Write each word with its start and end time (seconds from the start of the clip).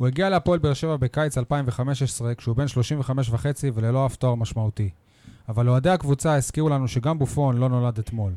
הוא 0.00 0.06
הגיע 0.06 0.28
להפועל 0.28 0.58
באר 0.58 0.74
שבע 0.74 0.96
בקיץ 0.96 1.38
2015, 1.38 2.34
כשהוא 2.34 2.56
בן 2.56 2.68
35 2.68 3.30
וחצי 3.30 3.70
וללא 3.74 4.06
אף 4.06 4.16
תואר 4.16 4.34
משמעותי. 4.34 4.90
אבל 5.48 5.68
אוהדי 5.68 5.90
הקבוצה 5.90 6.34
הזכירו 6.34 6.68
לנו 6.68 6.88
שגם 6.88 7.18
בופון 7.18 7.56
לא 7.56 7.68
נולד 7.68 7.98
אתמול. 7.98 8.32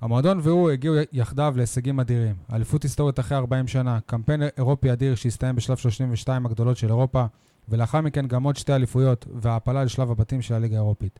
המועדון 0.00 0.40
והוא 0.42 0.70
הגיעו 0.70 0.94
יחדיו 1.12 1.54
להישגים 1.56 2.00
אדירים. 2.00 2.34
אליפות 2.52 2.82
היסטורית 2.82 3.20
אחרי 3.20 3.38
40 3.38 3.68
שנה, 3.68 3.98
קמפיין 4.06 4.42
אירופי 4.56 4.92
אדיר 4.92 5.14
שהסתיים 5.14 5.56
בשלב 5.56 5.76
32 5.76 6.46
הגדולות 6.46 6.76
של 6.76 6.88
אירופה, 6.88 7.24
ולאחר 7.68 8.00
מכן 8.00 8.26
גם 8.26 8.42
עוד 8.42 8.56
שתי 8.56 8.74
אליפויות 8.74 9.26
והעפלה 9.34 9.84
לשלב 9.84 10.10
הבתים 10.10 10.42
של 10.42 10.54
הליגה 10.54 10.76
האירופית. 10.76 11.18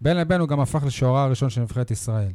בין 0.00 0.16
לבין 0.16 0.40
הוא 0.40 0.48
גם 0.48 0.60
הפך 0.60 0.84
לשוערה 0.86 1.24
הראשון 1.24 1.50
של 1.50 1.60
נבחרת 1.60 1.90
ישראל. 1.90 2.32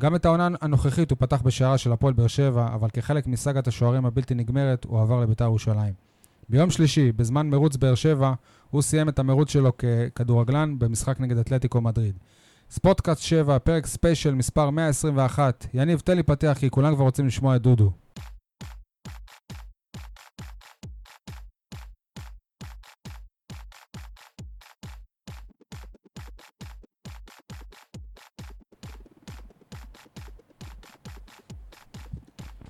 גם 0.00 0.14
את 0.14 0.24
העונה 0.24 0.48
הנוכחית 0.60 1.10
הוא 1.10 1.18
פתח 1.18 1.42
בשערה 1.42 1.78
של 1.78 1.92
הפועל 1.92 2.14
באר 2.14 2.26
שבע, 2.26 2.68
אבל 2.74 2.90
כחלק 2.90 3.26
מסאגת 3.26 3.68
השוערים 3.68 4.06
הבלתי 4.06 4.34
נגמרת, 4.34 4.84
הוא 4.84 5.00
עבר 5.00 5.20
לביתר 5.20 5.44
ירושלים. 5.44 6.07
ביום 6.50 6.70
שלישי, 6.70 7.12
בזמן 7.12 7.50
מרוץ 7.50 7.76
באר 7.76 7.94
שבע, 7.94 8.32
הוא 8.70 8.82
סיים 8.82 9.08
את 9.08 9.18
המרוץ 9.18 9.50
שלו 9.50 9.72
ככדורגלן 9.76 10.78
במשחק 10.78 11.20
נגד 11.20 11.38
אתלטיקו 11.38 11.80
מדריד. 11.80 12.18
ספוטקאסט 12.70 13.22
7, 13.22 13.58
פרק 13.58 13.86
ספיישל 13.86 14.34
מספר 14.34 14.70
121. 14.70 15.66
יניב, 15.74 16.00
תן 16.00 16.16
לי 16.16 16.22
פתח, 16.22 16.56
כי 16.60 16.70
כולם 16.70 16.94
כבר 16.94 17.04
רוצים 17.04 17.26
לשמוע 17.26 17.56
את 17.56 17.62
דודו. 17.62 17.92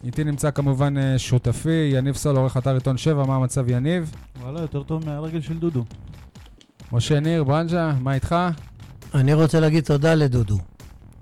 איתי 0.09 0.25
נמצא 0.25 0.51
כמובן 0.51 0.99
אה, 0.99 1.19
שותפי, 1.19 1.91
יניב 1.93 2.17
סול, 2.17 2.37
עורך 2.37 2.57
אתר 2.57 2.75
עיתון 2.75 2.99
7, 2.99 3.25
מה 3.25 3.37
המצב 3.37 3.71
יניב? 3.71 4.13
וואלה, 4.41 4.61
יותר 4.61 4.83
טוב 4.83 5.07
מהרגל 5.07 5.41
של 5.41 5.59
דודו. 5.59 5.85
משה 6.93 7.21
ניר, 7.21 7.45
ברנז'ה, 7.45 7.93
מה 8.01 8.15
איתך? 8.15 8.37
אני 9.15 9.35
רוצה 9.35 9.61
להגיד 9.61 9.85
תודה 9.85 10.15
לדודו. 10.15 10.59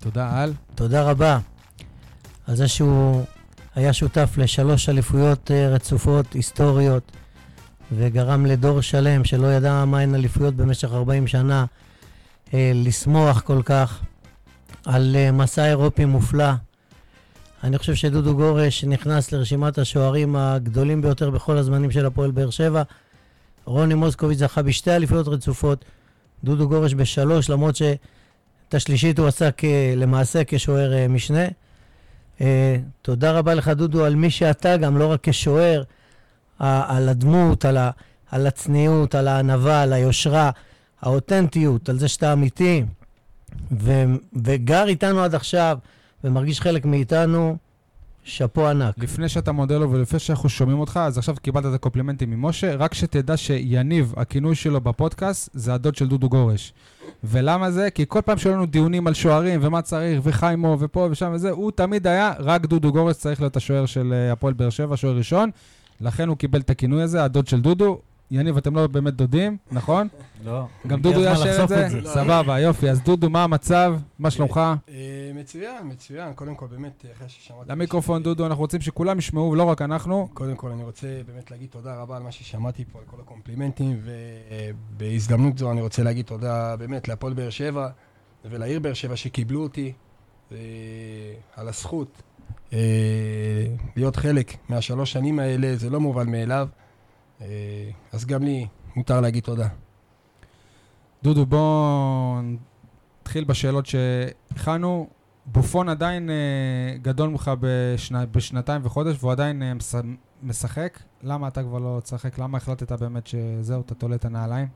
תודה 0.01 0.43
על? 0.43 0.53
תודה 0.75 1.03
רבה 1.03 1.39
על 2.47 2.57
זה 2.57 2.69
שהוא 2.69 3.23
היה 3.75 3.93
שותף 3.93 4.35
לשלוש 4.39 4.89
אליפויות 4.89 5.51
אה, 5.51 5.69
רצופות, 5.69 6.33
היסטוריות, 6.33 7.13
וגרם 7.93 8.47
לדור 8.47 8.81
שלם 8.81 9.25
שלא 9.25 9.47
ידע 9.47 9.85
מהן 9.85 10.15
אליפויות 10.15 10.55
במשך 10.55 10.93
40 10.93 11.27
שנה, 11.27 11.65
אה, 12.55 12.73
לשמוח 12.75 13.41
כל 13.41 13.63
כך 13.65 14.01
על 14.85 15.17
מסע 15.33 15.67
אירופי 15.67 16.05
מופלא. 16.05 16.53
אני 17.67 17.79
חושב 17.79 17.95
שדודו 17.95 18.35
גורש 18.35 18.85
נכנס 18.85 19.33
לרשימת 19.33 19.79
השוערים 19.79 20.37
הגדולים 20.37 21.03
ביותר 21.03 21.31
בכל 21.31 21.57
הזמנים 21.57 21.91
של 21.91 22.07
הפועל 22.07 22.31
באר 22.31 22.51
שבע. 22.51 22.83
רוני 23.65 23.95
מוסקוביץ' 23.95 24.39
זכה 24.39 24.63
בשתי 24.63 24.91
אליפויות 24.91 25.29
רצופות, 25.29 25.85
דודו 26.45 26.69
גורש 26.69 26.95
בשלוש, 26.95 27.51
למרות 27.51 27.77
שאת 27.77 28.75
השלישית 28.75 29.19
הוא 29.19 29.27
עשה 29.27 29.49
כ... 29.57 29.65
למעשה 29.97 30.43
כשוער 30.47 30.93
uh, 30.93 31.09
משנה. 31.09 31.47
Uh, 32.39 32.43
תודה 33.03 33.33
רבה 33.33 33.55
לך, 33.55 33.69
דודו, 33.69 34.05
על 34.05 34.15
מי 34.15 34.31
שאתה 34.31 34.77
גם, 34.77 34.99
לא 34.99 35.13
רק 35.13 35.21
כשוער, 35.23 35.83
על 36.59 37.09
הדמות, 37.09 37.65
על. 37.65 37.77
על 38.31 38.47
הצניעות, 38.47 39.15
על 39.15 39.29
הענווה, 39.29 39.83
על 39.83 39.93
היושרה, 39.93 40.51
האותנטיות, 41.01 41.89
על 41.89 41.99
זה 41.99 42.09
שאתה 42.09 42.33
אמיתי, 42.33 42.85
ו... 43.73 44.05
וגר 44.45 44.89
איתנו 44.89 45.23
עד 45.23 45.35
עכשיו. 45.35 45.79
ומרגיש 46.27 46.61
חלק 46.61 46.85
מאיתנו, 46.85 47.57
שאפו 48.25 48.69
ענק. 48.69 48.95
לפני 48.99 49.29
שאתה 49.29 49.53
מודה 49.53 49.79
לו 49.79 49.91
ולפני 49.91 50.19
שאנחנו 50.19 50.49
שומעים 50.49 50.79
אותך, 50.79 51.01
אז 51.03 51.19
עכשיו 51.19 51.35
קיבלת 51.43 51.67
את 51.67 51.75
הקומפלימנטים 51.75 52.31
ממשה, 52.31 52.75
רק 52.75 52.95
שתדע 52.95 53.37
שיניב, 53.37 54.15
הכינוי 54.17 54.55
שלו 54.55 54.81
בפודקאסט, 54.81 55.51
זה 55.55 55.75
הדוד 55.75 55.97
של 55.97 56.09
דודו 56.09 56.29
גורש. 56.29 56.73
ולמה 57.25 57.71
זה? 57.71 57.91
כי 57.91 58.05
כל 58.09 58.21
פעם 58.21 58.39
שהיו 58.39 58.55
לנו 58.55 58.67
דיונים 58.67 59.07
על 59.07 59.15
שוערים 59.15 59.61
ומה 59.63 59.83
צריך, 59.83 60.21
וחיימו, 60.23 60.77
ופה 60.81 61.09
ושם 61.11 61.33
וזה, 61.35 61.51
הוא 61.51 61.71
תמיד 61.71 62.07
היה, 62.07 62.33
רק 62.39 62.67
דודו 62.67 62.93
גורש 62.93 63.17
צריך 63.17 63.41
להיות 63.41 63.57
השוער 63.57 63.87
של 63.87 64.13
אה, 64.13 64.33
הפועל 64.33 64.55
באר 64.55 64.71
שבע, 64.71 64.97
שוער 64.97 65.17
ראשון. 65.17 65.51
לכן 66.01 66.29
הוא 66.29 66.37
קיבל 66.37 66.61
את 66.61 66.71
הכינוי 66.71 67.03
הזה, 67.03 67.25
הדוד 67.25 67.47
של 67.47 67.61
דודו. 67.61 68.01
יניב, 68.31 68.57
אתם 68.57 68.77
לא 68.77 68.87
באמת 68.87 69.15
דודים, 69.15 69.57
נכון? 69.73 70.09
לא. 70.45 70.67
גם 70.87 71.01
דודו 71.01 71.21
יאשר 71.21 71.63
את 71.63 71.69
זה? 71.69 71.89
סבבה, 72.05 72.61
יופי. 72.61 72.91
אז 72.91 73.01
דודו, 73.01 73.31
מה 73.31 73.45
המצב? 73.45 73.97
מה 74.19 74.31
שלומך? 74.31 74.61
אה, 74.89 75.31
מצוין, 75.35 75.77
מצוין. 75.85 76.33
קודם 76.33 76.55
כל, 76.55 76.67
באמת, 76.67 77.05
אחרי 77.17 77.29
ששמעתי... 77.29 77.71
למיקרופון, 77.71 78.23
דודו, 78.23 78.47
אנחנו 78.47 78.63
רוצים 78.63 78.81
שכולם 78.81 79.19
ישמעו, 79.19 79.51
ולא 79.51 79.63
רק 79.63 79.83
אנחנו. 79.83 80.29
קודם 80.35 80.57
כל, 80.57 80.71
אני 80.71 80.83
רוצה 80.83 81.21
באמת 81.27 81.51
להגיד 81.51 81.69
תודה 81.71 81.97
רבה 81.97 82.17
על 82.17 82.23
מה 82.23 82.33
ששמעתי 82.33 82.85
פה, 82.93 82.99
על 82.99 83.05
כל 83.07 83.17
הקומפלימנטים, 83.21 84.01
ובהזדמנות 84.97 85.59
זו 85.59 85.73
אני 85.73 85.81
רוצה 85.81 86.03
להגיד 86.03 86.25
תודה 86.25 86.77
באמת 86.77 87.09
להפועל 87.09 87.33
באר 87.35 87.51
שבע 87.51 87.89
ולעיר 88.45 88.81
באר 88.81 88.95
שבע 88.95 89.17
שקיבלו 89.17 89.63
אותי, 89.63 89.93
על 91.57 91.69
הזכות 91.69 92.23
אה, 92.73 92.79
להיות 93.97 94.17
חלק 94.17 94.57
מהשלוש 94.69 95.13
שנים 95.13 95.39
האלה, 95.39 95.77
זה 95.77 95.91
לא 95.91 96.01
מובן 96.01 96.31
מאליו. 96.31 96.69
אה, 97.41 97.91
אז 98.13 98.25
גם 98.25 98.43
לי 98.43 98.67
מותר 98.97 99.21
להגיד 99.21 99.43
תודה. 99.43 99.69
דודו, 101.23 101.47
בוא 101.47 102.41
נתחיל 103.21 103.45
בשאלות 103.45 103.87
שהכנו. 103.87 105.09
בופון 105.47 105.89
עדיין 105.89 106.31
אה, 106.31 106.97
גדול 107.03 107.29
ממך 107.29 107.51
בשנה, 107.61 108.27
בשנתיים 108.27 108.81
וחודש, 108.85 109.17
והוא 109.21 109.33
עדיין 109.33 109.63
אה, 109.63 109.73
משחק. 110.43 110.99
למה 111.23 111.49
אתה 111.49 111.63
כבר 111.63 111.79
לא 111.79 112.01
תשחק? 112.03 112.39
למה 112.39 112.59
החלטת 112.59 112.93
באמת 112.93 113.27
שזהו, 113.27 113.81
אתה 113.81 113.95
תולה 113.95 114.17
את 114.17 114.25
הנעליים? 114.25 114.69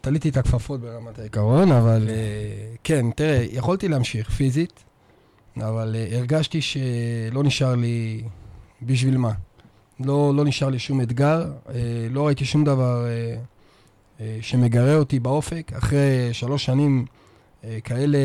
תליתי 0.00 0.28
את 0.28 0.36
הכפפות 0.36 0.80
ברמת 0.80 1.18
העיקרון, 1.18 1.72
אבל 1.72 2.08
כן, 2.84 3.10
תראה, 3.10 3.44
יכולתי 3.50 3.88
להמשיך 3.88 4.30
פיזית, 4.30 4.84
אבל 5.56 5.96
הרגשתי 6.12 6.60
שלא 6.62 7.42
נשאר 7.42 7.74
לי 7.74 8.22
בשביל 8.82 9.16
מה. 9.16 9.32
לא, 10.04 10.32
לא 10.36 10.44
נשאר 10.44 10.68
לי 10.68 10.78
שום 10.78 11.00
אתגר, 11.00 11.52
אה, 11.68 11.74
לא 12.10 12.26
ראיתי 12.26 12.44
שום 12.44 12.64
דבר 12.64 13.06
אה, 13.06 13.36
אה, 14.20 14.38
שמגרה 14.40 14.94
אותי 14.94 15.20
באופק. 15.20 15.72
אחרי 15.78 16.28
שלוש 16.34 16.64
שנים 16.64 17.06
כאלה, 17.84 18.18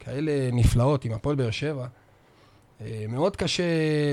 כאלה 0.00 0.50
נפלאות 0.52 1.04
עם 1.04 1.12
הפועל 1.12 1.36
באר 1.36 1.50
שבע, 1.50 1.86
מאוד 3.08 3.36
קשה 3.36 3.64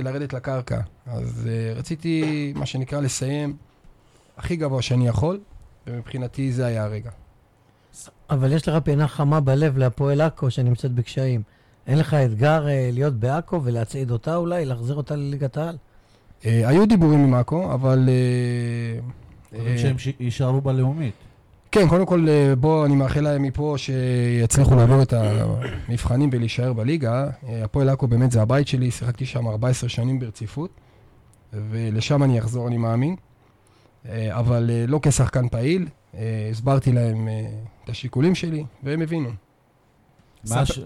לרדת 0.03 0.33
לקרקע. 0.33 0.79
אז 1.05 1.49
רציתי, 1.75 2.53
מה 2.55 2.66
שנקרא, 2.66 3.01
לסיים 3.01 3.55
הכי 4.38 4.55
גבוה 4.55 4.81
שאני 4.81 5.07
יכול, 5.07 5.39
ומבחינתי 5.88 6.51
זה 6.51 6.66
היה 6.66 6.83
הרגע. 6.83 7.11
אבל 8.29 8.53
יש 8.53 8.67
לך 8.67 8.83
פינה 8.83 9.07
חמה 9.07 9.39
בלב 9.39 9.78
להפועל 9.78 10.22
עכו 10.22 10.51
שנמצאת 10.51 10.91
בקשיים. 10.91 11.44
אין 11.89 11.97
לך 11.97 12.13
אתגר 12.13 12.67
אה, 12.67 12.89
להיות 12.94 13.13
בעכו 13.13 13.63
ולהצעיד 13.63 14.11
אותה 14.11 14.35
אולי, 14.35 14.66
להחזיר 14.66 14.95
אותה 14.95 15.16
לליגת 15.16 15.57
העל? 15.57 15.77
אה, 16.45 16.67
היו 16.69 16.85
דיבורים 16.85 17.19
עם 17.19 17.33
עכו, 17.33 17.73
אבל... 17.73 18.09
אה, 18.09 19.59
אה, 19.59 19.77
שהם 19.77 19.95
יישארו 20.19 20.61
בלאומית. 20.61 21.13
כן, 21.72 21.88
קודם 21.88 22.05
כל, 22.05 22.25
אה, 22.29 22.55
בוא, 22.55 22.85
אני 22.85 22.95
מאחל 22.95 23.22
להם 23.22 23.44
מפה 23.44 23.75
שיצליחו 23.78 24.75
לעבור 24.75 25.01
את 25.01 25.13
המבחנים 25.13 26.29
ולהישאר 26.33 26.73
בליגה. 26.73 27.28
אה, 27.49 27.63
הפועל 27.63 27.89
עכו 27.89 28.07
באמת 28.07 28.31
זה 28.31 28.41
הבית 28.41 28.67
שלי, 28.67 28.91
שיחקתי 28.91 29.25
שם 29.25 29.47
14 29.47 29.89
שנים 29.89 30.19
ברציפות, 30.19 30.69
ולשם 31.53 32.23
אני 32.23 32.39
אחזור, 32.39 32.67
אני 32.67 32.78
מאמין. 32.78 33.16
אבל 34.29 34.69
לא 34.88 34.99
כשחקן 35.03 35.49
פעיל, 35.49 35.88
הסברתי 36.51 36.91
להם 36.91 37.28
את 37.83 37.89
השיקולים 37.89 38.35
שלי, 38.35 38.63
והם 38.83 39.01
הבינו. 39.01 39.29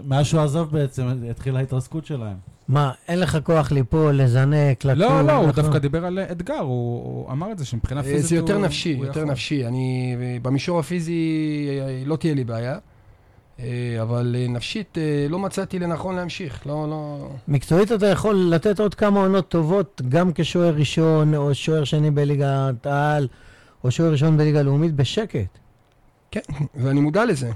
מאז 0.04 0.26
שהוא 0.26 0.40
עזב 0.40 0.66
בעצם, 0.70 1.08
התחילה 1.30 1.58
ההתרסקות 1.58 2.06
שלהם. 2.06 2.36
מה, 2.68 2.92
אין 3.08 3.20
לך 3.20 3.38
כוח 3.42 3.72
ליפול, 3.72 4.14
לזנק, 4.14 4.84
לקום? 4.84 4.98
לא, 4.98 5.22
לא, 5.22 5.32
הוא 5.32 5.52
דווקא 5.52 5.78
דיבר 5.78 6.06
על 6.06 6.18
אתגר, 6.18 6.58
הוא 6.58 7.32
אמר 7.32 7.52
את 7.52 7.58
זה 7.58 7.64
שמבחינה 7.64 8.00
אה, 8.00 8.04
פיזית 8.04 8.20
הוא... 8.20 8.28
זה 8.28 8.36
יותר 8.36 8.58
נפשי, 8.58 8.98
יותר 9.00 9.24
נפשי. 9.24 9.66
אני, 9.66 10.16
במישור 10.42 10.80
הפיזי 10.80 11.68
אה, 11.80 12.02
לא 12.06 12.16
תהיה 12.16 12.34
לי 12.34 12.44
בעיה. 12.44 12.78
אה, 13.60 13.98
אבל 14.02 14.36
נפשית 14.48 14.98
לא 15.28 15.38
מצאתי 15.38 15.78
לנכון 15.78 16.16
להמשיך, 16.16 16.66
לא, 16.66 16.86
לא... 16.90 17.28
מקצועית 17.48 17.92
אתה 17.92 18.06
יכול 18.06 18.48
לתת 18.50 18.80
עוד 18.80 18.94
כמה 18.94 19.20
עונות 19.20 19.48
טובות, 19.48 20.02
גם 20.08 20.30
כשוער 20.34 20.74
ראשון, 20.74 21.34
או 21.34 21.54
שוער 21.54 21.84
שני 21.84 22.10
בליגת 22.10 22.86
העל, 22.86 23.28
או 23.84 23.90
שוער 23.90 24.12
ראשון 24.12 24.36
בליגה 24.36 24.62
לאומית, 24.62 24.94
בשקט. 24.94 25.58
כן, 26.30 26.40
ואני 26.74 27.00
מודע 27.00 27.24
לזה. 27.24 27.50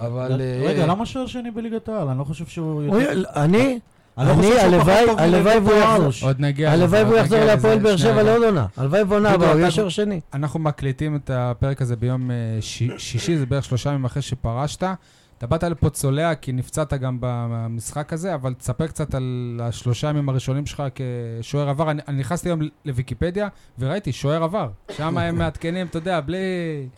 אבל... 0.00 0.40
רגע, 0.66 0.86
למה 0.86 1.06
שוער 1.06 1.26
שני 1.26 1.50
בליגת 1.50 1.88
העל? 1.88 2.08
אני 2.08 2.18
לא 2.18 2.24
חושב 2.24 2.46
שהוא... 2.46 2.82
אני... 2.82 3.14
לא 3.14 3.28
אני, 3.36 3.78
הלוואי 4.16 5.58
והוא 5.58 5.74
יחזור. 5.74 6.28
עוד 6.28 6.40
נגיע. 6.40 6.72
הלוואי 6.72 7.02
והוא 7.02 7.16
יחזור 7.16 7.44
להפועל 7.44 7.78
באר 7.78 7.96
שבע 7.96 8.22
לעוד 8.22 8.42
עונה. 8.42 8.66
הלוואי 8.76 9.02
ועונה 9.02 9.30
הבאה, 9.30 9.52
הוא 9.52 9.60
יהיה 9.60 9.70
שוער 9.70 9.88
שני. 9.88 10.20
אנחנו 10.34 10.60
מקליטים 10.60 11.16
את 11.16 11.30
הפרק 11.34 11.82
הזה 11.82 11.96
ביום 11.96 12.30
אה, 12.30 12.36
שישי, 12.98 13.36
זה 13.36 13.46
בערך 13.46 13.64
שלושה 13.64 13.90
ימים 13.90 14.04
אחרי 14.04 14.22
שפרשת. 14.22 14.84
אתה 15.42 15.50
באת 15.50 15.64
לפה 15.64 15.90
צולע 15.90 16.34
כי 16.34 16.52
נפצעת 16.52 16.94
גם 16.94 17.16
במשחק 17.20 18.12
הזה, 18.12 18.34
אבל 18.34 18.54
תספר 18.54 18.86
קצת 18.86 19.14
על 19.14 19.60
השלושה 19.62 20.08
ימים 20.08 20.28
הראשונים 20.28 20.66
שלך 20.66 20.82
כשוער 20.94 21.68
עבר. 21.68 21.90
אני, 21.90 22.02
אני 22.08 22.20
נכנסתי 22.20 22.48
היום 22.48 22.60
לוויקיפדיה 22.84 23.48
וראיתי 23.78 24.12
שוער 24.12 24.44
עבר. 24.44 24.70
שם 24.90 25.18
הם 25.18 25.38
מעדכנים, 25.38 25.86
אתה 25.86 25.98
יודע, 25.98 26.20
בלי... 26.20 26.38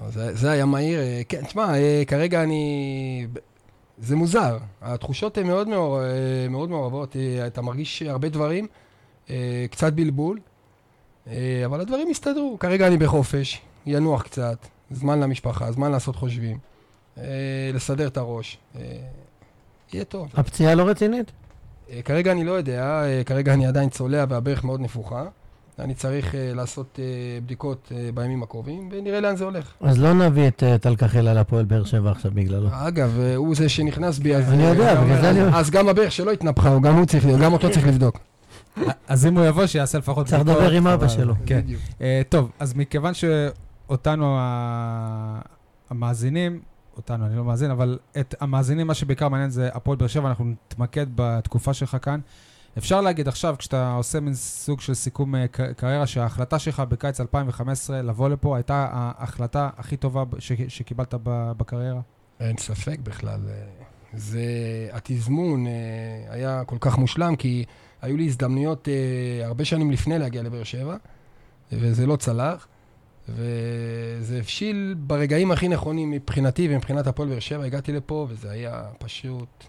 זה, 0.08 0.35
זה 0.35 0.50
היה 0.50 0.67
מהיר. 0.67 1.00
אה, 1.00 1.23
כן, 1.29 1.44
תשמע, 1.44 1.75
אה, 1.75 2.02
כרגע 2.06 2.43
אני... 2.43 3.26
זה 3.99 4.17
מוזר. 4.17 4.58
התחושות 4.82 5.38
הן 5.38 5.46
מאוד, 5.46 5.69
מאוד, 5.69 6.02
אה, 6.02 6.49
מאוד 6.49 6.70
מעורבות. 6.70 7.17
אתה 7.46 7.62
מרגיש 7.62 8.02
הרבה 8.02 8.29
דברים, 8.29 8.67
קצת 9.70 9.93
בלבול, 9.93 10.38
אבל 11.64 11.81
הדברים 11.81 12.08
הסתדרו. 12.11 12.56
כרגע 12.61 12.87
אני 12.87 12.96
בחופש, 12.96 13.61
ינוח 13.87 14.23
קצת, 14.23 14.67
זמן 14.91 15.20
למשפחה, 15.20 15.73
זמן 15.73 15.91
לעשות 15.91 16.17
חושבים. 16.17 16.74
אה, 17.19 17.70
לסדר 17.75 18.06
את 18.06 18.16
הראש. 18.16 18.58
אה, 18.76 18.81
יהיה 19.93 20.05
טוב. 20.05 20.28
הפציעה 20.34 20.75
לא 20.75 20.82
רצינית? 20.82 21.32
אה, 21.90 22.02
כרגע 22.02 22.32
אני 22.32 22.44
לא 22.44 22.52
יודע, 22.52 23.02
כרגע 23.26 23.55
אני 23.55 23.66
עדיין 23.66 23.88
צולע 23.88 24.25
והברך 24.28 24.64
מאוד 24.64 24.81
נפוחה. 24.81 25.25
אני 25.78 25.94
צריך 25.94 26.34
לעשות 26.38 26.99
בדיקות 27.44 27.93
בימים 28.14 28.43
הקרובים, 28.43 28.88
ונראה 28.93 29.20
לאן 29.20 29.37
זה 29.37 29.44
הולך. 29.44 29.72
אז 29.81 29.99
לא 29.99 30.14
נביא 30.14 30.49
את 30.49 30.62
טל 30.81 30.96
קחלה 30.96 31.34
לפועל 31.34 31.64
באר 31.64 31.84
שבע 31.84 32.11
עכשיו 32.11 32.31
בגללו. 32.34 32.69
אגב, 32.72 33.20
הוא 33.37 33.55
זה 33.55 33.69
שנכנס 33.69 34.19
בי, 34.19 34.34
אז... 34.34 34.52
אני 34.52 34.62
יודע, 34.62 35.05
בגלל 35.05 35.20
זה 35.20 35.31
אני... 35.31 35.40
אז 35.40 35.70
גם 35.70 35.88
הברך 35.88 36.12
שלו 36.12 36.31
התנפחה, 36.31 36.78
גם 36.82 36.96
הוא 36.96 37.06
צריך, 37.06 37.26
גם 37.26 37.52
אותו 37.52 37.70
צריך 37.70 37.87
לבדוק. 37.87 38.19
אז 39.08 39.26
אם 39.26 39.38
הוא 39.38 39.46
יבוא, 39.46 39.67
שיעשה 39.67 39.99
לפחות... 39.99 40.26
צריך 40.26 40.40
לדבר 40.40 40.70
עם 40.70 40.87
אבא 40.87 41.08
שלו. 41.08 41.34
כן. 41.46 41.60
טוב, 42.28 42.50
אז 42.58 42.75
מכיוון 42.75 43.12
שאותנו 43.14 44.38
המאזינים 45.90 46.60
אותנו, 46.96 47.26
אני 47.26 47.37
לא 47.37 47.44
מאזין, 47.44 47.70
אבל 47.70 47.99
את 48.20 48.35
המאזינים, 48.41 48.87
מה 48.87 48.94
שבעיקר 48.94 49.29
מעניין 49.29 49.50
זה 49.50 49.69
הפועל 49.73 49.96
באר 49.96 50.08
שבע, 50.08 50.29
אנחנו 50.29 50.44
נתמקד 50.44 51.06
בתקופה 51.14 51.75
שלך 51.75 51.96
כאן. 52.02 52.20
אפשר 52.79 53.00
להגיד 53.00 53.29
עכשיו, 53.29 53.55
כשאתה 53.58 53.93
עושה 53.93 54.20
מין 54.20 54.35
סוג 54.35 54.81
של 54.81 54.94
סיכום 54.94 55.35
uh, 55.35 55.38
קריירה, 55.76 56.06
שההחלטה 56.06 56.58
שלך 56.58 56.81
בקיץ 56.81 57.20
2015 57.20 58.02
לבוא 58.02 58.29
לפה 58.29 58.56
הייתה 58.56 58.88
ההחלטה 58.93 59.70
הכי 59.76 59.96
טובה 59.96 60.25
שקיבלת 60.69 61.14
בקריירה? 61.25 62.00
אין 62.41 62.56
ספק 62.56 62.99
בכלל. 63.02 63.41
אה, 63.49 63.55
זה, 64.14 64.43
התזמון 64.93 65.67
uh, 65.67 65.70
היה 66.32 66.64
כל 66.64 66.76
כך 66.81 66.99
מושלם, 66.99 67.37
כי 67.37 67.64
היו 68.02 68.17
לי 68.17 68.26
הזדמנויות 68.26 68.88
הרבה 69.44 69.64
שנים 69.64 69.91
לפני 69.91 70.19
להגיע 70.19 70.43
לבאר 70.43 70.64
שבע, 70.64 70.96
וזה 71.73 72.06
לא 72.06 72.17
צלח. 72.17 72.67
וזה 73.29 74.38
הבשיל 74.38 74.94
ברגעים 74.99 75.50
הכי 75.50 75.69
נכונים 75.69 76.11
מבחינתי 76.11 76.69
ומבחינת 76.71 77.06
הפועל 77.06 77.29
באר 77.29 77.38
שבע. 77.38 77.65
הגעתי 77.65 77.93
לפה, 77.93 78.26
וזה 78.31 78.50
היה 78.50 78.82
פשוט... 78.99 79.65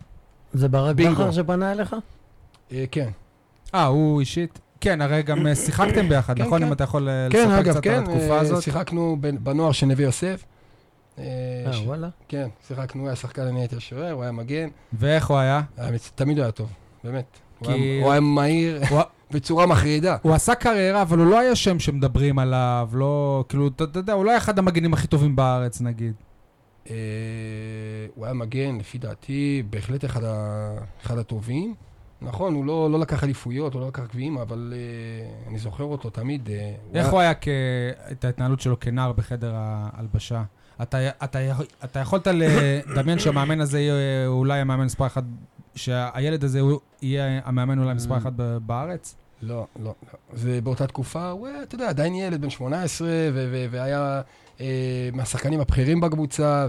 זה 0.54 0.68
ברק 0.68 0.96
בכר 0.96 1.32
שפנה 1.32 1.72
אליך? 1.72 1.96
אה, 2.72 2.86
כן. 2.92 3.10
אה, 3.76 3.86
הוא 3.86 4.20
אישית? 4.20 4.60
כן, 4.82 5.02
הרי 5.02 5.24
גם 5.24 5.48
אה, 5.48 5.56
שיחקתם 5.56 6.10
ביחד, 6.10 6.38
כן, 6.38 6.44
נכון? 6.44 6.60
כן. 6.60 6.68
אם 6.68 6.74
אתה 6.74 6.84
יכול 6.84 7.10
אה, 7.10 7.28
כן, 7.32 7.40
לספר 7.40 7.60
אגב, 7.60 7.72
קצת 7.72 7.84
כן, 7.84 7.94
על 7.94 8.04
התקופה 8.04 8.40
הזאת. 8.40 8.64
שיחקנו 8.64 9.18
בנוער 9.20 9.72
של 9.72 9.86
נווה 9.86 10.04
יוסף. 10.04 10.46
אה, 11.20 11.24
וואלה. 11.86 12.10
כן, 12.28 12.48
שיחקנו, 12.68 13.02
הוא 13.02 13.08
היה 13.08 13.16
שחקן, 13.16 13.42
אני 13.42 13.60
הייתי 13.60 13.76
השוער, 13.76 14.12
הוא 14.12 14.24
היה 14.24 14.32
מגן. 14.32 14.68
ואיך 14.94 15.30
הוא 15.30 15.38
היה? 15.38 15.62
תמיד 16.16 16.38
הוא 16.38 16.44
היה 16.44 16.52
טוב, 16.52 16.70
באמת. 17.04 17.40
הוא 17.60 18.12
היה 18.12 18.20
מהיר. 18.20 18.82
בצורה 19.32 19.66
מחרידה. 19.66 20.18
הוא 20.22 20.34
עשה 20.34 20.56
קריירה, 20.56 21.02
אבל 21.02 21.20
הוא 21.20 21.28
לא 21.28 21.40
היה 21.40 21.56
שם 21.56 21.80
שמדברים 21.80 22.40
עליו, 22.40 22.90
לא, 22.94 23.44
כאילו, 23.50 23.68
אתה 23.68 24.00
יודע, 24.00 24.14
הוא 24.14 24.26
לא 24.26 24.30
היה 24.30 24.38
אחד 24.38 24.60
המגנים 24.60 24.94
הכי 24.94 25.08
טובים 25.08 25.36
בארץ, 25.36 25.82
נגיד. 25.82 26.14
אה, 26.90 26.96
הוא 28.16 28.26
היה 28.26 28.34
מגן, 28.34 28.78
לפי 28.80 28.98
דעתי, 28.98 29.64
בהחלט 29.70 30.06
אחד, 30.06 30.24
ה... 30.24 30.70
אחד 31.04 31.18
הטובים. 31.18 31.74
נכון, 32.22 32.54
הוא 32.54 32.66
לא, 32.66 32.92
לא 32.92 33.00
לקח 33.00 33.24
אליפויות, 33.24 33.74
הוא 33.74 33.82
לא 33.82 33.88
לקח 33.88 34.04
גביעים, 34.04 34.38
אבל 34.38 34.74
uh, 34.74 35.50
אני 35.50 35.60
זוכר 35.60 35.84
אותו 35.84 36.10
תמיד. 36.10 36.48
Uh, 36.48 36.98
איך 36.98 37.08
הוא 37.08 37.20
היה, 37.20 37.34
כ... 37.34 37.48
את 38.12 38.26
ההתנהלות 38.26 38.62
שלו 38.62 38.80
כנער 38.80 39.12
בחדר 39.12 39.54
ההלבשה? 39.56 40.44
אתה, 40.82 41.10
אתה, 41.24 41.40
אתה 41.84 42.00
יכולת 42.00 42.28
לדמיין 42.96 43.20
שהמאמן 43.20 43.62
הזה 43.62 43.80
יהיה 43.80 44.28
אולי 44.28 44.60
המאמן 44.60 44.86
מספר 44.86 45.06
אחת 45.06 45.24
שהילד 45.76 46.44
הזה 46.44 46.60
הוא 46.60 46.80
יהיה 47.02 47.42
המאמן 47.44 47.80
אולי 47.80 47.94
מספר 47.94 48.18
אחת 48.18 48.34
בארץ? 48.66 49.16
לא, 49.42 49.68
לא, 49.80 49.84
לא. 49.84 49.94
זה 50.34 50.60
באותה 50.64 50.88
תקופה, 50.88 51.30
הוא, 51.30 51.48
אתה 51.64 51.76
יודע, 51.76 51.90
עדיין 51.90 52.16
ילד 52.16 52.42
בן 52.42 52.50
18, 52.50 53.08
והיה 53.72 54.22
אה, 54.62 55.10
מהשחקנים 55.14 55.60
הבכירים 55.60 56.02
בקבוצה, 56.02 56.68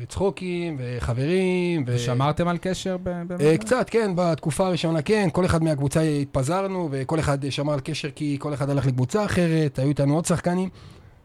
וצחוקים, 0.00 0.76
וחברים. 0.78 1.84
ושמרתם 1.86 2.48
על 2.48 2.58
קשר? 2.60 2.96
אה, 3.40 3.58
קצת, 3.58 3.90
כן, 3.90 4.12
בתקופה 4.16 4.66
הראשונה 4.66 5.02
כן. 5.02 5.28
כל 5.32 5.44
אחד 5.44 5.62
מהקבוצה 5.62 6.00
התפזרנו, 6.00 6.88
וכל 6.90 7.18
אחד 7.18 7.50
שמר 7.50 7.72
על 7.72 7.80
קשר 7.80 8.10
כי 8.10 8.36
כל 8.40 8.54
אחד 8.54 8.70
הלך 8.70 8.86
לקבוצה 8.86 9.24
אחרת, 9.24 9.78
היו 9.78 9.88
איתנו 9.88 10.14
עוד 10.14 10.24
שחקנים. 10.24 10.68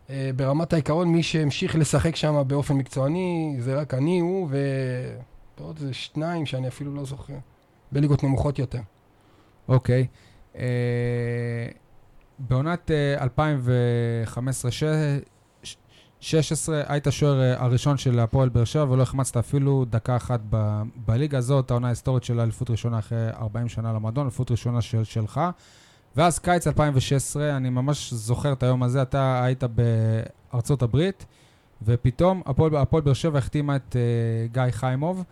אה, 0.09 0.29
ברמת 0.35 0.73
העיקרון, 0.73 1.07
מי 1.07 1.23
שהמשיך 1.23 1.75
לשחק 1.75 2.15
שם 2.15 2.43
באופן 2.47 2.73
מקצועני, 2.73 3.57
זה 3.59 3.75
רק 3.75 3.93
אני, 3.93 4.19
הוא, 4.19 4.47
ו... 4.51 4.57
ועוד 5.59 5.77
איזה 5.81 5.93
שניים 5.93 6.45
שאני 6.45 6.67
אפילו 6.67 6.95
לא 6.95 7.05
זוכר, 7.05 7.33
בליגות 7.91 8.23
נמוכות 8.23 8.59
יותר. 8.59 8.79
אוקיי. 9.67 10.07
אה, 10.55 11.67
בעונת 12.39 12.91
2015-2016 13.37 13.41
היית 16.87 17.07
השוער 17.07 17.41
אה, 17.41 17.63
הראשון 17.63 17.97
של 17.97 18.19
הפועל 18.19 18.49
באר 18.49 18.63
שבע 18.63 18.91
ולא 18.91 19.01
החמצת 19.01 19.37
אפילו 19.37 19.85
דקה 19.89 20.15
אחת 20.15 20.39
ב- 20.49 20.81
בליגה 21.05 21.37
הזאת, 21.37 21.71
העונה 21.71 21.87
ההיסטורית 21.87 22.23
של 22.23 22.39
האליפות 22.39 22.69
ראשונה 22.69 22.99
אחרי 22.99 23.29
40 23.29 23.69
שנה 23.69 23.93
למועדון, 23.93 24.23
אליפות 24.23 24.51
ראשונה 24.51 24.81
של, 24.81 25.03
שלך. 25.03 25.41
ואז 26.15 26.39
קיץ 26.39 26.67
2016, 26.67 27.57
אני 27.57 27.69
ממש 27.69 28.13
זוכר 28.13 28.53
את 28.53 28.63
היום 28.63 28.83
הזה, 28.83 29.01
אתה 29.01 29.43
היית 29.43 29.63
בארצות 29.63 30.81
הברית, 30.81 31.25
ופתאום 31.81 32.41
הפועל 32.45 33.01
באר 33.01 33.13
שבע 33.13 33.37
החתימה 33.37 33.75
את 33.75 33.95
uh, 33.95 34.53
גיא 34.53 34.63
חיימוב. 34.71 35.23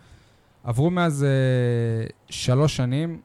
עברו 0.68 0.90
מאז 0.90 1.26
uh, 1.26 2.12
שלוש 2.30 2.76
שנים. 2.76 3.20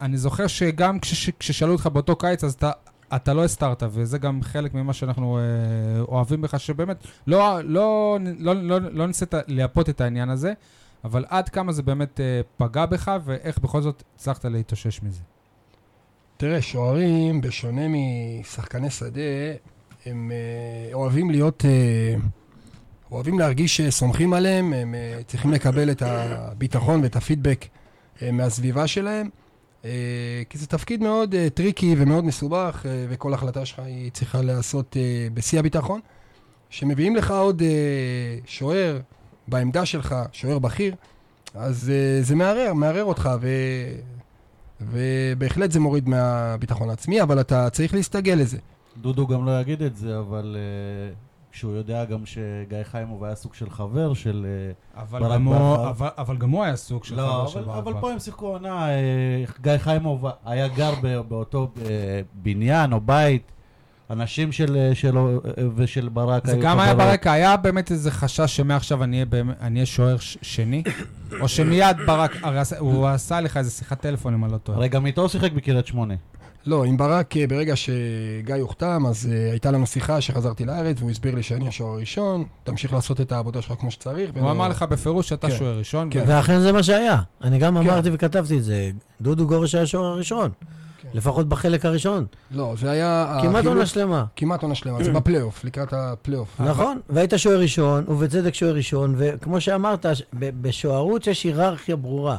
אני 0.00 0.16
זוכר 0.16 0.46
שגם 0.46 1.00
כש, 1.00 1.30
כששאלו 1.30 1.72
אותך 1.72 1.86
באותו 1.86 2.16
קיץ, 2.16 2.44
אז 2.44 2.52
אתה, 2.52 2.70
אתה 3.16 3.34
לא 3.34 3.44
הסתרת, 3.44 3.82
וזה 3.90 4.18
גם 4.18 4.42
חלק 4.42 4.74
ממה 4.74 4.92
שאנחנו 4.92 5.38
uh, 5.38 6.08
אוהבים 6.08 6.42
בך, 6.42 6.60
שבאמת 6.60 7.06
לא, 7.26 7.60
לא, 7.64 8.18
לא, 8.38 8.54
לא, 8.56 8.78
לא 8.80 9.06
ניסית 9.06 9.34
לייפות 9.46 9.88
את 9.88 10.00
העניין 10.00 10.30
הזה, 10.30 10.52
אבל 11.04 11.24
עד 11.28 11.48
כמה 11.48 11.72
זה 11.72 11.82
באמת 11.82 12.20
uh, 12.20 12.46
פגע 12.56 12.86
בך, 12.86 13.12
ואיך 13.24 13.58
בכל 13.58 13.82
זאת 13.82 14.02
הצלחת 14.16 14.44
להתאושש 14.44 15.02
מזה. 15.02 15.22
תראה, 16.36 16.62
שוערים, 16.62 17.40
בשונה 17.40 17.82
משחקני 17.88 18.90
שדה, 18.90 19.20
הם 20.06 20.30
אה, 20.30 20.94
אוהבים 20.94 21.30
להיות... 21.30 21.64
אה, 21.64 22.20
אוהבים 23.14 23.38
להרגיש 23.38 23.76
שסומכים 23.76 24.32
עליהם, 24.32 24.72
הם 24.72 24.94
אה, 24.94 25.24
צריכים 25.24 25.52
לקבל 25.52 25.90
את 25.90 26.02
הביטחון 26.02 27.02
ואת 27.02 27.16
הפידבק 27.16 27.64
אה, 27.64 28.20
מהסביבה 28.32 28.86
שלהם, 28.86 29.28
אה, 29.82 29.86
כי 30.50 30.58
זה 30.58 30.66
תפקיד 30.66 31.02
מאוד 31.02 31.34
טריקי 31.54 31.94
ומאוד 31.98 32.24
מסובך, 32.24 32.86
וכל 33.08 33.34
החלטה 33.34 33.66
שלך 33.66 33.78
היא 33.78 34.10
צריכה 34.12 34.42
להיעשות 34.42 34.96
בשיא 35.34 35.58
הביטחון. 35.58 36.00
כשמביאים 36.70 37.16
לך 37.16 37.30
עוד 37.30 37.62
שוער 38.46 39.00
בעמדה 39.48 39.86
שלך, 39.86 40.14
שוער 40.32 40.58
בכיר, 40.58 40.94
אז 41.54 41.92
זה 42.20 42.34
מערער, 42.34 42.72
מערער 42.74 43.04
אותך, 43.04 43.30
ו... 43.40 43.48
ובהחלט 44.80 45.72
זה 45.72 45.80
מוריד 45.80 46.08
מהביטחון 46.08 46.90
העצמי, 46.90 47.22
אבל 47.22 47.40
אתה 47.40 47.70
צריך 47.70 47.94
להסתגל 47.94 48.34
לזה. 48.34 48.58
דודו 48.96 49.26
גם 49.26 49.46
לא 49.46 49.60
יגיד 49.60 49.82
את 49.82 49.96
זה, 49.96 50.18
אבל 50.18 50.56
כשהוא 51.54 51.72
יודע 51.72 52.04
גם 52.04 52.26
שגיא 52.26 52.82
חיימוב 52.82 53.24
היה 53.24 53.34
סוג 53.34 53.54
של 53.54 53.70
חבר 53.70 54.14
של 54.14 54.46
אה, 54.96 55.02
אבל 55.02 55.20
ברק 55.20 55.40
בכר. 55.40 55.90
אבל, 55.90 56.08
אבל 56.18 56.36
גם 56.36 56.50
הוא 56.50 56.64
היה 56.64 56.76
סוג 56.76 57.04
של 57.04 57.14
לא, 57.14 57.22
חבר 57.22 57.42
אבל, 57.42 57.50
של 57.50 57.60
ברק 57.60 57.76
אבל 57.76 57.92
פה 58.00 58.12
הם 58.12 58.18
שיחקו 58.18 58.46
עונה, 58.46 58.88
אה, 58.88 59.44
גיא 59.62 59.78
חיימוב 59.78 60.26
היה 60.44 60.68
גר 60.68 60.94
באותו 61.28 61.72
בניין 62.34 62.92
או 62.92 63.00
בית. 63.00 63.52
אנשים 64.10 64.52
של, 64.52 64.90
שלו 64.94 65.40
ושל 65.76 66.08
ברק 66.08 66.46
זה 66.46 66.56
גם 66.56 66.80
היה 66.80 66.94
ברק, 66.94 67.26
היה 67.26 67.56
באמת 67.56 67.90
איזה 67.90 68.10
חשש 68.10 68.56
שמעכשיו 68.56 69.04
אני 69.04 69.24
אהיה 69.74 69.86
שוער 69.86 70.16
שני? 70.18 70.82
או 71.40 71.48
שמיד 71.48 71.96
ברק, 72.06 72.36
הוא 72.78 73.08
עשה 73.08 73.40
לך 73.40 73.56
איזה 73.56 73.70
שיחת 73.70 74.00
טלפון 74.00 74.34
אם 74.34 74.44
אני 74.44 74.52
לא 74.52 74.58
טועה. 74.58 74.78
הרי 74.78 74.88
גם 74.88 75.06
איתו 75.06 75.20
הוא 75.20 75.28
שיחק 75.28 75.52
בקריית 75.52 75.86
שמונה. 75.86 76.14
לא, 76.66 76.84
עם 76.84 76.96
ברק, 76.96 77.36
אה, 77.36 77.46
ברגע 77.46 77.76
שגיא 77.76 78.54
הוחתם, 78.60 79.06
אז 79.08 79.28
אה, 79.30 79.50
הייתה 79.50 79.70
לנו 79.70 79.86
שיחה 79.86 80.20
שחזרתי 80.20 80.64
לארץ, 80.64 80.96
והוא 80.98 81.10
הסביר 81.10 81.34
לי 81.34 81.42
שאני 81.42 81.68
השוער 81.68 81.92
הראשון, 81.92 82.44
תמשיך 82.64 82.92
לעשות 82.92 83.20
את 83.20 83.32
העבודה 83.32 83.62
שלך 83.62 83.72
כמו 83.80 83.90
שצריך. 83.90 84.30
הוא 84.40 84.50
אמר 84.50 84.68
לך 84.68 84.82
בפירוש 84.82 85.28
שאתה 85.28 85.50
כן. 85.50 85.56
שוער 85.56 85.78
ראשון. 85.78 86.08
כן. 86.10 86.24
ואכן 86.26 86.60
זה 86.60 86.72
מה 86.72 86.82
שהיה. 86.82 87.18
אני 87.44 87.58
גם 87.58 87.74
כן. 87.74 87.80
אמרתי 87.80 88.08
וכתבתי 88.12 88.58
את 88.58 88.64
זה. 88.64 88.90
דודו 89.20 89.46
גורש 89.46 89.74
היה 89.74 89.82
השוער 89.82 90.04
הראשון. 90.06 90.50
כן. 91.02 91.08
לפחות 91.14 91.48
בחלק 91.48 91.84
הראשון. 91.84 92.26
לא, 92.50 92.74
זה 92.80 92.90
היה... 92.90 93.38
כמעט 93.42 93.54
החילוף- 93.54 93.66
עונה 93.66 93.86
שלמה. 93.86 94.24
כמעט 94.36 94.62
עונה 94.62 94.74
שלמה, 94.74 95.04
זה 95.04 95.12
בפלייאוף, 95.12 95.64
לקראת 95.64 95.92
הפלייאוף. 95.92 96.60
נכון, 96.60 97.00
והיית 97.08 97.32
שוער 97.36 97.58
ראשון, 97.60 98.04
ובצדק 98.08 98.54
שוער 98.54 98.74
ראשון, 98.74 99.14
וכמו 99.18 99.60
שאמרת, 99.60 100.06
בשוערות 100.32 101.26
יש 101.26 101.44
היררכיה 101.44 101.96
ברורה. 101.96 102.36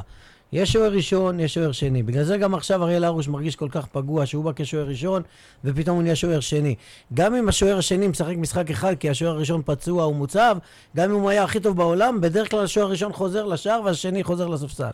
יש 0.52 0.72
שוער 0.72 0.92
ראשון, 0.92 1.40
יש 1.40 1.54
שוער 1.54 1.72
שני. 1.72 2.02
בגלל 2.02 2.24
זה 2.24 2.38
גם 2.38 2.54
עכשיו 2.54 2.82
אריאל 2.82 3.04
הרוש 3.04 3.28
מרגיש 3.28 3.56
כל 3.56 3.68
כך 3.70 3.86
פגוע, 3.86 4.26
שהוא 4.26 4.44
בא 4.44 4.50
כשוער 4.56 4.86
ראשון, 4.86 5.22
ופתאום 5.64 5.96
הוא 5.96 6.02
נהיה 6.02 6.16
שוער 6.16 6.40
שני. 6.40 6.74
גם 7.14 7.34
אם 7.34 7.48
השוער 7.48 7.78
השני 7.78 8.08
משחק 8.08 8.36
משחק 8.36 8.70
אחד, 8.70 8.94
כי 8.94 9.10
השוער 9.10 9.32
הראשון 9.32 9.62
פצוע 9.64 10.04
או 10.04 10.14
מוצב, 10.14 10.56
גם 10.96 11.10
אם 11.10 11.16
הוא 11.16 11.30
היה 11.30 11.44
הכי 11.44 11.60
טוב 11.60 11.76
בעולם, 11.76 12.20
בדרך 12.20 12.50
כלל 12.50 12.64
השוער 12.64 12.86
הראשון 12.86 13.12
חוזר 13.12 13.44
לשער 13.44 13.80
והשני 13.84 14.24
חוזר 14.24 14.48
לספסל. 14.48 14.90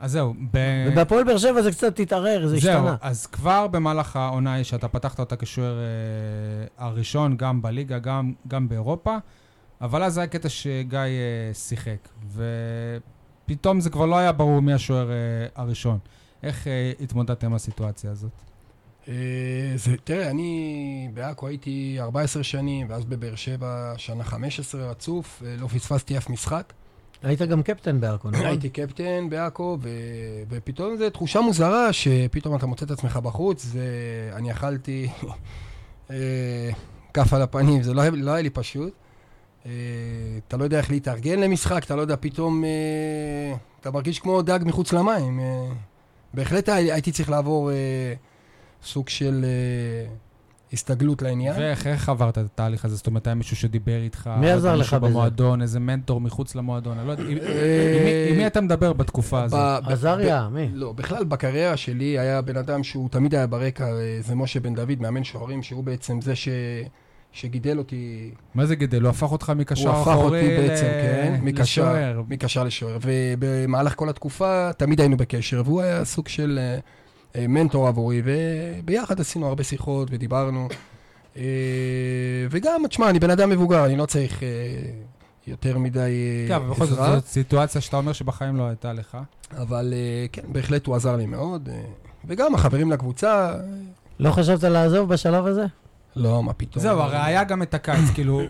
אז 0.00 0.12
זהו, 0.12 0.34
ב... 0.52 0.58
ובהפועל 0.92 1.24
באר 1.24 1.38
שבע 1.38 1.62
זה 1.62 1.70
קצת 1.70 2.00
התערער, 2.00 2.46
זה 2.46 2.58
זהו, 2.58 2.72
השתנה. 2.72 2.96
אז 3.00 3.26
כבר 3.26 3.66
במהלך 3.66 4.16
העונה 4.16 4.64
שאתה 4.64 4.88
פתחת 4.88 5.20
אותה 5.20 5.36
כשוער 5.36 5.78
אה, 5.78 6.86
הראשון, 6.86 7.36
גם 7.36 7.62
בליגה, 7.62 7.98
גם, 7.98 8.32
גם 8.48 8.68
באירופה, 8.68 9.16
אבל 9.80 10.02
אז 10.02 10.18
היה 10.18 10.26
קטע 10.26 10.48
שגיא 10.48 10.98
אה, 10.98 11.54
שיחק, 11.54 12.08
ופתאום 13.48 13.80
זה 13.80 13.90
כבר 13.90 14.06
לא 14.06 14.16
היה 14.16 14.32
ברור 14.32 14.62
מי 14.62 14.72
השוער 14.72 15.10
אה, 15.10 15.16
הראשון. 15.54 15.98
איך 16.42 16.66
אה, 16.66 16.92
התמודדתם 17.00 17.54
הסיטואציה 17.54 18.10
הזאת? 18.10 18.30
אה, 19.08 19.14
זה, 19.76 19.96
תראה, 20.04 20.30
אני 20.30 21.08
בעכו 21.14 21.48
הייתי 21.48 21.96
14 22.00 22.42
שנים, 22.42 22.86
ואז 22.90 23.04
בבאר 23.04 23.34
שבע 23.34 23.92
שנה 23.96 24.24
15 24.24 24.90
רצוף, 24.90 25.42
אה, 25.46 25.56
לא 25.58 25.66
פספסתי 25.66 26.18
אף 26.18 26.30
משחק. 26.30 26.72
היית 27.22 27.42
גם 27.42 27.62
קפטן 27.62 28.00
בעכו, 28.00 28.30
נכון? 28.30 28.46
הייתי 28.46 28.68
קפטן 28.68 29.30
בעכו, 29.30 29.78
ו... 29.82 29.88
ופתאום 30.48 30.96
זו 30.96 31.10
תחושה 31.10 31.40
מוזרה 31.40 31.92
שפתאום 31.92 32.56
אתה 32.56 32.66
מוצא 32.66 32.86
את 32.86 32.90
עצמך 32.90 33.16
בחוץ, 33.16 33.66
ואני 33.72 34.52
אכלתי 34.52 35.08
כף 37.14 37.32
על 37.32 37.42
הפנים, 37.42 37.82
זה 37.82 37.94
לא 37.94 38.00
היה, 38.00 38.10
לא 38.10 38.30
היה 38.30 38.42
לי 38.42 38.50
פשוט. 38.50 38.92
אה, 39.66 39.70
אתה 40.48 40.56
לא 40.56 40.64
יודע 40.64 40.78
איך 40.78 40.90
להתארגן 40.90 41.38
למשחק, 41.40 41.84
אתה 41.84 41.96
לא 41.96 42.00
יודע, 42.00 42.14
פתאום 42.20 42.64
אה, 42.64 42.70
אתה 43.80 43.90
מרגיש 43.90 44.18
כמו 44.18 44.42
דג 44.42 44.58
מחוץ 44.64 44.92
למים. 44.92 45.40
אה, 45.40 45.66
בהחלט 46.34 46.68
הי- 46.68 46.92
הייתי 46.92 47.12
צריך 47.12 47.30
לעבור 47.30 47.70
סוג 48.84 49.08
של 49.08 49.44
הסתגלות 50.72 51.22
לעניין. 51.22 51.54
ואיך 51.58 51.86
איך 51.86 52.08
עברת 52.08 52.38
את 52.38 52.44
התהליך 52.44 52.84
הזה? 52.84 52.96
זאת 52.96 53.06
אומרת, 53.06 53.26
היה 53.26 53.34
מישהו 53.34 53.56
שדיבר 53.56 54.02
איתך? 54.02 54.30
מי 54.40 54.50
עזר 54.50 54.76
לך 54.76 54.94
בזה? 54.94 55.08
במועדון, 55.08 55.62
איזה 55.62 55.80
מנטור 55.80 56.20
מחוץ 56.20 56.54
למועדון? 56.54 56.98
אני 56.98 57.06
לא 57.06 57.12
יודע, 57.12 57.24
עם, 57.24 57.38
מי- 58.36 58.46
אתה 58.46 58.60
מדבר 58.60 58.92
בתקופה 58.92 59.42
הזאת? 59.42 59.82
עזריה, 59.86 60.48
מי? 60.52 60.68
לא, 60.72 60.92
בכלל 60.92 61.24
בקריירה 61.24 61.76
שלי 61.76 62.18
היה 62.18 62.42
בן 62.42 62.56
אדם 62.56 62.82
שהוא 62.84 63.08
תמיד 63.08 63.34
היה 63.34 63.46
ברקע, 63.46 63.86
זה 64.20 64.34
משה 64.34 64.60
בן 64.60 64.74
דוד, 64.74 65.00
מאמן 65.00 65.24
שוערים, 65.24 65.62
שהוא 65.62 65.84
בעצם 65.84 66.20
זה 66.20 66.36
ש... 66.36 66.48
שגידל 67.32 67.78
אותי, 67.78 68.30
מה 68.54 68.66
זה 68.66 68.74
גידל? 68.76 69.02
הוא 69.02 69.10
הפך 69.10 69.32
אותך 69.32 69.52
מקשר 69.56 69.88
הוא 69.90 69.98
הפך 69.98 70.08
אחורי 70.08 70.40
אותי 70.40 70.56
ל- 70.56 70.68
בעצם, 70.68 70.86
כן, 70.86 71.38
מקשר, 71.42 71.62
לשוער. 71.62 72.22
מקשר 72.28 72.64
לשוער. 72.64 72.98
ובמהלך 73.02 73.94
כל 73.96 74.08
התקופה 74.08 74.70
תמיד 74.76 75.00
היינו 75.00 75.16
בקשר, 75.16 75.62
והוא 75.64 75.80
היה 75.80 76.04
סוג 76.04 76.28
של 76.28 76.58
אה, 77.36 77.46
מנטור 77.48 77.88
עבורי, 77.88 78.22
וביחד 78.24 79.20
עשינו 79.20 79.46
הרבה 79.46 79.64
שיחות 79.64 80.08
ודיברנו. 80.10 80.68
אה, 81.36 81.42
וגם, 82.50 82.82
תשמע, 82.88 83.10
אני 83.10 83.18
בן 83.18 83.30
אדם 83.30 83.50
מבוגר, 83.50 83.84
אני 83.86 83.96
לא 83.96 84.06
צריך 84.06 84.42
אה, 84.42 84.48
יותר 85.46 85.78
מדי 85.78 85.98
אה, 86.00 86.48
כן, 86.48 86.54
אבל 86.54 86.66
בכל 86.70 86.86
זאת, 86.86 86.98
עזרה. 86.98 87.14
זאת 87.14 87.26
סיטואציה 87.26 87.80
שאתה 87.80 87.96
אומר 87.96 88.12
שבחיים 88.12 88.56
לא 88.56 88.68
הייתה 88.68 88.92
לך. 88.92 89.18
אבל 89.58 89.92
אה, 89.96 90.26
כן, 90.32 90.42
בהחלט 90.52 90.86
הוא 90.86 90.96
עזר 90.96 91.16
לי 91.16 91.26
מאוד. 91.26 91.68
אה, 91.72 91.80
וגם 92.26 92.54
החברים 92.54 92.90
לקבוצה, 92.92 93.54
לא 94.18 94.30
חשבת 94.30 94.62
לעזוב 94.62 95.08
בשלב 95.12 95.46
הזה? 95.46 95.64
לא, 96.18 96.42
מה 96.42 96.52
פתאום. 96.52 96.82
זהו, 96.82 97.00
הרי 97.00 97.16
היה 97.16 97.44
גם 97.44 97.62
את 97.62 97.74
הקיץ, 97.74 98.10
כאילו, 98.14 98.40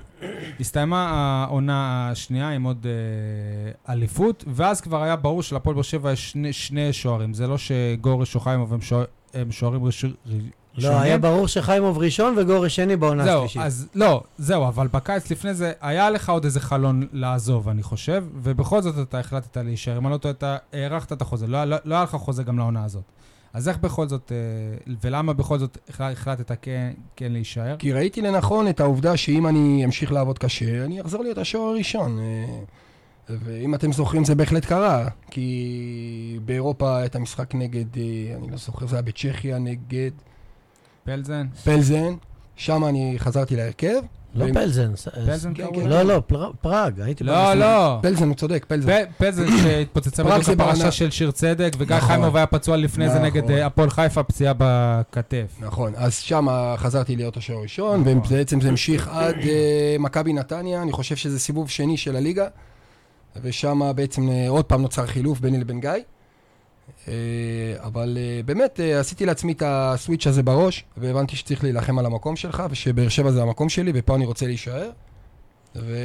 הסתיימה 0.61 1.09
העונה 1.11 2.09
השנייה 2.11 2.51
עם 2.51 2.63
עוד 2.63 2.87
אה, 2.87 3.93
אליפות, 3.93 4.45
ואז 4.47 4.81
כבר 4.81 5.03
היה 5.03 5.17
ברור 5.17 5.43
שלפועל 5.43 5.75
באר 5.75 5.83
שבע 5.83 6.13
יש 6.13 6.31
שני, 6.31 6.53
שני 6.53 6.93
שוערים. 6.93 7.35
זה 7.35 7.47
לא 7.47 7.57
שגורש 7.59 8.35
או 8.35 8.41
חיימוב 8.41 8.75
הם, 8.75 8.81
שוער, 8.81 9.05
הם 9.35 9.53
שוערים 9.53 9.85
ראש- 9.85 10.05
ראשונים. 10.05 10.51
לא, 10.79 11.01
היה 11.01 11.19
ברור 11.19 11.47
שחיימוב 11.49 11.99
ראשון 11.99 12.35
וגורי 12.39 12.71
שני 12.71 12.97
בעונה 12.97 13.25
זהו, 13.25 13.39
השלישית. 13.45 13.63
אז 13.63 13.89
לא, 13.95 14.23
זהו, 14.39 14.69
אבל 14.69 14.87
בקיץ 14.93 15.31
לפני 15.31 15.55
זה, 15.55 15.73
היה 15.81 16.11
לך 16.11 16.31
עוד 16.31 16.45
איזה 16.45 16.61
חלון 16.61 17.07
לעזוב, 17.13 17.69
אני 17.69 17.83
חושב, 17.83 18.25
ובכל 18.43 18.83
זאת 18.83 18.95
אתה 19.09 19.19
החלטת 19.21 19.57
להישאר. 19.57 19.99
אם 19.99 20.07
אני 20.07 20.13
לא 20.13 20.19
טועה, 20.19 20.33
אתה 20.33 20.57
הארכת 20.73 21.13
את 21.13 21.23
החוזה, 21.23 21.47
לא, 21.47 21.65
לא, 21.65 21.77
לא 21.85 21.95
היה 21.95 22.05
לך 22.05 22.11
חוזה 22.17 22.43
גם 22.43 22.59
לעונה 22.59 22.85
הזאת. 22.85 23.03
אז 23.59 23.69
איך 23.69 23.79
בכל 23.79 24.09
זאת, 24.09 24.33
אה, 24.33 24.95
ולמה 25.03 25.33
בכל 25.33 25.59
זאת 25.59 25.79
החלט- 25.88 26.12
החלטת 26.12 26.53
כן, 26.62 26.91
כן 27.17 27.33
להישאר? 27.33 27.77
כי 27.79 27.93
ראיתי 27.93 28.23
לנכון 28.23 28.69
את 28.69 28.81
העובדה 28.81 29.17
שאם 29.17 29.47
אני 29.47 29.85
אמשיך 29.85 30.12
לעבוד 30.12 30.38
קשה, 30.38 30.85
אני 30.85 31.00
אחזור 31.00 31.23
להיות 31.23 31.38
השוער 31.38 31.69
הראשון. 31.71 32.19
אה, 32.19 32.59
ואם 33.31 33.75
אתם 33.75 33.93
זוכרים, 33.93 34.25
זה 34.25 34.35
בהחלט 34.35 34.65
קרה. 34.65 35.09
כי 35.31 36.38
באירופה 36.45 37.05
את 37.05 37.17
המשחק 37.17 37.55
נגד, 37.55 37.97
אה, 37.97 38.03
אני 38.37 38.50
לא 38.50 38.57
זוכר, 38.57 38.87
זה 38.87 38.97
היה 38.97 39.03
בצ'כיה 39.03 39.59
נגד 39.59 40.11
פלזן? 41.05 41.47
פלזן. 41.65 42.15
שם 42.57 42.85
אני 42.85 43.15
חזרתי 43.19 43.57
להרכב. 43.57 44.00
לא 44.35 44.47
פלזן. 44.55 44.93
כן, 45.55 45.65
כן. 45.75 45.89
לא, 45.89 46.03
לא, 46.03 46.23
פר- 46.27 46.51
פראג, 46.61 47.01
הייתי 47.01 47.25
לא. 47.25 47.55
לא. 47.55 47.99
פלזן, 48.03 48.29
הוא 48.29 48.35
צודק, 48.37 48.65
פלזן. 48.69 49.03
פלזן 49.19 49.47
שהתפוצצה 49.63 50.25
בדיוק 50.25 50.49
הפרשה 50.61 50.91
של 50.91 51.11
שיר 51.11 51.31
צדק, 51.31 51.73
וגיא 51.79 51.97
נכון. 51.97 52.09
חיימוב 52.09 52.37
היה 52.37 52.47
פצוע 52.47 52.77
לפני 52.77 53.09
זה 53.09 53.15
נכון. 53.15 53.27
נגד 53.27 53.51
אה, 53.51 53.67
הפועל 53.67 53.91
חיפה, 53.91 54.23
פציעה 54.23 54.53
בכתף. 54.59 55.57
נכון, 55.61 55.93
אז 55.97 56.15
שם 56.15 56.47
חזרתי 56.77 57.17
להיות 57.17 57.37
השוער 57.37 57.59
הראשון, 57.59 58.01
נכון. 58.01 58.19
ובעצם 58.19 58.61
זה 58.61 58.69
המשיך 58.69 59.09
עד 59.13 59.37
אה, 59.43 59.97
מכבי 59.99 60.33
נתניה, 60.33 60.83
אני 60.83 60.93
חושב 60.93 61.17
שזה 61.17 61.39
סיבוב 61.39 61.71
שני 61.71 61.97
של 61.97 62.17
הליגה, 62.17 62.47
ושם 63.43 63.81
בעצם 63.97 64.31
אה, 64.31 64.49
עוד 64.49 64.65
פעם 64.65 64.83
נוצר 64.83 65.07
חילוף 65.07 65.41
ביני 65.41 65.59
לבין 65.59 65.81
גיא. 65.81 65.91
אה, 67.09 67.87
אבל 67.87 68.19
אה, 68.21 68.41
באמת 68.45 68.81
אה, 68.81 69.00
עשיתי 69.00 69.27
לעצמי 69.27 69.53
את 69.53 69.62
הסוויץ' 69.67 70.27
הזה 70.27 70.43
בראש, 70.43 70.85
והבנתי 70.97 71.37
שצריך 71.37 71.65
להילחם 71.65 71.99
על 71.99 72.07
המקום 72.07 72.37
שלך, 72.37 72.62
ושבאר 72.71 73.09
שבע 73.09 73.31
זה 73.31 73.43
המקום 73.43 73.69
שלי, 73.69 73.93
ופה 73.95 74.15
אני 74.15 74.27
רוצה 74.27 74.47
להישאר. 74.47 74.91
ו... 75.77 75.97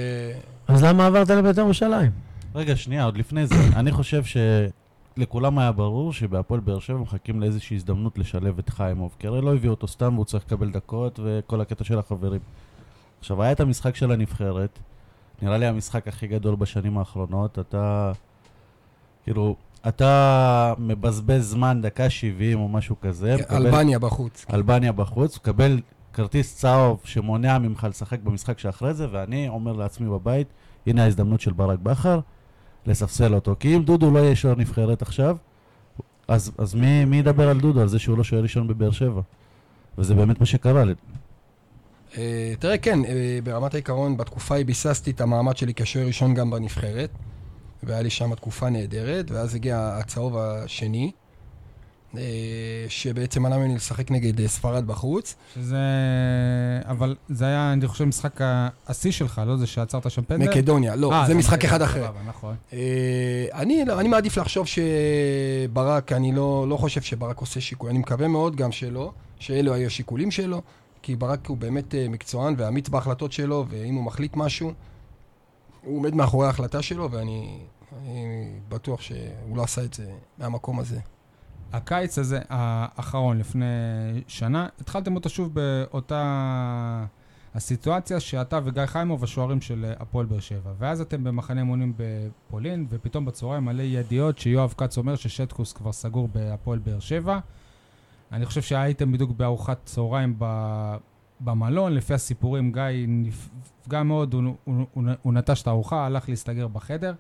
אז 0.68 0.84
למה 0.84 1.06
עברת 1.06 1.30
לבית"ר 1.30 1.62
ירושלים? 1.62 2.12
רגע, 2.56 2.76
שנייה, 2.76 3.04
עוד 3.06 3.18
לפני 3.18 3.48
זה. 3.48 3.56
אני 3.76 3.92
חושב 3.92 4.24
שלכולם 4.24 5.60
היה 5.60 5.72
ברור 5.72 6.14
שבהפועל 6.14 6.60
באר 6.60 6.80
שבע 6.80 6.98
מחכים 6.98 7.42
לאיזושהי 7.42 7.76
הזדמנות 7.76 8.18
לשלב 8.18 8.60
את 8.60 8.70
חיימוב, 8.70 9.16
כי 9.20 9.28
הרי 9.28 9.42
לא 9.42 9.54
הביאו 9.54 9.72
אותו 9.72 9.88
סתם 9.88 10.14
והוא 10.14 10.26
צריך 10.26 10.44
לקבל 10.46 10.72
דקות 10.72 11.20
וכל 11.24 11.62
הקטע 11.62 11.84
של 11.84 12.00
החברים. 12.00 12.42
עכשיו, 13.20 13.44
היה 13.44 13.52
את 13.52 13.60
המשחק 13.60 13.96
של 13.96 14.12
הנבחרת, 14.12 14.80
נראה 15.42 15.58
לי 15.58 15.66
המשחק 15.66 16.08
הכי 16.08 16.28
גדול 16.28 16.56
בשנים 16.56 16.98
האחרונות, 16.98 17.60
אתה... 17.60 18.12
כאילו, 19.24 19.56
אתה 19.88 20.74
מבזבז 20.78 21.50
זמן 21.50 21.82
דקה 21.82 22.10
70 22.10 22.60
או 22.60 22.68
משהו 22.68 22.96
כזה, 23.02 23.36
מקבל- 23.40 23.66
אלבניה 23.68 24.00
בחוץ. 24.00 24.46
אלבניה 24.54 24.92
בחוץ, 24.92 25.38
מקבל 25.38 25.80
כרטיס 26.14 26.56
צהוב 26.56 27.02
שמונע 27.04 27.58
ממך 27.58 27.88
לשחק 27.90 28.20
במשחק 28.20 28.60
שאחרי 28.60 28.94
זה, 28.94 29.08
ואני 29.12 29.48
אומר 29.48 29.74
לעצמי 29.74 30.10
בבית, 30.10 30.48
הנה 30.88 31.04
ההזדמנות 31.04 31.42
של 31.42 31.54
ברק 31.54 31.80
בכר, 31.80 32.20
לספסל 32.86 33.36
אותו. 33.36 33.56
כי 33.60 33.76
אם 33.76 33.84
דודו 33.84 34.12
לא 34.12 34.20
יהיה 34.20 34.36
שוער 34.36 34.56
נבחרת 34.56 35.02
עכשיו, 35.02 35.38
אז, 36.28 36.52
אז 36.58 36.76
מי, 36.76 37.06
מי 37.06 37.18
ידבר 37.18 37.50
על 37.50 37.60
דודו, 37.60 37.82
על 37.82 37.88
זה 37.88 38.00
שהוא 38.00 38.18
לא 38.18 38.24
שוער 38.24 38.42
ראשון 38.42 38.68
בבאר 38.68 38.92
שבע? 38.92 39.22
וזה 39.98 40.16
באמת 40.16 40.40
מה 40.40 40.46
שקרה. 40.46 40.84
אה, 42.18 42.54
תראה, 42.60 42.78
כן, 42.78 43.06
אה, 43.06 43.40
ברמת 43.44 43.74
העיקרון, 43.74 44.18
בתקופה 44.18 44.54
ההיא 44.56 44.66
ביססתי 44.66 45.12
את 45.12 45.22
המעמד 45.22 45.58
שלי 45.58 45.74
כשוער 45.74 46.08
ראשון 46.08 46.34
גם 46.34 46.52
בנבחרת, 46.52 47.10
והיה 47.86 48.02
לי 48.02 48.10
שם 48.10 48.36
תקופה 48.36 48.70
נהדרת, 48.70 49.32
ואז 49.32 49.56
הגיע 49.56 49.98
הצהוב 50.00 50.38
השני, 50.38 51.12
אה, 52.18 52.22
שבעצם 52.90 53.44
מנע 53.44 53.58
ממני 53.58 53.76
לשחק 53.76 54.12
נגד 54.12 54.42
אה, 54.42 54.48
ספרד 54.48 54.88
בחוץ. 54.88 55.36
שזה... 55.56 55.78
אבל 56.86 57.16
זה 57.30 57.46
היה, 57.46 57.74
אני 57.74 57.88
חושב, 57.88 58.06
משחק 58.06 58.40
השיא 58.88 59.12
שלך, 59.12 59.42
לא 59.48 59.58
זה 59.58 59.68
שעצרת 59.68 60.12
שם 60.12 60.22
פנדל? 60.22 60.50
מקדוניה, 60.50 60.96
לא, 60.96 61.14
אה, 61.14 61.28
זה 61.28 61.36
משחק 61.36 61.66
אחד 61.66 61.82
אחר. 61.82 62.12
נכון. 62.28 62.56
אני, 63.54 63.86
לא- 63.86 64.00
אני 64.00 64.08
מעדיף 64.08 64.38
לחשוב 64.38 64.68
שברק, 64.68 66.12
אני 66.12 66.32
לא, 66.32 66.66
לא 66.70 66.78
חושב 66.78 67.02
שברק 67.02 67.38
עושה 67.38 67.62
שיקול, 67.62 67.90
אני 67.90 68.00
מקווה 68.00 68.28
מאוד 68.28 68.56
גם 68.56 68.72
שלא, 68.72 69.12
שאלו 69.40 69.74
היו 69.74 69.88
השיקולים 69.88 70.32
שלו, 70.32 70.62
כי 71.02 71.16
ברק 71.16 71.48
הוא 71.48 71.58
באמת 71.58 71.96
מקצוען 72.10 72.56
ואמיץ 72.58 72.90
בהחלטות 72.90 73.32
שלו, 73.32 73.66
ואם 73.70 73.96
הוא 73.96 74.04
מחליט 74.04 74.36
משהו, 74.36 74.74
הוא 75.84 75.98
עומד 75.98 76.16
מאחורי 76.16 76.48
ההחלטה 76.48 76.82
שלו, 76.82 77.12
ואני 77.12 77.60
אני 78.02 78.60
בטוח 78.70 79.02
שהוא 79.02 79.58
לא 79.58 79.64
עשה 79.64 79.84
את 79.84 79.94
זה 79.94 80.12
מהמקום 80.38 80.80
הזה. 80.80 81.00
הקיץ 81.74 82.20
הזה, 82.20 82.40
האחרון, 82.50 83.38
לפני 83.38 83.66
שנה, 84.28 84.68
התחלתם 84.80 85.16
אותו 85.16 85.30
שוב 85.30 85.54
באותה 85.54 87.06
הסיטואציה 87.56 88.20
שאתה 88.20 88.60
וגיא 88.64 88.86
חיימוב 88.86 89.24
השוערים 89.24 89.62
של 89.62 89.94
הפועל 90.00 90.26
באר 90.26 90.40
שבע. 90.40 90.72
ואז 90.78 91.02
אתם 91.02 91.24
במחנה 91.24 91.62
אימונים 91.62 91.94
בפולין, 91.98 92.86
ופתאום 92.90 93.26
בצהריים 93.26 93.66
מלא 93.66 93.84
ידיעות 93.84 94.40
שיואב 94.40 94.74
כץ 94.78 94.98
אומר 94.98 95.16
ששטקוס 95.16 95.74
כבר 95.74 95.92
סגור 95.92 96.28
בהפועל 96.28 96.80
באר 96.80 97.00
שבע. 97.00 97.40
אני 98.32 98.46
חושב 98.46 98.62
שהייתם 98.62 99.12
בדיוק 99.12 99.32
בארוחת 99.32 99.80
צהריים. 99.86 100.40
במלון, 101.44 101.94
לפי 101.94 102.14
הסיפורים, 102.14 102.72
גיא 102.72 102.82
נפגע 103.08 104.04
מאוד, 104.04 104.34
הוא, 104.34 104.44
הוא, 104.64 104.86
הוא, 104.94 105.04
הוא 105.22 105.34
נטש 105.34 105.62
את 105.62 105.68
הארוחה, 105.68 106.06
הלך 106.06 106.30
להסתגר 106.30 106.68
בחדר. 106.68 107.14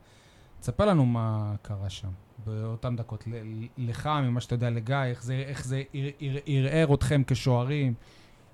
תספר 0.60 0.86
לנו 0.86 1.06
מה 1.06 1.54
קרה 1.62 1.90
שם 1.90 2.08
באותן 2.46 2.96
דקות. 2.96 3.24
ל- 3.28 3.66
לך, 3.90 4.10
ממה 4.24 4.42
שאתה 4.42 4.56
יודע 4.56 4.70
לגיא, 4.70 4.96
איך 5.06 5.24
זה, 5.24 5.44
איך 5.48 5.66
זה 5.66 5.82
ער- 5.94 6.10
ער- 6.20 6.38
ערער 6.46 6.94
אתכם 6.94 7.22
כשוערים, 7.28 7.94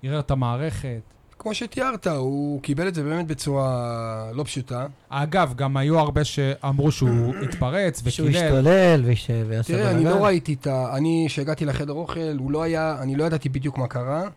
ערער 0.02 0.20
את 0.20 0.30
המערכת. 0.30 1.00
כמו 1.38 1.54
שתיארת, 1.54 2.06
הוא 2.06 2.62
קיבל 2.62 2.88
את 2.88 2.94
זה 2.94 3.02
באמת 3.02 3.26
בצורה 3.26 3.90
לא 4.34 4.44
פשוטה. 4.44 4.86
אגב, 5.08 5.54
גם 5.56 5.76
היו 5.76 5.98
הרבה 5.98 6.24
שאמרו 6.24 6.92
שהוא 6.92 7.34
התפרץ 7.44 8.08
שהוא 8.08 8.28
וקילל. 8.28 8.44
השתולל 8.44 9.02
וש- 9.04 9.30
תראה, 9.66 9.90
אני. 9.90 10.04
לא 10.04 10.24
ראיתי 10.24 10.54
את 10.54 10.66
ה... 10.66 10.96
אני, 10.96 11.24
כשהגעתי 11.28 11.64
לחדר 11.64 11.92
אוכל, 11.92 12.20
הוא 12.38 12.50
לא 12.50 12.62
היה... 12.62 12.96
אני 13.02 13.16
לא 13.16 13.24
ידעתי 13.24 13.48
בדיוק 13.48 13.78
מה 13.78 13.86
קרה. 13.86 14.28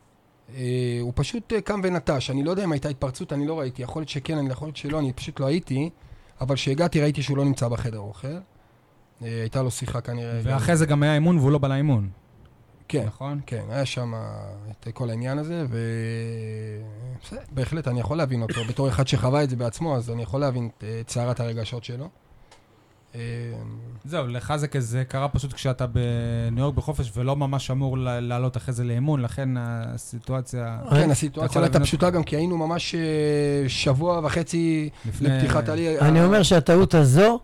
אה, 0.55 0.61
הוא 1.01 1.13
פשוט 1.15 1.53
אה, 1.53 1.61
קם 1.61 1.81
ונטש. 1.83 2.29
אני 2.29 2.43
לא 2.43 2.51
יודע 2.51 2.63
אם 2.63 2.71
הייתה 2.71 2.89
התפרצות, 2.89 3.33
אני 3.33 3.47
לא 3.47 3.59
ראיתי. 3.59 3.81
יכול 3.81 3.99
להיות 3.99 4.09
שכן, 4.09 4.37
אני 4.37 4.49
יכול 4.49 4.67
להיות 4.67 4.77
שלא, 4.77 4.99
אני 4.99 5.13
פשוט 5.13 5.39
לא 5.39 5.45
הייתי. 5.45 5.89
אבל 6.41 6.55
כשהגעתי 6.55 7.01
ראיתי 7.01 7.21
שהוא 7.23 7.37
לא 7.37 7.45
נמצא 7.45 7.67
בחדר 7.67 7.99
אוכל. 7.99 8.27
אה, 8.27 8.41
הייתה 9.21 9.61
לו 9.61 9.71
שיחה 9.71 10.01
כנראה. 10.01 10.41
גם- 10.41 10.51
ואחרי 10.53 10.75
זה 10.77 10.85
גם 10.85 11.03
היה 11.03 11.13
אימון 11.13 11.37
והוא 11.37 11.51
לא 11.51 11.57
בא 11.57 11.67
לאימון, 11.67 12.09
כן, 12.87 13.05
נכון? 13.05 13.39
כן, 13.45 13.63
היה 13.69 13.85
שם 13.85 14.13
את 14.71 14.87
כל 14.93 15.09
העניין 15.09 15.37
הזה, 15.37 15.65
ו... 15.69 15.77
בסדר, 17.23 17.39
בהחלט, 17.51 17.87
אני 17.87 17.99
יכול 17.99 18.17
להבין 18.17 18.41
אותו. 18.41 18.63
בתור 18.69 18.87
אחד 18.89 19.07
שחווה 19.07 19.43
את 19.43 19.49
זה 19.49 19.55
בעצמו, 19.55 19.95
אז 19.95 20.09
אני 20.09 20.23
יכול 20.23 20.39
להבין 20.39 20.69
את 20.77 20.83
את 21.01 21.09
סערת 21.09 21.39
הרגשות 21.39 21.83
שלו. 21.83 22.09
זהו, 24.05 24.27
לך 24.27 24.55
זה 24.55 24.67
כזה 24.67 25.03
קרה 25.03 25.27
פשוט 25.29 25.53
כשאתה 25.53 25.85
בניו 25.87 26.63
יורק 26.63 26.75
בחופש 26.75 27.11
ולא 27.15 27.35
ממש 27.35 27.71
אמור 27.71 27.97
ל- 27.97 28.19
לעלות 28.19 28.57
אחרי 28.57 28.73
זה 28.73 28.83
לאימון, 28.83 29.21
לכן 29.21 29.49
הסיטואציה 29.57 30.79
כן, 30.89 31.11
הסיטואציה 31.11 31.61
לא 31.61 31.65
הייתה 31.65 31.79
פשוטה. 31.79 32.09
גם 32.09 32.23
כי 32.23 32.35
היינו 32.35 32.57
ממש 32.57 32.95
אה, 32.95 33.69
שבוע 33.69 34.21
וחצי 34.23 34.89
לפני... 35.05 35.29
לפתיחת 35.29 35.69
הליגה. 35.69 36.07
אני 36.07 36.23
אומר 36.23 36.43
שהטעות 36.43 36.93
הזו 36.95 37.39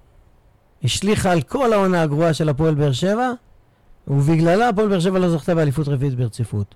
השליכה 0.84 1.32
על 1.32 1.42
כל 1.42 1.74
העונה 1.74 2.02
הגרועה 2.02 2.34
של 2.34 2.50
הפועל 2.50 2.76
באר 2.76 2.92
שבע, 2.92 3.32
ובגללה 4.08 4.70
הפועל 4.70 4.88
באר 4.88 5.00
שבע 5.00 5.20
לא 5.20 5.30
זכתה 5.30 5.56
באליפות 5.56 5.88
רביעית 5.88 6.16
ברציפות. 6.16 6.76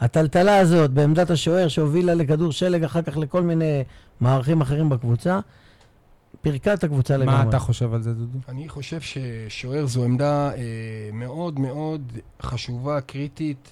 הטלטלה 0.00 0.58
הזאת 0.58 0.90
בעמדת 0.90 1.30
השוער 1.30 1.68
שהובילה 1.68 2.14
לכדור 2.14 2.52
שלג, 2.52 2.84
אחר 2.84 3.02
כך 3.02 3.16
לכל 3.16 3.42
מיני 3.42 3.82
מערכים 4.20 4.60
אחרים 4.60 4.88
בקבוצה, 4.88 5.40
פירקה 6.42 6.74
את 6.74 6.84
הקבוצה 6.84 7.16
לגמרי. 7.16 7.36
מה 7.36 7.48
אתה 7.48 7.58
חושב 7.58 7.94
על 7.94 8.02
זה, 8.02 8.14
דודו? 8.14 8.38
אני 8.48 8.68
חושב 8.68 9.00
ששוער 9.00 9.86
זו 9.86 10.04
עמדה 10.04 10.50
אה, 10.54 10.60
מאוד 11.12 11.60
מאוד 11.60 12.12
חשובה, 12.42 13.00
קריטית, 13.00 13.70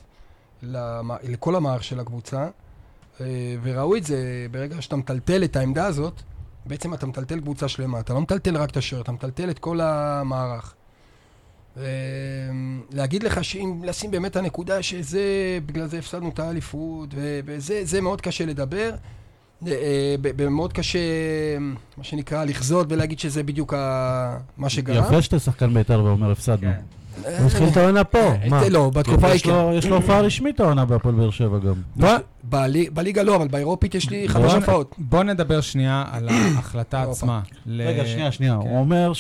למ... 0.63 1.11
לכל 1.23 1.57
המערך 1.57 1.85
של 1.85 2.01
הקבוצה, 2.01 2.49
אה, 3.21 3.27
וראו 3.63 3.97
את 3.97 4.05
זה 4.05 4.47
ברגע 4.51 4.83
שאתה 4.83 4.97
מטלטל 4.97 5.45
את 5.45 5.57
העמדה 5.57 5.87
הזאת, 5.87 6.23
בעצם 6.67 6.95
אתה 6.95 7.07
מטלטל 7.07 7.41
קבוצה 7.41 7.69
שלמה. 7.69 8.01
אתה 8.01 8.15
לא 8.15 8.21
מטלטל 8.21 8.57
רק 8.57 8.71
את 8.71 8.77
השוער, 8.77 9.03
אתה 9.03 9.13
מטלטל 9.13 9.51
את 9.51 9.59
כל 9.59 9.81
המערך. 9.81 10.75
אה, 11.77 11.83
להגיד 12.93 13.23
לך 13.23 13.45
שאם 13.45 13.83
לשים 13.85 14.11
באמת 14.11 14.37
הנקודה 14.37 14.83
שזה, 14.83 15.59
בגלל 15.67 15.87
זה 15.87 15.99
הפסדנו 15.99 16.29
את 16.29 16.39
האליפות, 16.39 17.09
וזה 17.45 17.81
זה 17.85 18.01
מאוד 18.01 18.21
קשה 18.21 18.47
לדבר. 18.47 18.95
אה, 19.67 20.15
מאוד 20.51 20.73
קשה, 20.73 20.99
מה 21.99 22.05
שנקרא, 22.05 22.45
לחזות 22.45 22.87
ולהגיד 22.93 23.19
שזה 23.19 23.43
בדיוק 23.43 23.75
מה 24.59 24.69
שגרם. 24.69 25.05
יפה 25.05 25.23
שאתה 25.23 25.39
שחקן 25.39 25.75
בית"ר 25.75 26.05
ואומר 26.05 26.31
הפסדנו. 26.31 26.71
אה, 27.27 27.39
הוא 27.39 27.47
התחיל 27.47 27.69
את 27.69 27.77
העונה 27.77 28.05
פה, 28.05 28.19
אה, 28.19 28.37
מה? 28.49 28.69
לא, 28.69 28.91
בתקופה 28.95 29.35
יש 29.35 29.47
ההיא 29.47 29.57
לו- 29.57 29.73
יש 29.75 29.87
לו 29.87 29.97
הופעה 29.97 30.21
רשמית 30.21 30.61
העונה 30.61 30.85
בהפועל 30.85 31.15
באר 31.15 31.31
שבע 31.31 31.59
גם. 31.59 32.07
בליגה 32.93 33.23
לא, 33.23 33.37
אבל 33.37 33.49
באירופית 33.49 33.95
יש 33.95 34.11
לי 34.11 34.29
חמש 34.29 34.53
הופעות. 34.53 34.95
בוא 34.99 35.23
נדבר 35.25 35.61
שנייה 35.61 36.05
על 36.13 36.29
ההחלטה 36.29 37.03
עצמה. 37.11 37.41
רגע, 37.67 38.07
שנייה, 38.07 38.33
שנייה. 38.33 38.59
כן. 38.63 38.69
הוא 38.69 38.79
אומר 38.79 39.13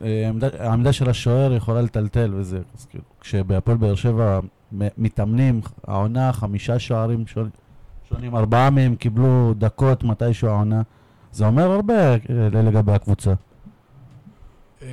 שהעמדה 0.00 0.92
של 0.92 1.10
השוער 1.10 1.52
יכולה 1.54 1.82
לטלטל 1.82 2.34
וזה. 2.34 2.58
אז 2.78 2.86
כאילו, 2.90 3.04
כשבהפועל 3.20 3.76
באר 3.76 3.94
שבע 3.94 4.40
מתאמנים, 4.72 5.60
העונה, 5.86 6.32
חמישה 6.32 6.78
שוערים 6.78 7.26
שונים- 7.26 7.50
שונים, 8.08 8.36
ארבעה 8.36 8.70
מהם 8.70 8.94
קיבלו 8.94 9.54
דקות 9.58 10.04
מתישהו 10.04 10.48
העונה. 10.48 10.82
זה 11.32 11.46
אומר 11.46 11.70
הרבה 11.72 11.94
אה, 12.12 12.16
לגבי 12.62 12.92
הקבוצה. 12.92 13.32
אה, 14.82 14.88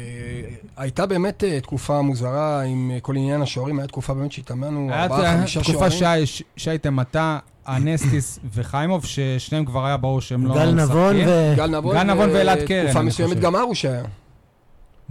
הייתה 0.78 1.06
באמת 1.06 1.44
אה, 1.44 1.60
תקופה 1.62 2.02
מוזרה 2.02 2.62
עם 2.62 2.92
כל 3.02 3.16
עניין 3.16 3.42
השוערים, 3.42 3.80
הייתה 3.80 3.92
תקופה 3.92 4.14
באמת 4.14 4.32
שהתאמנו 4.32 4.90
ארבעה, 4.94 5.38
חמישה 5.38 5.64
תקופה 5.64 5.92
שוערים. 5.92 6.26
שהי- 6.26 6.44
שהייתם 6.58 7.00
אתה, 7.00 7.38
אנסטיס 7.68 8.40
וחיימוב, 8.54 9.06
ששניהם 9.06 9.66
כבר 9.66 9.86
היה 9.86 9.98
ברור 9.98 10.22
שהם 10.22 10.46
לא 10.46 10.56
גל 10.56 10.72
נבון. 10.72 11.16
ו... 11.16 11.54
גל 11.58 11.68
נבון, 12.04 12.30
ואלעד 12.34 12.60
קרן, 12.68 12.86
תקופה 12.86 13.02
מסוימת. 13.02 13.40
גם 13.40 13.56
ארוש 13.56 13.86
היה. 13.86 14.04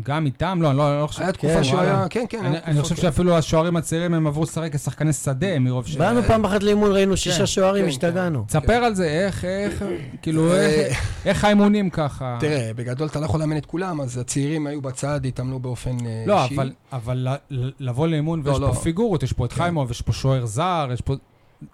גם 0.03 0.27
איתם? 0.27 0.59
לא, 0.63 0.71
אני 0.71 0.79
לא 0.79 1.01
לא 1.03 1.07
חושב. 1.07 1.23
היה 1.23 1.33
כן, 1.33 1.39
תקופה 1.39 1.65
שהוא 1.65 1.77
וואלה. 1.79 1.99
היה, 1.99 2.09
כן, 2.09 2.25
כן. 2.29 2.45
אני- 2.45 2.83
חושב 2.83 2.95
כן. 2.95 3.03
שאפילו 3.03 3.37
השוערים 3.37 3.77
הצעירים 3.77 4.15
הם 4.15 4.27
עברו 4.27 4.43
לשחק 4.43 4.75
כשחקני 4.77 5.13
שדה 5.13 5.59
מרוב 5.59 5.87
ש... 5.87 5.97
באנו 5.97 6.23
פעם 6.23 6.45
אחת 6.45 6.63
לאימון, 6.63 6.93
ראינו 6.93 7.13
כן, 7.13 7.17
שישה 7.17 7.47
שוערים, 7.47 7.83
כן, 7.85 7.89
השתגענו. 7.89 8.45
תספר 8.49 8.73
על 8.73 8.95
זה, 8.95 9.05
איך, 9.09 9.45
איך, 9.45 9.85
כאילו, 10.23 10.53
אה, 10.53 10.89
איך- 11.25 11.45
האימונים 11.45 11.91
ככה? 11.91 12.37
תראה, 12.41 12.71
בגדול 12.77 13.09
אתה 13.09 13.21
לא 13.21 13.25
יכול 13.25 13.41
לאמן 13.41 13.57
את 13.57 13.67
כולם, 13.67 14.01
אז 14.01 14.19
הצעירים 14.19 14.67
היו 14.67 14.81
בצד, 14.83 15.21
התאמנו 15.27 15.59
באופן 15.61 15.97
אה, 16.07 16.25
לא, 16.27 16.43
אישי. 16.43 16.55
אבל, 16.55 16.73
אבל 16.93 17.27
לבוא 17.81 18.07
לאימון 18.09 18.43
לא, 18.45 18.51
ויש 18.51 18.61
לא. 18.61 18.67
פה 18.67 18.81
פיגורות, 18.81 19.23
יש 19.23 19.33
פה 19.33 19.45
את 19.45 19.53
כן. 19.53 19.57
חיימוב, 19.63 19.91
יש 19.91 20.03
פה 20.03 20.13
שוער 20.13 20.47
זר, 20.47 20.89
יש 20.95 21.01
פה... 21.01 21.15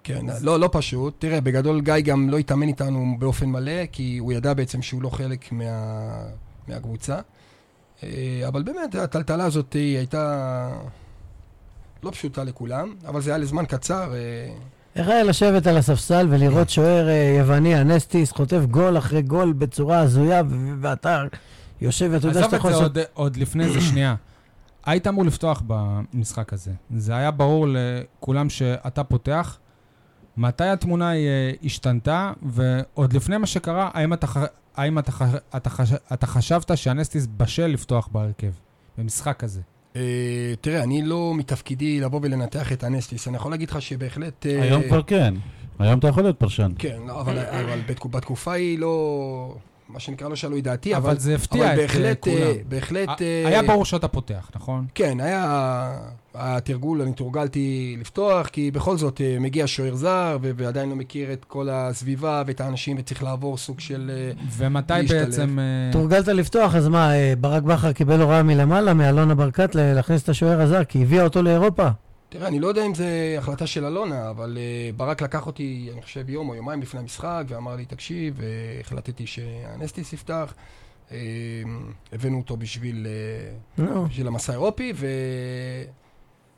כן, 0.03 0.25
לא, 0.41 0.59
לא 0.59 0.69
פשוט. 0.71 1.13
תראה, 1.19 1.41
בגדול 1.41 1.81
גיא 1.81 1.99
גם 1.99 2.29
לא 2.29 2.37
התאמן 2.37 2.67
איתנו 2.67 3.15
באופן 3.19 3.45
מלא, 3.49 3.85
כי 3.91 4.17
הוא 4.17 4.33
ידע 4.33 4.53
בעצם 4.53 4.81
שהוא 4.81 5.01
לא 5.01 5.09
חלק 5.09 5.51
מה, 5.51 5.63
מהקבוצה. 6.67 7.19
אה, 8.03 8.47
אבל 8.47 8.63
באמת, 8.63 8.95
הטלטלה 8.95 9.43
הזאת 9.43 9.73
הייתה 9.73 10.69
לא 12.03 12.11
פשוטה 12.11 12.43
לכולם, 12.43 12.95
אבל 13.07 13.21
זה 13.21 13.31
היה 13.31 13.37
לזמן 13.37 13.65
קצר. 13.65 14.13
איך 14.95 15.07
היה 15.07 15.23
לשבת 15.23 15.67
על 15.67 15.77
הספסל 15.77 16.27
ולראות 16.29 16.69
שוער 16.69 17.09
אה, 17.09 17.35
יווני, 17.39 17.81
אנסטיס, 17.81 18.31
חוטף 18.31 18.61
גול 18.71 18.97
אחרי 18.97 19.21
גול 19.21 19.53
בצורה 19.53 19.99
הזויה, 19.99 20.41
ואתה 20.79 21.23
יושב 21.81 22.09
ואתה 22.11 22.27
יודע 22.27 22.39
עזוב 22.39 22.43
שאתה 22.43 22.55
את 22.55 22.59
יכול 22.59 22.73
זה 22.73 22.77
לעשות... 22.77 22.97
עוד, 22.97 23.05
עוד 23.13 23.37
לפני 23.37 23.69
זה, 23.69 23.81
שנייה. 23.81 24.15
היית 24.85 25.07
אמור 25.07 25.25
לפתוח 25.25 25.63
במשחק 25.67 26.53
הזה. 26.53 26.71
זה 26.95 27.15
היה 27.15 27.31
ברור 27.31 27.67
לכולם 27.69 28.49
שאתה 28.49 29.03
פותח. 29.03 29.57
מתי 30.37 30.63
התמונה 30.63 31.09
היא, 31.09 31.27
אה, 31.27 31.51
השתנתה, 31.63 32.31
ועוד 32.43 33.13
לפני 33.13 33.37
מה 33.37 33.47
שקרה, 33.47 33.89
האם 33.93 34.13
אתה, 34.13 34.27
האם 34.75 34.99
אתה, 34.99 35.11
אתה, 35.55 35.69
חש- 35.69 36.13
אתה 36.13 36.27
חשבת 36.27 36.77
שאנסטיס 36.77 37.27
בשל 37.37 37.67
לפתוח 37.67 38.07
בהרכב 38.11 38.51
במשחק 38.97 39.35
כזה? 39.39 39.61
אה, 39.95 40.01
תראה, 40.61 40.83
אני 40.83 41.01
לא 41.01 41.33
מתפקידי 41.35 41.99
לבוא 41.99 42.19
ולנתח 42.23 42.71
את 42.71 42.83
אנסטיס, 42.83 43.27
אני 43.27 43.35
יכול 43.37 43.51
להגיד 43.51 43.69
לך 43.69 43.81
שבהחלט... 43.81 44.45
אה, 44.45 44.61
היום 44.61 44.83
כבר 44.83 45.01
כן. 45.03 45.33
היום 45.79 45.99
אתה 45.99 46.07
יכול 46.07 46.23
להיות 46.23 46.39
פרשן. 46.39 46.71
כן, 46.79 46.97
לא, 47.07 47.21
אבל, 47.21 47.39
אבל 47.39 47.79
בתקו- 47.87 48.09
בתקופה 48.09 48.51
היא 48.53 48.79
לא... 48.79 49.55
מה 49.93 49.99
שנקרא 49.99 50.29
לא 50.29 50.35
שאלו 50.35 50.57
את 50.57 50.63
דעתי, 50.63 50.95
אבל, 50.95 51.09
אבל 51.09 51.19
זה 51.19 51.35
הפתיע 51.35 51.65
אבל 51.65 51.73
את 51.73 51.79
אה, 51.79 51.85
בהחלט, 51.87 52.19
כולם. 52.19 52.35
אה, 52.37 52.53
בהחלט... 52.69 53.21
אה, 53.21 53.47
היה 53.47 53.63
ברור 53.63 53.85
שאתה 53.85 54.07
פותח, 54.07 54.51
נכון? 54.55 54.85
כן, 54.95 55.19
היה 55.19 55.97
התרגול, 56.35 57.01
אני 57.01 57.13
תורגלתי 57.13 57.95
לפתוח, 57.99 58.47
כי 58.47 58.71
בכל 58.71 58.97
זאת 58.97 59.21
אה, 59.21 59.37
מגיע 59.39 59.67
שוער 59.67 59.95
זר, 59.95 60.37
ו- 60.41 60.51
ועדיין 60.55 60.89
לא 60.89 60.95
מכיר 60.95 61.33
את 61.33 61.45
כל 61.45 61.69
הסביבה 61.71 62.43
ואת 62.47 62.61
האנשים, 62.61 62.97
וצריך 62.99 63.23
לעבור 63.23 63.57
סוג 63.57 63.79
של... 63.79 64.11
אה, 64.13 64.31
ומתי 64.57 64.93
להשתלב. 64.93 65.25
בעצם... 65.25 65.59
אה, 65.59 65.91
תורגלת 65.91 66.27
לפתוח, 66.27 66.75
אז 66.75 66.87
מה, 66.87 67.15
אה, 67.15 67.33
ברק 67.37 67.63
בכר 67.63 67.91
קיבל 67.91 68.21
הוראה 68.21 68.43
מלמעלה, 68.43 68.93
מאלונה 68.93 69.35
ברקת, 69.35 69.75
להכניס 69.75 70.23
את 70.23 70.29
השוער 70.29 70.61
הזר, 70.61 70.83
כי 70.83 71.01
הביאה 71.01 71.23
אותו 71.23 71.41
לאירופה. 71.41 71.87
תראה, 72.31 72.47
אני 72.47 72.59
לא 72.59 72.67
יודע 72.67 72.85
אם 72.85 72.95
זה 72.95 73.35
החלטה 73.37 73.67
של 73.67 73.85
אלונה, 73.85 74.29
אבל 74.29 74.57
uh, 74.57 74.95
ברק 74.97 75.21
לקח 75.21 75.47
אותי, 75.47 75.89
אני 75.93 76.01
חושב, 76.01 76.29
יום 76.29 76.49
או 76.49 76.55
יומיים 76.55 76.81
לפני 76.81 76.99
המשחק, 76.99 77.43
ואמר 77.47 77.75
לי, 77.75 77.85
תקשיב, 77.85 78.39
uh, 78.39 78.41
החלטתי 78.81 79.27
שהנסטיס 79.27 80.13
יפתח. 80.13 80.53
Uh, 81.09 81.11
הבאנו 82.11 82.37
אותו 82.37 82.57
בשביל, 82.57 83.07
uh, 83.77 83.81
נו, 83.81 84.05
בשביל 84.05 84.27
המסע 84.27 84.51
האירופי, 84.51 84.93
ו... 84.95 85.07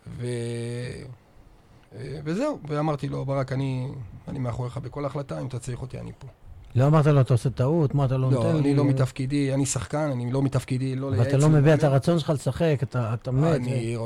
ו... 0.07 0.27
וזהו, 2.23 2.59
ואמרתי 2.67 3.09
לו, 3.09 3.25
ברק, 3.25 3.51
אני, 3.51 3.87
אני 4.27 4.39
מאחוריך 4.39 4.77
בכל 4.77 5.05
החלטה, 5.05 5.41
אם 5.41 5.47
אתה 5.47 5.59
צריך 5.59 5.81
אותי, 5.81 5.99
אני 5.99 6.11
פה. 6.19 6.27
לא 6.75 6.87
אמרת 6.87 7.07
לו, 7.07 7.21
אתה 7.21 7.33
עושה 7.33 7.49
טעות, 7.49 7.95
מה 7.95 8.05
אתה 8.05 8.17
לא 8.17 8.29
נותן 8.31 8.47
לא, 8.47 8.53
לי? 8.53 8.59
אני 8.59 8.75
לא 8.75 8.85
מתפקידי, 8.85 9.53
אני 9.53 9.65
שחקן, 9.65 10.09
אני 10.13 10.31
לא 10.31 10.41
מתפקידי, 10.43 10.95
לא 10.95 11.07
אבל 11.07 11.15
לייעץ. 11.15 11.27
אתה 11.27 11.37
לא 11.37 11.49
מביע. 11.49 11.73
את 11.73 11.83
הרצון 11.83 12.19
שלך 12.19 12.29
לשחק, 12.29 12.77
אתה 12.83 13.13
אתה 13.13 13.31
מת. 13.31 13.55
אני 13.55 13.97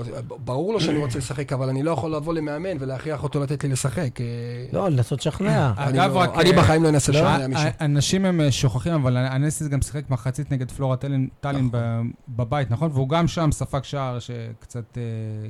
ברור 0.45 0.73
לו 0.73 0.79
שאני 0.81 0.97
רוצה 0.97 1.17
לשחק, 1.17 1.53
אבל 1.53 1.69
אני 1.69 1.83
לא 1.83 1.91
יכול 1.91 2.15
לבוא 2.15 2.33
למאמן 2.33 2.69
ולהכריח 2.79 3.23
אותו 3.23 3.39
לתת 3.43 3.63
לי 3.63 3.69
לשחק. 3.69 4.21
אה, 4.21 4.25
לא, 4.73 4.89
לנסות 4.89 5.19
לשכנע. 5.19 5.71
אני 5.77 6.05
אגב, 6.05 6.13
לא- 6.13 6.19
רק, 6.19 6.29
אני 6.37 6.51
אה, 6.51 6.57
בחיים 6.57 6.83
לא 6.83 6.89
אנסה 6.89 7.11
לא, 7.11 7.19
לשכנע 7.19 7.47
מישהו. 7.47 7.67
אנשים 7.81 8.25
הם 8.25 8.41
אה, 8.41 8.51
שוכחים, 8.51 8.93
אבל 8.93 9.17
אנסטיס 9.17 9.67
גם 9.67 9.81
שיחק 9.81 10.09
מחצית 10.09 10.51
נגד 10.51 10.71
פלורה 10.71 10.95
טלין- 10.95 11.27
טאלין 11.39 11.69
ב- 11.71 12.01
בבית, 12.29 12.71
נכון? 12.71 12.91
והוא 12.93 13.09
גם 13.09 13.27
שם 13.27 13.49
ספג 13.51 13.83
שער 13.83 14.19
שקצת 14.19 14.97
אה, 14.97 15.01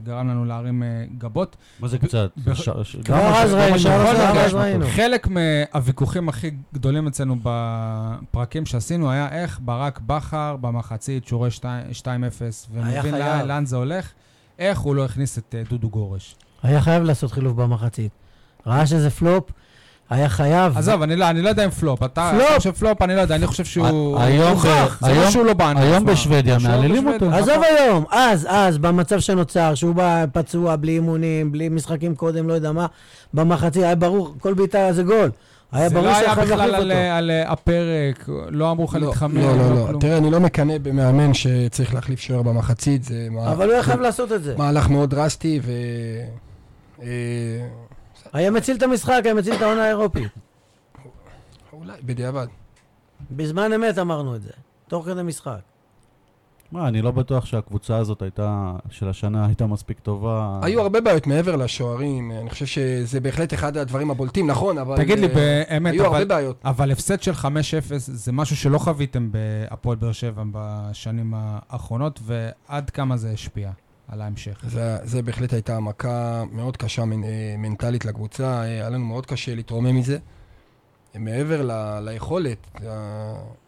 גרם 0.04 0.28
לנו 0.28 0.46
להרים 0.46 0.84
אה, 0.84 0.88
גבות. 1.18 1.56
מה 1.80 1.88
זה 1.88 1.98
קצת? 1.98 2.30
כבר 2.44 2.54
גם 3.04 3.20
אז. 4.38 4.54
ראינו. 4.54 4.86
חלק 4.88 5.28
מהוויכוחים 5.28 6.30
הכי 6.30 6.52
גדולים 6.74 7.07
אצלנו 7.08 7.36
בפרקים 7.44 8.66
שעשינו 8.66 9.12
היה 9.12 9.28
איך 9.32 9.60
ברק 9.62 10.00
בכר 10.06 10.56
במחצית, 10.62 11.28
שהוא 11.28 11.38
רואה 11.38 11.50
2-0, 11.50 12.06
היה 12.06 12.20
ומבין 12.74 13.02
חייב. 13.02 13.14
לאן- 13.16 13.48
לאן 13.48 13.66
זה 13.66 13.76
הולך, 13.76 14.10
איך 14.60 14.80
הוא 14.80 14.96
לא 14.96 15.06
הכניס 15.06 15.38
את 15.38 15.56
אה, 15.58 15.64
דודו 15.70 15.90
גורש. 15.90 16.36
היה 16.64 16.82
חייב 16.82 17.04
לעשות 17.04 17.32
חילוף 17.32 17.54
במחצית. 17.54 18.12
ראה 18.68 18.86
שזה 18.86 19.10
פלופ, 19.10 19.52
היה 20.10 20.30
חייב. 20.30 20.78
עזוב, 20.78 21.02
אני 21.02 21.16
לא 21.16 21.30
אני 21.30 21.42
לא 21.42 21.50
יודע 21.50 21.66
אם 21.66 21.70
פלופ. 21.70 22.04
אתה 22.04 22.32
פלופ. 22.34 22.48
אתה 22.50 22.58
חושב 22.58 22.72
פלופ, 22.72 23.02
אני 23.02 23.16
לא 23.16 23.22
יודע, 23.22 23.36
אני 23.36 23.48
חושב 23.48 23.66
שהוא... 23.66 24.20
היום 24.20 24.52
הוכח, 24.52 25.00
זה 25.06 25.14
לא 25.16 25.32
שהוא 25.32 25.46
לא 25.46 25.54
בענף. 25.54 25.80
היום 25.82 26.06
מה? 26.06 26.12
בשוודיה 26.12 26.60
שהוא 26.60 26.72
מהללים. 26.72 27.08
אותו. 27.08 27.32
עזוב 27.32 27.64
היום, 27.80 28.06
אז, 28.12 28.48
אז, 28.50 28.78
במצב 28.78 29.20
שנוצר, 29.20 29.76
שהוא 29.76 29.96
בא 29.96 30.26
פצוע, 30.34 30.76
בלי 30.76 30.92
אימונים, 30.92 31.52
בלי 31.52 31.70
משחקים 31.70 32.16
קודם, 32.16 32.48
לא 32.48 32.54
יודע 32.54 32.72
מה, 32.72 32.86
במחצית, 33.34 33.84
היה 33.84 33.96
ברור, 33.96 34.36
כל 34.40 34.54
בעיטה 34.54 34.94
זה 34.94 35.04
גול. 35.04 35.32
היה 35.72 35.90
זה 35.90 35.96
ברור 35.96 36.06
לא 36.08 36.12
היה 36.12 36.20
שהיה 36.20 36.36
חייב 36.36 36.48
בכלל 36.48 36.58
להחליף 36.70 36.76
על, 36.80 36.92
אותו. 36.92 37.12
על 37.18 37.32
אה, 37.32 37.52
הפרק, 37.52 38.30
לא 38.50 38.72
אמרו 38.72 38.86
לך 38.86 38.94
לא, 38.96 39.08
להתחמם. 39.08 39.38
לא, 39.38 39.58
לא, 39.58 39.76
לא. 39.76 39.88
כלום. 39.88 40.02
תראה, 40.02 40.18
אני 40.18 40.32
לא 40.32 40.40
מקנא 40.40 40.78
במאמן 40.78 41.34
שצריך 41.34 41.94
להחליף 41.94 42.20
שוער 42.20 42.42
במחצית, 42.42 43.04
זה 43.04 43.28
מה- 43.32 43.52
אבל 43.52 43.66
הוא 43.66 43.74
היה 43.74 43.84
חייב 43.84 44.00
לעשות 44.00 44.32
את 44.32 44.44
זה. 44.44 44.56
מהלך 44.58 44.90
מאוד 44.90 45.10
דרסטי, 45.10 45.60
ו... 45.64 45.72
אה, 47.02 47.08
היה 48.34 48.52
מציל 48.52 48.78
את 48.78 48.84
המשחק, 48.84 49.22
היה 49.26 49.34
מציל 49.34 49.54
את 49.54 49.62
העונה 49.62 49.84
האירופית. 49.84 50.32
אולי, 51.74 51.94
בדיעבד. 52.04 52.48
בזמן 53.32 53.74
אמת 53.74 53.98
אמרנו 53.98 54.36
את 54.36 54.42
זה, 54.42 54.50
תוך 54.88 55.06
כדי 55.06 55.24
משחק. 55.24 55.60
מה, 56.72 56.88
אני 56.88 57.02
לא 57.02 57.12
בטוח 57.12 57.46
שהקבוצה 57.46 57.98
הזאת 57.98 58.22
הייתה, 58.22 58.74
של 58.90 59.10
השנה 59.10 59.46
הייתה 59.46 59.68
מספיק 59.68 60.00
טובה. 60.00 60.60
היו 60.64 60.82
הרבה 60.82 61.02
בעיות 61.02 61.28
מעבר 61.28 61.56
לשוערים, 61.56 62.32
אני 62.32 62.50
חושב 62.50 62.66
שזה 62.66 63.20
בהחלט 63.20 63.54
אחד 63.54 63.78
הדברים 63.78 64.12
הבולטים, 64.12 64.48
נכון, 64.48 64.78
אבל... 64.78 64.98
תגיד 64.98 65.20
לי, 65.20 65.28
אה, 65.28 65.64
באמת, 65.70 65.94
היו 65.94 66.06
הרבה 66.06 66.26
בעיות. 66.26 66.62
אבל 66.66 66.92
הפסד 66.92 67.22
של 67.22 67.32
5-0 67.32 67.46
זה 67.98 68.32
משהו 68.32 68.56
שלא 68.56 68.78
חוויתם 68.78 69.30
בהפועל 69.32 69.98
באר 69.98 70.12
שבע 70.12 70.44
בשנים 70.52 71.34
האחרונות, 71.38 72.20
ועד 72.24 72.90
כמה 72.90 73.18
זה 73.18 73.32
השפיע 73.32 73.72
על 74.08 74.22
ההמשך. 74.22 74.64
זה, 74.68 74.98
זה 75.04 75.22
בהחלט 75.22 75.54
הייתה 75.54 75.80
מכה 75.80 76.44
מאוד 76.52 76.78
קשה 76.78 77.06
מנ, 77.06 77.24
אה, 77.24 77.56
מנטלית 77.58 78.06
לקבוצה, 78.06 78.44
אה, 78.44 78.62
היה 78.62 78.90
לנו 78.90 79.06
מאוד 79.06 79.26
קשה 79.26 79.56
להתרומם 79.56 79.96
מזה. 79.96 80.18
מעבר 81.16 81.62
ל, 81.62 82.00
ליכולת, 82.10 82.82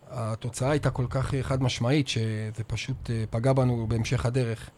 התוצאה 0.10 0.72
הייתה 0.72 0.89
כל 0.89 1.06
כך 1.10 1.34
אה, 1.34 1.43
חד 1.43 1.63
משמעית, 1.63 2.08
שזה 2.08 2.63
פשוט 2.67 3.10
אה, 3.10 3.24
פגע 3.30 3.54
בנו 3.54 3.88
בהמשך 3.88 4.26
הדרך. 4.26 4.69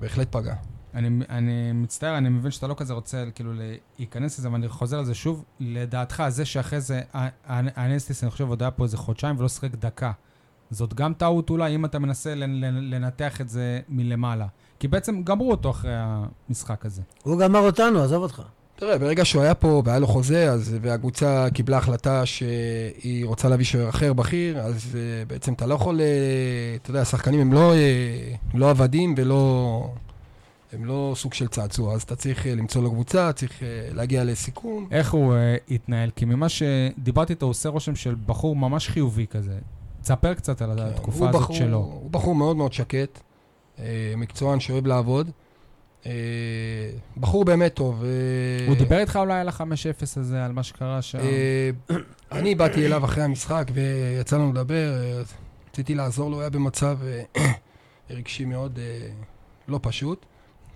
בהחלט 0.00 0.28
פגע. 0.32 0.54
אני, 0.94 1.24
אני 1.28 1.72
מצטער, 1.72 2.18
אני 2.18 2.28
מבין 2.28 2.50
שאתה 2.50 2.66
לא 2.66 2.74
כזה 2.78 2.94
רוצה 2.94 3.24
כאילו 3.34 3.52
להיכנס 3.98 4.38
לזה, 4.38 4.48
אבל 4.48 4.56
אני 4.56 4.68
חוזר 4.68 4.98
על 4.98 5.04
זה 5.04 5.14
שוב. 5.14 5.44
לדעתך, 5.60 6.22
זה 6.28 6.44
שאחרי 6.44 6.80
זה, 6.80 7.00
האנסטיס, 7.44 8.22
אני 8.22 8.30
חושב, 8.30 8.48
עוד 8.48 8.62
היה 8.62 8.70
פה 8.70 8.84
איזה 8.84 8.96
חודשיים 8.96 9.36
ולא 9.38 9.48
שיחק 9.48 9.70
דקה. 9.74 10.12
זאת 10.70 10.94
גם 10.94 11.14
טעות 11.14 11.50
אולי, 11.50 11.74
אם 11.74 11.84
אתה 11.84 11.98
מנסה 11.98 12.34
לנ- 12.34 12.38
לנ- 12.64 12.94
לנתח 12.94 13.40
את 13.40 13.48
זה 13.48 13.80
מלמעלה. 13.88 14.46
כי 14.78 14.88
בעצם 14.88 15.22
גמרו 15.22 15.50
אותו 15.50 15.70
אחרי 15.70 15.94
המשחק 15.96 16.86
הזה. 16.86 17.02
הוא 17.22 17.38
גמר 17.40 17.58
אותנו, 17.60 18.02
עזוב 18.02 18.22
אותך. 18.22 18.42
תראה, 18.76 18.98
ברגע 18.98 19.24
שהוא 19.24 19.42
היה 19.42 19.54
פה 19.54 19.82
והיה 19.84 19.98
לו 19.98 20.06
חוזה, 20.06 20.50
אז, 20.50 20.76
והקבוצה 20.80 21.46
קיבלה 21.54 21.78
החלטה 21.78 22.26
שהיא 22.26 23.26
רוצה 23.26 23.48
להביא 23.48 23.64
שוער 23.64 23.88
אחר 23.88 24.12
בכיר, 24.12 24.58
אז 24.58 24.88
uh, 24.92 25.28
בעצם 25.28 25.52
אתה 25.52 25.66
לא 25.66 25.74
יכול, 25.74 25.98
uh, 25.98 26.02
אתה 26.82 26.90
יודע, 26.90 27.00
השחקנים 27.00 27.40
הם 27.40 27.52
לא, 27.52 27.72
uh, 27.72 28.36
לא 28.54 28.70
עבדים 28.70 29.14
ולא... 29.16 29.90
הם 30.72 30.84
לא 30.84 31.12
סוג 31.16 31.34
של 31.34 31.48
צעצוע, 31.48 31.94
אז 31.94 32.02
אתה 32.02 32.16
צריך 32.16 32.44
uh, 32.44 32.48
למצוא 32.48 32.82
לו 32.82 32.90
קבוצה, 32.90 33.32
צריך 33.32 33.52
uh, 33.60 33.94
להגיע 33.94 34.24
לסיכום. 34.24 34.88
איך 34.90 35.12
הוא 35.12 35.34
uh, 35.34 35.72
התנהל? 35.74 36.10
כי 36.16 36.24
ממה 36.24 36.48
שדיברתי 36.48 37.32
איתו, 37.32 37.46
הוא 37.46 37.50
עושה 37.50 37.68
רושם 37.68 37.96
של 37.96 38.14
בחור 38.26 38.56
ממש 38.56 38.88
חיובי 38.88 39.26
כזה. 39.26 39.58
תספר 40.02 40.34
קצת 40.34 40.62
על 40.62 40.76
כן, 40.76 40.82
התקופה 40.82 41.28
הזאת 41.28 41.42
בחור, 41.42 41.56
שלו. 41.56 41.78
הוא 41.78 42.10
בחור 42.10 42.34
מאוד 42.34 42.56
מאוד 42.56 42.72
שקט, 42.72 43.20
uh, 43.76 43.80
מקצוען 44.16 44.60
שאוהב 44.60 44.86
לעבוד. 44.86 45.30
Uh, 46.06 46.08
בחור 47.20 47.44
באמת 47.44 47.74
טוב. 47.74 48.02
uh, 48.02 48.68
הוא 48.68 48.76
דיבר 48.76 48.98
איתך 48.98 49.16
אולי 49.16 49.40
על 49.40 49.48
ה-5-0 49.48 50.02
הזה, 50.16 50.44
על 50.44 50.52
מה 50.52 50.62
שקרה 50.62 51.02
שם? 51.02 51.18
אה, 51.18 51.70
אני 52.32 52.54
באתי 52.54 52.86
אליו 52.86 53.04
אחרי 53.04 53.24
המשחק 53.24 53.70
ויצא 53.72 54.36
לנו 54.36 54.52
לדבר, 54.52 55.02
אה, 55.02 55.22
רציתי 55.70 55.94
לעזור 55.94 56.30
לו, 56.30 56.36
הוא 56.36 56.40
היה 56.40 56.50
במצב 56.50 56.98
אה, 57.36 57.52
רגשי 58.10 58.44
מאוד 58.44 58.78
אה, 58.78 59.08
לא 59.68 59.80
פשוט. 59.82 60.26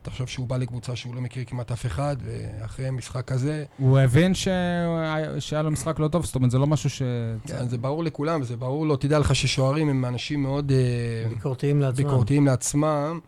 תחשוב 0.03 0.29
שהוא 0.29 0.47
בא 0.47 0.57
לקבוצה 0.57 0.97
שהוא 0.97 1.14
לא 1.14 1.21
מכיר 1.21 1.45
כמעט 1.47 1.73
אף 1.73 1.87
אחד, 1.87 2.16
ואחרי 2.25 2.90
משחק 2.90 3.25
כזה, 3.25 3.64
הוא 3.79 3.99
הבין 3.99 4.35
שהיה 4.35 5.40
שהיה 5.40 5.62
לו 5.62 5.71
משחק 5.71 5.99
לא 5.99 6.09
טוב, 6.09 6.25
זאת 6.25 6.35
אומרת, 6.35 6.51
זה 6.51 6.59
לא 6.59 6.66
משהו 6.66 6.90
ש... 6.90 7.03
כן, 7.47 7.69
זה 7.69 7.79
ברור 7.79 8.05
לכולם, 8.05 8.43
זה 8.43 8.57
ברור 8.57 8.87
לו, 8.87 8.97
תדע 8.97 9.19
לך 9.19 9.35
ששוערים 9.35 9.88
הם 9.88 10.05
אנשים 10.05 10.43
מאוד 10.43 10.73
אה, 10.73 11.29
ביקורתיים 11.29 11.81
לעצמם. 11.81 12.05
ביקורתיים 12.05 12.47
לעצמם, 12.47 13.21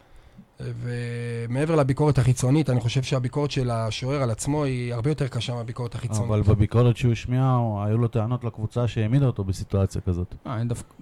ומעבר 0.83 1.77
לביקורת 1.77 2.19
החיצונית, 2.19 2.71
אני 2.71 2.81
חושב 2.81 3.03
שהביקורת 3.03 3.51
של 3.51 3.71
השוער 3.71 4.23
על 4.23 4.31
עצמו 4.31 4.65
היא 4.65 4.95
הרבה 4.95 5.11
יותר 5.11 5.29
קשה 5.29 5.55
מהביקורת 5.55 5.95
החיצונית. 5.95 6.29
אבל 6.29 6.43
בביקורת 6.43 6.97
שהוא 6.97 7.13
השמיע, 7.13 7.59
היו 7.87 7.99
לו 7.99 8.09
טענות 8.09 8.45
לקבוצה 8.45 8.89
שהעמידה 8.89 9.27
אותו 9.27 9.45
בסיטואציה 9.45 10.01
כזאת. 10.01 10.35
אה, 10.47 10.57
אני 10.57 10.69
דווקא... 10.69 10.95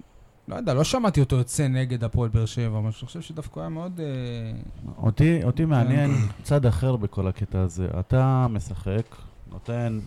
לא 0.47 0.55
יודע, 0.55 0.73
לא 0.73 0.83
שמעתי 0.83 1.19
אותו 1.19 1.35
יוצא 1.35 1.67
נגד 1.67 2.03
הפועל 2.03 2.29
באר 2.29 2.45
שבע, 2.45 2.77
אבל 2.77 2.83
אני 2.83 2.91
חושב 2.91 3.21
שדווקא 3.21 3.59
היה 3.59 3.69
מאוד... 3.69 3.99
אה, 3.99 4.59
אותי, 4.97 5.43
אותי 5.43 5.65
מעניין 5.65 6.11
כן. 6.11 6.43
צד 6.43 6.65
אחר 6.65 6.95
בכל 6.95 7.27
הקטע 7.27 7.59
הזה. 7.59 7.87
אתה 7.99 8.47
משחק, 8.49 9.15
נותן 9.51 9.99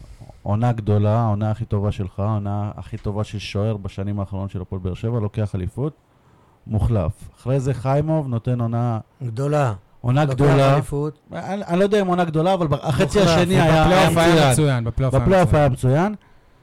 עונה 0.42 0.72
גדולה, 0.72 1.20
העונה 1.20 1.50
הכי 1.50 1.64
טובה 1.64 1.92
שלך, 1.92 2.20
העונה 2.20 2.70
הכי 2.76 2.98
טובה 2.98 3.24
של 3.24 3.38
שוער 3.38 3.76
בשנים 3.76 4.20
האחרונות 4.20 4.50
של 4.50 4.60
הפועל 4.60 4.80
באר 4.80 4.94
שבע, 4.94 5.20
לוקח 5.20 5.54
אליפות, 5.54 5.96
מוחלף. 6.66 7.12
אחרי 7.40 7.61
זה 7.61 7.74
חיימוב 7.74 8.29
נותן 8.29 8.61
עונה, 8.61 8.98
גדולה. 9.22 9.72
עונה 10.00 10.24
גדולה. 10.24 10.79
אני, 11.33 11.62
אני 11.64 11.79
לא 11.79 11.85
יודע 11.85 12.00
אם 12.00 12.07
עונה 12.07 12.24
גדולה, 12.24 12.55
אבל 12.55 12.66
החצי 12.83 13.18
מוחלף. 13.18 13.38
השני 13.38 13.61
היה, 13.61 13.87
היה 13.87 14.11
בפלייאוף 14.11 14.16
היה 14.16 14.53
מצוין. 14.53 14.85
בפלייאוף 14.85 15.55
היה 15.55 15.68
מצוין. 15.68 16.14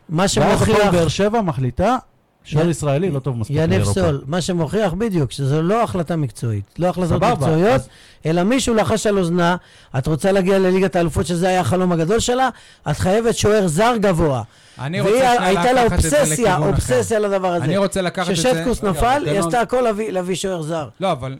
מה 0.09 0.23
ואז 0.23 0.31
שמוכיח, 0.31 0.91
באר 0.91 1.07
שבע 1.07 1.41
מחליטה, 1.41 1.97
שוער 2.43 2.67
י- 2.67 2.69
ישראלי 2.69 3.09
לא 3.11 3.19
טוב 3.19 3.37
מספיק 3.37 3.57
יניב 3.57 3.69
לאירופה. 3.79 3.93
סול, 4.01 4.21
מה 4.27 4.41
שמוכיח 4.41 4.93
בדיוק, 4.93 5.31
שזו 5.31 5.61
לא 5.61 5.83
החלטה 5.83 6.15
מקצועית. 6.15 6.63
לא 6.79 6.87
החלטות 6.87 7.09
סבבה, 7.09 7.33
מקצועיות, 7.33 7.73
אז- 7.81 7.87
אלא 8.25 8.43
מישהו 8.43 8.73
לחש 8.75 9.07
על 9.07 9.17
אוזנה, 9.17 9.55
את 9.97 10.07
רוצה 10.07 10.31
להגיע 10.31 10.59
לליגת 10.59 10.95
האלופות, 10.95 11.25
שזה 11.25 11.47
היה 11.47 11.59
החלום 11.59 11.91
הגדול 11.91 12.19
שלה, 12.19 12.49
את 12.91 12.97
חייבת 12.97 13.35
שוער 13.35 13.67
זר 13.67 13.93
גבוה. 14.01 14.41
אני 14.79 15.01
רוצה 15.01 15.13
והיא 15.15 15.23
הייתה 15.39 15.73
לה 15.73 15.83
אובססיה. 15.83 16.57
אובססיה 16.57 17.19
לדבר 17.19 17.47
הזה. 17.53 17.65
אני 17.65 17.77
רוצה 17.77 18.01
לקחת 18.01 18.29
את 18.31 18.35
זה... 18.35 18.43
כששטקוס 18.43 18.79
רגע, 18.83 18.89
נפל, 18.91 19.23
היא 19.25 19.39
לו- 19.39 19.45
עשתה 19.45 19.61
הכל 19.61 19.83
להביא 20.09 20.35
שוער 20.35 20.61
זר. 20.61 20.87
לא, 20.99 21.11
אבל... 21.11 21.35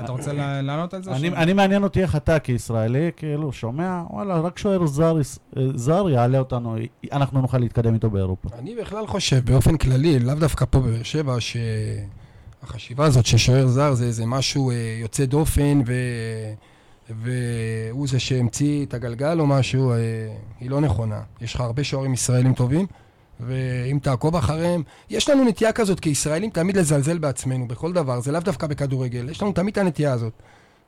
אתה 0.00 0.12
רוצה 0.12 0.32
לענות 0.62 0.94
על 0.94 1.02
זה? 1.02 1.10
אני, 1.16 1.52
מעניין 1.52 1.82
אותי 1.82 2.02
איך 2.02 2.16
אתה 2.16 2.38
כישראלי, 2.38 3.10
כאילו, 3.16 3.52
שומע, 3.52 4.02
וואלה, 4.10 4.40
רק 4.40 4.58
שוער 4.58 4.86
זר, 4.86 5.16
אה, 5.16 5.62
זר 5.74 6.08
יעלה 6.10 6.38
אותנו, 6.38 6.76
אנחנו 7.12 7.40
נוכל 7.40 7.58
להתקדם 7.58 7.94
איתו 7.94 8.10
באירופה. 8.10 8.48
אני 8.58 8.74
בכלל 8.74 9.06
חושב, 9.06 9.44
באופן 9.44 9.76
כללי, 9.76 10.18
לאו 10.18 10.34
דווקא 10.34 10.64
פה 10.70 10.80
בבאר 10.80 11.02
שבע, 11.02 11.36
שהחשיבה 11.40 13.04
הזאת 13.04 13.26
ששוער 13.26 13.66
זר 13.66 13.94
זה 13.94 14.04
איזה 14.04 14.26
משהו 14.26 14.70
אה, 14.70 14.96
יוצא 15.00 15.24
דופן, 15.24 15.80
ו... 15.86 15.92
והוא 17.10 18.08
זה 18.08 18.20
שהמציא 18.20 18.86
את 18.86 18.94
הגלגל 18.94 19.40
או 19.40 19.46
משהו, 19.46 19.92
אה, 19.92 19.96
היא 20.60 20.70
לא 20.70 20.80
נכונה. 20.80 21.20
יש 21.40 21.54
לך 21.54 21.60
הרבה 21.60 21.84
שוערים 21.84 22.12
ישראלים 22.12 22.54
טובים, 22.54 22.86
ואם 23.40 23.98
תעקוב 24.02 24.36
אחריהם, 24.36 24.82
יש 25.10 25.30
לנו 25.30 25.44
נטייה 25.44 25.72
כזאת 25.72 26.00
כישראלים 26.00 26.50
תמיד 26.50 26.76
לזלזל 26.76 27.18
בעצמנו 27.18 27.68
בכל 27.68 27.92
דבר, 27.92 28.20
זה 28.20 28.32
לאו 28.32 28.40
דווקא 28.40 28.66
בכדורגל, 28.66 29.30
יש 29.30 29.42
לנו 29.42 29.52
תמיד 29.52 29.72
את 29.72 29.78
הנטייה 29.78 30.12
הזאת. 30.12 30.32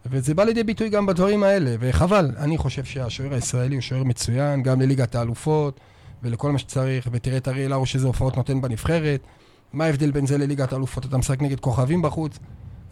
וזה 0.07 0.35
בא 0.35 0.45
לידי 0.45 0.65
ביטוי 0.65 0.89
גם 0.89 1.07
בדברים 1.07 1.43
האלה, 1.43 1.77
וחבל, 1.81 2.31
אני 2.37 2.59
חושב 2.59 2.85
שהשוער 2.85 3.35
הישראלי 3.35 3.75
הוא 3.75 3.83
שוער 3.83 4.05
מצוין, 4.05 4.63
גם 4.63 4.81
לליגת 4.81 5.15
האלופות, 5.15 5.81
ולכל 6.23 6.53
מה 6.53 6.59
שצריך, 6.59 7.09
ותראה 7.13 7.37
את 7.37 7.49
אריאל 7.49 7.73
הרוש 7.73 7.95
איזה 7.95 8.07
הופעות 8.07 8.37
נותן 8.37 8.61
בנבחרת. 8.61 9.21
מה 9.73 9.85
ההבדל 9.85 10.11
בין 10.11 10.27
זה 10.27 10.39
לליגת 10.39 10.73
האלופות? 10.73 11.07
אתה 11.07 11.19
משחק 11.19 11.43
נגד 11.43 11.61
כוכבים 11.61 12.03
בחוץ, 12.03 12.39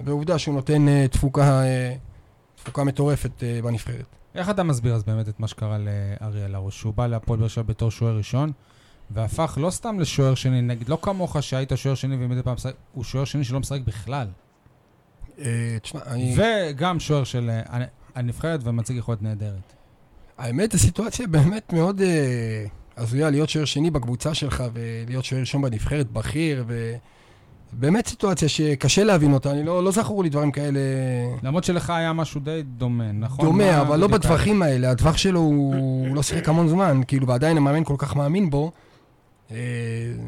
ועובדה 0.01 0.39
שהוא 0.39 0.55
נותן 0.55 0.87
uh, 0.89 1.09
תפוקה, 1.13 1.63
uh, 1.63 2.59
תפוקה 2.63 2.85
מטורפת 2.85 3.31
uh, 3.39 3.65
בנבחרת. 3.65 4.07
איך 4.35 4.51
אתה 4.51 4.63
מסביר 4.63 4.95
אז 4.95 5.03
באמת 5.05 5.29
את 5.29 5.41
מה 5.41 5.49
שקרה 5.49 5.79
לאריאל 5.79 6.55
הרוש? 6.55 6.79
שהוא 6.79 6.95
בא 6.95 7.07
להפועל 7.07 7.39
באר 7.39 7.49
שבע 7.49 7.63
בתור 7.63 7.91
שוער 7.91 8.17
ראשון, 8.17 8.53
והפך 9.11 9.59
לא 9.61 9.71
סתם 9.71 10.01
לשוער 10.01 10.35
שני, 10.35 10.63
נגיד, 10.63 10.89
לא 10.89 10.99
כמוך 11.03 11.43
שהיית 11.43 11.73
שוער 11.75 11.95
שני 11.95 12.17
ומדי 12.21 12.43
פעם 12.43 12.55
משחק, 12.55 12.75
הוא 12.93 13.05
שוער 13.05 13.25
שני 13.25 13.45
שלא 13.45 13.61
משחק 13.61 13.81
בכלל. 13.87 14.27
אה, 15.39 15.77
תשמע, 15.83 16.01
אני... 16.07 16.37
וגם 16.37 17.01
שוער 17.01 17.25
של 17.25 17.51
אה, 17.51 17.85
הנבחרת 18.15 18.61
ומציג 18.63 18.97
יכולת 18.97 19.23
נהדרת. 19.23 19.73
האמת, 20.39 20.73
זו 20.73 20.79
סיטואציה 20.79 21.27
באמת 21.27 21.73
מאוד 21.73 22.01
אה, 22.01 22.65
הזויה 22.97 23.31
להיות 23.31 23.49
שוער 23.49 23.65
שני 23.65 23.91
בקבוצה 23.91 24.35
שלך 24.35 24.65
ולהיות 24.73 25.25
שוער 25.25 25.41
ראשון 25.41 25.63
בנבחרת, 25.63 26.11
בכיר, 26.11 26.65
ובאמת 27.73 28.07
סיטואציה 28.07 28.49
שקשה 28.49 29.05
להבין 29.05 29.33
אותה, 29.33 29.51
אני 29.51 29.65
לא, 29.65 29.85
לא 29.85 29.91
זכור 29.91 30.23
לי 30.23 30.29
דברים 30.29 30.51
כאלה... 30.51 30.81
למרות 31.43 31.65
שלך 31.65 31.91
היה 31.91 32.13
משהו 32.13 32.41
די 32.41 32.63
דומה, 32.63 33.13
נכון? 33.13 33.45
דומה, 33.45 33.73
מה 33.73 33.81
אבל 33.81 34.01
לא 34.01 34.07
בטווחים 34.07 34.63
האלה. 34.63 34.91
הטווח 34.91 35.17
שלו 35.17 35.41
הוא 35.41 36.17
לא 36.17 36.23
שיחק 36.23 36.49
המון 36.49 36.69
זמן, 36.69 37.01
כאילו, 37.07 37.27
ועדיין 37.27 37.57
המאמן 37.57 37.85
כל 37.85 37.95
כך 37.99 38.17
מאמין 38.17 38.51
בו. 38.51 38.73
אה, 39.51 39.57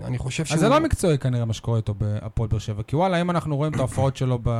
אני 0.05 0.19
חושב 0.19 0.45
שהוא... 0.45 0.55
אז 0.55 0.61
זה 0.61 0.69
לא 0.69 0.81
מקצועי 0.81 1.19
כנראה 1.19 1.45
מה 1.45 1.53
שקורה 1.53 1.77
איתו 1.77 1.95
בהפועל 1.95 2.49
באר 2.49 2.59
שבע. 2.59 2.83
כי 2.83 2.97
וואלה, 2.97 3.21
אם 3.21 3.31
אנחנו 3.31 3.57
רואים 3.57 3.73
את 3.73 3.79
ההופעות 3.79 4.17
שלו 4.17 4.39
ב... 4.43 4.51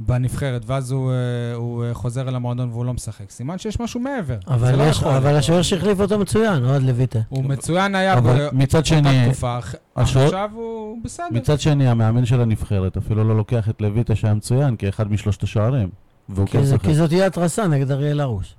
בנבחרת, 0.00 0.62
ואז 0.66 0.90
הוא, 0.90 1.10
אה, 1.10 1.54
הוא 1.54 1.84
אה, 1.84 1.94
חוזר 1.94 2.28
אל 2.28 2.34
המועדון 2.34 2.70
והוא 2.70 2.84
לא 2.84 2.94
משחק, 2.94 3.30
סימן 3.30 3.58
שיש 3.58 3.80
משהו 3.80 4.00
מעבר. 4.00 4.36
אבל, 4.46 4.76
לא 4.76 4.82
יש, 4.82 4.96
יכול 4.96 5.12
אבל. 5.12 5.36
השוער 5.36 5.62
שהחליף 5.62 6.00
אותו 6.00 6.18
מצוין, 6.18 6.64
אוהד 6.64 6.82
לויטה. 6.82 7.18
הוא 7.28 7.44
מצוין 7.44 7.94
היה 7.94 8.20
באותה 8.20 8.84
שני, 8.84 9.24
תקופה, 9.26 9.58
עכשיו 9.94 10.50
הוא 10.54 10.98
בסדר. 11.04 11.26
מצד 11.30 11.60
שני, 11.60 11.88
המאמן 11.88 12.24
של 12.24 12.40
הנבחרת 12.40 12.96
אפילו 12.96 13.24
לא 13.24 13.36
לוקח 13.36 13.68
את 13.68 13.80
לויטה 13.80 14.14
שהיה 14.14 14.34
מצוין 14.34 14.76
כאחד 14.76 15.12
משלושת 15.12 15.42
השוערים. 15.42 15.88
כן 16.36 16.46
כי, 16.46 16.66
זה, 16.66 16.76
שחק. 16.76 16.84
כי 16.84 16.94
זאת 16.94 17.08
תהיה 17.08 17.26
התרסה 17.26 17.66
נגד 17.66 17.90
אריאל 17.90 18.20
הרוש. 18.20 18.54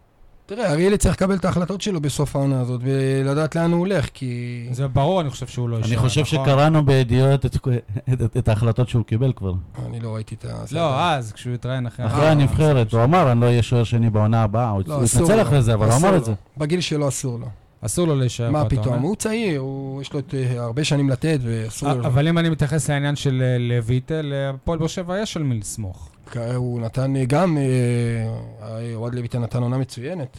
תראה, 0.49 0.71
אריאלי 0.71 0.97
צריך 0.97 1.15
לקבל 1.15 1.35
את 1.35 1.45
ההחלטות 1.45 1.81
שלו 1.81 2.01
בסוף 2.01 2.35
העונה 2.35 2.61
הזאת, 2.61 2.81
ולדעת 2.83 3.55
לאן 3.55 3.71
הוא 3.71 3.79
הולך, 3.79 4.07
כי... 4.13 4.67
זה 4.71 4.87
ברור, 4.87 5.21
אני 5.21 5.29
חושב 5.29 5.47
שהוא 5.47 5.69
לא 5.69 5.75
יישאר. 5.77 5.89
אני 5.91 5.97
חושב 5.97 6.21
נכון? 6.21 6.39
שקראנו 6.45 6.85
בידיעות 6.85 7.45
את- 7.45 7.55
את- 7.55 7.67
את- 8.21 8.37
את 8.37 8.47
ההחלטות 8.47 8.89
שהוא 8.89 9.03
קיבל 9.05 9.31
כבר. 9.35 9.53
אני 9.85 9.99
לא 9.99 10.15
ראיתי 10.15 10.35
את 10.35 10.45
ה... 10.45 10.63
לא, 10.71 11.01
אז, 11.03 11.31
כשהוא 11.33 11.53
התראיין 11.53 11.85
אחרי... 11.87 12.05
אחרי 12.05 12.25
אה, 12.25 12.31
הנבחרת, 12.31 12.93
הוא 12.93 13.03
אמר, 13.03 13.31
אני 13.31 13.41
לא 13.41 13.45
אהיה 13.45 13.63
שוער 13.63 13.83
שני 13.83 14.09
בעונה 14.09 14.43
הבאה. 14.43 14.69
הוא 14.69 14.81
לא, 14.87 15.03
התנצל. 15.03 15.41
אחרי 15.41 15.61
זה, 15.61 15.73
אבל 15.73 15.85
הוא 15.87 15.95
אמר. 15.95 16.17
את 16.17 16.25
זה. 16.25 16.33
בגיל 16.57 16.81
שלו 16.81 17.07
אסור 17.07 17.39
לו. 17.39 17.47
אסור 17.81 18.07
לו 18.07 18.15
להישאר. 18.15 18.51
מה 18.51 18.65
פתאום? 18.65 18.99
הוא 19.01 19.15
צעיר, 19.15 19.59
הוא- 19.59 20.01
יש 20.01 20.13
לו 20.13 20.19
את, 20.19 20.33
אה, 20.35 20.61
הרבה 20.63 20.83
שנים 20.83 21.09
לתת, 21.09 21.39
ואסור 21.43 21.93
לו... 21.93 22.05
אבל 22.05 22.27
אם 22.27 22.37
אני 22.37 22.49
מתייחס 22.49 22.89
לעניין 22.89 23.15
של 23.15 23.41
אה, 23.45 23.57
לויטה, 23.59 24.21
להפועל 24.23 24.79
באר 24.79 24.87
שבע 24.87 25.19
יש 25.19 25.37
על 25.37 25.43
מי 25.43 25.59
לסמוך. 25.59 26.09
הוא 26.37 26.81
נתן 26.81 27.15
אה, 27.15 27.25
גם, 27.25 27.57
אה, 27.57 27.63
אה, 28.61 28.95
אוהד 28.95 29.15
לויטה 29.15 29.39
נתן 29.39 29.61
עונה 29.61 29.77
מצוינת, 29.77 30.37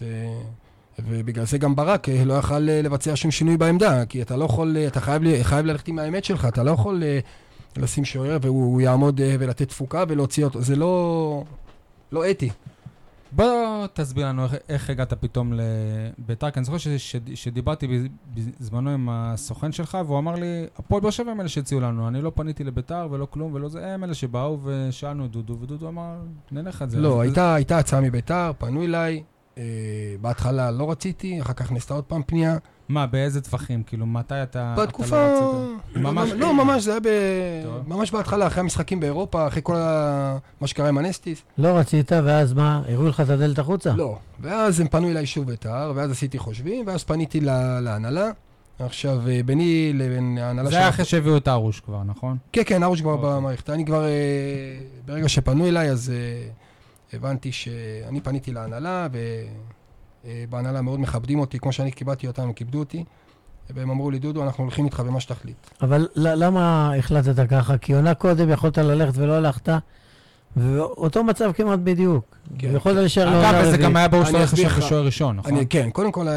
ובגלל 0.99 1.47
זה 1.47 1.59
גם 1.59 1.77
ברק 1.77 2.09
לא 2.09 2.35
יכל 2.35 2.59
לבצע 2.59 3.13
שום 3.15 3.31
שינוי 3.31 3.57
בעמדה, 3.57 4.07
כי 4.07 4.23
אתה 4.23 4.37
לא 4.37 4.45
יכול, 4.45 4.77
אתה 4.87 5.01
חייב, 5.01 5.23
חייב 5.43 5.67
ללכת 5.67 5.89
עם 5.89 5.99
האמת 5.99 6.25
שלך, 6.25 6.45
אתה 6.45 6.63
לא 6.63 6.71
יכול 6.71 7.03
לשים 7.77 8.05
שוער 8.05 8.39
והוא 8.43 8.65
הוא 8.65 8.81
יעמוד 8.81 9.21
ולתת 9.25 9.69
תפוקה 9.69 10.05
ולהוציא 10.09 10.45
אותו, 10.45 10.63
זה 10.63 10.77
לא, 10.77 11.45
לא 12.13 12.31
אתי. 12.31 12.51
בוא 13.33 13.47
תסביר 13.93 14.27
לנו 14.29 14.45
איך, 14.45 14.55
איך 14.69 14.91
הגעת 14.91 15.13
פתאום 15.15 15.53
לביתר, 15.53 16.51
כי 16.51 16.59
אני 16.59 16.65
זוכר 16.65 16.79
ש, 16.79 16.89
ש, 16.89 17.17
שדיברתי 17.35 17.87
בז- 17.87 18.09
בזמנו 18.61 18.91
עם 18.91 19.09
הסוכן 19.11 19.73
שלך, 19.73 19.99
והוא 20.07 20.19
אמר 20.19 20.35
לי, 20.35 20.47
הפועל 20.79 21.01
באר 21.03 21.11
שבע 21.11 21.31
הם 21.31 21.41
אלה 21.41 21.49
שהציעו 21.49 21.81
לנו, 21.81 22.09
אני 22.09 22.23
לא 22.23 22.33
פניתי 22.35 22.65
לביתר 22.65 23.09
ולא 23.11 23.27
כלום 23.31 23.55
ולא 23.55 23.69
זה, 23.69 23.95
הם 23.95 24.05
אלה 24.05 24.15
שבאו 24.15 24.59
ושאלנו 24.65 25.25
את 25.25 25.31
דודו, 25.31 25.57
ודודו 25.61 25.89
אמר, 25.89 26.15
נלך 26.53 26.83
את 26.83 26.91
זה. 26.91 26.99
לא, 27.01 27.21
הייתה, 27.21 27.55
הייתה 27.55 27.79
הצעה 27.79 28.01
מביתר, 28.01 28.53
פנו 28.59 28.83
אליי, 28.83 29.23
אה, 29.59 29.63
בהתחלה 30.21 30.71
לא 30.71 30.91
רציתי, 30.91 31.41
אחר 31.41 31.53
כך 31.53 31.73
נעשתה 31.73 31.95
עוד 31.95 32.05
פעם 32.05 32.23
פנייה. 32.27 32.57
מה, 32.91 33.07
באיזה 33.07 33.41
טווחים? 33.41 33.83
כאילו, 33.83 34.07
מתי 34.07 34.35
אתה... 34.43 34.43
אתה 34.75 34.83
בתקופה... 34.83 35.17
לא 35.17 35.67
רצית? 35.87 35.97
ממש- 36.03 36.31
לא, 36.33 36.55
ממש, 36.65 36.83
זה 36.85 36.91
היה 36.91 37.01
ב... 37.01 37.07
טוב. 37.65 37.89
ממש 37.89 38.11
בהתחלה, 38.11 38.47
אחרי 38.47 38.61
המשחקים 38.61 39.01
באירופה, 39.01 39.47
אחרי 39.47 39.61
כל 39.65 39.77
ה... 39.77 40.37
מה 40.61 40.67
שקרה 40.67 40.89
עם 40.89 40.99
הנסטיס. 40.99 41.43
לא 41.59 41.69
רצית, 41.69 42.13
ואז 42.13 42.53
מה, 42.53 42.83
הראו 42.89 43.09
לך 43.09 43.21
את 43.21 43.29
הדלת 43.31 43.59
החוצה? 43.59 43.93
לא. 43.97 44.19
ואז 44.41 44.81
הם 44.81 44.89
פנו 44.89 45.09
אליי 45.09 45.27
שוב 45.27 45.47
ביתר, 45.47 45.93
ואז 45.95 46.11
עשיתי 46.11 46.39
חושבים, 46.39 46.87
ואז 46.87 47.05
פניתי 47.05 47.41
לה- 47.41 47.81
להנהלה. 47.81 48.31
עכשיו, 48.79 49.29
אה, 49.29 49.41
ביני 49.45 49.93
לבין 49.95 50.39
ההנהלה 50.39 50.71
זה 50.71 50.77
היה 50.79 50.89
אחרי 50.89 51.05
שהביאו 51.05 51.37
את 51.37 51.49
ארוש 51.49 51.81
כבר, 51.81 52.03
נכון? 52.07 52.37
כן, 52.53 52.63
כן, 52.67 52.83
ארוש 52.83 53.01
כבר 53.01 53.13
אוקיי. 53.13 53.29
במערכת. 53.31 53.71
אני 53.71 53.85
כבר, 53.85 54.05
אה, 54.05 54.11
ברגע 55.07 55.29
שפנו 55.29 55.67
אליי, 55.67 55.91
אז 55.91 56.13
אה, 56.15 56.49
הבנתי 57.13 57.53
שאני 57.53 58.21
פניתי 58.21 58.53
להנהלה, 58.53 59.07
ובהנהלה 60.25 60.83
מאוד 60.83 61.01
מכבדים 61.01 61.41
אותי, 61.41 61.59
כמו 61.59 61.73
שאני 61.73 61.91
קיבלתי 61.91 62.27
אותם, 62.27 62.43
הם 62.43 62.53
כיבדו 62.53 62.79
אותי. 62.79 63.05
והם 63.75 63.91
אמרו 63.91 64.11
לי, 64.11 64.19
דודו, 64.19 64.43
אנחנו 64.45 64.65
הולכים 64.65 64.85
איתך 64.85 65.01
במה 65.01 65.21
שתחליט. 65.21 65.57
אבל 65.83 66.09
למה 66.17 66.93
החלטת 66.99 67.49
ככה? 67.51 67.79
כי 67.79 67.95
עונה 67.95 68.15
קודם 68.15 68.51
יכולת 68.51 68.79
ללכת 68.79 69.13
ולא 69.17 69.33
הלכת, 69.33 69.69
ואותו 70.57 71.25
מצב 71.25 71.51
כמעט 71.55 71.79
בדיוק. 71.85 72.37
כן. 72.59 72.77
יכולת 72.77 72.97
להישאר 72.97 73.25
לעונה 73.31 73.51
אגב, 73.51 73.59
וזה 73.61 73.69
רביעית. 73.69 73.85
גם 73.85 73.97
היה 73.97 74.09
ברור 74.09 74.25
שאתה 74.25 74.37
הולך 74.39 74.55
לך. 74.59 74.79
בשוער 74.79 75.05
ראשון, 75.05 75.37
נכון? 75.37 75.57
אני, 75.57 75.67
כן, 75.67 75.91
קודם 75.91 76.13
כל 76.13 76.29
אה, 76.29 76.35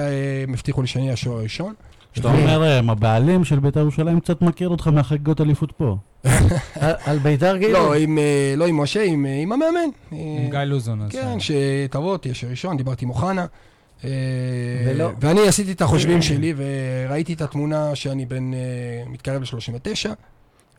הם 0.47 0.53
הבטיחו 0.53 0.81
לי 0.81 0.87
שאני 0.87 1.11
השוער 1.11 1.37
הראשון. 1.39 1.73
כשאתה 2.13 2.27
אומר, 2.27 2.63
"הם 2.63 2.89
הבעלים 2.89 3.43
של 3.45 3.59
בית"ר 3.59 3.79
ירושלים 3.79 4.19
קצת 4.19 4.41
מכיר 4.41 4.69
אותך 4.69 4.87
מהחגיגות 4.87 5.41
אליפות 5.41 5.71
פה. 5.71 5.97
על- 7.05 7.19
ביתר 7.19 7.57
כאילו? 7.59 7.73
לא, 7.73 7.95
עם, 7.95 8.17
אה, 8.17 8.53
לא 8.57 8.67
עם 8.67 8.81
משה, 8.81 9.03
עם, 9.03 9.25
אה, 9.25 9.41
המאמן. 9.41 9.65
עם 10.11 10.17
אה, 10.17 10.47
גיא 10.49 10.59
לוזון. 10.59 11.07
כן, 11.09 11.39
שם. 11.39 11.53
שתבוא, 11.87 12.17
תהיה 12.17 12.33
שוער 12.33 12.51
ראשון, 12.51 12.77
דיברתי 12.77 13.05
עם 13.05 13.09
אוחנה. 13.09 13.45
אה, 14.03 14.09
ולא. 14.87 15.11
ואני 15.21 15.47
עשיתי 15.47 15.71
את 15.71 15.81
החושבים 15.81 16.21
שלי, 16.21 16.53
וראיתי 16.57 17.33
את 17.33 17.41
התמונה 17.41 17.95
שאני 17.95 18.25
בן, 18.25 18.53
אה, 18.53 18.59
מתקרב 19.07 19.41
ל-39, 19.41 20.09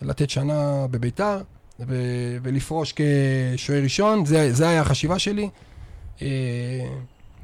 לתת 0.02 0.30
שנה 0.30 0.86
בביתר, 0.90 1.38
ו- 1.80 2.36
ולפרוש 2.42 2.94
כשוער 3.56 3.82
ראשון, 3.82 4.24
זה, 4.24 4.52
זה 4.52 4.68
היה 4.68 4.80
החשיבה 4.80 5.18
שלי. 5.18 5.48
אה, 6.22 6.28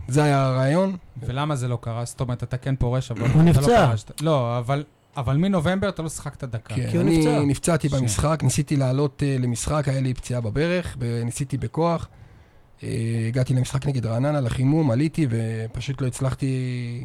זה 0.09 0.23
היה 0.25 0.47
הרעיון. 0.47 0.97
ולמה 1.23 1.57
זה 1.57 1.69
לא 1.69 1.79
קרה? 1.81 2.05
זאת 2.05 2.21
אומרת, 2.21 2.43
אתה 2.43 2.57
כן 2.57 2.77
פורש, 2.77 3.11
אבל... 3.11 3.21
הוא 3.21 3.29
אתה 3.29 3.37
לא 3.39 3.43
נפצע. 3.45 3.87
פרשת. 3.91 4.21
לא, 4.21 4.59
אבל... 4.59 4.85
אבל 5.17 5.37
מנובמבר 5.37 5.89
אתה 5.89 6.03
לא 6.03 6.09
שיחקת 6.09 6.45
דקה. 6.45 6.75
כן, 6.75 6.91
כי 6.91 6.97
הוא 6.97 7.07
אני 7.07 7.19
נפצע. 7.19 7.43
נפצעתי 7.47 7.89
שנייה. 7.89 8.03
במשחק, 8.03 8.41
ניסיתי 8.43 8.77
לעלות 8.77 9.23
למשחק, 9.39 9.89
היה 9.89 10.01
לי 10.01 10.15
פציעה 10.15 10.41
בברך, 10.41 10.97
וניסיתי 11.01 11.57
בכוח. 11.59 12.09
אה, 12.83 12.89
הגעתי 13.29 13.55
למשחק 13.55 13.87
נגד 13.87 14.07
רעננה, 14.07 14.41
לחימום, 14.41 14.91
עליתי, 14.91 15.27
ופשוט 15.31 16.01
לא 16.01 16.07
הצלחתי, 16.07 17.05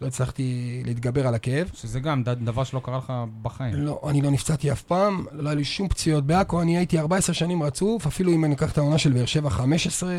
לא 0.00 0.06
הצלחתי 0.06 0.42
להתגבר 0.84 1.26
על 1.26 1.34
הכאב. 1.34 1.70
שזה 1.74 2.00
גם 2.00 2.22
דבר 2.24 2.64
שלא 2.64 2.80
קרה 2.84 2.98
לך 2.98 3.12
בחיים. 3.42 3.74
לא, 3.74 4.00
אני 4.10 4.22
לא 4.22 4.30
נפצעתי 4.30 4.72
אף 4.72 4.82
פעם, 4.82 5.24
לא 5.32 5.48
היה 5.48 5.54
לי 5.56 5.64
שום 5.64 5.88
פציעות 5.88 6.26
בעכו, 6.26 6.62
אני 6.62 6.76
הייתי 6.76 6.98
14 6.98 7.34
שנים 7.34 7.62
רצוף, 7.62 8.06
אפילו 8.06 8.32
אם 8.32 8.44
אני 8.44 8.54
אקח 8.54 8.72
את 8.72 8.78
העונה 8.78 8.98
של 8.98 9.12
באר 9.12 9.26
שבע 9.26 9.50
15 9.50 10.18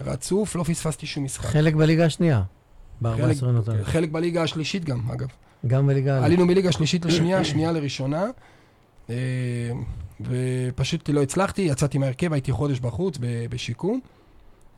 רצוף, 0.00 0.56
לא 0.56 0.62
פספסתי 0.62 1.06
שום 1.06 1.24
משחק. 1.24 1.46
חלק 1.46 1.74
בליגה 1.74 2.04
השנייה. 2.04 2.42
חלק- 3.02 3.20
ב-14 3.36 3.44
עונות 3.46 3.68
האלה. 3.68 3.84
חלק 3.84 4.10
בליגה 4.10 4.42
השלישית 4.42 4.84
גם, 4.84 5.00
אגב. 5.12 5.28
גם 5.66 5.86
בליגה... 5.86 6.24
עלינו 6.24 6.46
מליגה 6.46 6.72
שלישית 6.72 7.04
לשנייה, 7.04 7.44
שנייה 7.44 7.72
לראשונה, 7.72 8.24
אה, 9.10 9.14
ופשוט 10.20 11.08
לא 11.08 11.22
הצלחתי, 11.22 11.62
יצאתי 11.62 11.98
מהרכב, 11.98 12.32
הייתי 12.32 12.52
חודש 12.52 12.80
בחוץ 12.80 13.18
בשיקום, 13.50 14.00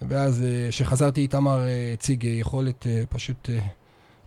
ואז 0.02 0.44
כשחזרתי 0.68 1.20
איתמר 1.20 1.60
אה, 1.60 1.90
הציג 1.92 2.26
אה, 2.26 2.32
יכולת 2.32 2.86
אה, 2.86 3.02
פשוט 3.08 3.50
אה, 3.50 3.58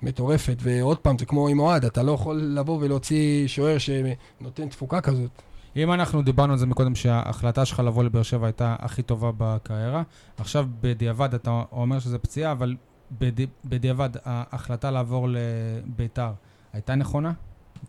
מטורפת, 0.02 0.58
ועוד 0.60 0.98
פעם, 0.98 1.18
זה 1.18 1.26
כמו 1.26 1.48
עם 1.48 1.60
אוהד, 1.60 1.86
אתה 1.86 2.04
לא 2.04 2.12
יכול 2.12 2.42
לבוא 2.42 2.78
ולהוציא 2.82 3.48
שוער 3.48 3.78
שנותן 3.78 4.70
תפוקה 4.70 5.02
כזאת. 5.02 5.42
אם 5.76 5.94
אנחנו 5.94 6.22
דיברנו 6.22 6.54
על 6.54 6.60
זה 6.60 6.66
מקודם, 6.66 6.96
שההחלטה 6.96 7.66
שלך 7.66 7.80
לבוא 7.80 8.04
לבאר 8.04 8.24
שבע 8.24 8.48
הייתה 8.48 8.76
הכי 8.80 9.02
טובה 9.02 9.32
בקריירה, 9.38 10.04
עכשיו 10.38 10.68
בדיעבד 10.82 11.34
אתה 11.34 11.64
אומר 11.72 12.00
שזה 12.00 12.18
פציעה, 12.18 12.52
אבל 12.52 12.76
בדי, 13.20 13.48
בדיעבד 13.66 14.10
ההחלטה 14.26 14.92
לעבור 14.92 15.28
לביתר 15.30 16.32
הייתה 16.74 16.96
נכונה? 16.96 17.32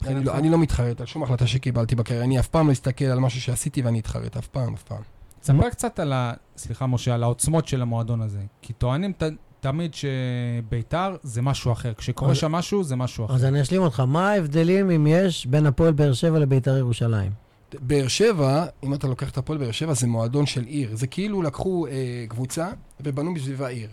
אני? 0.07 0.25
לא, 0.25 0.35
אני 0.35 0.51
לא 0.51 0.59
מתחרט 0.59 1.01
על 1.01 1.07
שום 1.07 1.23
החלטה 1.23 1.47
שקיבלתי 1.47 1.95
בקריירה, 1.95 2.25
אני 2.25 2.39
אף 2.39 2.49
פעם 2.49 2.67
לא 2.67 2.73
אסתכל 2.73 3.05
על 3.05 3.19
משהו 3.19 3.41
שעשיתי 3.41 3.83
ואני 3.83 4.01
אתחרט, 4.01 4.37
אף 4.37 4.47
פעם, 4.47 4.75
אף 4.75 4.83
פעם. 4.83 5.03
תספר 5.43 5.71
קצת 5.71 5.99
על 5.99 6.13
ה... 6.13 6.33
סליחה, 6.57 6.87
משה, 6.87 7.15
על 7.15 7.23
העוצמות 7.23 7.69
של 7.69 7.83
המועדון 7.83 8.21
הזה. 8.23 8.39
כי 8.63 8.73
טוענים 8.73 9.13
ת, 9.13 9.23
תמיד 9.61 9.95
שביתר 9.95 11.17
זה 11.23 11.43
משהו 11.43 11.73
אחר. 11.73 11.93
כשקורה 11.95 12.31
אז- 12.31 12.37
שם 12.37 12.53
משהו, 12.53 12.85
זה 12.85 12.97
משהו 12.97 13.25
אחר. 13.25 13.35
אז 13.35 13.45
אני 13.45 13.63
אשלים 13.63 13.83
אותך. 13.83 14.01
מה 14.01 14.31
ההבדלים, 14.31 14.91
אם 14.91 15.07
יש, 15.07 15.47
בין 15.47 15.67
הפועל 15.67 15.93
באר 15.93 16.13
שבע 16.13 16.39
לביתר 16.39 16.77
ירושלים? 16.77 17.33
באר 17.81 18.09
שבע, 18.09 18.67
אם 18.85 18.95
אתה 18.95 19.07
לוקח 19.07 19.31
את 19.31 19.39
הפועל 19.39 19.59
באר 19.59 19.71
שבע, 19.71 19.93
זה 19.95 20.07
מועדון 20.07 20.47
של 20.47 20.65
עיר. 20.65 20.97
זה 20.97 21.07
כאילו 21.07 21.43
לקחו 21.43 21.87
אה, 21.87 21.93
קבוצה 22.29 22.69
ובנו 23.01 23.35
בסביבה 23.35 23.69
עיר. 23.69 23.89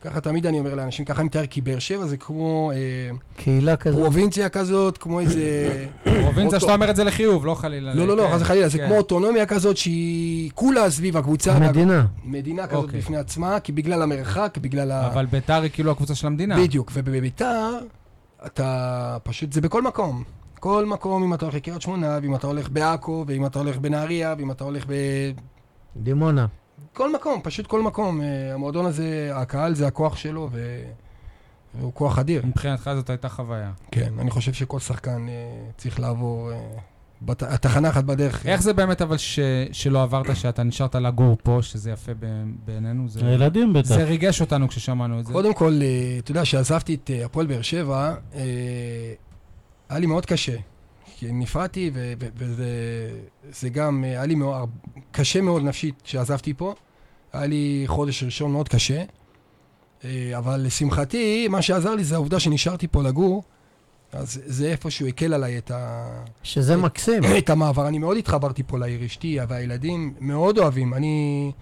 ככה 0.00 0.20
תמיד 0.20 0.46
אני 0.46 0.58
אומר 0.58 0.74
לאנשים, 0.74 1.04
ככה 1.04 1.20
אני 1.20 1.26
מתאר, 1.26 1.46
כי 1.46 1.60
באר 1.60 1.78
שבע 1.78 2.06
זה 2.06 2.16
כמו 2.16 2.72
אה, 2.74 3.16
קהילה 3.36 3.76
כזאת? 3.76 4.00
פרובינציה 4.00 4.48
כזאת, 4.48 4.98
כמו 4.98 5.20
איזה... 5.20 5.86
פרובינציה 6.22 6.60
שאתה 6.60 6.74
אומר 6.74 6.90
את 6.90 6.96
זה 6.96 7.04
לחיוב, 7.04 7.46
לא 7.46 7.54
חלילה. 7.54 7.94
לא, 7.94 8.06
לא, 8.06 8.16
לא, 8.16 8.22
כן, 8.22 8.34
חס 8.34 8.40
וחלילה, 8.42 8.68
זה 8.68 8.78
כן. 8.78 8.86
כמו 8.86 8.96
אוטונומיה 8.96 9.46
כזאת 9.46 9.76
שהיא 9.76 10.50
כולה 10.54 10.90
סביב 10.90 11.16
הקבוצה. 11.16 11.58
מדינה. 11.58 12.06
מדינה 12.24 12.66
כזאת 12.66 12.84
אוקיי. 12.84 13.00
בפני 13.00 13.16
עצמה, 13.16 13.60
כי 13.60 13.72
בגלל 13.72 14.02
המרחק, 14.02 14.58
בגלל 14.60 14.90
ה... 14.90 15.06
אבל 15.06 15.26
ביתר 15.26 15.62
היא 15.62 15.70
כאילו 15.70 15.90
הקבוצה 15.90 16.14
של 16.14 16.26
המדינה. 16.26 16.56
בדיוק, 16.60 16.90
ובביתר, 16.94 17.78
אתה 18.46 19.18
פשוט, 19.22 19.52
זה 19.52 19.60
בכל 19.60 19.82
מקום. 19.82 20.22
כל 20.60 20.86
מקום, 20.86 21.22
אם 21.22 21.34
אתה 21.34 21.44
הולך 21.44 21.54
לקריית 21.54 21.82
שמונה, 21.82 22.18
ואם 22.22 22.34
אתה 22.34 22.46
הולך 22.46 22.68
בעכו, 22.68 23.24
ואם 23.28 23.46
אתה 23.46 23.58
הולך 23.58 23.78
בנהריה, 23.78 24.34
ואם 24.38 24.50
אתה 24.50 24.64
הולך 24.64 24.84
ב... 24.88 24.92
דימונה. 25.96 26.46
כל 26.96 27.12
מקום, 27.12 27.40
פשוט 27.42 27.66
כל 27.66 27.82
מקום. 27.82 28.20
אה, 28.20 28.54
המועדון 28.54 28.86
הזה, 28.86 29.30
הקהל 29.34 29.74
זה 29.74 29.86
הכוח 29.86 30.16
שלו, 30.16 30.48
ו... 30.52 30.82
והוא 31.74 31.92
כוח 31.94 32.18
אדיר. 32.18 32.46
מבחינתך 32.46 32.90
זאת 32.94 33.10
הייתה 33.10 33.28
חוויה. 33.28 33.72
כן, 33.90 34.12
אני 34.18 34.30
חושב 34.30 34.52
שכל 34.52 34.78
שחקן 34.78 35.26
אה, 35.28 35.34
צריך 35.76 36.00
לעבור 36.00 36.52
אה, 36.52 36.58
בת... 37.22 37.42
תחנה 37.42 37.88
אחת 37.88 38.04
בדרך. 38.04 38.46
איך 38.46 38.62
זה 38.62 38.72
באמת 38.72 39.02
אבל 39.02 39.16
ש... 39.16 39.38
שלא 39.72 40.02
עברת, 40.02 40.36
שאתה 40.36 40.62
נשארת 40.62 40.94
לגור 40.94 41.36
פה, 41.42 41.58
שזה 41.62 41.90
יפה 41.90 42.12
ב... 42.20 42.26
בעינינו? 42.64 43.08
זה... 43.08 43.26
הילדים 43.26 43.72
בטח. 43.72 43.88
זה 43.88 44.04
ריגש 44.04 44.40
אותנו 44.40 44.68
כששמענו 44.68 45.20
את 45.20 45.26
זה. 45.26 45.32
קודם 45.32 45.54
כל, 45.54 45.80
אתה 46.18 46.30
יודע, 46.30 46.42
כשעזבתי 46.42 46.94
את 46.94 47.10
הפועל 47.24 47.46
באר 47.46 47.62
שבע, 47.62 48.14
אה, 48.34 48.42
היה 49.88 49.98
לי 49.98 50.06
מאוד 50.06 50.26
קשה. 50.26 50.56
כי 51.18 51.32
נפרדתי, 51.32 51.90
ו- 51.94 52.12
ו- 52.20 52.28
וזה 52.36 52.70
זה 53.50 53.68
גם, 53.68 54.04
היה 54.04 54.26
לי 54.26 54.34
מאוד, 54.34 54.68
קשה 55.10 55.40
מאוד 55.40 55.62
נפשית 55.62 56.02
כשעזבתי 56.02 56.54
פה. 56.54 56.74
היה 57.36 57.46
לי 57.46 57.82
חודש 57.86 58.22
ראשון 58.22 58.52
מאוד 58.52 58.68
קשה. 58.68 59.02
אה, 60.04 60.38
אבל 60.38 60.60
לשמחתי, 60.60 61.48
מה 61.48 61.62
שעזר 61.62 61.94
לי 61.94 62.04
זה 62.04 62.14
העובדה 62.14 62.40
שנשארתי 62.40 62.88
פה 62.88 63.02
לגור. 63.02 63.42
אז 64.12 64.40
זה 64.46 64.66
איפשהו 64.66 65.06
הקל 65.06 65.34
עליי 65.34 65.58
את, 65.58 65.70
ה... 65.70 66.06
שזה 66.42 66.76
מקסים. 66.76 67.22
את 67.38 67.50
המעבר. 67.50 67.88
אני 67.88 67.98
מאוד 67.98 68.16
התחברתי 68.16 68.62
פה 68.62 68.78
לעיר 68.78 69.06
אשתי, 69.06 69.38
והילדים 69.48 70.14
מאוד 70.20 70.58
אוהבים. 70.58 70.94
אני... 70.94 71.52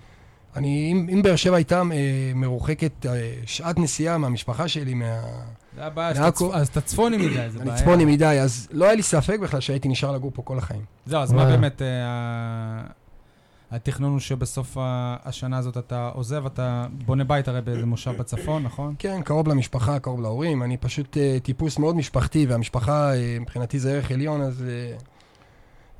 אני, 0.56 0.88
אם, 0.92 1.06
אם 1.12 1.22
באר 1.22 1.36
שבע 1.36 1.56
הייתה 1.56 1.82
אה, 1.92 2.32
מרוחקת 2.34 3.06
אה, 3.06 3.32
שעת 3.46 3.78
נסיעה 3.78 4.18
מהמשפחה 4.18 4.68
שלי, 4.68 4.94
מה... 4.94 5.20
זה 5.76 5.84
הבעיה, 5.84 6.20
מעכו. 6.20 6.54
אז 6.54 6.68
אתה 6.68 6.80
צפוני 6.80 7.16
מדי, 7.16 7.50
זה 7.50 7.58
אני 7.58 7.64
בעיה. 7.64 7.78
צפוני 7.78 8.04
מדי, 8.04 8.38
אז 8.42 8.68
לא 8.70 8.84
היה 8.84 8.94
לי 8.94 9.02
ספק 9.02 9.38
בכלל 9.40 9.60
שהייתי 9.60 9.88
נשאר 9.88 10.12
לגור 10.12 10.30
פה 10.34 10.42
כל 10.42 10.58
החיים. 10.58 10.84
זהו, 11.06 11.20
אז 11.20 11.32
מה. 11.32 11.44
באמת 11.44 11.82
אה, 11.82 11.86
התכנון 13.74 14.12
הוא 14.12 14.20
שבסוף 14.20 14.76
השנה 15.24 15.58
הזאת 15.58 15.76
אתה 15.76 16.10
עוזב, 16.14 16.46
אתה 16.46 16.86
בונה 17.06 17.24
בית 17.24 17.48
הרי 17.48 17.60
באיזה 17.60 17.86
מושב 17.86 18.16
בצפון, 18.18 18.62
נכון? 18.62 18.94
כן, 18.98 19.22
קרוב 19.22 19.48
למשפחה, 19.48 19.98
קרוב 19.98 20.20
להורים. 20.20 20.62
אני 20.62 20.76
פשוט 20.76 21.16
אה, 21.16 21.36
טיפוס 21.42 21.78
מאוד 21.78 21.96
משפחתי, 21.96 22.46
והמשפחה 22.46 23.14
אה, 23.14 23.36
מבחינתי 23.40 23.78
זה 23.78 23.92
ערך 23.92 24.10
עליון, 24.10 24.40
אז 24.40 24.64
אה, 24.68 24.96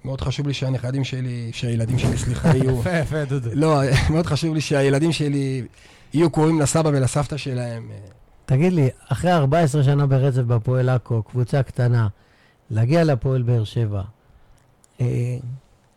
מאוד 0.04 0.20
חשוב 0.20 0.46
לי 0.46 0.54
שהנכדים 0.54 1.04
שלי, 1.04 1.50
שהילדים 1.52 1.98
שלי, 1.98 2.18
סליחה, 2.18 2.48
יהיו... 2.56 2.80
יפה, 2.80 2.98
יפה, 2.98 3.24
דודו. 3.24 3.50
לא, 3.52 3.80
מאוד 4.10 4.26
חשוב 4.26 4.54
לי 4.54 4.60
שהילדים 4.60 5.12
שלי 5.12 5.66
יהיו 6.14 6.30
קוראים 6.30 6.60
לסבא 6.60 6.88
ולסבתא 6.88 7.36
שלהם. 7.36 7.90
תגיד 8.46 8.72
לי, 8.72 8.88
אחרי 9.08 9.32
14 9.32 9.82
שנה 9.82 10.06
ברצף 10.06 10.42
בהפועל 10.42 10.88
עכו, 10.88 11.22
קבוצה 11.22 11.62
קטנה, 11.62 12.08
להגיע 12.70 13.04
להפועל 13.04 13.42
באר 13.42 13.64
שבע, 13.64 14.02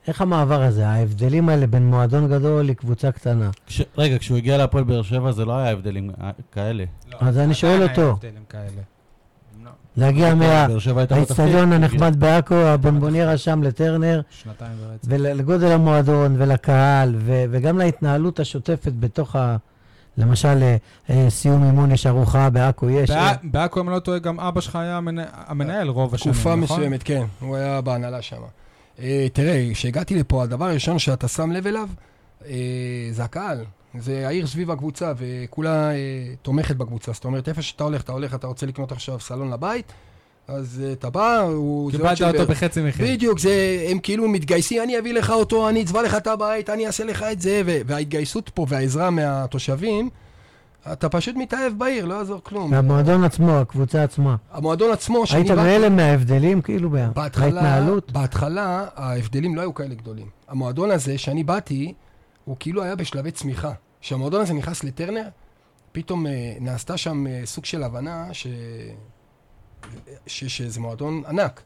איך 0.07 0.21
המעבר 0.21 0.61
הזה, 0.63 0.87
ההבדלים 0.87 1.49
האלה 1.49 1.67
בין 1.67 1.87
מועדון 1.87 2.27
גדול 2.27 2.65
לקבוצה 2.65 3.11
קטנה? 3.11 3.49
כש... 3.67 3.81
רגע, 3.97 4.17
כשהוא 4.19 4.37
הגיע 4.37 4.57
להפועל 4.57 4.83
באר 4.83 5.01
שבע 5.01 5.31
זה 5.31 5.45
לא 5.45 5.57
היה 5.57 5.71
הבדלים 5.71 6.11
אה, 6.21 6.31
כאלה. 6.51 6.83
לא, 7.11 7.17
אז 7.21 7.37
אני 7.37 7.53
שואל 7.53 7.83
אותו. 7.83 8.15
לא, 9.63 9.69
להגיע. 9.97 10.33
מהאיצטדיון 10.35 11.73
הנחמד 11.73 12.15
בעכו, 12.19 12.55
הבונבוניירה 12.55 13.37
שם 13.37 13.63
לטרנר. 13.63 14.21
ולגודל 15.03 15.71
המועדון 15.71 16.35
ולקהל, 16.37 17.15
ו- 17.19 17.43
וגם 17.51 17.77
להתנהלות 17.77 18.39
השוטפת 18.39 18.91
בתוך 18.99 19.35
ה... 19.35 19.57
למשל, 20.17 20.47
אה, 20.63 20.75
אה, 21.09 21.25
סיום 21.29 21.63
אימון 21.63 21.91
יש 21.91 22.07
ארוחה, 22.07 22.49
בעכו 22.49 22.89
יש... 22.89 23.09
בע- 23.11 23.31
בעכו, 23.43 23.79
אם 23.81 23.87
אני 23.87 23.95
לא 23.95 23.99
טועה, 23.99 24.19
גם 24.19 24.39
אבא 24.39 24.61
שלך 24.61 24.75
היה 24.75 24.97
המנה- 24.97 25.25
המנהל 25.33 25.87
רוב 25.87 26.15
השנים, 26.15 26.33
תקופה 26.33 26.49
נכון? 26.55 26.59
מסוימת, 26.77 27.03
כן, 27.03 27.23
הוא 27.39 27.55
היה 27.55 27.81
בהנהלה 27.81 28.21
שם. 28.21 28.37
אה, 28.99 29.27
תראה, 29.33 29.69
כשהגעתי 29.73 30.15
לפה, 30.15 30.43
הדבר 30.43 30.65
הראשון 30.65 30.99
שאתה 30.99 31.27
שם 31.27 31.51
לב 31.51 31.67
אליו, 31.67 31.89
אה, 32.45 32.55
זה 33.12 33.23
הקהל. 33.23 33.65
זה 33.99 34.27
העיר 34.27 34.47
סביב 34.47 34.71
הקבוצה, 34.71 35.13
וכולה 35.17 35.91
אה, 35.91 35.95
תומכת 36.41 36.75
בקבוצה. 36.75 37.12
זאת 37.13 37.25
אומרת, 37.25 37.49
איפה 37.49 37.62
שאתה 37.62 37.83
הולך, 37.83 38.01
אתה 38.01 38.12
הולך, 38.12 38.36
אתה 38.36 38.47
רוצה 38.47 38.65
לקנות 38.65 38.91
עכשיו 38.91 39.19
סלון 39.19 39.53
לבית, 39.53 39.93
אז 40.47 40.83
אתה 40.91 41.10
בא, 41.10 41.39
הוא... 41.39 41.91
קיבלת 41.91 42.21
אותו 42.21 42.45
בחצי 42.45 42.81
מחיר. 42.81 43.05
בדיוק, 43.05 43.39
זה, 43.39 43.86
הם 43.89 43.99
כאילו 43.99 44.27
מתגייסים, 44.27 44.83
אני 44.83 44.99
אביא 44.99 45.13
לך 45.13 45.29
אותו, 45.29 45.69
אני 45.69 45.83
אצבע 45.83 46.01
לך 46.01 46.15
את 46.15 46.27
הבית, 46.27 46.69
אני 46.69 46.88
אעשה 46.88 47.03
לך 47.03 47.25
את 47.31 47.41
זה, 47.41 47.62
וההתגייסות 47.65 48.49
פה 48.49 48.65
והעזרה 48.69 49.10
מהתושבים, 49.10 50.10
אתה 50.93 51.10
פשוט 51.10 51.36
מתאהב 51.36 51.73
בעיר, 51.78 52.06
לא 52.06 52.13
יעזור 52.13 52.39
כלום. 52.43 52.71
והמועדון 52.71 53.23
עצמו, 53.23 53.52
הקבוצה 53.58 54.04
עצמה. 54.04 54.36
המועדון 54.52 54.91
עצמו, 54.91 55.28
שאני 55.28 55.39
היית 55.41 55.52
בהלם 55.52 55.95
מההבדלים, 55.95 56.62
כאילו, 56.62 56.89
בה- 56.89 57.08
בהתחלה, 57.08 57.52
בהתנהלות? 57.52 58.12
בהתחלה 58.12 58.86
ההבדלים 58.95 59.56
לא 59.56 59.62
היו 59.62 59.73
כאלה 59.73 59.95
גדולים. 59.95 60.30
המועדון 60.47 60.91
הזה, 60.91 61.17
שאני 61.17 61.43
באתי, 61.43 61.93
הוא 62.45 62.56
כאילו 62.60 62.84
היה 62.84 62.95
בשלבי 62.95 63.32
צמיחה. 63.32 63.71
כשהמועדון 64.02 64.41
הזה 64.41 64.54
נכנס 64.54 64.84
לטרנר, 64.84 65.28
פתאום 65.91 66.28
אה, 66.28 66.32
נעשתה 66.60 66.97
שם 66.97 67.28
אה, 67.28 67.41
סוג 67.45 67.65
של 67.65 67.84
הבנה 67.84 68.28
ש... 68.34 68.47
ש... 70.28 70.43
שזה 70.45 70.80
מועדון 70.80 71.23
ענק. 71.28 71.62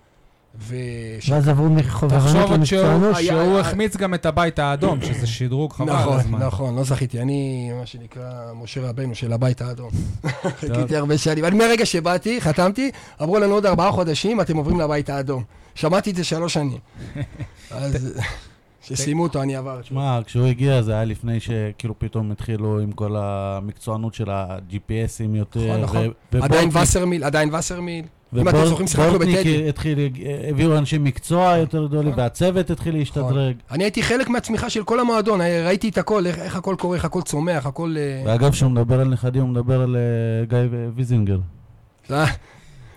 וש... 0.67 1.29
ואז 1.29 1.47
עברו 1.47 1.69
מחובבנות 1.69 2.21
תחשוב 2.23 2.65
שהוא- 2.65 2.79
למקצוענות? 2.81 3.15
היה- 3.15 3.33
שהוא 3.33 3.59
החמיץ 3.59 3.97
גם 3.97 4.13
את 4.13 4.25
הבית 4.25 4.59
האדום, 4.59 5.01
שזה 5.01 5.27
שדרוג 5.27 5.73
חבל 5.73 5.93
נכון, 5.93 6.19
הזמן. 6.19 6.39
נכון, 6.39 6.75
לא 6.75 6.83
זכיתי. 6.83 7.21
אני, 7.21 7.71
מה 7.79 7.85
שנקרא, 7.85 8.23
משה 8.55 8.89
רבנו 8.89 9.15
של 9.15 9.33
הבית 9.33 9.61
האדום. 9.61 9.89
חיכיתי 10.59 10.95
הרבה 10.95 11.17
שנים. 11.17 11.45
אני 11.45 11.57
מהרגע 11.57 11.85
שבאתי, 11.85 12.41
חתמתי, 12.41 12.91
אמרו 13.21 13.39
לנו 13.39 13.53
עוד 13.53 13.65
ארבעה 13.65 13.91
חודשים, 13.91 14.41
אתם 14.41 14.57
עוברים 14.57 14.79
לבית 14.79 15.09
האדום. 15.09 15.43
שמעתי 15.75 16.11
את 16.11 16.15
זה 16.15 16.23
שלוש 16.23 16.53
שנים. 16.53 16.77
אז 17.71 18.19
כשסיימו 18.83 19.23
אותו, 19.23 19.41
אני 19.41 19.55
עברתי. 19.55 19.87
שמע, 19.87 20.19
כשהוא 20.25 20.45
הגיע 20.45 20.81
זה 20.81 20.93
היה 20.93 21.03
לפני 21.05 21.39
שכאילו 21.39 21.99
פתאום 21.99 22.31
התחילו 22.31 22.79
עם 22.79 22.91
כל 22.91 23.15
המקצוענות 23.17 24.13
של 24.13 24.29
ה-GPSים 24.29 25.35
יותר. 25.35 25.77
נכון, 25.83 25.99
נכון. 26.33 26.41
עדיין 26.41 26.69
וסרמיל, 26.77 27.23
עדיין 27.23 27.55
וסרמיל. 27.55 28.05
אם 28.37 28.49
אתם 28.49 28.65
זוכרים, 28.65 28.87
שיחקנו 28.87 29.19
בטדי. 29.19 29.69
התחיל, 29.69 29.99
הביאו 30.49 30.77
אנשי 30.77 30.97
מקצוע 30.97 31.57
יותר 31.57 31.85
גדולים, 31.87 32.11
נכון. 32.11 32.23
והצוות 32.23 32.69
התחיל 32.69 32.95
להשתדרג. 32.97 33.55
אני 33.71 33.83
הייתי 33.83 34.03
חלק 34.03 34.29
מהצמיחה 34.29 34.69
של 34.69 34.83
כל 34.83 34.99
המועדון, 34.99 35.41
אה, 35.41 35.65
ראיתי 35.65 35.89
את 35.89 35.97
הכל, 35.97 36.27
איך, 36.27 36.55
הכל 36.55 36.75
קורה, 36.79 36.95
איך 36.95 37.05
הכל 37.05 37.21
צומח, 37.21 37.65
הכל... 37.65 37.95
אה, 37.97 38.23
ואגב, 38.25 38.51
כשהוא 38.51 38.71
מדבר 38.71 38.99
על 38.99 39.07
נכדים, 39.07 39.41
הוא 39.41 39.49
מדבר 39.49 39.81
על 39.81 39.95
אה, 39.95 40.45
גיא 40.45 40.77
ויזינגר. 40.95 41.39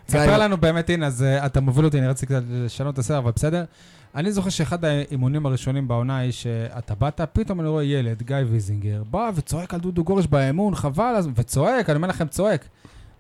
ספר 0.09 0.25
גיא- 0.27 0.37
לנו 0.37 0.57
באמת, 0.57 0.91
הנה, 0.91 1.07
אז 1.07 1.25
אתה 1.47 1.61
מוביל 1.61 1.85
אותי, 1.85 1.99
אני 1.99 2.07
רציתי 2.09 2.27
קצת 2.35 2.43
לשנות 2.51 2.95
את 2.95 2.99
הסדר, 2.99 3.19
אבל 3.19 3.31
בסדר. 3.37 3.65
אני 4.15 4.33
זוכר 4.33 4.51
שאחד 4.51 4.85
האימונים 4.85 5.47
הראשונים 5.47 5.89
בעונה 5.89 6.19
היא 6.19 6.33
שאתה 6.33 6.95
באת, 6.95 7.21
פתאום 7.33 7.61
אני 7.61 7.69
רואה 7.69 7.85
ילד, 7.85 8.23
גיא 8.23 8.37
ויזינגר, 8.51 9.03
בא 9.11 9.31
וצועק 9.35 9.75
על 9.75 9.81
דודו 9.81 10.05
גורש 10.05 10.27
באמון, 10.27 10.75
חבל, 10.75 11.15
אז- 11.19 11.29
וצועק, 11.37 11.91
אני 11.91 11.97
אומר 11.97 12.09
לכם, 12.09 12.27
צועק. 12.29 12.65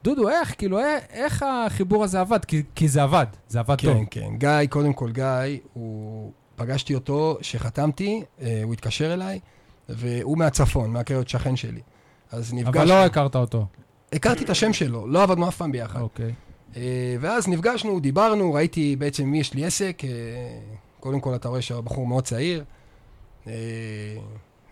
דודו, 0.05 0.29
איך, 0.29 0.55
כאילו, 0.59 0.79
אה, 0.79 0.99
איך 1.11 1.45
החיבור 1.49 2.05
הזה 2.05 2.21
עבד? 2.21 2.45
כי, 2.45 2.62
כי 2.75 2.88
זה 2.88 3.03
עבד, 3.03 3.27
זה 3.49 3.61
עבד 3.61 3.77
טוב. 3.77 3.95
כן, 3.95 4.05
כן. 4.11 4.37
גיא, 4.38 4.69
קודם 4.69 4.93
כל, 4.93 5.11
גיא, 5.11 5.59
הוא... 5.73 6.33
פגשתי 6.57 6.95
אותו, 6.95 7.38
שחתמתי, 7.40 8.23
אה, 8.43 8.61
הוא 8.64 8.73
התקשר 8.73 9.14
אליי, 9.14 9.40
והוא 9.88 10.38
מהצפון, 10.38 10.90
מהקריות 10.90 11.29
שכן 11.29 11.57
שלי. 11.57 11.81
אז 12.33 12.55
נפגשנו. 12.55 12.83
אבל 12.83 12.88
לא 12.88 13.05
הכרת 13.05 13.37
אותו. 13.37 13.67
הכרתי 14.12 14.45
את 14.45 14.51
השם 14.51 14.73
שלו, 14.73 15.07
לא 15.07 15.23
עבדנו 15.23 15.49
אף 15.49 15.57
פעם 15.57 15.73
ביחד. 15.73 16.01
אוקיי. 16.01 16.33
אה, 16.77 17.17
ואז 17.21 17.49
נפגשנו, 17.49 18.01
דיברנו, 18.01 18.53
ראיתי 18.53 18.97
בעצם 18.97 19.25
מי 19.25 19.40
יש 19.40 19.55
לי 19.55 19.64
עסק. 19.64 20.03
קודם 21.01 21.21
כל, 21.21 21.35
אתה 21.35 21.49
רואה 21.49 21.62
שהבחור 21.62 22.07
מאוד 22.07 22.25
צעיר. 22.25 22.64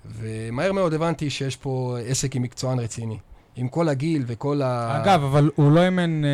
ומהר 0.04 0.72
מאוד 0.72 0.94
הבנתי 0.94 1.30
שיש 1.30 1.56
פה 1.56 1.96
עסק 2.06 2.36
עם 2.36 2.42
מקצוען 2.42 2.78
רציני. 2.78 3.18
עם 3.56 3.68
כל 3.68 3.88
הגיל 3.88 4.24
וכל 4.26 4.62
ה... 4.62 5.00
אגב, 5.02 5.22
אבל 5.22 5.50
הוא 5.54 5.72
לא 5.72 5.82
אימן 5.82 6.24
אה, 6.24 6.30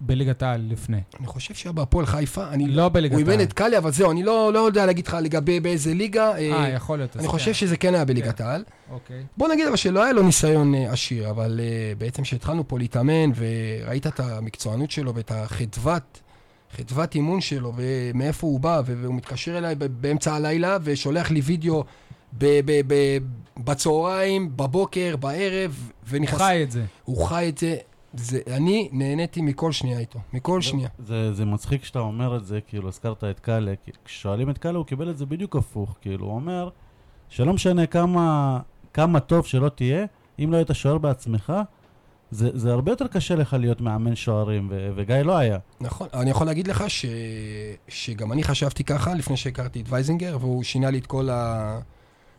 בליגת 0.00 0.42
העל 0.42 0.66
לפני. 0.70 1.00
אני 1.18 1.26
חושב 1.26 1.54
שהיה 1.54 1.72
בהפועל 1.72 2.06
חיפה. 2.06 2.48
אני... 2.48 2.68
לא 2.68 2.88
בליגת 2.88 3.14
הוא 3.14 3.20
העל. 3.20 3.30
אימן 3.30 3.42
את 3.42 3.52
קאלי, 3.52 3.78
אבל 3.78 3.92
זהו, 3.92 4.10
אני 4.10 4.22
לא, 4.22 4.52
לא 4.52 4.58
יודע 4.58 4.86
להגיד 4.86 5.06
לך 5.06 5.16
לגבי 5.22 5.60
באיזה 5.60 5.94
ליגה. 5.94 6.30
אה, 6.30 6.52
אה, 6.52 6.68
יכול 6.68 6.98
להיות. 6.98 7.16
אני 7.16 7.24
כן. 7.24 7.30
חושב 7.30 7.52
שזה 7.52 7.76
כן 7.76 7.94
היה 7.94 8.04
בליגת 8.04 8.40
העל. 8.40 8.64
אוקיי. 8.90 9.22
בוא 9.36 9.48
נגיד 9.48 9.66
אבל 9.66 9.76
שלא 9.76 10.04
היה 10.04 10.12
לו 10.12 10.22
ניסיון 10.22 10.74
אה, 10.74 10.92
עשיר, 10.92 11.30
אבל 11.30 11.60
אה, 11.62 11.92
בעצם 11.98 12.22
כשהתחלנו 12.22 12.68
פה 12.68 12.78
להתאמן 12.78 13.30
וראית 13.36 14.06
את 14.06 14.20
המקצוענות 14.20 14.90
שלו 14.90 15.14
ואת 15.14 15.30
החדוות, 15.30 16.20
חדוות 16.76 17.14
אימון 17.14 17.40
שלו 17.40 17.72
ומאיפה 17.76 18.46
הוא 18.46 18.60
בא, 18.60 18.82
והוא 18.86 19.14
מתקשר 19.14 19.58
אליי 19.58 19.74
באמצע 19.74 20.34
הלילה 20.34 20.78
ושולח 20.82 21.30
לי 21.30 21.40
וידאו 21.40 21.84
ב- 22.32 22.60
ב- 22.64 22.80
ב- 22.86 23.18
בצהריים, 23.64 24.56
בבוקר, 24.56 25.16
בערב, 25.16 25.72
הוא 25.84 25.92
ונכנס... 26.08 26.40
חי 26.40 26.62
את 26.62 26.70
זה. 26.70 26.84
הוא 27.04 27.26
חי 27.26 27.48
את 27.48 27.58
זה. 27.58 27.76
זה. 28.14 28.40
אני 28.50 28.88
נהניתי 28.92 29.42
מכל 29.42 29.72
שנייה 29.72 29.98
איתו, 29.98 30.18
מכל 30.32 30.60
שנייה. 30.62 30.88
זה, 30.98 31.32
זה 31.32 31.44
מצחיק 31.44 31.84
שאתה 31.84 31.98
אומר 31.98 32.36
את 32.36 32.44
זה, 32.46 32.60
כאילו, 32.66 32.88
הזכרת 32.88 33.24
את 33.24 33.40
קאלה, 33.40 33.74
כי 33.84 33.90
כששואלים 34.04 34.50
את 34.50 34.58
קאלה 34.58 34.78
הוא 34.78 34.86
קיבל 34.86 35.10
את 35.10 35.18
זה 35.18 35.26
בדיוק 35.26 35.56
הפוך, 35.56 35.96
כאילו, 36.00 36.26
הוא 36.26 36.34
אומר 36.34 36.68
שלא 37.28 37.52
משנה 37.52 37.86
כמה, 37.86 38.60
כמה 38.92 39.20
טוב 39.20 39.46
שלא 39.46 39.68
תהיה, 39.68 40.06
אם 40.38 40.52
לא 40.52 40.56
היית 40.56 40.68
שוער 40.72 40.98
בעצמך, 40.98 41.52
זה, 42.30 42.50
זה 42.54 42.72
הרבה 42.72 42.92
יותר 42.92 43.06
קשה 43.06 43.34
לך 43.34 43.56
להיות 43.60 43.80
מאמן 43.80 44.14
שוערים, 44.16 44.68
ו- 44.70 44.90
וגיא 44.96 45.16
לא 45.16 45.36
היה. 45.36 45.58
נכון, 45.80 46.08
אני 46.14 46.30
יכול 46.30 46.46
להגיד 46.46 46.66
לך 46.68 46.84
ש... 46.90 47.06
שגם 47.88 48.32
אני 48.32 48.42
חשבתי 48.42 48.84
ככה 48.84 49.14
לפני 49.14 49.36
שהכרתי 49.36 49.80
את 49.80 49.84
וייזינגר, 49.88 50.36
והוא 50.40 50.62
שינה 50.62 50.90
לי 50.90 50.98
את 50.98 51.06
כל, 51.06 51.30
ה... 51.30 51.78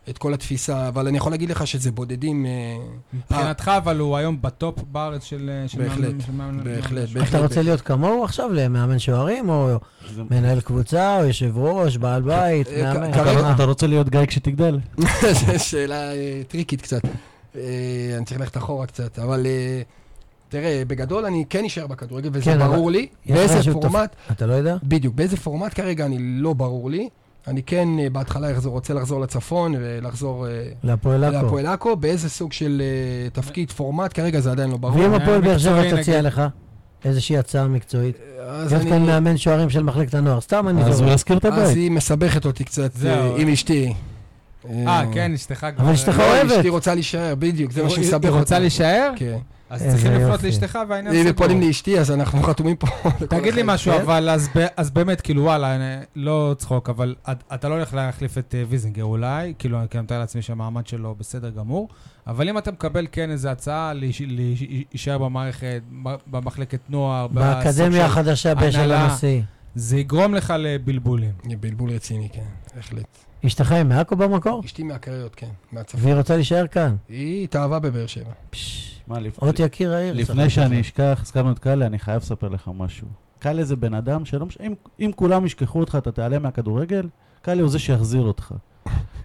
את 0.08 0.18
כל 0.18 0.34
התפיסה, 0.34 0.88
אבל 0.88 1.06
אני 1.08 1.16
יכול 1.16 1.32
להגיד 1.32 1.50
לך 1.50 1.66
שזה 1.66 1.92
בודדים... 1.92 2.46
אה, 2.46 2.76
מבחינתך, 3.14 3.70
אבל 3.76 3.98
הוא 3.98 4.16
היום 4.16 4.42
בטופ 4.42 4.78
בארץ 4.92 5.24
של... 5.24 5.50
של 5.66 5.78
בהחלט, 5.78 6.14
מאמן- 6.36 6.64
בהחלט, 6.64 7.08
בהחלט. 7.08 7.28
אתה 7.28 7.38
רוצה 7.38 7.62
להיות 7.62 7.80
כמוהו 7.80 8.24
עכשיו, 8.24 8.52
למאמן 8.52 8.98
שוערים, 8.98 9.48
או 9.48 9.76
זה- 10.14 10.22
מנהל 10.30 10.60
קבוצה, 10.60 11.20
או 11.20 11.24
יושב 11.26 11.58
ראש, 11.58 11.96
בעל 11.96 12.22
בית, 12.22 12.68
אה, 12.68 12.94
מאמן? 12.94 13.10
מה? 13.42 13.54
אתה 13.54 13.64
רוצה 13.64 13.86
להיות 13.86 14.08
גיא 14.08 14.26
כשתגדל? 14.26 14.78
זו 15.46 15.64
שאלה 15.64 16.12
אה, 16.12 16.42
טריקית 16.48 16.82
קצת. 16.82 17.00
אה, 17.56 17.60
אני 18.16 18.24
צריך 18.24 18.40
ללכת 18.40 18.56
אחורה 18.56 18.86
קצת, 18.86 19.18
אבל 19.18 19.46
אה, 19.46 19.82
תראה, 20.48 20.82
בגדול 20.86 21.24
אני 21.26 21.44
כן 21.50 21.64
אשאר 21.64 21.86
בכדורגל, 21.86 22.28
וזה 22.32 22.44
כן, 22.44 22.60
אבל 22.60 22.74
ברור 22.76 22.90
לי. 22.90 23.06
באיזה 23.26 23.72
פורמט, 23.72 24.16
אתה 24.30 24.46
לא 24.46 24.52
יודע? 24.52 24.76
בדיוק, 24.82 25.14
באיזה 25.14 25.36
פורמט 25.36 25.74
כרגע 25.74 26.06
אני 26.06 26.16
לא 26.20 26.52
ברור 26.52 26.90
לי. 26.90 27.08
אני 27.48 27.62
כן 27.62 27.88
אה, 27.98 28.10
בהתחלה 28.10 28.52
אחזור- 28.52 28.72
רוצה 28.72 28.94
לחזור 28.94 29.20
לצפון 29.20 29.74
ולחזור 29.80 30.46
אה, 30.48 30.52
להפועל 30.84 31.24
עכו. 31.24 31.32
להפועל 31.42 31.66
עכו, 31.66 31.96
באיזה 31.96 32.28
סוג 32.28 32.52
של 32.52 32.82
אה, 33.24 33.30
תפקיד, 33.30 33.70
פורמט, 33.72 34.14
כרגע 34.14 34.40
זה 34.40 34.50
עדיין 34.50 34.70
לא 34.70 34.76
ברור. 34.76 34.96
ואם 34.96 35.14
הפועל 35.14 35.40
באר 35.40 35.58
שבע 35.58 36.00
תציע. 36.00 36.22
לך 36.22 36.42
איזושהי 37.04 37.38
הצעה 37.38 37.68
מקצועית? 37.68 38.16
אז 38.48 38.72
להיות 38.72 38.82
אני- 38.82 38.90
כאן 38.90 39.06
מאמן 39.06 39.36
שוערים 39.36 39.70
של 39.70 39.82
מחלקת 39.82 40.14
הנוער, 40.14 40.40
סתם 40.40 40.68
אני 40.68 40.84
אז 40.84 41.00
הוא. 41.00 41.10
יזכיר 41.10 41.36
את 41.36 41.44
אז 41.44 41.52
הבית. 41.58 41.76
היא 41.76 41.90
מסבכת 41.90 42.46
אותי 42.46 42.64
קצת 42.64 42.90
עם 43.36 43.48
אשתי. 43.48 43.92
אה, 44.70 45.02
כן, 45.12 45.32
אשתך 45.34 45.66
כבר... 45.76 45.84
אבל 45.84 45.92
אשתך 45.92 46.18
לא, 46.18 46.24
אוהבת. 46.24 46.52
אשתי 46.52 46.68
רוצה 46.68 46.94
להישאר, 46.94 47.34
בדיוק, 47.38 47.72
זה 47.72 47.82
מה 47.82 47.88
היא- 47.88 47.96
שמסבך 47.96 48.22
היא 48.24 48.30
אותי. 48.30 48.38
רוצה 48.40 48.58
להישאר? 48.58 49.10
כן. 49.16 49.36
אז 49.70 49.82
צריכים 49.82 50.12
לפנות. 50.12 50.42
לאשתך 50.42 50.78
והעניין 50.88 51.14
אם 51.14 51.22
סגור. 51.22 51.32
פונים 51.46 51.60
לאשתי, 51.60 51.98
אז 52.00 52.10
אנחנו 52.10 52.42
חתומים 52.42 52.76
פה. 52.76 52.86
תגיד 53.28 53.54
לי. 53.54 53.62
משהו, 53.64 53.92
כן? 53.94 54.00
אבל 54.00 54.28
אז 54.76 54.90
באמת, 54.90 55.20
כאילו, 55.20 55.42
וואלה, 55.42 55.76
אני- 55.76 55.84
לא 56.16 56.54
צחוק, 56.58 56.90
אבל 56.90 57.14
את- 57.30 57.42
אתה 57.54 57.68
לא 57.68 57.74
הולך 57.74 57.94
להחליף 57.94 58.38
את 58.38 58.54
אה, 58.58 58.62
ויזינגר 58.68 59.04
אולי, 59.04 59.54
כאילו, 59.58 59.78
אני 59.78 60.02
מתאר 60.02 60.18
לעצמי 60.18 60.42
שהמעמד 60.42 60.86
שלו 60.86 61.14
בסדר 61.18 61.50
גמור, 61.50 61.88
אבל 62.26 62.48
אם 62.48 62.58
אתה 62.58 62.72
מקבל 62.72 63.06
כן 63.12 63.30
איזו 63.30 63.48
הצעה 63.48 63.92
להיש- 63.94 64.22
להישאר 64.92 65.18
במערכת, 65.18 65.82
במחלקת 66.26 66.80
נוער, 66.88 67.26
באקדמיה 67.26 68.06
החדשה 68.06 68.54
בשל. 68.54 68.92
הנשיא. 68.92 69.40
זה 69.74 69.96
יגרום 69.98 70.34
לך 70.34 70.54
לבלבולים. 70.58 71.30
בלבול 71.60 71.90
רציני, 71.90 72.28
כן, 72.32 72.40
בהחלט. 72.76 73.04
אשתך 73.46 73.72
היא 73.72 73.82
מעכו 73.82 74.16
במקור? 74.16 74.62
אשתי 74.64 74.82
מהקריות, 74.82 75.34
כן, 75.34 75.46
מהצפון. 75.72 76.00
והיא 76.04 76.14
רוצה 76.14 76.34
להישאר 76.36 76.66
כאן. 76.66 76.96
היא 77.08 77.44
התאהבה 77.44 77.78
בבאר 77.78 78.06
שבע. 78.06 78.30
פש, 78.50 78.99
מה, 79.10 79.18
לפ- 79.20 79.42
אות 79.42 79.58
יקיר 79.58 79.92
העיר. 79.94 80.14
לפני 80.14 80.50
שאני 80.50 80.80
אשכח, 80.80 81.18
הזכרנו 81.22 81.52
את 81.52 81.58
קאלה, 81.58 81.86
אני 81.86 81.98
חייב 81.98 82.22
לספר 82.22 82.48
לך 82.48 82.70
משהו. 82.74 83.06
קאלה 83.38 83.64
זה 83.64 83.76
בן 83.76 83.94
אדם 83.94 84.24
שלא 84.24 84.46
משנה, 84.46 84.66
אם, 84.66 84.74
אם 85.00 85.10
כולם 85.16 85.46
ישכחו 85.46 85.80
אותך, 85.80 85.94
אתה 85.98 86.12
תיעלם 86.12 86.42
מהכדורגל, 86.42 87.08
קאלה 87.42 87.62
הוא 87.62 87.70
זה 87.70 87.78
שיחזיר 87.78 88.22
אותך. 88.22 88.54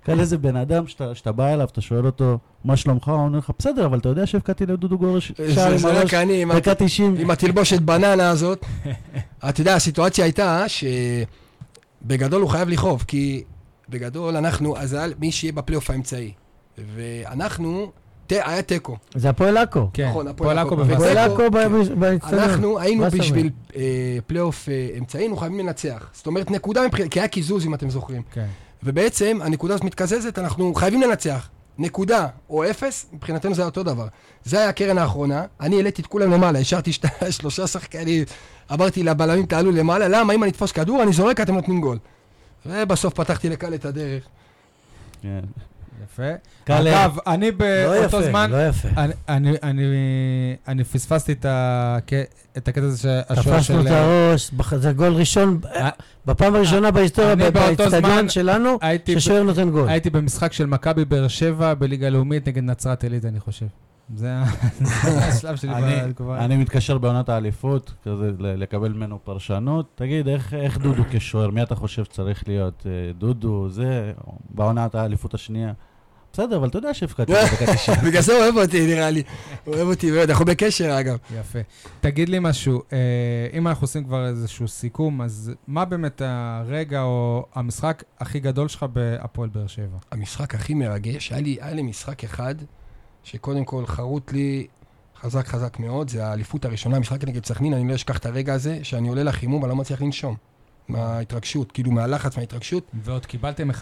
קאלה 0.03 0.25
זה 0.25 0.37
בן 0.37 0.55
אדם 0.55 0.87
שאתה, 0.87 1.15
שאתה 1.15 1.31
בא 1.31 1.53
אליו, 1.53 1.67
אתה 1.71 1.81
שואל 1.81 2.05
אותו, 2.05 2.37
מה 2.63 2.77
שלומך? 2.77 3.07
הוא 3.07 3.15
אומר 3.15 3.37
לך, 3.37 3.51
בסדר, 3.59 3.85
אבל 3.85 3.99
אתה 3.99 4.09
יודע 4.09 4.25
שהבקעתי 4.27 4.65
לדודו 4.65 4.97
גורש 4.97 5.31
שער 5.55 5.73
עם 5.73 5.85
הראש, 5.85 6.13
דקה 6.61 6.75
90. 6.75 7.15
עם 7.19 7.31
התלבושת 7.31 7.79
בננה 7.81 8.29
הזאת. 8.29 8.65
אתה 9.49 9.61
יודע, 9.61 9.75
הסיטואציה 9.75 10.25
הייתה 10.25 10.65
שבגדול 12.03 12.41
הוא 12.41 12.49
חייב 12.49 12.69
לכאוב, 12.69 13.03
כי 13.07 13.43
בגדול 13.89 14.37
אנחנו, 14.37 14.77
אז 14.77 14.97
מי 15.19 15.31
שיהיה 15.31 15.53
בפלייאוף 15.53 15.89
האמצעי. 15.89 16.31
ואנחנו, 16.95 17.91
היה 18.29 18.61
תיקו. 18.61 18.97
זה 19.15 19.29
הפועל 19.29 19.57
עכו. 19.57 19.87
כן, 19.93 20.09
נכון, 20.09 20.27
הפועל 20.27 20.57
עכו. 20.59 20.77
ותיקו, 20.77 20.93
הפועל. 20.93 21.17
עכו 21.17 21.37
כן. 21.37 21.99
באצטדיון. 21.99 22.43
אנחנו 22.43 22.79
היינו? 22.79 23.05
בשביל 23.11 23.49
אה, 23.75 23.81
פלייאוף 24.27 24.69
אה, 24.69 24.87
אמצעי, 24.97 25.21
היינו 25.21 25.37
חייבים 25.37 25.59
לנצח. 25.59 26.09
זאת 26.13 26.27
אומרת, 26.27 26.51
נקודה 26.51 26.87
מבחינת, 26.87 27.11
כי 27.11 27.19
היה 27.19 27.27
קיזוז, 27.27 27.65
אם 27.65 27.73
אתם 27.73 27.89
זוכרים. 27.89 28.21
כן. 28.31 28.45
ובעצם, 28.83 29.39
הנקודה 29.43 29.73
הזאת 29.73 29.83
מתקזזת, 29.85 30.39
אנחנו 30.39 30.73
חייבים 30.73 31.01
לנצח. 31.01 31.49
נקודה 31.77 32.27
או 32.49 32.69
אפס, 32.69 33.05
מבחינתנו 33.13 33.53
זה 33.53 33.61
היה 33.61 33.65
אותו 33.67 33.83
דבר. 33.83 34.07
זה 34.43 34.57
היה 34.59 34.69
הקרן 34.69 34.97
האחרונה, 34.97 35.43
אני 35.61 35.75
העליתי 35.75 36.01
את 36.01 36.07
כולם 36.07 36.31
למעלה, 36.31 36.59
השארתי 36.59 36.91
שת- 36.93 37.05
שלושה 37.39 37.67
שחקנים, 37.67 38.23
אמרתי 38.73 39.03
לבלמים 39.03 39.45
תעלו 39.45 39.71
למעלה, 39.71 40.07
למה? 40.07 40.33
אם 40.33 40.43
אני 40.43 40.51
אתפוס 40.51 40.71
כדור, 40.71 41.03
אני 41.03 41.13
זורק, 41.13 41.41
אתם 41.41 41.53
נותנים 41.55 41.81
גול. 41.81 41.97
ובסוף 42.65 43.13
פתחתי 43.13 43.49
לקאלה 43.49 43.73
את 43.73 43.85
הדרך. 43.85 44.23
כן. 45.21 45.39
יפה. 46.05 46.23
קאלה, 46.63 47.05
אגב, 47.05 47.17
אני 47.27 47.51
לא 47.51 47.57
באותו 47.57 48.03
יפה, 48.05 48.21
זמן, 48.21 48.51
לא 48.51 48.67
יפה. 48.67 48.87
אני- 48.97 49.13
אני, 49.29 49.51
אני, 49.63 49.83
אני 50.67 50.83
פספסתי 50.83 51.31
את, 51.31 51.45
הק... 51.49 52.11
את 52.57 52.67
הקטע 52.67 52.85
הזה 52.85 52.97
שהשוער 52.97 53.57
תפסנו 53.59 53.81
של... 53.81 53.87
את 53.87 53.91
הראש, 53.91 54.51
בח- 54.51 54.75
זה 54.75 54.91
גול 54.93 55.13
ראשון, 55.13 55.59
אה, 55.75 55.89
בפעם 56.25 56.55
הראשונה 56.55 56.91
בהיסטוריה, 56.91 57.33
אני 57.33 57.51
באותו 57.51 57.83
באצטדיון 57.83 58.29
שלנו, 58.29 58.77
ששוער 59.17 59.43
נותן 59.43 59.69
גול. 59.69 59.89
הייתי 59.89 60.09
במשחק 60.09 60.53
של 60.53 60.65
מכבי 60.65 61.05
באר 61.05 61.27
שבע 61.27 61.73
בליגה 61.73 62.07
הלאומית 62.07 62.47
נגד 62.47 62.63
נצרת 62.63 63.03
עילית, 63.03 63.25
אני 63.25 63.39
חושב. 63.39 63.65
זה 64.15 64.33
השלב 65.29 65.55
שלי 65.55 65.71
אני- 65.73 66.09
בתגובה. 66.09 66.45
אני 66.45 66.57
מתקשר 66.57 66.97
בעונת 66.97 67.29
האליפות, 67.29 67.93
כזה 68.05 68.31
לקבל 68.39 68.93
ממנו 68.93 69.19
פרשנות. 69.23 69.85
תגיד, 69.95 70.27
איך, 70.27 70.53
איך 70.53 70.77
דודו 70.77 71.03
כשוער, 71.11 71.49
מי 71.49 71.63
אתה 71.63 71.75
חושב 71.75 72.03
שצריך 72.03 72.43
להיות? 72.47 72.83
אה, 72.85 72.91
דודו, 73.17 73.69
זה, 73.69 74.11
בעונת 74.49 74.95
האליפות 74.95 75.33
השנייה. 75.33 75.73
בסדר, 76.35 76.57
אבל 76.57 76.67
אתה 76.67 76.77
יודע 76.77 76.93
שהפקדתי 76.93 77.33
בדקה 77.33 77.73
90. 77.73 77.97
בגלל 78.05 78.21
זה 78.21 78.33
הוא 78.33 78.41
אוהב 78.41 78.57
אותי, 78.57 78.87
נראה 78.87 79.09
לי. 79.09 79.23
הוא 79.63 79.75
אוהב 79.75 79.87
אותי 79.87 80.11
מאוד, 80.11 80.29
אנחנו 80.29 80.45
בקשר 80.45 80.99
אגב. 80.99 81.17
יפה. 81.39 81.59
תגיד 82.01 82.29
לי 82.29 82.37
משהו, 82.41 82.81
אה, 82.93 82.97
אם 83.53 83.67
אנחנו 83.67 83.83
עושים 83.83 84.03
כבר 84.03 84.27
איזשהו 84.27 84.67
סיכום, 84.67 85.21
אז 85.21 85.51
מה 85.67 85.85
באמת 85.85 86.21
הרגע 86.25 87.01
או 87.01 87.45
המשחק 87.55 88.03
הכי 88.19 88.39
גדול 88.39 88.67
שלך 88.67 88.85
בהפועל 88.93 89.49
באר 89.49 89.67
שבע? 89.67 89.97
המשחק 90.11 90.55
הכי 90.55 90.73
מרגש, 90.73 91.31
היה 91.31 91.41
לי, 91.41 91.57
היה 91.61 91.73
לי 91.73 91.81
משחק 91.81 92.23
אחד, 92.23 92.55
שקודם 93.23 93.65
כל 93.65 93.85
חרוט 93.85 94.31
לי 94.31 94.67
חזק 95.21 95.47
חזק 95.47 95.79
מאוד, 95.79 96.09
זה 96.09 96.25
האליפות 96.25 96.65
הראשונה, 96.65 96.99
משחק 96.99 97.23
נגד 97.23 97.45
סכנין, 97.45 97.73
אני 97.73 97.87
לא 97.89 97.95
אשכח 97.95 98.17
את 98.17 98.25
הרגע 98.25 98.53
הזה, 98.53 98.79
שאני 98.83 99.07
עולה 99.07 99.23
לחימום, 99.23 99.63
אני 99.63 99.69
לא 99.69 99.75
מצליח 99.75 100.01
לנשום. 100.01 100.35
מההתרגשות, 100.87 101.71
כאילו 101.71 101.91
מהלחץ, 101.91 102.37
מההתרגשות. 102.37 102.91
ועוד 103.03 103.25
קיבלתם 103.25 103.71
1-0. 103.71 103.75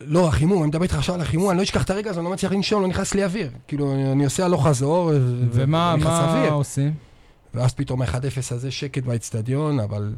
לא, 0.00 0.28
החימום, 0.28 0.58
אני 0.58 0.68
מדבר 0.68 0.82
איתך 0.82 0.94
עכשיו 0.94 1.14
על 1.14 1.20
החימום, 1.20 1.50
אני 1.50 1.58
לא 1.58 1.62
אשכח 1.62 1.82
את 1.84 1.90
הרגע 1.90 2.10
הזה, 2.10 2.20
אני 2.20 2.24
לא 2.24 2.32
מצליח 2.32 2.52
לנשום, 2.52 2.82
לא 2.82 2.88
נכנס 2.88 3.14
לי 3.14 3.24
אוויר. 3.24 3.50
כאילו, 3.68 3.94
אני 4.12 4.24
עושה 4.24 4.44
הלוך 4.44 4.66
חזור, 4.66 5.12
ומה 5.52 5.96
מה. 5.96 6.48
עושים? 6.48 6.94
ואז 7.54 7.74
פתאום 7.74 8.02
ה-1-0 8.02 8.54
הזה 8.54 8.70
שקט 8.70 9.02
באצטדיון, 9.02 9.80
אבל 9.80 10.14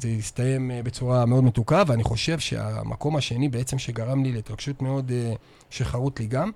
זה 0.00 0.08
הסתיים 0.18 0.70
אה, 0.70 0.82
בצורה 0.82 1.26
מאוד 1.26 1.44
מתוקה, 1.44 1.82
ואני 1.86 2.02
חושב 2.02 2.38
שהמקום 2.38 3.16
השני 3.16 3.48
בעצם 3.48 3.78
שגרם 3.78 4.24
לי 4.24 4.32
להתרגשות 4.32 4.82
מאוד, 4.82 5.10
אה, 5.10 5.32
שחרוט 5.70 6.20
לי 6.20 6.26
גם, 6.26 6.50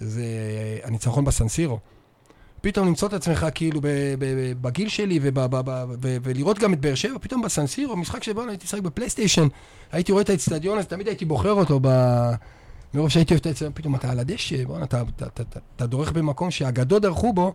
זה 0.00 0.22
אה, 0.22 0.88
הניצחון 0.88 1.24
בסנסירו. 1.24 1.78
פתאום 2.60 2.86
למצוא 2.88 3.08
את 3.08 3.12
עצמך 3.12 3.46
כאילו 3.54 3.80
ב- 3.80 3.86
ב- 3.86 4.24
ב- 4.24 4.62
בגיל 4.62 4.88
שלי 4.88 5.18
וב- 5.22 5.40
ב- 5.40 5.60
ב- 5.70 5.84
ו- 6.02 6.16
ולראות 6.22 6.58
גם 6.58 6.72
את 6.72 6.80
באר 6.80 6.94
שבע, 6.94 7.14
פתאום 7.20 7.42
בסנסירו, 7.42 7.96
משחק 7.96 8.22
שבו 8.22 8.42
הייתי 8.48 8.64
משחק 8.64 8.80
בפלייסטיישן, 8.80 9.48
הייתי 9.92 10.12
רואה 10.12 10.22
את 10.22 10.30
האצטדיון, 10.30 10.78
אז 10.78 10.86
תמיד 10.86 11.06
הייתי 11.06 11.24
בוחר 11.24 11.52
אותו 11.52 11.80
ב... 11.82 11.88
מרוב 12.94 13.08
שהייתי 13.08 13.34
אוהב 13.34 13.40
את 13.40 13.46
האצטדיון, 13.46 13.72
פתאום 13.74 13.94
אתה 13.94 14.10
על 14.10 14.18
הדשא, 14.18 14.64
בואנה, 14.64 14.84
אתה, 14.84 15.02
אתה, 15.16 15.26
אתה, 15.26 15.42
אתה, 15.42 15.58
אתה 15.76 15.86
דורך 15.86 16.12
במקום 16.12 16.50
שהאגדות 16.50 17.02
דרכו 17.02 17.32
בו, 17.32 17.54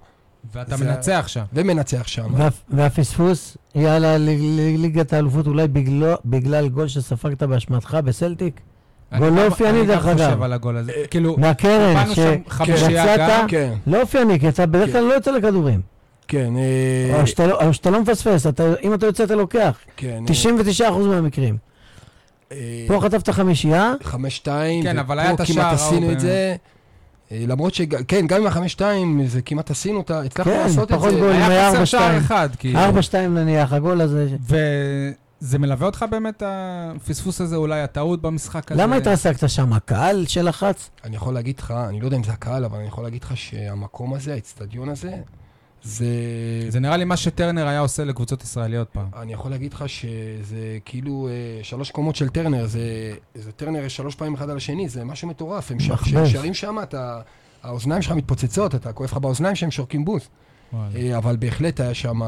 ואתה 0.53 0.77
זה- 0.77 0.85
מנצח 0.85 1.25
שם. 1.27 1.43
ומנצח 1.53 2.07
שם. 2.07 2.33
וה- 2.33 2.49
והפספוס 2.69 3.57
יאללה 3.75 4.17
לליגת 4.17 5.13
האלופות 5.13 5.47
אולי 5.47 5.67
בגלו- 5.67 6.17
בגלל 6.25 6.69
גול 6.69 6.87
שספגת 6.87 7.43
באשמתך 7.43 7.97
בסלטיק? 8.05 8.61
גול 9.19 9.29
לא 9.29 9.45
אופייני, 9.45 9.85
דרך 9.85 10.05
אני 10.05 10.13
גם 10.13 10.19
אגב. 10.19 10.27
חושב 10.29 10.43
על 10.43 10.53
הגול 10.53 10.77
הזה. 10.77 10.91
אה, 10.91 11.07
כאילו, 11.07 11.35
מהקרן, 11.37 12.05
שיצאת, 12.15 13.19
גם. 13.19 13.47
כן, 13.47 13.73
לא 13.87 14.01
אופייני, 14.01 14.39
כי 14.39 14.49
אתה 14.49 14.65
בדרך 14.65 14.85
כן. 14.85 14.91
כלל 14.91 15.01
לא 15.03 15.13
יוצא 15.13 15.31
לכדורים. 15.31 15.81
כן, 16.27 16.53
אה, 16.57 17.21
או 17.21 17.27
שאתה 17.27 17.47
לא- 17.47 17.59
לא 17.91 18.01
מפספס, 18.01 18.47
אתה- 18.47 18.63
אם 18.83 18.93
אתה 18.93 19.05
יוצא 19.05 19.23
אתה 19.23 19.35
לוקח. 19.35 19.77
כן. 19.97 20.23
99% 20.27 20.81
מהמקרים. 21.07 21.57
אה, 22.51 22.57
פה 22.87 22.99
חטפת 23.01 23.29
חמישייה, 23.29 23.93
חמש 24.03 24.35
שתיים, 24.35 24.83
כן, 24.83 24.99
אבל 24.99 25.19
היה 25.19 25.31
את 25.33 25.39
השער 25.39 25.55
כמעט 25.55 25.73
עשינו 25.73 26.11
את 26.11 26.19
זה. 26.19 26.55
אה, 27.31 27.43
למרות 27.47 27.73
ש... 27.73 27.81
כן, 28.07 28.27
גם 28.27 28.41
עם 28.41 28.47
החמש 28.47 28.71
שתיים, 28.71 29.21
זה 29.27 29.41
כמעט 29.41 29.71
עשינו 29.71 29.97
אותה, 29.97 30.21
הצלחנו 30.21 30.51
כן, 30.51 30.59
לעשות 30.59 30.91
את 30.91 30.97
פחות 30.97 31.13
זה. 31.13 31.19
גול. 31.19 31.31
היה 31.31 31.47
היה 31.47 31.71
חסר 31.71 31.85
שער. 31.85 32.17
אחד, 32.17 32.49
כאילו. 32.59 32.79
4-2 32.79 32.81
נניח, 33.29 33.73
הגול 33.73 34.01
הזה. 34.01 34.27
וזה 35.45 35.59
מלווה 35.59 35.85
אותך 35.85 36.05
באמת, 36.11 36.43
הפספוס 36.45 37.41
הזה, 37.41 37.55
אולי 37.55 37.81
הטעות 37.81 38.21
במשחק 38.21 38.71
הזה? 38.71 38.81
למה 38.81 38.95
התרסקת 38.95 39.49
שם? 39.49 39.73
הקהל 39.73 40.25
שלחץ? 40.25 40.89
אני 41.03 41.15
יכול 41.15 41.33
להגיד 41.33 41.59
לך, 41.59 41.71
אני 41.89 41.99
לא 41.99 42.05
יודע 42.05 42.17
אם 42.17 42.23
זה 42.23 42.31
הקהל, 42.31 42.65
אבל 42.65 42.77
אני 42.77 42.87
יכול 42.87 43.03
להגיד 43.03 43.23
לך 43.23 43.37
שהמקום 43.37 44.13
הזה, 44.13 44.33
האצטדיון 44.33 44.89
הזה, 44.89 45.15
זה... 45.83 46.05
זה 46.69 46.79
נראה 46.79 46.97
לי 46.97 47.03
מה 47.03 47.17
שטרנר 47.17 47.67
היה 47.67 47.79
עושה 47.79 48.03
לקבוצות 48.03 48.43
ישראליות 48.43 48.89
פעם. 48.89 49.07
אני 49.21 49.33
יכול 49.33 49.51
להגיד 49.51 49.73
לך 49.73 49.89
שזה 49.89 50.77
כאילו 50.85 51.27
אה, 51.27 51.63
שלוש 51.63 51.91
קומות 51.91 52.15
של 52.15 52.29
טרנר, 52.29 52.65
זה, 52.65 53.13
זה 53.35 53.51
טרנר 53.51 53.87
שלוש 53.87 54.15
פעמים 54.15 54.33
אחד 54.33 54.49
על 54.49 54.57
השני, 54.57 54.89
זה 54.89 55.03
משהו 55.03 55.27
מטורף. 55.27 55.71
הם 55.71 55.79
שרים 56.25 56.53
שם, 56.53 56.75
אתה, 56.83 57.21
האוזניים 57.63 58.01
שלך 58.01 58.11
מתפוצצות, 58.11 58.75
אתה 58.75 58.93
כואב 58.93 59.09
לך 59.09 59.17
באוזניים 59.17 59.55
שהם 59.55 59.71
שורקים 59.71 60.05
בוז. 60.05 60.27
אה, 60.95 61.17
אבל 61.17 61.35
בהחלט 61.35 61.79
היה 61.79 61.93
שם 61.93 62.19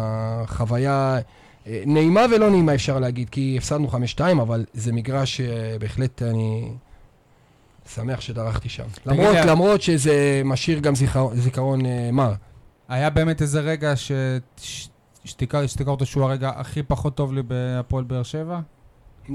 חוויה 0.47 1.19
נעימה 1.85 2.21
ולא 2.35 2.49
נעימה, 2.49 2.73
אפשר 2.75 2.99
להגיד, 2.99 3.29
כי 3.29 3.55
הפסדנו 3.57 3.87
5-2, 3.87 3.95
אבל 4.41 4.65
זה 4.73 4.93
מגרש 4.93 5.37
שבהחלט 5.41 6.21
אני 6.21 6.71
שמח 7.93 8.21
שדרכתי 8.21 8.69
שם. 8.69 8.83
למרות, 9.05 9.35
לי- 9.35 9.45
למרות 9.47 9.81
שזה 9.81 10.41
משאיר 10.45 10.79
גם 10.79 10.95
זיכרון, 10.95 11.35
זיכרון 11.35 11.85
אה, 11.85 12.09
מר. 12.13 12.33
היה 12.89 13.09
באמת 13.09 13.41
איזה 13.41 13.59
רגע 13.59 13.95
ש- 13.95 14.11
ש- 14.57 14.87
שתיקר 15.23 15.67
שתיקר 15.67 15.91
אותו 15.91 16.05
שהוא 16.05 16.23
הרגע 16.23 16.51
הכי 16.55 16.83
פחות 16.83 17.15
טוב 17.15 17.33
לי 17.33 17.41
בהפועל 17.43 18.03
באר 18.03 18.23
שבע? 18.23 18.59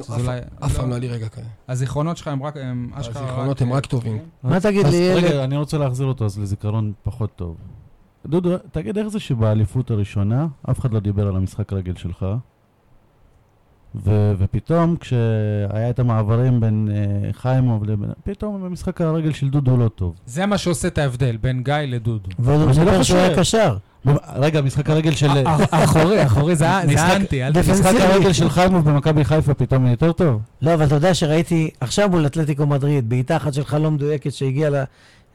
שזה 0.03 0.15
אף- 0.15 0.29
אף 0.65 0.73
לא. 0.73 0.77
פעם 0.79 0.89
לא 0.89 0.95
היה 0.95 1.01
לי 1.01 1.09
רגע 1.09 1.29
כזה. 1.29 1.47
הזיכרונות 1.69 2.17
שלך 2.17 2.29
הם 2.29 2.43
רק, 2.43 2.57
הם 2.57 2.91
אשכרה 2.95 3.23
הזיכרונות 3.25 3.61
הם 3.63 3.73
רק 3.73 3.87
טובים. 3.87 4.19
מה 4.43 4.61
תגיד 4.61 4.87
לי, 4.87 4.97
ילד? 4.97 5.25
רגע, 5.25 5.45
אני 5.45 5.57
רוצה 5.57 5.79
להחזיר 5.79 6.07
אותו 6.07 6.25
אז 6.25 6.39
לזיכרון 6.39 6.93
פחות 7.03 7.31
טוב. 7.37 7.57
דודו, 8.27 8.51
תגיד 8.73 8.99
איך 8.99 9.09
זה 9.09 9.21
שבאליפות 9.21 9.91
הראשונה 9.91 10.47
אף 10.71 10.81
אחד 10.81 10.93
לא 10.93 11.01
דיבר 11.01 11.27
על 11.29 11.37
המשחק 11.37 11.73
רגל 11.73 11.95
שלך, 11.97 12.27
ו- 13.95 14.33
ופתאום 14.39 14.97
כשהיה 14.97 15.91
את 15.91 15.99
המעברים 15.99 16.61
בין 16.61 16.89
אה, 16.93 17.33
חיימוב 17.33 17.85
לבין... 17.85 18.11
פתאום 18.25 18.65
המשחק 18.65 19.01
הרגל 19.01 19.33
של 19.33 19.49
דודו 19.49 19.77
לא 19.77 19.89
טוב. 19.89 20.15
זה 20.27 20.47
מה 20.47 20.59
שעושה 20.59 20.89
את 20.89 20.99
ההבדל 20.99 21.37
בין 21.37 21.63
גיא 21.63 21.75
לדודו. 21.75 22.29
הוא 22.45 22.55
אני 22.55 22.61
לא 22.65 22.67
מספר 22.71 23.03
שהוא 23.03 23.19
היה. 23.19 23.37
קשר. 23.37 23.77
רגע, 24.37 24.61
משחק 24.63 24.91
הרגל 24.91 25.11
של... 25.13 25.29
אחורי, 25.71 26.27
אחורי, 26.27 26.57
זה 26.57 26.65
זה 26.87 26.95
משחק- 26.95 27.17
אנטי, 27.17 27.45
אל 27.47 27.53
דפנסיבי. 27.53 27.89
משחק 27.89 28.01
הרגל 28.01 28.33
של 28.33 28.49
חיימוב 28.49 28.91
במכבי 28.91 29.25
חיפה 29.25 29.55
פתאום 29.55 29.87
יותר 29.87 30.13
טוב? 30.13 30.43
לא, 30.63 30.75
אבל 30.75 30.87
אתה 30.87 30.95
יודע 30.95 31.15
שראיתי 31.15 31.71
עכשיו 31.81 32.09
מול 32.09 32.27
אתלטיקו 32.27 32.67
מדריד, 32.67 33.09
בעיטה 33.09 33.37
אחת 33.37 33.55
שלך 33.55 33.77
לא 33.81 33.91
מדויקת 33.91 34.33
שהגיעה 34.33 34.85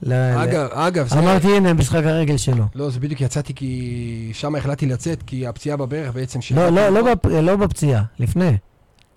ל... 0.04 0.14
ל- 0.14 0.38
אגב, 0.38 0.68
אגב, 0.72 1.08
זה... 1.08 1.20
אמרתי, 1.20 1.58
הנה, 1.58 1.74
משחק 1.74 2.02
הרגל 2.04 2.38
שלו. 2.38 2.64
לא, 2.76 2.90
זה 2.90 3.00
בדיוק 3.00 3.22
יצאתי 3.22 3.54
כי... 3.54 4.30
שם 4.34 4.56
החלטתי 4.56 4.86
לצאת, 4.86 5.24
כי 5.24 5.48
הפציעה 5.48 5.78
בברך 5.78 6.14
בעצם... 6.14 6.40
לא, 6.40 6.42
שהגעתי- 6.44 6.76
לא, 6.76 6.90
לא 6.90 7.14
בפ- 7.14 7.28
לא 7.30 7.56
בפציעה, 7.56 8.04
לפני. 8.20 8.58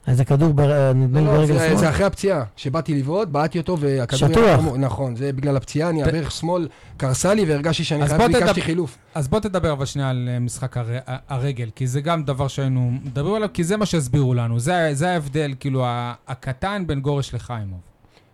איזה 0.09 0.25
כדור, 0.25 0.53
בר- 0.55 0.93
נדמה 0.93 1.21
לי 1.21 1.27
לא, 1.27 1.33
לא, 1.33 1.39
ברגל 1.39 1.59
זה- 1.59 1.67
שמאל. 1.69 1.79
זה 1.79 1.91
אחרי 1.91 2.05
הפציעה, 2.07 2.43
שבאתי 2.57 2.95
לבעוט, 2.99 3.29
בעטתי 3.29 3.59
אותו 3.59 3.79
והכדור... 3.81 4.29
שטוח. 4.31 4.61
נכון, 4.79 5.17
זה 5.17 5.33
בגלל 5.33 5.57
הפציעה, 5.57 5.89
אני 5.91 6.03
הברך 6.03 6.31
שמאל 6.31 6.69
קרסה 6.97 7.35
לי 7.35 7.45
והרגשתי 7.45 7.85
שאני 7.85 8.03
אז 8.03 8.13
חייב, 8.13 8.33
ביקשתי 8.33 8.63
חילוף. 8.63 8.97
אז 9.15 9.29
בוא 9.29 9.41
תדבר 9.41 9.73
אבל 9.73 9.85
שנייה 9.85 10.11
על 10.11 10.29
אה, 10.33 10.39
משחק 10.39 10.77
הר... 10.77 10.87
ה- 11.07 11.17
הרגל, 11.35 11.71
כי 11.77 11.87
זה 11.87 12.01
גם 12.01 12.23
דבר 12.25 12.49
שהיינו 12.49 12.93
מדברים 13.05 13.35
עליו, 13.35 13.49
כי 13.55 13.65
זה 13.65 13.77
מה 13.77 13.87
שהסבירו 13.87 14.35
לנו. 14.35 14.59
זה, 14.61 14.91
זה 14.93 15.11
ההבדל, 15.11 15.55
כאילו, 15.61 15.85
הקטן 16.29 16.85
בין 16.87 17.01
גורש 17.01 17.35
לחיימוב. 17.35 17.81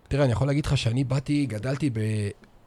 תראה, 0.08 0.24
אני 0.24 0.32
יכול 0.32 0.46
להגיד 0.46 0.66
לך 0.66 0.76
שאני 0.76 1.04
באתי, 1.04 1.46
גדלתי 1.46 1.90
ב... 1.90 2.00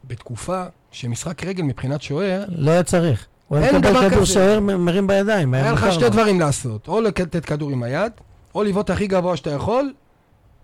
בתקופה 0.04 0.64
שמשחק 0.90 1.44
רגל 1.44 1.62
מבחינת 1.62 2.02
שוער, 2.02 2.44
לא 2.48 2.70
היה 2.70 2.82
צריך. 2.82 3.26
הוא 3.48 3.58
היה 3.58 3.78
מקבל 3.78 4.10
כדור. 4.10 4.24
שוער, 4.24 4.60
מרים 4.60 5.06
בידיים. 5.06 5.54
היה 5.54 5.72
לך 5.72 5.92
שתי. 5.92 6.08
דברים 6.10 6.40
לעשות, 6.40 6.88
או 6.88 7.00
לתת 7.00 7.44
כדור 7.44 7.70
עם 7.70 7.82
היד, 7.82 8.12
או 8.54 8.62
לבעוט 8.62 8.90
הכי 8.90 9.06
גבוה 9.06 9.36
שאתה 9.36 9.50
יכול, 9.50 9.92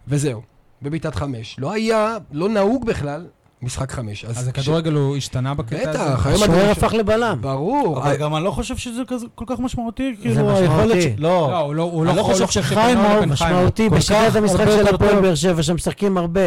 וזהו, 0.09 0.43
בבעיטת 0.83 1.14
חמש. 1.14 1.57
לא 1.59 1.72
היה, 1.72 2.18
לא 2.33 2.49
נהוג 2.49 2.87
בכלל, 2.87 3.27
משחק 3.63 3.93
חמש. 3.93 4.25
אז 4.25 4.49
הכדורגל 4.49 4.93
הוא 4.93 5.17
השתנה 5.17 5.55
בקטע 5.55 5.91
הזה? 5.91 5.91
בטח, 5.91 6.27
היום 6.27 6.43
השוער. 6.43 6.71
הפך 6.71 6.95
לבלם. 6.95 7.39
ברור. 7.41 7.99
אבל 7.99 8.17
גם 8.17 8.37
אני 8.37 8.45
לא 8.45 8.51
חושב 8.51 8.77
שזה 8.77 9.03
כזה 9.09 9.27
כל 9.35 9.45
כך 9.49 9.61
משמעותי, 9.61 10.15
זה 10.19 10.23
כאילו. 10.23 10.57
היכולת 10.57 11.03
ש... 11.03 11.07
לא, 11.19 11.49
לא, 11.51 11.59
הוא 11.59 11.75
לא, 11.75 11.83
הוא 11.83 12.05
לא, 12.05 12.11
אני 12.11 12.17
לא 12.17 12.23
הוא 12.23 12.33
חושב 12.33 12.49
שבינו 12.49 13.03
לבין 13.17 13.29
משמעותי 13.29 13.89
בשיטת 13.89 14.37
המשחק 14.37 14.61
הרבה 14.61 14.77
של 14.89 14.95
הפועל. 14.95 15.21
באר 15.21 15.35
שבע, 15.35 15.63
שמשחקים 15.63 16.19
הרבה. 16.19 16.41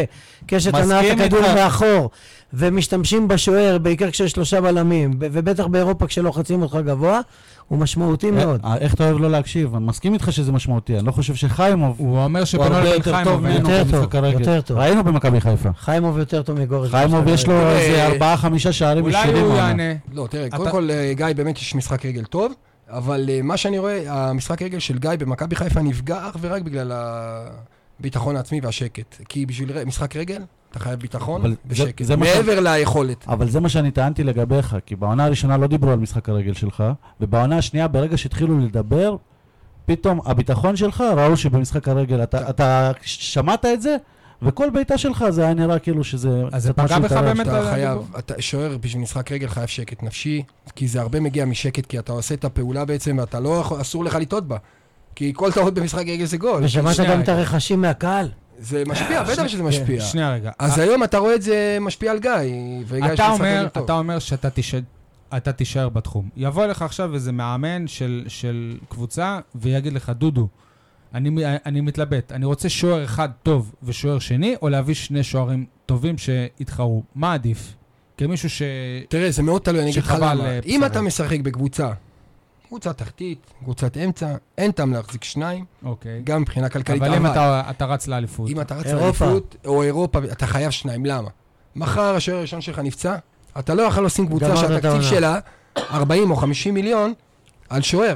קשת 0.46 0.74
הנעת 0.74 1.04
הכדור. 1.20 1.40
מאחור, 1.54 2.10
ומשתמשים 2.52 3.28
בשוער, 3.28 3.78
בעיקר 3.78 4.10
כשיש 4.10 4.32
שלושה 4.32 4.60
בלמים, 4.60 5.10
ובטח 5.18 5.66
באירופה 5.66 6.06
כשלוחצים 6.06 6.62
אותך 6.62 6.78
גבוה, 6.86 7.20
הוא 7.70 7.78
משמעותי 7.78 8.30
מאוד. 8.30 8.60
אה, 8.64 8.76
איך 8.76 8.94
אתה 8.94 9.04
אוהב 9.04 9.18
לא 9.20 9.30
להקשיב? 9.30 9.74
אני 9.74 9.84
מסכים 9.84 10.14
איתך 10.14 10.32
שזה 10.32 10.52
משמעותי, 10.52 10.98
אני 10.98 11.06
לא 11.06 11.12
חושב 11.12 11.34
שחיימוב 11.34 11.94
הוא 11.98 12.18
אומר 12.18 12.42
הוא 12.56 12.64
יותר 12.64 13.02
טוב 13.02 13.14
חיימוב. 13.14 13.46
יותר 13.46 13.84
טוב, 13.90 14.16
הרגל. 14.16 14.38
יותר 14.38 14.60
טוב. 14.60 14.78
ראינו 14.78 15.04
במכבי 15.04 15.40
חיפה. 15.40 15.68
חיימוב 15.76 16.18
יותר 16.18 16.42
טוב 16.42 16.60
מגורש. 16.60 16.90
חיימוב 16.90 17.28
יש 17.28 17.46
לו. 17.46 17.54
אה, 17.54 17.78
איזה 17.78 18.06
ארבעה 18.06 18.36
חמישה 18.36 18.72
שערים 18.72 19.04
אולי 19.04 19.20
ישירים. 19.22 19.44
הוא 19.44 19.52
העונה. 19.52 19.82
יענה. 19.82 19.98
לא, 20.12 20.26
תראה, 20.30 20.46
אתה- 20.46 20.56
קודם 20.56 20.70
כל, 20.70 20.90
אה, 20.90 21.12
גיא, 21.16 21.26
באמת 21.36 21.58
יש 21.58 21.74
משחק 21.74 22.06
רגל 22.06 22.24
טוב, 22.24 22.52
אבל 22.88 23.26
אה, 23.32 23.40
מה 23.42 23.56
שאני 23.56 23.78
רואה, 23.78 24.02
המשחק 24.30 24.62
רגל 24.62 24.78
של 24.78 24.98
גיא 24.98 25.10
במכבי 25.18 25.56
חיפה 25.56 25.82
נפגע 25.82 26.28
אך 26.28 26.36
ורק 26.40 26.62
בגלל 26.62 26.92
הביטחון 28.00 28.36
העצמי 28.36 28.60
והשקט. 28.62 29.16
כי 29.28 29.46
בשביל 29.46 29.84
משחק 29.84 30.16
רגל, 30.16 30.42
אתה 30.70 30.78
חייב 30.78 31.00
ביטחון 31.00 31.40
אבל 31.40 31.50
זה- 31.50 31.56
ושקט. 31.66 32.04
זה 32.04 32.16
מה 32.16 32.26
ש- 32.26 32.36
מעבר 32.36 32.60
ליכולת. 32.60 33.24
אבל 33.28 33.50
זה 33.50 33.60
מה 33.60 33.68
שאני 33.68 33.90
טענתי 33.90 34.24
לגביך, 34.24 34.76
כי 34.86 34.96
בעונה 34.96 35.24
הראשונה 35.24 35.56
לא 35.56 35.66
דיברו 35.66 35.90
על 35.90 35.98
משחק 35.98 36.28
הרגל 36.28 36.52
שלך, 36.54 36.84
ובעונה 37.20 37.58
השנייה, 37.58 37.88
ברגע 37.88 38.16
שהתחילו 38.16 38.58
לדבר, 38.58 39.16
פתאום 39.86 40.20
הביטחון 40.24 40.76
שלך, 40.76 41.04
ראו 41.16 41.36
שבמשחק 41.36 41.88
הרגל, 41.88 42.22
אתה, 42.22 42.50
אתה 42.50 42.90
שמעת 43.02 43.64
את 43.64 43.82
זה, 43.82 43.96
וכל 44.42 44.70
בעיטה 44.70 44.98
שלך 44.98 45.24
זה 45.30 45.44
היה 45.44 45.54
נראה 45.54 45.78
כאילו 45.78 46.04
שזה... 46.04 46.42
אז 46.52 46.62
זה 46.62 46.72
פגע 46.72 46.98
בך. 46.98 47.12
באמת? 47.12 47.46
אתה 47.48 47.68
חייב? 47.70 47.98
אתה 48.18 48.34
שוער 48.38 48.76
בשביל 48.80 49.02
משחק 49.02 49.32
רגל 49.32 49.48
חייב 49.48 49.66
שקט 49.66 50.02
נפשי, 50.02 50.42
כי 50.76 50.88
זה 50.88 51.00
הרבה 51.00 51.20
מגיע 51.20 51.44
משקט, 51.44 51.86
כי 51.86 51.98
אתה 51.98 52.12
עושה 52.12 52.34
את 52.34 52.44
הפעולה 52.44 52.84
בעצם, 52.84 53.16
ואתה 53.20 53.40
לא 53.40 53.48
יכול, 53.60 53.80
אסור 53.80 54.04
לך 54.04 54.14
לטעות 54.14 54.48
בה. 54.48 54.56
כי 55.14 55.32
כל 55.36 55.52
טעות 55.52 55.74
במשחק 55.74 56.04
רגל 56.08 56.24
זה 56.24 56.36
גול. 56.36 56.64
ושמעת 56.64 56.96
גם 57.08 57.20
את. 57.20 57.28
הרכשים 57.28 57.80
מהקהל? 57.80 58.28
זה 58.60 58.82
משפיע, 58.86 59.22
בטח 59.22 59.46
שזה 59.46 59.62
משפיע. 59.62 60.00
שנייה 60.00 60.34
רגע. 60.34 60.50
אז 60.58 60.78
היום 60.78 61.04
אתה 61.04 61.18
רואה 61.18 61.34
את 61.34 61.42
זה 61.42 61.78
משפיע 61.80 62.10
על 62.10 62.18
גיא, 62.18 62.30
וגיא 62.86 63.06
יש 63.06 63.20
אתה 63.20 63.28
משחק 63.28 63.40
אומר, 63.40 63.58
רגל 63.58 63.68
טוב. 63.68 63.84
אתה 63.84 63.92
אומר 63.92 64.18
שאתה 64.18 64.50
תישאר, 64.50 64.80
אתה 65.36 65.52
תישאר 65.52 65.88
בתחום. 65.88 66.28
יבוא 66.36 66.66
לך 66.66 66.82
עכשיו 66.82 67.14
איזה 67.14 67.32
מאמן 67.32 67.86
של, 67.86 68.24
של 68.28 68.78
קבוצה 68.88 69.38
ויגיד 69.54 69.92
לך, 69.92 70.12
דודו, 70.18 70.48
אני, 71.14 71.30
אני 71.66 71.80
מתלבט, 71.80 72.32
אני 72.32 72.44
רוצה 72.44 72.68
שוער 72.68 73.04
אחד 73.04 73.28
טוב 73.42 73.74
ושוער 73.82 74.18
שני, 74.18 74.56
או 74.62 74.68
להביא 74.68 74.94
שני 74.94 75.22
שוערים 75.22 75.66
טובים 75.86 76.18
שיתחרו. 76.18 77.02
מה 77.14 77.34
עדיף? 77.34 77.74
כמישהו 78.16 78.50
ש... 78.50 78.62
תראה, 79.08 79.30
זה 79.30 79.42
מאוד 79.42 79.62
תלוי, 79.62 79.82
אני 79.82 79.90
אגיד 79.90 80.02
לך 80.02 80.14
למה. 80.20 80.46
אה, 80.46 80.60
אם. 80.66 80.84
אתה 80.84 81.00
משחק 81.00 81.40
בקבוצה, 81.40 81.90
קבוצה 82.70 82.92
תחתית, 82.92 83.38
קבוצת 83.62 83.96
אמצע, 83.96 84.34
אין 84.58 84.72
טעם 84.72 84.92
להחזיק 84.92 85.24
שניים, 85.24 85.64
אוקיי. 85.84 86.22
גם 86.24 86.42
מבחינה 86.42 86.68
כלכלית. 86.68 87.02
אבל 87.02 87.14
אם 87.14 87.26
אתה, 87.26 87.62
אתה 87.70 87.86
רץ 87.86 88.06
לאליפות, 88.06 88.50
אם 88.50 88.60
אתה 88.60 88.74
רץ 88.74 88.86
אירופה. 88.86 89.24
לאליפות, 89.24 89.56
או 89.66 89.82
אירופה, 89.82 90.18
אתה 90.32 90.46
חייב 90.46 90.70
שניים, 90.70 91.06
למה? 91.06 91.28
מחר 91.76 92.14
השוער 92.14 92.38
הראשון 92.38 92.60
שלך 92.60 92.78
נפצע, 92.78 93.16
אתה 93.58 93.74
לא 93.74 93.82
יכול 93.82 94.06
לשים 94.06 94.26
קבוצה 94.26 94.56
שהתקציב. 94.56 95.02
שלה 95.02 95.38
40 95.90 96.30
או 96.30 96.36
50 96.36 96.74
מיליון 96.74 97.12
על 97.68 97.82
שוער. 97.82 98.14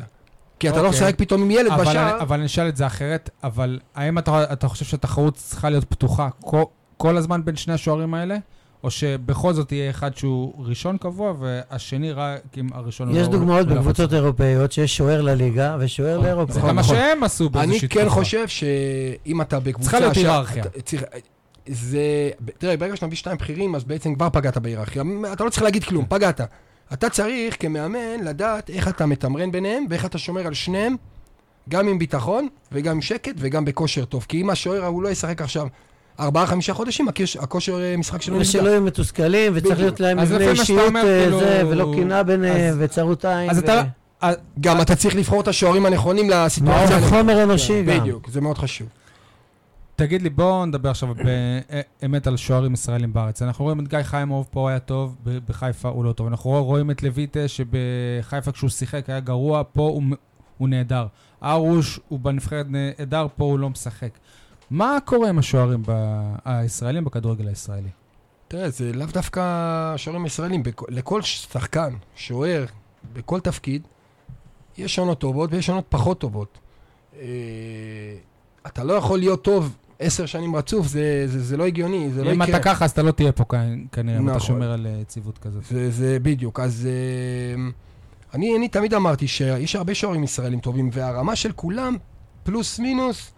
כי 0.59 0.69
אתה 0.69 0.83
לא 0.83 0.87
אוקיי. 0.87 1.01
משחק 1.01 1.15
פתאום 1.19 1.43
עם 1.43 1.51
ילד 1.51 1.71
אבל, 1.73 1.85
בשער. 1.85 2.15
אני, 2.15 2.21
אבל 2.23 2.37
אני 2.37 2.47
אשאל 2.47 2.69
את 2.69 2.77
זה 2.77 2.87
אחרת, 2.87 3.31
אבל 3.45 3.81
האם 3.95 4.19
אתה, 4.19 4.53
אתה 4.53 4.69
חושב 4.69 4.85
שהתחרות 4.85 5.35
צריכה 5.35 5.71
להיות 5.71 5.85
פתוחה 5.85 6.29
כל, 6.41 6.63
כל 6.97 7.17
הזמן 7.17 7.45
בין 7.45 7.57
שני 7.57 7.75
השוערים 7.75 8.15
האלה? 8.15 8.37
או 8.85 8.91
שבכל 8.91 9.53
זאת 9.53 9.73
יהיה 9.73 9.91
אחד 9.91 10.17
שהוא 10.17 10.55
ראשון 10.59 10.97
קבוע 10.97 11.35
והשני 11.41 12.13
רק 12.13 12.41
אם 12.59 12.69
הראשון 12.73 13.09
הוא 13.09 13.19
יש 13.19 13.29
דוגמאות 13.29 13.67
בקבוצות 13.67 14.13
אירופאיות 14.13 14.73
שיש 14.73 14.97
שוער 14.97 15.21
לליגה 15.21 15.77
ושוער 15.81 16.19
לאירופה. 16.19 16.53
זה 16.53 16.61
גם 16.61 16.67
מה 16.67 16.73
נכון. 16.73 16.97
שהם 16.97 17.25
עשו 17.25 17.45
אני 17.45 17.53
באיזושהי 17.53 17.89
כן 17.89 18.01
תקופה. 18.01 18.15
חושב 18.15 18.49
שאם 18.49 19.41
אתה 19.41 19.61
בקבוצה... 19.61 19.91
צריכה 19.91 20.01
להיות 20.01 20.17
היררכיה. 20.17 20.65
זה... 21.67 22.31
תראה, 22.59 22.77
ברגע 22.77 22.97
שאתה 22.97 23.07
מביא 23.07 23.17
שתיים 23.17 23.37
בכירים, 23.37 23.75
אז 23.75 23.85
בעצם 23.85 24.15
כבר 24.15 24.29
פגעת 24.33 24.59
בהיררכיה. 24.59 25.03
אתה 25.33 25.45
לא 25.45 25.51
צריך 25.51 25.63
להגיד 25.63 25.85
כלום, 25.85 26.05
פגעת. 26.09 26.41
אתה 26.93 27.11
צריך 27.11 27.57
כמאמן 27.61 28.25
לדעת 28.25 28.71
איך 28.71 28.89
אתה 28.89 29.07
מתמרן 29.07 29.53
ביניהם 29.53 29.87
ואיך 29.91 30.05
אתה 30.05 30.19
שומר 30.19 30.47
על 30.47 30.55
שניהם, 30.55 30.97
גם 31.69 31.89
עם 31.89 31.99
ביטחון 31.99 32.49
וגם 32.73 32.95
עם 32.95 33.03
שקט 33.03 33.35
וגם 33.39 33.65
בכושר 33.65 34.05
טוב. 34.05 34.27
כי 34.29 34.41
אם 34.41 34.51
השוער 34.51 34.85
ההוא 34.85 35.03
לא 35.03 35.09
ישחק 35.09 35.43
עכשיו 35.43 35.67
ארבעה, 36.21 36.47
חמישה 36.47 36.75
חודשים, 36.75 37.09
הכוש- 37.09 37.37
הכושר 37.37 37.83
אה, 37.83 37.97
משחק 37.97 38.23
שלו 38.23 38.39
ושלא 38.41 38.61
נפגע. 38.63 38.71
יהיו 38.73 38.83
מתוסכלים, 38.83 39.53
וצריך. 39.55 39.79
להיות 39.79 40.01
להם 40.01 40.19
מבנה 40.21 40.51
אישיות 40.51 40.97
אה, 40.97 41.03
כאילו- 41.25 41.39
זה, 41.41 41.63
ולא 41.69 41.93
קנאה 41.97 42.23
ביניהם, 42.23 42.77
וצרות 42.79 43.25
עין. 43.25 43.51
אז 43.51 43.59
אתה... 43.59 43.83
גם 44.61 44.81
אתה 44.81 44.97
צריך 44.97 45.17
לבחור 45.17 45.41
את 45.41 45.49
השוערים 45.49 45.87
הנכונים 45.87 46.31
לסיטואציה. 46.31 46.97
הנכונה. 46.97 47.19
חומר 47.21 47.43
אנושי 47.43 47.83
גם. 47.83 48.01
בדיוק, 48.01 48.31
זה 48.31 48.41
מאוד 48.41 48.59
חשוב. 48.59 48.89
תגיד 49.97 50.23
לי, 50.23 50.31
בואו 50.31 50.67
נדבר 50.67 50.91
עכשיו 50.91 51.09
באמת 52.03 52.27
על 52.27 52.37
שוערים 52.37 52.73
ישראלים 52.75 53.13
בארץ. 53.13 53.43
אנחנו 53.43 53.65
רואים 53.65 53.81
את 53.81 53.89
גיא 53.89 54.03
חיימוב, 54.03 54.47
פה 54.51 54.71
היה 54.71 54.79
טוב, 54.79 55.17
בחיפה 55.49 55.89
הוא 55.89 56.05
לא 56.05 56.13
טוב. 56.13 56.27
אנחנו 56.27 56.51
רואים 56.65 56.91
את 56.91 57.03
לויטה, 57.03 57.41
שבחיפה 57.49 58.53
כשהוא 58.53 58.71
שיחק 58.71 59.11
היה 59.11 59.21
גרוע, 59.21 59.63
פה 59.73 59.83
הוא, 59.83 60.03
הוא 60.59 60.69
נהדר. 60.69 61.07
ארוש 61.45 62.01
הוא 62.09 62.19
בנבחרת 62.21 62.67
נהדר, 62.69 63.27
פה 63.37 63.45
הוא 63.45 63.59
לא 63.59 63.71
משחק. 63.71 64.11
מה 64.75 64.99
קורה 65.05 65.29
עם 65.29 65.39
השוערים 65.39 65.83
ב- 65.87 66.35
הישראלים 66.45 67.05
בכדורגל 67.05 67.49
הישראלי? 67.49 67.89
תראה, 68.49 68.71
זה 68.71 68.93
לאו 68.93 69.07
דווקא 69.07 69.43
שוערים 69.97 70.27
ישראלים, 70.27 70.63
בכ- 70.63 70.89
לכל 70.89 71.23
שחקן, 71.23 71.93
שוער, 72.17 72.65
בכל 73.13 73.41
תפקיד, 73.41 73.83
יש 74.79 74.99
עונות 74.99 75.19
טובות 75.19 75.51
ויש 75.53 75.69
עונות 75.69 75.85
פחות 75.89 76.21
טובות. 76.21 76.59
אה, 77.21 77.25
אתה 78.67 78.85
לא 78.85 78.93
יכול 78.93 79.19
להיות 79.19 79.45
טוב 79.45 79.77
עשר 79.99 80.27
שנים 80.27 80.57
רצוף, 80.57 80.87
זה, 80.87 81.25
זה, 81.27 81.43
זה 81.43 81.57
לא 81.57 81.65
הגיוני, 81.67 82.11
זה 82.13 82.25
לא 82.25 82.31
אם 82.33 82.43
יקרה. 82.43 82.57
אתה 82.57 82.65
ככה, 82.65 82.85
אז 82.85 82.91
אתה 82.91 83.03
לא 83.03 83.11
תהיה 83.11 83.33
פה 83.33 83.45
כנראה, 83.93 84.19
אם 84.19 84.29
אתה 84.29 84.37
נכון. 84.37 84.47
שומר 84.47 84.73
על 84.73 84.87
אה, 84.87 84.99
יציבות 85.03 85.39
כזאת. 85.39 85.65
זה, 85.65 85.91
זה 85.91 86.19
בדיוק. 86.23 86.61
אז 86.61 86.89
אה, 86.91 87.63
אני, 88.35 88.57
אני 88.57 88.69
תמיד 88.69 88.95
אמרתי 88.95 89.29
שיש 89.29 89.77
הרבה 89.77 89.95
שוערים 89.95 90.25
ישראלים 90.25 90.61
טובים, 90.61 90.91
והרמה 90.93 91.37
של 91.37 91.53
כולם, 91.53 91.97
פלוס 92.43 92.79
מינוס, 92.79 93.31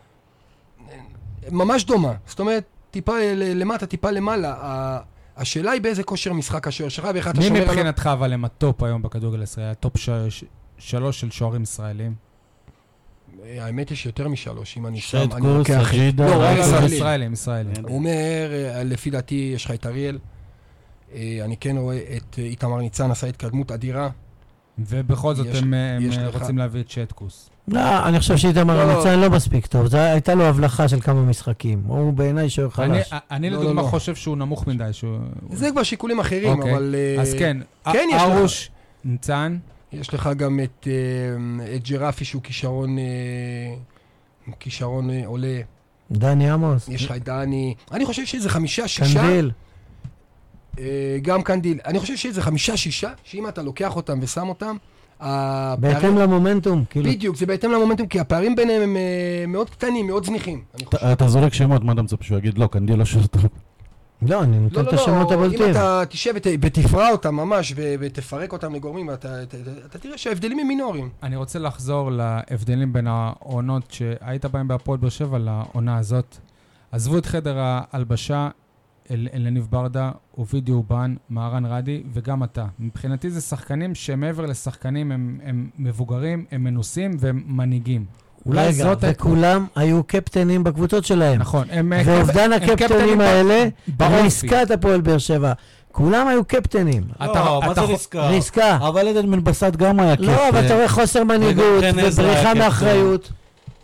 ממש 1.51 1.84
דומה. 1.84 2.12
זאת 2.26 2.40
אומרת, 2.40 2.64
טיפה 2.90 3.12
ל- 3.20 3.61
למטה, 3.61 3.86
טיפה 3.86 4.11
למעלה. 4.11 4.55
ה- 4.61 5.01
השאלה 5.36 5.70
היא 5.70 5.80
באיזה 5.80 6.03
כושר 6.03 6.32
משחק 6.32 6.68
השוער 6.68 6.88
שלך, 6.88 7.09
ואיך 7.14 7.28
אתה 7.28 7.38
מי 7.38 7.44
שומר 7.47 7.61
עליו. 7.61 7.72
מבחינתך 7.74 8.11
אבל 8.12 8.32
הם 8.32 8.44
הטופ 8.44 8.82
היום 8.82 9.03
בכדורגל 9.03 9.40
הישראלי? 9.40 9.70
הטופ 9.70 9.97
ש- 9.99 10.11
ש- 10.28 10.44
שלוש 10.78 11.20
של 11.20 11.30
שוערים 11.30 11.62
ישראלים? 11.62 12.14
האמת 13.44 13.90
יש 13.90 14.07
יותר 14.07 14.28
משלוש, 14.28 14.76
אם 14.76 14.86
אני 14.86 15.01
שם, 15.01 15.18
אני 15.32 15.47
לוקח... 15.59 15.90
אג'ידה, 15.90 16.36
לא. 16.36 16.84
ישראלים, 16.86 17.32
ישראלים. 17.32 17.84
הוא 17.84 17.97
אומר, 17.97 18.11
אה, 18.53 18.82
לפי 18.84 19.11
דעתי, 19.11 19.53
יש 19.55 19.64
לך 19.64 19.70
את 19.70 19.86
אריאל. 19.86 20.18
אה, 21.14 21.38
אני 21.44 21.57
כן 21.57 21.76
רואה 21.76 21.99
את 22.16 22.38
אה, 22.38 22.44
איתמר 22.44 22.78
ניצן, 22.78 23.11
עשה 23.11 23.26
התקדמות 23.26 23.72
אדירה. 23.72 24.09
ובכל 24.78 25.34
זאת 25.34 25.47
הם 25.55 25.74
הם. 25.74 26.03
רוצים 26.40 26.59
להביא 26.59 26.80
את 26.80 26.90
שטקוס. 26.90 27.51
לא, 27.69 28.09
אני 28.09 28.21
חושב 28.21 28.37
שאיתמר 28.37 28.87
לא. 28.87 28.97
ניצן 28.97 29.21
לא 29.21 29.31
מספיק 29.31 29.67
טוב. 29.67 29.87
זו 29.87 29.99
הייתה 29.99 30.35
לו 30.35 30.45
הבלחה 30.45 30.89
של 30.89 31.01
כמה 31.01 31.23
משחקים. 31.23 31.83
הוא 31.87 32.12
בעיניי 32.12 32.51
שוער 32.51 32.71
חלש. 32.71 33.11
אני 33.31 33.51
לא, 33.51 33.57
לדוגמה 33.57 33.81
לא, 33.81 33.87
לא. 33.87 33.91
חושב 33.91 34.14
שהוא 34.14 34.37
נמוך 34.37 34.67
מדי. 34.67 34.91
זה 35.53 35.71
כבר 35.71 35.83
שיקולים 35.83 36.21
אחרים, 36.21 36.59
אוקיי. 36.59 36.73
אבל... 36.73 36.95
אה, 36.99 37.23
אז 37.23 37.35
כן, 37.39 37.57
כן, 37.93 38.09
יש 38.12 38.23
לך. 38.23 38.31
הרוש, 38.31 38.70
ניצן, 39.05 39.57
יש 39.93 40.14
לך 40.14 40.31
גם 40.37 40.61
את, 40.64 40.89
אה, 40.91 41.75
את 41.75 41.89
גרפי 41.89 42.24
שהוא 42.25 42.43
כישרון, 42.43 42.99
אה, 42.99 44.55
כישרון 44.61 45.11
עולה. 45.25 45.61
דני 46.11 46.51
עמוס, 46.51 46.89
יש 46.89 47.05
לך 47.05 47.12
את 47.17 47.25
דני. 47.25 47.75
אני 47.93 48.07
חושב 48.07 48.25
שזה 48.25 48.49
חמישה, 48.49 48.89
שישה. 48.89 49.21
קנדיל. 49.21 49.51
גם 51.23 51.43
קנדיל. 51.43 51.79
אני 51.85 51.99
חושב 51.99 52.17
שזה 52.17 52.43
חמישה, 52.43 52.77
שישה, 52.77 53.11
שאם 53.25 53.49
אתה 53.49 53.62
לוקח 53.62 53.97
אותם 53.97 54.19
ושם 54.23 54.49
אותם, 54.49 54.77
הפערים... 55.21 55.81
בהתאם 55.81 56.19
למומנטום, 56.19 56.85
כאילו. 56.91 57.11
בדיוק, 57.11 57.37
זה 57.37 57.47
בהתאם 57.47 57.71
למומנטום, 57.71 58.07
כי 58.07 58.21
הפערים 58.21 58.57
ביניהם 58.57 58.83
הם 58.83 58.97
אה, 58.97 59.45
מאוד 59.49 59.71
קטנים, 59.71 60.07
מאוד 60.07 60.25
זניחים. 60.25 60.62
אתה- 61.12 61.29
זורק 61.29 61.55
שמות, 61.55 61.85
מה 61.85 61.93
אתה 61.93 62.03
מצפה 62.03 62.25
שהוא 62.25 62.39
יגיד? 62.39 62.59
לא, 62.59 62.67
קנדיל 62.67 62.97
לא 62.99 63.05
שוער 63.05 63.27
טוב. 63.27 63.43
לא, 64.23 64.43
אני 64.43 64.59
נותן 64.59 64.75
לא, 64.77 64.89
את 64.89 64.93
לא, 64.93 65.01
השמות 65.01 65.31
לא, 65.31 65.37
אם 65.37 65.43
הבולטים. 65.43 65.71
אתה 65.71 66.03
תשב 66.09 66.33
ות- 66.37 66.47
ותפרע 66.62 67.11
אותם 67.11 67.35
ממש 67.35 67.73
ותפרק 67.77 68.53
אותם 68.53 68.75
לגורמים, 68.75 69.11
אתה 69.11 69.29
תראה 70.01 70.19
שההבדלים 70.19 70.59
הם 70.59 70.67
מינוריים. 70.69 71.09
אני 71.23 71.37
רוצה 71.37 71.59
לחזור 71.59 72.11
להבדלים 72.11 72.93
בין 72.93 73.07
העונות 73.07 73.83
שהיית 73.91 74.45
בהם 74.45 74.69
בהפועל 74.69 74.99
באר 74.99 75.09
שבע 75.11 75.39
לעונה 75.39 75.99
הזאת. 75.99 76.37
עזבו 76.93 77.19
את 77.19 77.27
חדר 77.27 77.57
ההלבשה, 77.59 78.49
אל- 79.11 79.29
אלניב 79.35 79.67
ברדה, 79.71 80.11
אובידי 80.39 80.73
אובן, 80.73 81.15
מהרן 81.31 81.65
רדי 81.67 82.03
וגם 82.13 82.45
אתה. 82.45 82.65
מבחינתי 82.79 83.31
זה 83.31 83.41
שחקנים 83.41 83.95
שמעבר 83.95 84.47
לשחקנים 84.47 85.13
הם, 85.13 85.39
הם 85.45 85.69
מבוגרים, 85.79 86.45
הם 86.53 86.65
מנוסים 86.65 87.11
והם 87.21 87.43
מנהיגים. 87.47 88.05
אולי 88.47 88.61
רגע, 88.67 88.73
זאת... 88.85 89.05
ה- 89.05 89.09
וכולם 89.11 89.67
היו 89.77 90.03
קפטנים 90.05 90.65
בקבוצות 90.65 91.05
שלהם. 91.05 91.41
נכון, 91.41 91.67
הם... 91.71 91.93
ואובדן 92.05 92.53
הם 92.53 92.63
הקפטנים 92.63 93.19
ב- 93.19 93.21
האלה. 93.21 93.69
ריסקה 94.01 94.63
את 94.63 94.71
הפועל 94.71 95.01
באר 95.01 95.19
שבע. 95.19 95.53
כולם 95.93 96.29
היו 96.29 96.45
קפטנים. 96.45 97.03
אתה- 97.17 97.25
לא, 97.45 97.61
מה 97.67 97.73
אתה 97.73 97.87
זה 97.87 97.93
ריסקה? 97.93 98.29
ריסקה. 98.29 98.77
אבל 98.77 99.09
עדן 99.09 99.31
בן 99.31 99.45
בסט 99.45 99.77
גם 99.77 100.01
היה 100.01 100.17
קפטן. 100.17 100.27
לא, 100.29 100.49
אבל 100.49 100.67
אתה 100.67 100.75
רואה 100.75 100.89
חוסר 100.89 101.25
מנהיגות 101.25 101.65
ובריחה 101.95 102.43
קפטן. 102.43 102.59
מאחריות. 102.59 103.33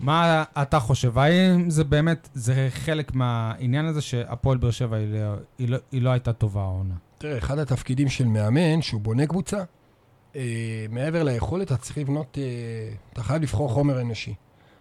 מה 0.03 0.45
אתה 0.63 0.81
חושב? 0.81 1.19
האם 1.19 1.71
זה 1.71 1.85
באמת, 1.85 2.29
זה 2.35 2.69
חלק 2.71 3.15
מהעניין 3.15 3.87
הזה 3.87 4.01
שהפועל 4.01 4.59
באר 4.59 4.71
שבע 4.71 4.97
היא, 4.97 5.07
לא- 5.09 5.35
היא, 5.59 5.69
לא, 5.69 5.79
היא 5.93 6.03
לא 6.03 6.11
הייתה 6.11 6.33
טובה 6.33 6.61
העונה? 6.61 6.95
תראה, 7.19 7.39
אחד 7.39 7.59
התפקידים 7.59 8.09
של 8.09 8.27
מאמן, 8.27 8.83
שהוא 8.83 9.01
בונה 9.01 9.27
קבוצה, 9.27 9.63
אה, 10.37 10.43
מעבר 10.91 11.23
ליכולת, 11.23 11.67
אתה 11.67 11.77
צריך 11.77 11.99
לבנות, 11.99 12.39
אה, 12.41 12.95
אתה 13.13 13.23
חייב 13.23 13.43
לבחור 13.43 13.69
חומר 13.69 14.01
אנושי. 14.01 14.35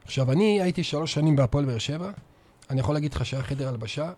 עכשיו, 0.06 0.32
אני 0.32 0.62
הייתי 0.62 0.84
שלוש 0.84 1.14
שנים 1.14 1.36
בהפועל 1.36 1.66
באר 1.66 1.78
שבע, 1.78 2.12
אני 2.70 2.80
יכול 2.80 2.96
להגיד 2.96 3.14
לך 3.14 3.26
שהיה 3.26 3.44
חדר 3.44 3.68
הלבשה, 3.68 4.12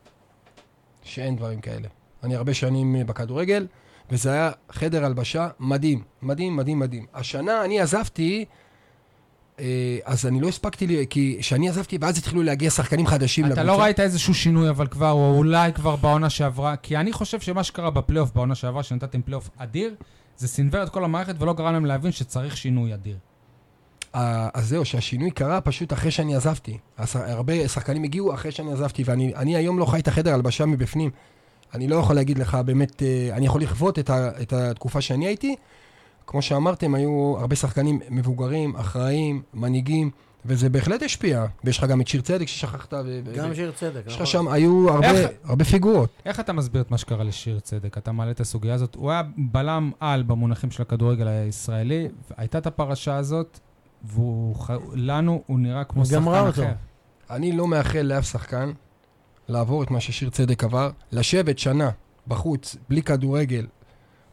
שאין 1.03 1.35
דברים 1.35 1.61
כאלה. 1.61 1.87
אני 2.23 2.35
הרבה 2.35 2.53
שנים 2.53 2.95
אה, 2.95 3.03
בכדורגל, 3.03 3.67
וזה 4.11 4.31
היה 4.31 4.51
חדר 4.71 5.05
הלבשה 5.05 5.47
מדהים, 5.59 6.03
מדהים, 6.21 6.55
מדהים, 6.55 6.79
מדהים. 6.79 7.05
השנה 7.13 7.65
אני 7.65 7.79
עזבתי, 7.79 8.45
אז 10.05 10.25
אני 10.25 10.39
לא 10.41 10.47
הספקתי, 10.47 10.87
לי, 10.87 11.05
כי 11.09 11.37
כשאני 11.39 11.69
עזבתי, 11.69 11.97
ואז 12.01 12.17
התחילו 12.17 12.43
להגיע 12.43 12.69
שחקנים 12.69 13.07
חדשים 13.07 13.45
אתה 13.45 13.63
לא 13.63 13.81
ראית 13.81 13.99
איזשהו 13.99 14.33
שינוי, 14.33 14.69
אבל 14.69 14.87
כבר, 14.87 15.11
או 15.11 15.33
אולי 15.37 15.73
כבר 15.73 15.95
בעונה 15.95 16.29
שעברה, 16.29 16.75
כי 16.75 16.97
אני 16.97 17.13
חושב 17.13 17.39
שמה 17.39 17.63
שקרה 17.63 17.89
בפלייאוף 17.89 18.31
בעונה 18.35 18.55
שעברה, 18.55 18.83
שנתתם 18.83 19.21
פלייאוף 19.21 19.49
אדיר, 19.57 19.95
זה 20.37 20.47
סינוור 20.47 20.83
את 20.83 20.89
כל 20.89 21.03
המערכת 21.03 21.35
ולא 21.39 21.53
גרם 21.53 21.73
להם 21.73 21.85
להבין 21.85 22.11
שצריך 22.11 22.57
שינוי 22.57 22.93
אדיר. 22.93 23.17
אה, 24.15 24.49
אז 24.53 24.67
זהו, 24.67 24.85
שהשינוי 24.85 25.31
קרה 25.31 25.61
פשוט 25.61 25.93
אחרי 25.93 26.11
שאני 26.11 26.35
עזבתי. 26.35 26.77
הרבה 27.13 27.67
שחקנים 27.67 28.03
הגיעו 28.03 28.33
אחרי 28.33 28.51
שאני 28.51 28.71
עזבתי, 28.71 29.03
ואני 29.05 29.35
אני 29.35 29.55
היום 29.55 29.79
לא 29.79 29.85
חי 29.85 29.99
את 29.99 30.07
החדר 30.07 30.33
הלבשה 30.33 30.65
מבפנים. 30.65 31.09
אני 31.73 31.87
לא 31.87 31.95
יכול 31.95 32.15
להגיד 32.15 32.37
לך 32.37 32.55
באמת, 32.55 33.03
אה, 33.03 33.29
אני 33.33 33.45
יכול 33.45 33.61
לכבוד 33.61 33.99
את, 33.99 34.09
ה, 34.09 34.29
את 34.41 34.53
התקופה 34.53 35.01
שאני 35.01 35.27
הייתי. 35.27 35.55
כמו 36.27 36.41
שאמרתם, 36.41 36.95
היו 36.95 37.35
הרבה 37.39 37.55
שחקנים 37.55 37.99
מבוגרים, 38.09 38.75
אחראיים, 38.75 39.41
מנהיגים, 39.53 40.09
וזה 40.45 40.69
בהחלט 40.69 41.03
השפיע. 41.03 41.45
ויש 41.63 41.77
לך 41.77 41.83
גם 41.83 42.01
את 42.01 42.07
שיר 42.07 42.21
צדק 42.21 42.45
ששכחת, 42.47 42.93
גם 43.37 43.51
ו- 43.51 43.55
שיר 43.55 43.71
צדק. 43.71 44.01
יש 44.07 44.13
נכון. 44.13 44.23
לך 44.23 44.27
שם, 44.27 44.47
היו 44.47 44.89
הרבה, 44.89 45.09
איך- 45.11 45.29
הרבה 45.43 45.65
פיגורות. 45.65 46.09
איך 46.25 46.39
אתה 46.39 46.53
מסביר 46.53 46.81
את 46.81 46.91
מה 46.91 46.97
שקרה 46.97 47.23
לשיר 47.23 47.59
צדק? 47.59 47.97
אתה 47.97 48.11
מעלה 48.11 48.31
את 48.31 48.39
הסוגיה 48.39 48.73
הזאת. 48.73 48.95
הוא 48.95 49.11
היה 49.11 49.21
בלם 49.37 49.91
על 49.99 50.23
במונחים 50.23 50.71
של 50.71 50.81
הכדורגל 50.81 51.27
הישראלי, 51.27 52.07
הייתה 52.37 52.57
את 52.57 52.67
הפרשה 52.67 53.15
הזאת, 53.17 53.59
ולנו 54.15 55.43
הוא 55.47 55.59
נראה 55.59 55.83
כמו 55.83 56.05
שחקן 56.05 56.15
גמרה 56.17 56.39
אותו. 56.39 56.61
אחר. 56.63 56.71
אני 57.29 57.51
לא 57.51 57.67
מאחל 57.67 58.01
לאף 58.01 58.25
שחקן 58.31 58.71
לעבור 59.47 59.83
את 59.83 59.91
מה 59.91 59.99
ששיר 59.99 60.29
צדק 60.29 60.63
עבר, 60.63 60.89
לשבת 61.11 61.59
שנה 61.59 61.89
בחוץ, 62.27 62.75
בלי 62.89 63.01
כדורגל, 63.01 63.65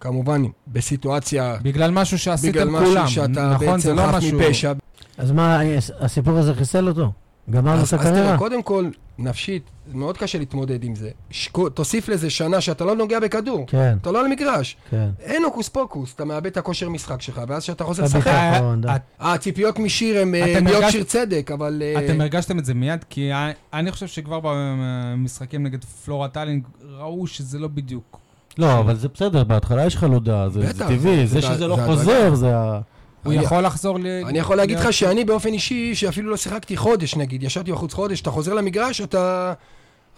כמובן 0.00 0.42
בסיטואציה, 0.68 1.56
בגלל 1.62 1.90
משהו 1.90 2.16
בגלל 2.16 2.18
שעשיתם 2.36 2.68
משהו 2.72 2.86
כולם. 2.86 3.08
שאתה 3.08 3.50
נכון, 3.54 3.58
זה 3.80 3.94
בעצם 3.94 3.96
לא 3.96 4.02
חף 4.12 4.14
משהו... 4.16 4.38
מפשע. 4.38 4.72
אז 5.18 5.30
מה, 5.30 5.60
הסיפור 6.00 6.36
הזה 6.38 6.54
חיסל 6.54 6.88
אותו? 6.88 7.12
גמרנו 7.50 7.78
את 7.78 7.82
אז 7.82 7.90
תראה, 7.90 8.02
הקריירה? 8.02 8.38
קודם 8.38 8.62
כל, 8.62 8.88
נפשית, 9.18 9.62
מאוד 9.92 10.18
קשה 10.18 10.38
להתמודד 10.38 10.84
עם 10.84 10.94
זה. 10.94 11.10
שקו, 11.30 11.68
תוסיף 11.68 12.08
לזה 12.08 12.30
שנה 12.30 12.60
שאתה 12.60 12.84
לא 12.84 12.96
נוגע 12.96 13.20
בכדור, 13.20 13.64
כן, 13.66 13.96
אתה 14.02 14.10
לא 14.10 14.20
על 14.20 14.26
המגרש. 14.26 14.76
כן. 14.90 15.08
אין 15.20 15.44
הוקוס 15.44 15.68
פוקוס, 15.68 16.14
אתה 16.14 16.24
מאבד 16.24 16.46
את 16.46 16.56
הכושר 16.56 16.88
משחק 16.88 17.22
שלך, 17.22 17.40
ואז 17.48 17.62
כשאתה 17.62 17.84
חוזר 17.84 18.06
אתה 18.06 18.18
לשחק, 18.18 18.30
בכלל- 18.30 18.56
נכון. 18.56 18.82
את- 18.96 19.00
הציפיות 19.20 19.78
משיר 19.78 20.16
אה, 20.16 20.22
אתם 20.56 20.66
להיות 20.66 20.84
שיר 20.90 21.04
צדק, 21.04 21.50
אבל... 21.54 21.82
אה, 21.84 22.06
אתם 22.06 22.20
הרגשתם 22.20 22.58
את 22.58 22.64
זה 22.64 22.74
מיד? 22.74 23.04
כי 23.10 23.30
אני 23.72 23.90
חושב 23.92 24.06
שכבר 24.06 24.40
במשחקים 24.42 25.62
נגד 25.62 25.84
פלורה 25.84 26.28
טאלין 26.28 26.64
ראו 26.98 27.26
שזה 27.26 27.58
לא 27.58 27.68
בדיוק. 27.68 28.20
לא, 28.58 28.78
אבל 28.78 28.96
זה 28.96 29.08
בסדר, 29.08 29.44
בהתחלה 29.44 29.86
יש 29.86 29.96
חלודה, 29.96 30.48
זה 30.48 30.60
זה 30.60 30.68
בטח, 30.72 30.86
טבעי, 30.88 30.98
זה- 31.26 31.26
זה 31.26 31.40
זה- 31.40 31.54
שזה 31.54 31.66
לא 31.66 31.76
זה 31.76 31.86
חוזר, 31.86 32.12
הדרגה. 32.12 32.36
זה 32.36 32.56
ה... 32.56 32.80
הוא 33.24 33.32
אני- 33.32 33.42
יכול 33.42 33.62
לחזור 33.62 33.98
ל... 33.98 34.06
אני 34.26 34.38
יכול 34.38 34.56
להגיד 34.56 34.78
לך 34.78 34.92
שאני 34.92 35.24
באופן 35.24 35.48
אישי, 35.52 35.94
שאפילו 35.94 36.30
לא 36.30 36.36
שיחקתי 36.36 36.76
חודש 36.76 37.16
נגיד, 37.16 37.42
ישבתי 37.42 37.72
בחוץ 37.72 37.92
חודש, 37.94 38.20
אתה 38.20 38.30
חוזר 38.30 38.54
למגרש, 38.54 39.00
אתה, 39.00 39.52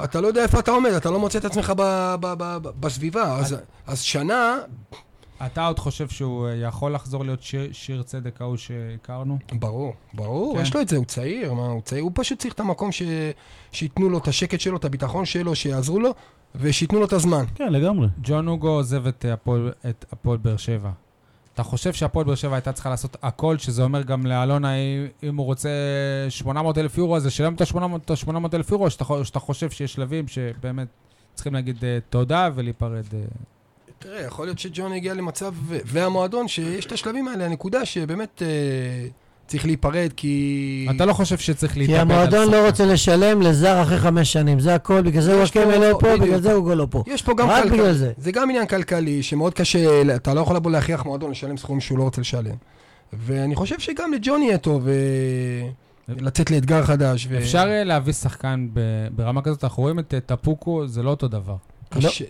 אתה 0.04 0.20
לא 0.20 0.26
יודע 0.26 0.42
איפה 0.42 0.58
אתה 0.58 0.70
עומד, 0.70 0.90
אתה 0.92 1.10
לא 1.10 1.18
מוצא 1.18 1.38
את 1.38 1.44
עצמך 1.44 1.72
ב, 1.76 1.82
ב, 2.20 2.26
ב, 2.38 2.56
ב, 2.62 2.68
בסביבה. 2.80 3.36
אז, 3.36 3.56
אז 3.86 4.00
שנה, 4.00 4.56
אתה 5.46 5.66
עוד 5.66 5.78
חושב 5.78 6.08
שהוא 6.08 6.46
אה, 6.48 6.54
יכול 6.54 6.94
לחזור 6.94 7.24
להיות 7.24 7.42
שיר, 7.42 7.68
שיר 7.72 8.02
צדק 8.02 8.42
ההוא 8.42 8.56
שהכרנו? 8.56 9.38
ברור, 9.52 9.92
ברור, 10.14 10.56
כן. 10.56 10.62
יש 10.62 10.74
לו 10.74 10.80
את 10.80 10.88
זה, 10.88 10.96
הוא 10.96 11.04
צעיר, 11.04 11.52
מה, 11.52 11.66
הוא 11.66 11.82
צעיר, 11.82 12.02
הוא 12.02 12.12
פשוט 12.14 12.38
צריך 12.38 12.54
את 12.54 12.60
המקום 12.60 12.92
ש, 12.92 13.02
שייתנו 13.72 14.08
לו 14.08 14.18
את 14.18 14.28
השקט 14.28 14.60
שלו, 14.60 14.76
את 14.76 14.84
הביטחון 14.84 15.24
שלו, 15.24 15.54
שיעזרו 15.54 16.00
לו, 16.00 16.10
ושייתנו 16.56 16.98
לו 17.00 17.04
את 17.06 17.12
הזמן. 17.12 17.44
כן, 17.54 17.72
לגמרי. 17.72 18.06
ג'ון 18.22 18.48
אוגו 18.48 18.68
עוזב 18.68 19.06
את 19.06 19.24
הפועל- 19.24 19.72
את 19.90 20.04
הפועל 20.12 20.38
באר 20.38 20.56
שבע. 20.56 20.90
אתה 21.54 21.62
חושב 21.62 21.92
שהפועל 21.92 22.26
באר 22.26 22.34
שבע 22.34 22.54
הייתה 22.54 22.72
צריכה 22.72 22.90
לעשות 22.90 23.16
הכל, 23.22 23.58
שזה 23.58 23.82
אומר 23.82 24.02
גם 24.02 24.26
לאלונה, 24.26 24.74
אם- 24.74 25.06
אם 25.22 25.36
הוא 25.36 25.46
רוצה 25.46 25.68
800 26.28 26.78
אלף 26.78 26.98
יורו, 26.98 27.16
אז 27.16 27.26
לשלם 27.26 27.54
את 27.54 27.60
ה-800 27.60 27.78
אלף 28.54 28.70
יורו, 28.70 28.84
או 28.84 28.90
שאתה, 28.90 29.04
או 29.08 29.24
שאתה 29.24 29.38
חושב 29.38 29.70
שיש 29.70 29.92
שלבים 29.92 30.28
שבאמת 30.28 30.86
צריכים 31.34 31.54
להגיד 31.54 31.84
אה, 31.84 31.98
תודה 32.10 32.48
ולהיפרד. 32.54 33.04
אה. 33.14 33.18
תראה, 33.98 34.20
יכול 34.20 34.46
להיות 34.46 34.58
שג'ון 34.58 34.92
הגיע 34.92 35.14
למצב, 35.14 35.54
והמועדון, 35.68 36.48
שיש 36.48 36.86
את 36.86 36.92
השלבים 36.92 37.28
האלה, 37.28 37.44
הנקודה 37.46 37.84
שבאמת 37.86 38.42
אה, 38.42 38.48
צריך 39.46 39.66
להיפרד, 39.66 40.10
כי... 40.16 40.86
אתה 40.96 41.06
לא 41.06 41.12
חושב 41.12 41.38
שצריך 41.38 41.76
להתאבד 41.76 41.94
כי 41.96 42.00
על 42.00 42.10
המועדון 42.10 42.44
שחקן. 42.46 42.56
לא 42.58 42.66
רוצה 42.66 42.86
לשלם 42.86 43.42
לזר 43.42 43.82
אחרי 43.82 43.98
חמש 43.98 44.32
שנים, 44.32 44.60
זה 44.60 44.74
הכל, 44.74 45.02
בגלל 45.02 45.22
זה 45.22 45.34
הוא 45.34 45.46
פה- 45.46 45.64
לא 45.76 45.98
פה. 46.00 46.16
בגלל 46.16 46.40
זה 46.40 46.52
הוא 46.52 46.74
לא 46.74 46.86
פה. 46.90 47.04
יש 47.06 47.22
פה 47.22 47.34
גם 47.34 47.48
רק 47.48 47.62
כלכלה. 47.62 47.78
בגלל 47.78 47.92
זה. 47.92 48.12
זה 48.18 48.32
גם 48.32 48.50
עניין 48.50 48.66
כלכלי, 48.66 49.22
שמאוד 49.22 49.54
קשה, 49.54 49.78
אתה 50.16 50.34
לא 50.34 50.40
יכול 50.40 50.56
לבוא 50.56 50.70
להכריח 50.70 51.04
מועדון 51.04 51.30
לשלם 51.30 51.56
סכום 51.56 51.80
שהוא 51.80 51.98
לא 51.98 52.02
רוצה 52.02 52.20
לשלם. 52.20 52.54
ואני 53.12 53.54
חושב 53.54 53.78
שגם 53.78 54.12
לג'ון 54.12 54.42
יהיה 54.42 54.58
טוב. 54.58 54.88
אה, 54.88 54.94
לצאת 56.08 56.50
לאתגר 56.50 56.82
חדש. 56.84 57.26
ו- 57.30 57.38
אפשר 57.38 57.66
אה, 57.70 57.84
להביא 57.84 58.12
שחקן 58.12 58.66
ברמה 59.16 59.42
כזאת, 59.42 59.64
אנחנו 59.64 59.82
רואים 59.82 59.98
את 59.98 60.14
אה, 60.14 60.20
טפוקו, 60.20 60.86
זה 60.86 61.02
לא 61.02 61.10
אותו 61.10 61.28
דבר. 61.28 61.56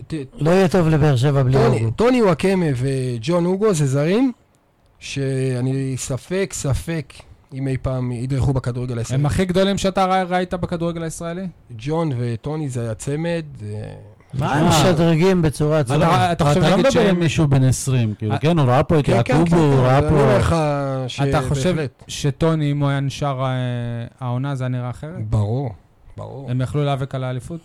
ת- 0.07 0.13
לא 0.39 0.51
יהיה 0.51 0.67
טוב 0.67 0.87
לבאר 0.87 1.15
שבע 1.15 1.43
בלי 1.43 1.57
אוגו. 1.65 1.91
טוני 1.91 2.21
וואקמה 2.23 2.65
וג'ון 2.75 3.45
אוגו 3.45 3.73
זה 3.73 3.85
זרים 3.87 4.31
שאני 5.13 5.93
ספק, 5.97 6.49
ספק 6.53 7.13
אם 7.53 7.67
אי 7.67 7.77
פעם 7.81 8.11
ידרכו 8.11 8.53
בכדורגל 8.53 8.93
הם 8.93 8.97
הישראלי. 8.99 9.25
הכי 9.25 9.45
גדולים 9.45 9.77
שאתה 9.77 10.23
ראית 10.29 10.53
בכדורגל 10.53 11.03
הישראלי? 11.03 11.47
ג'ון 11.77 12.11
וטוני 12.17 12.69
זה 12.69 12.81
היה 12.81 12.93
צמד. 12.95 13.43
אה, 13.63 13.93
מה 14.33 14.53
הם. 14.55 14.67
משדרגים 14.67 15.41
בצורה 15.41 15.79
אתה- 15.79 15.93
עצומה? 15.93 16.31
אתה 16.31 16.43
לא 16.59 16.69
נגיד 16.77 16.85
מדבר 16.87 17.09
עם 17.09 17.19
מישהו 17.19 17.47
בן 17.47 17.63
20, 17.63 18.13
כאילו, 18.17 18.33
אה, 18.33 18.37
כן, 18.37 18.59
הוא 18.59 18.67
ראה 18.67 18.83
פה 18.83 18.99
את 18.99 19.05
כן, 19.05 19.21
כן, 19.25 19.33
יעקובו, 19.33 19.49
כן, 19.49 19.55
הוא 19.57 19.75
ראה 19.81 20.01
פה... 20.09 20.37
אתה 21.29 21.41
חושב. 21.49 21.75
שטוני, 22.07 22.71
אם 22.71 22.79
הוא 22.79 22.89
היה 22.89 22.99
נשאר 22.99 23.45
אה, 23.45 23.51
העונה, 24.19 24.55
זה 24.55 24.63
היה 24.63 24.69
נראה 24.69 24.89
אחרת? 24.89 25.27
ברור, 25.29 25.69
ברור. 26.17 26.51
הם 26.51 26.61
יכלו 26.61 26.83
להיאבק 26.83 27.15
על 27.15 27.23
האליפות? 27.23 27.59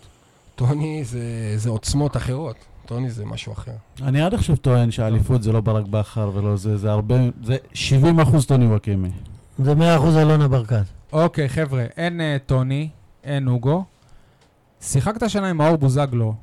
טוני 0.55 1.03
זה, 1.05 1.21
זה 1.55 1.69
עוצמות 1.69 2.17
אחרות. 2.17 2.55
טוני 2.89 3.09
זה 3.09 3.25
משהו 3.25 3.53
אחר. 3.53 3.71
אני 4.01 4.21
עד 4.21 4.33
עכשיו 4.33 4.55
טוען 4.57 4.91
שהאליפות 4.91 5.43
זה 5.43 5.51
לא 5.51 5.61
ברק 5.61 5.85
בכר 5.85 6.31
ולא 6.33 6.55
זה, 6.55 6.77
זה 6.77 6.91
הרבה, 6.91 7.15
זה 7.43 7.55
70 7.73 8.19
אחוז 8.19 8.45
טוני 8.45 8.65
וואקמה. 8.65 9.07
זה 9.59 9.75
מאה 9.75 9.95
אחוז 9.97 10.17
אלונה 10.17 10.47
ברקת. 10.47 10.83
אוקיי, 11.13 11.49
חבר'ה, 11.49 11.85
אין 11.97 12.21
אה, 12.21 12.37
טוני, 12.45 12.89
אין 13.23 13.47
אוגו. 13.47 13.83
שיחקת 14.81 15.23
השנה 15.23 15.49
עם 15.49 15.57
מאור 15.57 15.75
בוזגלו, 15.75 16.33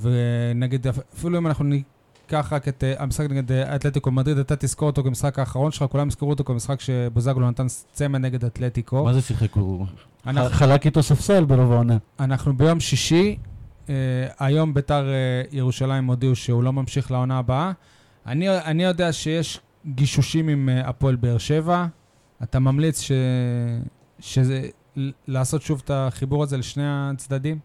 ונגיד, 0.00 0.86
אפ- 0.86 0.98
אפילו 1.14 1.38
אם 1.38 1.46
אנחנו 1.46 1.64
ניקח 1.64 2.48
רק 2.52 2.68
את 2.68 2.84
אה, 2.84 2.94
המשחק 2.98 3.30
נגד 3.30 3.52
אה, 3.52 3.76
אתלטיקו 3.76 4.10
מדריד, 4.10 4.38
אתה 4.38 4.56
תזכור 4.56 4.86
אותו 4.88 5.02
כמשחק 5.04 5.38
האחרון 5.38 5.72
שלך, 5.72 5.84
כולם 5.90 6.08
יזכרו 6.08 6.30
אותו 6.30 6.44
כמשחק 6.44 6.80
שבוזגלו 6.80 7.50
נתן 7.50 7.66
צמד 7.92 8.20
נגד 8.20 8.44
אתלטיקו. 8.44 9.04
מה 9.04 9.12
זה 9.14 9.20
שיחק? 9.22 9.52
הוא 9.52 9.86
אנחנו- 10.26 10.50
חלק 10.56 10.86
איתו 10.86 11.02
ספסל 11.02 11.44
ברוב 11.44 11.72
העונה. 11.72 11.96
אנחנו 12.20 12.56
ביום 12.56 12.80
שישי, 12.80 13.36
היום 14.38 14.74
ביתר 14.74 15.08
אה, 15.08 15.42
ירושלים 15.52 16.06
הודיעו 16.06 16.36
שהוא 16.36 16.62
לא 16.62 16.72
ממשיך 16.72 17.10
לעונה 17.10 17.38
הבאה. 17.38 17.72
אני, 18.26 18.58
אני 18.58 18.84
יודע 18.84 19.12
שיש 19.12 19.60
גישושים 19.86 20.48
עם 20.48 20.68
אה, 20.68 20.88
הפועל 20.88 21.16
באר 21.16 21.38
שבע. 21.38 21.86
אתה 22.42 22.58
ממליץ 22.58 23.00
ש, 23.00 23.12
שזה, 24.18 24.68
לעשות 25.26 25.62
שוב 25.62 25.82
את 25.84 25.90
החיבור 25.94 26.42
הזה 26.42 26.56
לשני 26.56 26.84
הצדדים? 26.86 27.58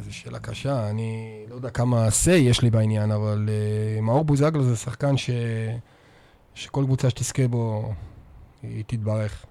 זו 0.00 0.14
שאלה 0.14 0.38
קשה, 0.38 0.90
אני 0.90 1.44
לא 1.48 1.54
יודע 1.54 1.70
כמה 1.70 2.08
say 2.08 2.30
יש 2.30 2.62
לי 2.62 2.70
בעניין, 2.70 3.10
אבל 3.10 3.48
uh, 3.48 4.00
מאור 4.00 4.24
בוזגלו 4.24 4.62
זה 4.64 4.76
שחקן 4.76 5.16
ש... 5.16 5.30
שכל 6.54 6.84
קבוצה 6.84 7.10
שתזכה 7.10 7.48
בו, 7.48 7.92
היא 8.62 8.84
תתברך. 8.86 9.44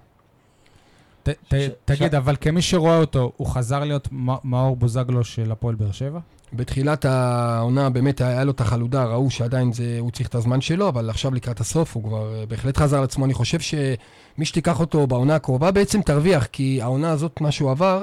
ת, 1.24 1.28
ת, 1.28 1.54
ש- 1.54 1.70
תגיד, 1.84 2.12
ש- 2.12 2.14
אבל 2.14 2.36
כמי 2.40 2.62
שרואה 2.62 2.98
אותו, 2.98 3.32
הוא 3.36 3.46
חזר 3.46 3.84
להיות 3.84 4.08
מאור 4.44 4.76
בוזגלו 4.76 5.24
של 5.24 5.52
הפועל 5.52 5.74
באר 5.74 5.92
שבע? 5.92 6.20
בתחילת 6.52 7.04
העונה 7.04 7.90
באמת 7.90 8.20
היה 8.20 8.44
לו 8.44 8.50
את 8.50 8.60
החלודה, 8.60 9.04
ראו 9.04 9.30
שעדיין 9.30 9.72
זה, 9.72 9.96
הוא 9.98 10.10
צריך 10.10 10.28
את 10.28 10.34
הזמן 10.34 10.60
שלו, 10.60 10.88
אבל 10.88 11.10
עכשיו 11.10 11.34
לקראת 11.34 11.60
הסוף 11.60 11.94
הוא 11.94 12.04
כבר 12.04 12.34
אה, 12.34 12.46
בהחלט 12.46 12.76
חזר 12.76 12.98
על 12.98 13.04
עצמו. 13.04 13.24
אני 13.24 13.34
חושב 13.34 13.60
שמי 13.60 14.44
שתיקח 14.44 14.80
אותו 14.80 15.06
בעונה 15.06 15.34
הקרובה 15.34 15.70
בעצם 15.70 16.02
תרוויח, 16.02 16.46
כי 16.46 16.82
העונה 16.82 17.10
הזאת, 17.10 17.40
מה 17.40 17.50
שהוא 17.50 17.70
עבר, 17.70 18.02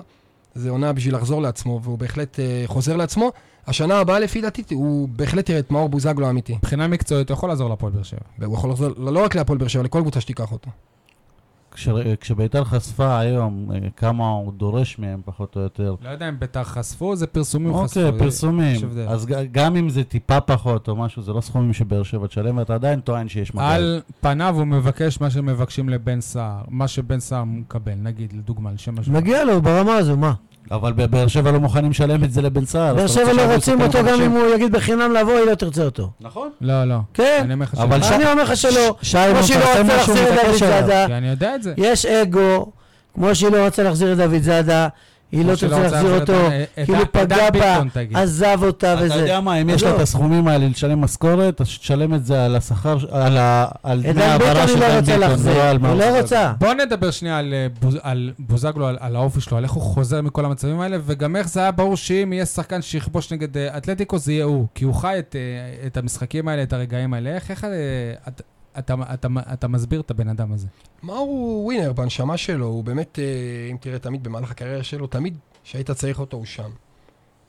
זה 0.55 0.69
עונה 0.69 0.93
בשביל 0.93 1.15
לחזור 1.15 1.41
לעצמו, 1.41 1.79
והוא 1.83 1.97
בהחלט 1.97 2.35
uh, 2.35 2.67
חוזר 2.67 2.95
לעצמו. 2.95 3.31
השנה 3.67 3.99
הבאה, 3.99 4.19
לפי 4.19 4.41
דעתי, 4.41 4.63
הוא 4.73 5.09
בהחלט 5.09 5.49
יראה 5.49 5.59
את 5.59 5.71
מאור 5.71 5.89
בוזגלו 5.89 6.27
האמיתי. 6.27 6.53
מבחינה 6.55 6.87
מקצועית, 6.87 7.29
הוא 7.29 7.35
יכול 7.35 7.49
לעזור 7.49 7.69
להפועל 7.69 7.91
באר 7.91 8.03
שבע. 8.03 8.19
והוא 8.39 8.55
יכול 8.55 8.69
לחזור 8.69 8.89
לא 8.97 9.23
רק 9.23 9.35
להפועל 9.35 9.57
באר 9.57 9.67
שבע, 9.67 9.83
לכל 9.83 10.01
קבוצה 10.01 10.21
שתיקח 10.21 10.51
אותו. 10.51 10.69
כש- 11.71 11.89
כשביתר 12.19 12.63
חשפה 12.63 13.19
היום 13.19 13.71
אה, 13.73 13.89
כמה 13.95 14.29
הוא 14.29 14.53
דורש 14.53 14.99
מהם, 14.99 15.21
פחות 15.25 15.55
או 15.55 15.61
יותר. 15.61 15.95
לא 16.03 16.09
יודע 16.09 16.29
אם 16.29 16.39
ביתר 16.39 16.63
חשפו, 16.63 17.15
זה 17.15 17.27
פרסומים 17.27 17.73
חשפו. 17.83 17.99
אוקיי, 18.05 18.19
פרסומים. 18.19 18.75
אז 19.07 19.25
גם 19.51 19.75
אם 19.75 19.89
זה 19.89 20.03
טיפה 20.03 20.41
פחות 20.41 20.87
או 20.87 20.95
משהו, 20.95 21.21
זה 21.21 21.33
לא 21.33 21.41
סכומים 21.41 21.73
שבאר 21.73 22.03
שבע 22.03 22.27
תשלם, 22.27 22.57
ואתה 22.57 22.73
עדיין 22.75 22.99
טוען 22.99 23.27
שיש 23.27 23.55
מגע. 23.55 23.67
על 23.69 24.01
פניו 24.21 24.55
הוא 24.57 24.65
מבקש 24.65 25.21
מה 25.21 25.29
שמבקשים 25.29 25.89
לבן 25.89 26.21
סער, 26.21 26.61
מה 26.67 26.87
שבן 26.87 27.19
סער 27.19 27.43
מקבל, 27.43 27.93
נגיד, 27.95 28.33
לדוגמה, 28.33 28.71
לשם 28.71 28.99
השוואה. 28.99 29.21
מגיע 29.21 29.45
לו 29.45 29.61
ברמה 29.61 29.93
הזו, 29.95 30.17
מה? 30.17 30.33
אבל 30.71 30.93
בבאר 30.93 31.27
שבע 31.27 31.51
לא 31.51 31.59
מוכנים 31.59 31.91
לשלם 31.91 32.23
את 32.23 32.31
זה 32.31 32.41
לבן 32.41 32.65
סער. 32.65 32.95
באר 32.95 33.07
שבע 33.07 33.33
לא 33.33 33.53
רוצים 33.53 33.81
אותו 33.81 33.99
גם? 34.03 34.21
אם 34.21 34.31
הוא 34.31 34.55
יגיד 34.55 34.71
בחינם 34.71 35.13
לבוא, 35.13 35.33
היא 35.33 35.45
לא 35.45 35.55
תרצה 35.55 35.83
אותו. 35.83 36.09
נכון. 36.21 36.49
לא, 36.61 36.85
לא. 36.85 36.95
כן, 37.13 37.39
אני 37.43 37.53
אומר 37.53 37.65
לך 37.65 37.75
שלא. 37.75 37.83
אבל 37.83 38.03
אני 38.03 38.31
אומר 38.31 38.43
לך 38.43 38.57
שלא. 38.57 38.95
שי, 39.01 39.17
אם 39.17 39.33
כמו 39.35 39.43
שהיא 39.43 39.59
לא 39.59 39.65
רוצה 39.69 39.83
להחזיר 39.83 40.29
את 40.29 40.45
דוד. 40.45 40.55
זאדה, 40.55 41.07
כי 41.07 41.13
אני 41.13 41.27
יודע 41.27 41.55
את 41.55 41.63
זה. 41.63 41.73
יש 41.77 42.05
אגו, 42.05 42.71
כמו 43.13 43.35
שהיא 43.35 43.51
לא 43.51 43.65
רוצה 43.65 43.83
להחזיר 43.83 44.11
את 44.13 44.17
דוד 44.17 44.41
זאדה, 44.41 44.87
היא 45.31 45.45
לא 45.45 45.55
תרצה 45.55 45.79
להחזיר 45.79 46.19
אותו, 46.19 46.33
את- 46.47 46.85
כאילו 46.85 47.01
את 47.01 47.09
פגע 47.11 47.49
בה. 47.51 47.81
עזב 48.13 48.59
אותה 48.63 48.93
אתה 48.93 49.01
וזה. 49.03 49.15
יודע 49.15 49.39
מה, 49.39 49.61
אם 49.61 49.69
יש 49.69 49.83
לא. 49.83 49.89
לה 49.89 49.95
את 49.95 50.01
הסכומים 50.01 50.47
האלה 50.47 50.67
לשלם 50.67 51.01
משכורת, 51.01 51.61
אז 51.61 51.67
תשלם 51.67 52.13
את 52.13 52.25
זה 52.25 52.45
על 52.45 52.55
השכר, 52.55 52.97
על 53.83 54.01
דמי 54.03 54.23
העברה 54.23 54.67
של 54.67 54.79
לא 54.79 54.87
דן 54.89 54.97
רוצה 54.99 55.17
ביטון, 55.17 55.39
ולא 55.43 55.61
על 55.63 55.75
היא 55.77 55.79
מאור 55.83 55.95
לא. 55.95 56.19
רוצה. 56.21 56.53
בוא 56.59 56.73
נדבר 56.73 57.11
שנייה 57.11 57.37
על, 57.37 57.53
אה, 57.53 57.67
בוזגלו, 58.39 58.87
על, 58.99 59.15
האופי 59.15 59.41
שלו, 59.41 59.57
על 59.57 59.63
איך 59.63 59.71
הוא 59.71 59.83
חוזר 59.83 60.21
מכל 60.21 60.45
המצבים 60.45 60.79
האלה, 60.79 60.97
וגם 61.05 61.35
איך 61.35 61.49
זה 61.49 61.59
היה 61.59 61.71
ברור 61.71 61.97
שאם 61.97 62.33
יהיה 62.33 62.45
שחקן 62.45 62.81
שיכבוש 62.81 63.33
נגד 63.33 63.57
אה, 63.57 63.77
אתלטיקו, 63.77 64.17
זה 64.17 64.31
יהיה 64.33 64.45
הוא. 64.45 64.67
כי 64.75 64.85
הוא 64.85 64.93
חי 64.93 65.15
את, 65.19 65.35
אה, 65.35 65.87
את 65.87 65.97
המשחקים 65.97 66.47
האלה, 66.47 66.63
את 66.63 66.73
הרגעים 66.73 67.13
האלה. 67.13 67.29
איך, 67.29 67.51
איך 67.51 67.63
אה, 67.63 67.69
אתה, 68.79 68.95
אתה, 69.13 69.27
אתה, 69.53 69.67
מסביר 69.67 70.01
את 70.01 70.11
הבן 70.11 70.27
אדם 70.27 70.53
הזה? 70.53 70.67
מאור 71.03 71.19
הוא 71.19 71.65
ווינר 71.65 71.93
בנשמה 71.93 72.37
שלו, 72.37 72.65
הוא 72.65 72.83
באמת, 72.83 73.19
אה, 73.19 73.71
אם 73.71 73.77
תראה 73.79 73.99
תמיד 73.99 74.23
במהלך 74.23 74.51
הקריירה 74.51 74.83
שלו, 74.83 75.07
תמיד 75.07 75.37
כשהיית 75.63 75.91
צריך 75.91 76.19
אותו 76.19 76.37
הוא 76.37 76.45
שם. 76.45 76.69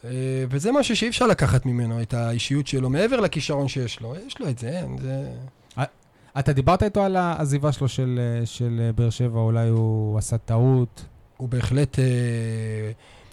אה, 0.05 0.11
וזה 0.51 0.73
משהו 0.73 0.97
שאי 0.97 1.09
אפשר 1.09 1.27
לקחת 1.27 1.67
ממנו, 1.67 2.03
את 2.03 2.15
האישיות 2.15 2.67
שלו, 2.67 2.91
מעבר 2.91 3.21
לכישרון 3.21 3.69
שיש 3.69 4.01
לו. 4.01 4.15
יש 4.27 4.41
לו 4.41 4.49
את 4.49 4.59
זה, 4.59 4.69
אין, 4.69 4.99
זה... 4.99 5.33
אתה 6.39 6.53
דיברת 6.53 6.83
איתו 6.83 7.03
על 7.05 7.17
העזיבה 7.17 7.73
שלו 7.73 7.89
של, 7.89 8.21
אה, 8.21 8.47
של 8.47 8.81
אה, 8.85 8.93
באר 8.93 9.11
שבע, 9.11 9.41
אולי 9.41 9.69
הוא 9.69 10.19
עשה 10.19 10.39
טעות. 10.39 11.05
הוא 11.37 11.49
בהחלט, 11.49 11.99
אה, 11.99 12.05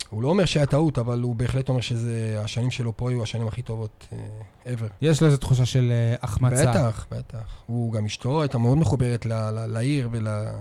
הוא 0.10 0.24
לא 0.24 0.28
אומר 0.28 0.46
שהיה 0.46 0.66
טעות, 0.66 0.98
אבל 0.98 1.22
הוא 1.22 1.36
בהחלט 1.36 1.70
אומר 1.70 1.82
שזה, 1.82 2.42
השנים 2.44 2.72
שלו 2.72 2.98
פה 2.98 3.10
היו 3.10 3.24
השנים 3.24 3.48
הכי 3.48 3.62
טובות 3.62 4.08
אה, 4.14 4.18
ever. 4.74 4.88
יש 5.02 5.22
לו 5.22 5.28
איזו 5.28 5.38
תחושה 5.38 5.66
של 5.66 5.92
אה, 5.92 6.16
החמצה. 6.22 6.72
בטח, 6.72 7.08
בטח. 7.12 7.64
הוא 7.66 7.94
גם 7.94 8.06
אשתו 8.06 8.42
הייתה 8.42 8.58
מאוד 8.58 8.78
מחוברת 8.78 9.26
ל- 9.26 9.34
ל- 9.34 9.66
לעיר 9.66 10.10
ול... 10.12 10.28
אה, 10.28 10.52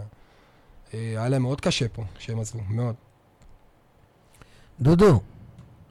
היה 0.92 1.28
להם 1.28 1.42
מאוד 1.42 1.61
קשה 1.61 1.88
פה 1.88 2.03
כשהם 2.18 2.40
עזבו, 2.40 2.61
מאוד. 2.68 2.94
דודו, 4.80 5.20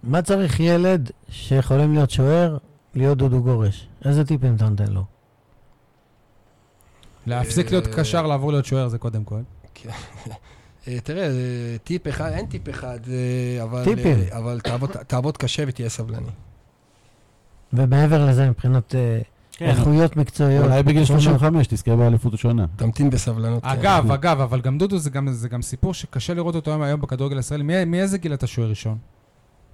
מה 0.03 0.22
צריך 0.22 0.60
ילד 0.60 1.12
שיכולים 1.30 1.93
להיות 1.93 2.10
שוער, 2.12 2.58
להיות 2.95 3.18
דודו 3.18 3.43
גורש? 3.43 3.88
איזה 4.05 4.26
טיפים 4.26 4.55
אתה 4.55 4.70
נותן 4.70 4.88
לו? 4.88 5.03
להפסיק 7.26 7.72
להיות 7.72 7.88
קשר, 7.88 8.28
לעבור 8.28 8.51
להיות 8.51 8.66
שוער, 8.66 8.88
זה 8.88 8.97
קודם 8.97 9.24
כל. 9.24 9.39
אה, 10.88 11.00
תראה, 11.04 11.24
אה, 11.24 11.32
טיפ 11.84 12.08
אחד, 12.08 12.32
אין 12.32 12.46
טיפ 12.46 12.70
אחד, 12.70 13.00
אה, 13.10 13.64
אבל, 13.64 13.84
טיפים. 13.84 14.18
אבל 14.32 14.60
תעבוד, 14.60 14.90
תעבוד 14.92 15.38
קשה 15.38 15.64
ותהיה 15.68 15.90
סבלני. 15.90 16.28
ומעבר 17.74 18.26
לזה, 18.30 18.50
מבחינת 18.50 18.96
כן, 19.52 19.66
איכויות 19.66 20.18
מקצועיות. 20.18 20.66
אולי 20.66 20.84
בגיל 20.84 21.06
כמו 21.06 21.20
ש- 21.20 21.24
35 21.24 21.68
תזכה 21.68 21.96
באליפות 21.96 22.32
ראשונה. 22.34 22.66
תמתין 22.76 23.10
בסבלנות. 23.10 23.64
כן. 23.64 23.70
אגב, 23.70 24.12
אגב, 24.12 24.42
אבל 24.42 24.62
גם 24.62 24.78
דודו 24.78 24.98
זה 24.98 25.10
גם, 25.10 25.28
זה 25.32 25.50
גם 25.50 25.62
סיפור 25.62 25.94
שקשה 25.94 26.34
לראות 26.34 26.56
אותו 26.56 26.72
היום, 26.72 26.82
היום 26.82 27.02
בכדורגל 27.02 27.38
הישראלי. 27.38 27.64
מי- 27.64 27.86
מאיזה 27.86 28.18
גיל 28.18 28.34
אתה 28.34 28.48
שוער 28.48 28.70
ראשון? 28.70 28.98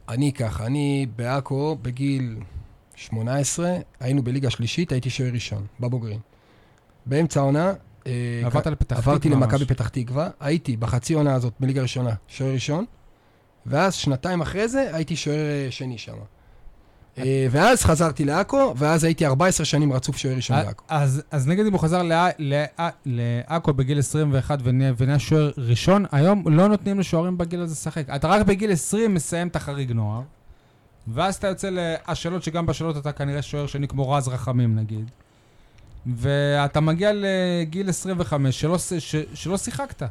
אני 0.10 0.34
ככה, 0.34 0.66
אני 0.66 1.08
בעכו 1.16 1.78
בגיל 1.82 2.36
18, 2.96 3.70
היינו 4.00 4.24
בליגה 4.24 4.50
שלישית, 4.50 4.92
הייתי 4.92 5.10
שוער 5.10 5.30
ראשון, 5.34 5.66
בבוגרים. 5.80 6.20
באמצע 7.06 7.40
העונה, 7.40 7.74
עברת 8.46 8.68
לפתח 8.68 8.96
תקווה 8.98 8.98
עברתי 9.14 9.30
למכבי. 9.30 9.66
פתח 9.66 9.88
תקווה, 9.88 10.30
הייתי 10.40 10.78
בחצי 10.78 11.14
עונה 11.14 11.34
הזאת 11.34 11.54
בליגה 11.60 11.82
ראשונה, 11.82 12.14
שוער 12.28 12.54
ראשון, 12.54 12.86
ואז 13.66 13.94
שנתיים 13.94 14.42
אחרי 14.42 14.68
זה 14.68 14.90
הייתי 14.96 15.16
שוער 15.16 15.36
אה, 15.38 15.68
שני 15.72 15.98
שם. 15.98 16.14
אה, 17.18 17.48
ואז 17.52 17.84
חזרתי 17.84 18.26
לעכו, 18.26 18.74
ואז 18.78 19.04
הייתי 19.04 19.26
14 19.26 19.66
שנים 19.66 19.94
רצוף 19.94 20.18
שוער 20.18 20.36
ראשון 20.36 20.58
אה, 20.58 20.64
בעכו. 20.64 20.84
אז, 20.90 21.22
אז 21.32 21.48
נגיד 21.48 21.66
אם 21.66 21.72
הוא 21.74 21.80
חזר 21.80 22.04
לע- 22.04 22.30
לע- 22.40 22.90
לעכו 23.06 23.74
בגיל 23.74 24.00
21 24.00 24.60
ונהיה 24.64 24.94
ונהיה 24.98 25.20
שוער 25.20 25.52
ראשון, 25.58 26.06
היום 26.12 26.44
לא 26.58 26.68
נותנים 26.68 27.00
לשוערים 27.00 27.38
בגיל 27.38 27.62
הזה 27.62 27.72
לשחק. 27.74 28.10
אתה 28.16 28.28
רק 28.28 28.46
בגיל 28.46 28.72
20 28.72 29.14
מסיים 29.14 29.48
את 29.48 29.56
החריג 29.56 29.92
נוער, 29.92 30.22
ואז 31.08 31.36
אתה 31.36 31.48
יוצא 31.48 31.70
להשאלות, 31.72 32.44
שגם 32.44 32.66
בשאלות 32.66 32.98
אתה 32.98 33.12
כנראה 33.12 33.42
שוער 33.42 33.68
שני 33.68 33.88
כמו 33.88 34.12
רז 34.12 34.28
רחמים 34.28 34.76
נגיד, 34.76 35.12
ואתה 36.16 36.80
מגיע 36.82 37.12
לגיל 37.16 37.90
25 37.90 38.60
שלא, 38.62 38.78
ש- 38.78 39.16
שלא 39.34 39.58
שיחקת. 39.58 40.04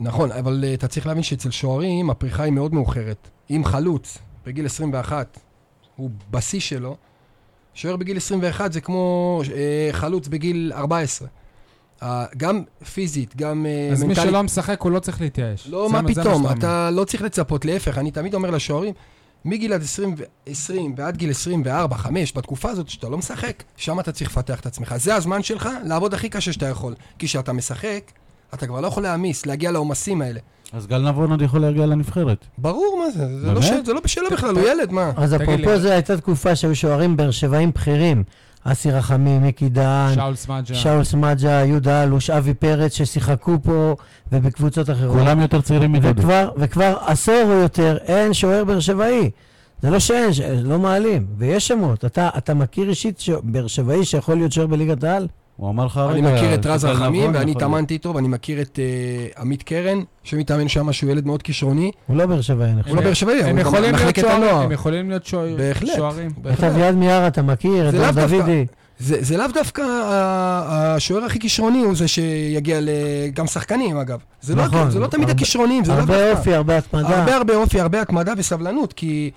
נכון, 0.00 0.32
אבל 0.32 0.64
אה, 0.66 0.74
אתה 0.74 0.88
צריך 0.88 1.06
להבין 1.06 1.22
שאצל 1.22 1.50
שוערים 1.50 2.10
הפריחה 2.10 2.42
היא 2.42 2.52
מאוד 2.52 2.74
מאוחרת. 2.74 3.28
אם 3.50 3.62
חלוץ 3.64 4.18
בגיל 4.46 4.66
21 4.66 5.38
הוא 5.96 6.10
בשיא 6.30 6.60
שלו, 6.60 6.96
שוער 7.74 7.96
בגיל 7.96 8.16
21 8.16 8.72
זה 8.72 8.80
כמו 8.80 9.42
אה, 9.54 9.88
חלוץ 9.92 10.28
בגיל 10.28 10.72
14. 10.74 11.28
ה- 12.02 12.24
גם 12.36 12.62
פיזית, 12.94 13.36
גם 13.36 13.66
אה, 13.66 13.88
אז 13.92 14.02
מי 14.02 14.08
מנטלית. 14.08 14.28
שלא 14.28 14.42
משחק, 14.42 14.80
הוא 14.80 14.92
לא 14.92 14.98
צריך 14.98 15.20
להתייאש. 15.20 15.66
לא, 15.68 15.90
מה 15.90 16.02
פתאום, 16.08 16.26
אומר. 16.44 16.52
אתה 16.52 16.90
לא 16.90 17.04
צריך 17.04 17.22
לצפות, 17.22 17.64
להפך, 17.64 17.98
אני 17.98 18.10
תמיד 18.10 18.34
אומר 18.34 18.50
לשוערים, 18.50 18.94
מגיל 19.46 19.72
עד 19.72 19.82
20, 19.82 20.14
ו- 20.18 20.22
20 20.46 20.94
ועד 20.96 21.16
גיל 21.16 21.30
24, 21.30 21.96
5, 21.96 22.32
בתקופה 22.32 22.70
הזאת 22.70 22.88
שאתה 22.88 23.08
לא 23.08 23.18
משחק, 23.18 23.62
שם 23.76 24.00
אתה 24.00 24.12
צריך 24.12 24.30
לפתח 24.30 24.60
את 24.60 24.66
עצמך. 24.66 24.94
זה 24.96 25.14
הזמן 25.14 25.42
שלך 25.42 25.68
לעבוד 25.84 26.14
הכי 26.14 26.28
קשה 26.28 26.52
שאתה 26.52 26.66
יכול. 26.66 26.94
כי 27.18 27.26
כשאתה 27.26 27.52
משחק, 27.52 28.12
אתה 28.54 28.66
כבר 28.66 28.80
לא 28.80 28.86
יכול 28.86 29.02
להעמיס, 29.02 29.46
להגיע 29.46 29.70
לעומסים 29.70 30.22
האלה. 30.22 30.40
אז 30.72 30.86
גל 30.86 31.08
נבון 31.08 31.30
עוד 31.30 31.42
יכול 31.42 31.60
להגיע 31.60 31.86
לנבחרת. 31.86 32.46
ברור, 32.58 33.02
מה 33.04 33.10
זה? 33.10 33.40
זה 33.40 33.46
לא, 33.46 33.60
באמת? 33.60 33.66
ש... 33.82 33.86
זה 33.86 33.92
לא 33.92 34.00
בשאלה 34.00 34.30
בכלל, 34.30 34.56
הוא 34.56 34.68
ילד, 34.68 34.92
מה? 34.92 35.12
אז 35.16 35.34
אפרופו. 35.34 35.78
זו 35.78 35.88
הייתה 35.88 36.16
תקופה 36.16 36.56
שהיו 36.56 36.76
שוערים 36.76 37.16
באר 37.16 37.30
שבעים 37.30 37.70
בכירים. 37.70 38.24
אסי 38.72 38.90
רחמים, 38.90 39.42
מיקי 39.42 39.68
דהן, 39.68 40.14
שאול 40.14 40.34
סמג'ה. 40.34 40.74
שאול 40.74 41.04
סמג'ה, 41.04 41.50
יהודה 41.50 42.02
אלוש, 42.02 42.30
אבי 42.30 42.54
פרץ, 42.54 42.94
ששיחקו 42.94 43.58
פה 43.62 43.96
ובקבוצות 44.32 44.90
אחרות. 44.90 45.18
כולם 45.18 45.40
יותר 45.40 45.60
צעירים 45.60 45.92
מדודו. 45.92 46.20
וכבר, 46.20 46.50
וכבר 46.56 46.96
עשור 47.06 47.42
או 47.44 47.52
יותר 47.52 47.96
אין 48.00 48.34
שוער 48.34 48.64
באר 48.64 48.80
שבעי. 48.80 49.30
זה 49.82 49.90
לא 49.90 49.98
שאין, 49.98 50.30
לא 50.62 50.78
מעלים. 50.78 51.26
ויש 51.38 51.68
שמות. 51.68 52.04
אתה, 52.04 52.28
אתה 52.38 52.54
מכיר 52.54 52.88
אישית. 52.88 53.22
באר 53.42 53.66
שבעי 53.66 54.04
שיכול 54.04 54.36
להיות 54.36 54.52
שוער 54.52 54.66
בליגת 54.66 55.04
העל? 55.04 55.28
הוא 55.56 55.70
אמר 55.70 55.86
לך 55.86 56.00
אני 56.10 56.20
מכיר 56.20 56.54
את 56.54 56.66
רז 56.66 56.84
רחמים, 56.84 57.30
ואני 57.34 57.52
התאמנתי 57.52 57.94
איתו, 57.94 58.14
ואני 58.14 58.28
מכיר 58.28 58.60
את 58.60 58.78
אה, 58.78 59.42
עמית 59.42 59.62
קרן, 59.62 59.98
שמתאמן 60.24 60.68
שם, 60.68 60.92
שהוא 60.92 61.10
ילד 61.10 61.26
מאוד 61.26 61.42
כישרוני. 61.42 61.90
הוא 62.06 62.16
לא 62.16 62.26
באר 62.26 62.40
שבעי, 62.40 62.66
אני 62.68 62.74
הוא 62.74 62.82
חושב. 62.82 62.94
לא 62.96 63.02
באר 63.02 63.12
שבעי, 63.14 63.40
הוא 63.42 63.48
גם 63.50 63.58
יכולים 63.58 63.82
להיות 63.82 63.94
מחלקת 64.02 64.20
שוערים, 64.22 64.42
הנוער. 64.42 64.62
הם 64.64 64.72
יכולים 64.72 65.08
להיות 65.08 65.26
שוער- 65.26 65.56
בהחלט. 65.56 65.96
שוערים. 65.96 66.30
את. 66.58 66.64
אביעד 66.64 66.94
מיארה 66.94 67.26
אתה 67.26 67.42
מכיר, 67.42 67.88
את 67.88 67.94
דוידי. 68.14 68.66
זה, 68.98 69.36
לאו 69.36 69.46
דווקא 69.54 69.82
השוער 70.68 71.24
הכי 71.24 71.38
כישרוני 71.38 71.78
הוא 71.82 71.94
זה 71.96 72.08
שיגיע. 72.08 72.78
גם 73.34 73.46
שחקנים 73.46 73.96
אגב. 73.96 74.18
זה 74.42 74.54
לא, 74.54 74.64
נכון. 74.64 74.90
זה 74.90 74.98
לא 74.98 75.06
תמיד 75.06 75.22
הרבה- 75.28 75.32
הכישרונים, 75.32 75.84
זה 75.84 75.92
לאו 75.92 76.00
הרבה 76.00 76.14
דווקא. 76.18 76.38
אופי, 76.38 76.54
הרבה 76.54 76.78
התמדה. 76.78 77.18
הרבה 77.20 77.36
הרבה 77.36 77.54
אופי, 77.56 77.80
הרבה 77.80 78.00
התמדה 78.00 78.32
וסבלנות, 78.38 78.92
כי 78.92 79.30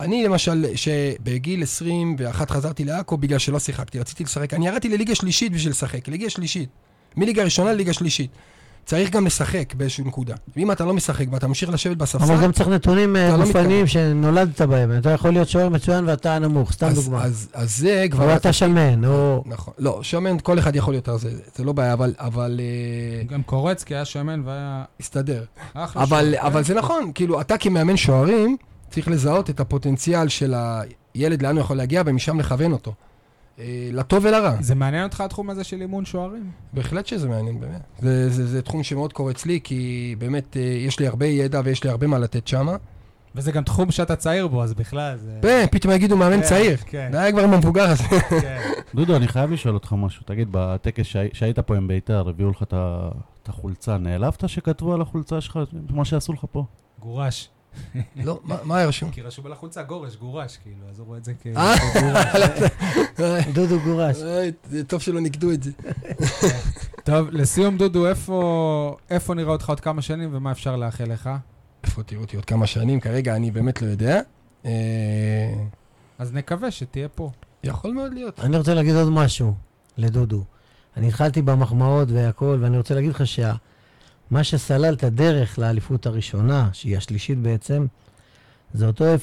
אני 0.00 0.24
למשל, 0.24 0.66
שבגיל 0.74 1.62
21 1.62 2.50
חזרתי 2.50 2.84
לעכו 2.84 3.16
בגלל 3.16 3.38
שלא 3.38 3.58
שיחקתי, 3.58 3.98
רציתי 3.98 4.24
לשחק. 4.24 4.54
אני 4.54 4.66
ירדתי 4.66 4.88
לליגה 4.88 5.14
שלישית 5.14 5.52
בשביל 5.52 5.70
לשחק, 5.70 6.08
ליגה 6.08 6.30
שלישית. 6.30 6.68
מליגה 7.16 7.44
ראשונה 7.44 7.72
לליגה 7.72 7.92
שלישית. 7.92 8.30
צריך 8.84 9.10
גם 9.10 9.26
לשחק 9.26 9.74
באיזושהי 9.74 10.04
נקודה. 10.04 10.34
ואם 10.56 10.72
אתה 10.72 10.84
לא 10.84 10.94
משחק 10.94 11.26
ואתה 11.32 11.46
ממשיך 11.46 11.70
לשבת 11.70 11.96
בספסל, 11.96 12.32
אבל 12.32 12.42
גם 12.42 12.52
צריך 12.52 12.68
נתונים 12.68 13.16
אה, 13.16 13.36
לא 13.36 13.44
גופניים 13.44 13.86
שנולדת 13.86 14.60
בהם. 14.60 14.98
אתה 14.98 15.10
יכול 15.10 15.30
להיות 15.30 15.48
שוער 15.48 15.68
מצוין 15.68 16.08
ואתה 16.08 16.38
נמוך, 16.38 16.72
סתם 16.72 16.86
אז, 16.86 17.04
דוגמה. 17.04 17.24
אז, 17.24 17.48
אז 17.52 17.76
זה 17.76 18.06
כבר... 18.10 18.30
או 18.30 18.36
אתה 18.36 18.52
שמן, 18.52 19.04
או... 19.04 19.42
נכון. 19.46 19.74
לא, 19.78 20.02
שמן 20.02 20.36
כל 20.42 20.58
אחד 20.58 20.76
יכול 20.76 20.94
יותר, 20.94 21.16
זה, 21.16 21.30
זה 21.56 21.64
לא 21.64 21.72
בעיה, 21.72 21.92
אבל, 21.92 22.14
אבל 22.18 22.60
אה, 22.60 23.24
גם 23.24 23.42
קורצקי 23.42 23.94
היה 23.94 24.04
שמן 24.04 24.42
והיה 24.44 24.84
הסתדר. 25.00 25.44
אחלה 25.74 26.02
אבל, 26.02 26.34
שוער. 26.36 26.46
אבל 26.46 26.64
זה 26.64 26.74
נכון, 26.74 27.10
כאילו, 27.14 27.40
אתה 27.40 27.58
כמאמן 27.58 27.96
שוערים, 27.96 28.56
צריך 28.90 29.08
לזהות 29.08 29.50
את 29.50 29.60
הפוטנציאל 29.60 30.28
של 30.28 30.54
הילד, 31.14 31.42
לאן 31.42 31.54
הוא 31.56 31.60
יכול 31.60 31.76
להגיע, 31.76 32.02
ומשם 32.06 32.40
לכוון 32.40 32.72
אותו. 32.72 32.94
אה, 33.58 33.64
לטוב 33.92 34.24
ולרע. 34.24 34.56
זה 34.60 34.74
מעניין 34.74 35.04
אותך 35.04 35.20
התחום 35.20 35.50
הזה 35.50 35.64
של 35.64 35.80
אימון 35.80 36.04
שוערים? 36.04 36.50
בהחלט 36.72 37.06
שזה 37.06 37.28
מעניין, 37.28 37.60
באמת. 37.60 37.80
זה, 37.98 38.30
זה, 38.30 38.46
זה 38.46 38.62
תחום 38.62 38.82
שמאוד 38.82 39.12
קורץ 39.12 39.46
לי, 39.46 39.60
כי 39.64 40.14
באמת 40.18 40.56
אה, 40.56 40.62
יש 40.62 41.00
לי 41.00 41.06
הרבה 41.06 41.26
ידע 41.26 41.60
ויש 41.64 41.84
לי 41.84 41.90
הרבה 41.90 42.06
מה 42.06 42.18
לתת 42.18 42.48
שם. 42.48 42.68
וזה 43.34 43.52
גם 43.52 43.62
תחום 43.64 43.90
שאתה 43.90 44.16
צעיר 44.16 44.46
בו, 44.48 44.62
אז 44.62 44.74
בכלל 44.74 45.16
זה... 45.16 45.64
פתאום 45.70 45.92
יגידו 45.94 46.16
מאמן 46.16 46.36
כן, 46.36 46.42
צעיר. 46.42 46.76
כן. 46.86 47.08
די 47.12 47.28
כבר 47.32 47.42
עם 47.44 47.52
המבוגר 47.54 47.90
הזה. 47.90 48.02
כן. 48.40 48.58
דודו, 48.94 49.16
אני 49.16 49.28
חייב 49.28 49.50
לשאול 49.50 49.74
אותך 49.74 49.92
משהו. 49.92 50.22
תגיד, 50.26 50.48
בטקס 50.50 51.04
שהי- 51.06 51.28
שהיית 51.32 51.58
פה 51.58 51.76
עם 51.76 51.88
ביתר, 51.88 52.28
הביאו 52.28 52.50
לך 52.50 52.62
את 52.62 52.74
החולצה, 53.48 53.98
נעלבת 53.98 54.48
שכתבו 54.48 54.94
על 54.94 55.00
החולצה 55.02 55.40
שלך 55.40 55.58
מה 55.90 56.04
שעשו 56.04 56.32
לך 56.32 56.44
פה? 56.52 56.64
גורש. 57.00 57.48
לא, 58.16 58.40
מה- 58.44 58.76
היה 58.76 58.86
רשום? 58.86 59.10
כי 59.10 59.22
רשום 59.22 59.46
על 59.46 59.52
החולצה 59.52 59.82
גורש, 59.82 60.16
גורש, 60.16 60.56
כאילו, 60.56 60.88
אז 60.90 60.98
הוא 60.98 61.06
רואה 61.06 61.18
את 61.18 61.24
זה 61.24 61.32
כ... 61.42 61.46
אה, 61.56 61.74
כגורש. 61.94 62.60
דודו 63.54 63.80
גורש. 63.80 64.16
אה, 64.22 64.48
טוב 64.86 65.00
שלא 65.02 65.20
ניקדו 65.20 65.52
את 65.52 65.62
זה. 65.62 65.70
טוב, 67.04 67.28
לסיום, 67.30 67.76
דודו, 67.76 68.06
איפה 69.10 69.34
נראה 69.34 69.52
אותך 69.52 69.68
עוד 69.68 69.80
כמה 69.80 70.02
שנים 70.02 70.28
ומה 70.32 70.52
אפשר 70.52 70.76
לאחל 70.76 71.04
לך? 71.12 71.30
איפה 71.84 72.02
תראו 72.02 72.20
אותי 72.20 72.36
עוד 72.36 72.44
כמה 72.44 72.66
שנים? 72.66 73.00
כרגע 73.00 73.36
אני 73.36 73.50
באמת 73.50 73.82
לא 73.82 73.86
יודע. 73.86 74.20
אה, 74.64 74.70
אז 76.18 76.32
נקווה 76.32 76.70
שתהיה 76.70 77.08
פה. 77.08 77.30
יכול 77.64 77.92
מאוד 77.92 78.14
להיות. 78.14 78.40
אני 78.40 78.56
רוצה 78.56 78.74
להגיד 78.74 78.94
עוד 78.94 79.08
משהו 79.12 79.54
לדודו. 79.96 80.44
אני 80.96 81.08
התחלתי 81.08 81.42
במחמאות 81.42 82.08
והכל, 82.10 82.58
ואני 82.60 82.76
רוצה 82.78 82.94
להגיד 82.94 83.10
לך 83.10 83.26
שמה 84.28 84.44
שסלל 84.44 84.94
את 84.94 85.04
הדרך 85.04 85.58
לאליפות 85.58 86.06
הראשונה, 86.06 86.68
שהיא 86.72 86.96
השלישית 86.96 87.38
בעצם, 87.38 87.86
זה 88.74 88.86
אותו 88.86 89.04
0-0 89.04 89.18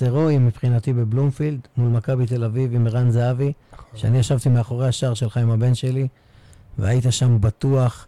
הירואי 0.00 0.38
מבחינתי 0.38 0.92
בבלומפילד, 0.92 1.60
מול 1.76 1.88
מכבי 1.88 2.26
תל 2.26 2.44
אביב 2.44 2.74
עם 2.74 2.86
ערן 2.86 3.10
זהבי, 3.10 3.52
שאני 3.94 4.18
ישבתי 4.18 4.48
מאחורי 4.48 4.88
השער 4.88 5.14
שלך 5.14 5.36
עם 5.36 5.50
הבן 5.50 5.74
שלי, 5.74 6.08
והיית 6.78 7.04
שם 7.10 7.40
בטוח 7.40 8.06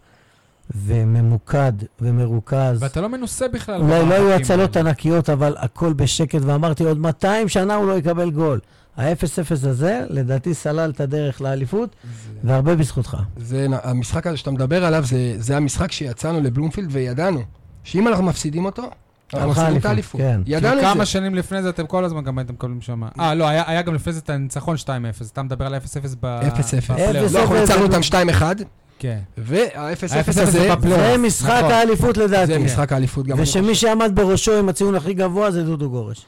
וממוקד 0.75 1.73
ומרוכז. 2.01 2.83
ואתה 2.83 3.01
לא 3.01 3.09
מנוסה 3.09 3.47
בכלל. 3.47 3.81
אולי 3.81 4.05
לא 4.05 4.13
היו 4.13 4.33
הצלות. 4.33 4.77
ענקיות, 4.77 5.29
אבל 5.29 5.55
הכל 5.57 5.93
בשקט, 5.93 6.41
ואמרתי, 6.41 6.83
עוד 6.83 6.97
200 6.97 7.49
שנה 7.49 7.75
הוא 7.75 7.87
לא 7.87 7.97
יקבל 7.97 8.31
גול. 8.31 8.59
ה-0-0 8.97 9.51
הזה, 9.51 10.03
לדעתי, 10.09 10.53
סלל 10.53 10.89
את 10.89 10.99
הדרך 10.99 11.41
לאליפות, 11.41 11.95
והרבה 12.43 12.75
בזכותך. 12.75 13.17
זה, 13.37 13.67
המשחק 13.83 14.27
הזה 14.27 14.37
שאתה 14.37 14.51
מדבר 14.51 14.85
עליו, 14.85 15.03
זה, 15.05 15.33
זה 15.37 15.57
המשחק 15.57 15.91
שיצאנו 15.91 16.41
לבלומפילד 16.41 16.87
וידענו 16.91 17.41
שאם 17.83 18.07
אנחנו 18.07 18.23
מפסידים 18.23 18.65
אותו, 18.65 18.83
אנחנו 19.33 19.49
מפסידים 19.49 19.77
את 19.77 19.85
האליפות. 19.85 20.21
כן. 20.21 20.41
ידענו 20.45 20.79
כי 20.81 20.87
את 20.87 20.93
כמה 20.93 21.05
זה. 21.05 21.11
שנים 21.11 21.35
לפני 21.35 21.61
זה 21.61 21.69
אתם 21.69 21.85
כל 21.87 22.05
הזמן 22.05 22.23
גם 22.23 22.37
הייתם 22.37 22.53
מקבלים 22.53 22.81
שם. 22.81 23.03
אה, 23.19 23.33
לא, 23.33 23.47
היה 23.47 23.63
היה 23.67 23.81
גם 23.81 23.93
לפני 23.93 24.13
זה 24.13 24.19
את 24.19 24.29
הניצחון 24.29 24.75
2-0. 24.75 24.87
אתה 25.31 25.43
מדבר 25.43 25.65
על 25.65 25.75
0-0 25.75 25.79
ב... 26.19 26.39
0-0. 26.41 26.93
בפלייאוף. 26.93 27.33
לא, 27.33 27.41
אנחנו 27.41 27.55
ניצחנו. 27.55 27.83
אותם 27.83 27.99
2-1, 28.59 28.63
כן. 28.99 29.19
וה-0-0 29.37 29.69
ה-0-0 29.79 30.29
הזה, 30.29 30.45
זה. 30.45 30.75
זה 30.81 31.17
משחק 31.17 31.51
נכון. 31.57 31.71
האליפות 31.71 32.17
לדעתי. 32.17 32.45
זה 32.53 32.59
משחק 32.59 32.93
האליפות 32.93 33.27
גם. 33.27 33.37
ושמי. 33.39 33.75
שעמד 33.75 34.11
בראשו 34.13 34.59
עם 34.59 34.69
הציון 34.69 34.95
הכי 34.95 35.13
גבוה 35.13 35.51
זה 35.51 35.63
דודו 35.63 35.89
גורש. 35.89 36.25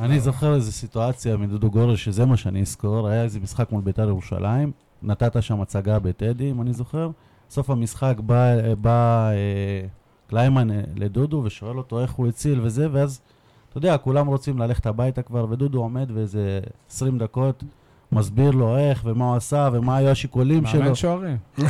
אני 0.00 0.20
זוכר 0.20 0.54
איזו 0.54 0.72
סיטואציה 0.72 1.36
מדודו 1.36 1.70
גורש, 1.70 2.04
שזה 2.04 2.26
מה 2.26 2.36
שאני 2.36 2.60
אזכור, 2.60 3.08
היה 3.08 3.22
איזה 3.22 3.40
משחק 3.40 3.72
מול 3.72 3.82
בית"ר 3.82 4.08
ירושלים, 4.08 4.72
נתת 5.02 5.42
שם 5.42 5.60
הצגה 5.60 5.98
בטדי, 5.98 6.50
אם 6.50 6.60
אני 6.62 6.72
זוכר. 6.72 7.10
סוף 7.50 7.70
המשחק 7.70 8.14
בא, 8.26 8.74
בא 8.74 9.30
אה, 9.30 9.86
קליימן 10.26 10.70
אה, 10.70 10.80
לדודו 10.96 11.42
ושואל 11.44 11.78
אותו 11.78 12.00
איך 12.00 12.12
הוא 12.12 12.26
הציל 12.26 12.60
וזה, 12.60 12.88
ואז, 12.92 13.20
אתה 13.68 13.78
יודע, 13.78 13.98
כולם 13.98 14.26
רוצים 14.26 14.58
ללכת 14.58 14.86
הביתה 14.86 15.22
כבר, 15.22 15.46
ודודו 15.50 15.78
עומד 15.78 16.10
ואיזה 16.14 16.60
20 16.90 17.18
דקות, 17.18 17.64
מסביר 18.12 18.50
לו 18.50 18.76
איך 18.76 19.02
ומה 19.04 19.24
הוא 19.24 19.36
עשה 19.36 19.68
ומה 19.72 19.96
היו 19.96 20.08
השיקולים 20.08 20.66
שלו. 20.66 20.80
מאמן 20.82 20.94
שוערים. 20.94 21.36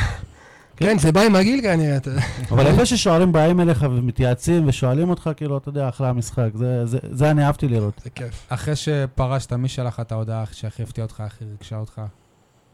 כן, 0.81 0.99
זה 0.99 1.13
בא 1.13 1.21
עם 1.21 1.37
הגיל 1.37 1.61
כנראה. 1.63 1.97
אתה- 1.97 2.11
אבל 2.51 2.67
יפה 2.67 2.87
ששוערים 2.87 3.33
באים 3.33 3.61
אליך 3.61 3.83
ומתייעצים 3.91 4.69
ושואלים 4.69 5.11
אותך, 5.11 5.31
כאילו, 5.37 5.59
אתה 5.59 5.69
יודע, 5.69 5.89
אחרי 5.89 6.09
המשחק. 6.09 6.49
זה, 6.55 6.87
זה, 6.87 6.99
זה 7.11 7.31
אני 7.31 7.45
אהבתי 7.47 7.69
לראות. 7.69 8.01
זה 8.05 8.11
כיף. 8.11 8.47
אחרי 8.49 8.77
שפרשת, 8.77 9.53
מי 9.53 9.69
שלח 9.69 9.95
לך 9.95 10.01
את 10.01 10.13
ההודעה 10.13 10.45
שהכי 10.53 10.83
הפתיעה 10.83 11.05
אותך, 11.05 11.21
הכי 11.21 11.45
ריגשה 11.45 11.77
אותך? 11.77 12.01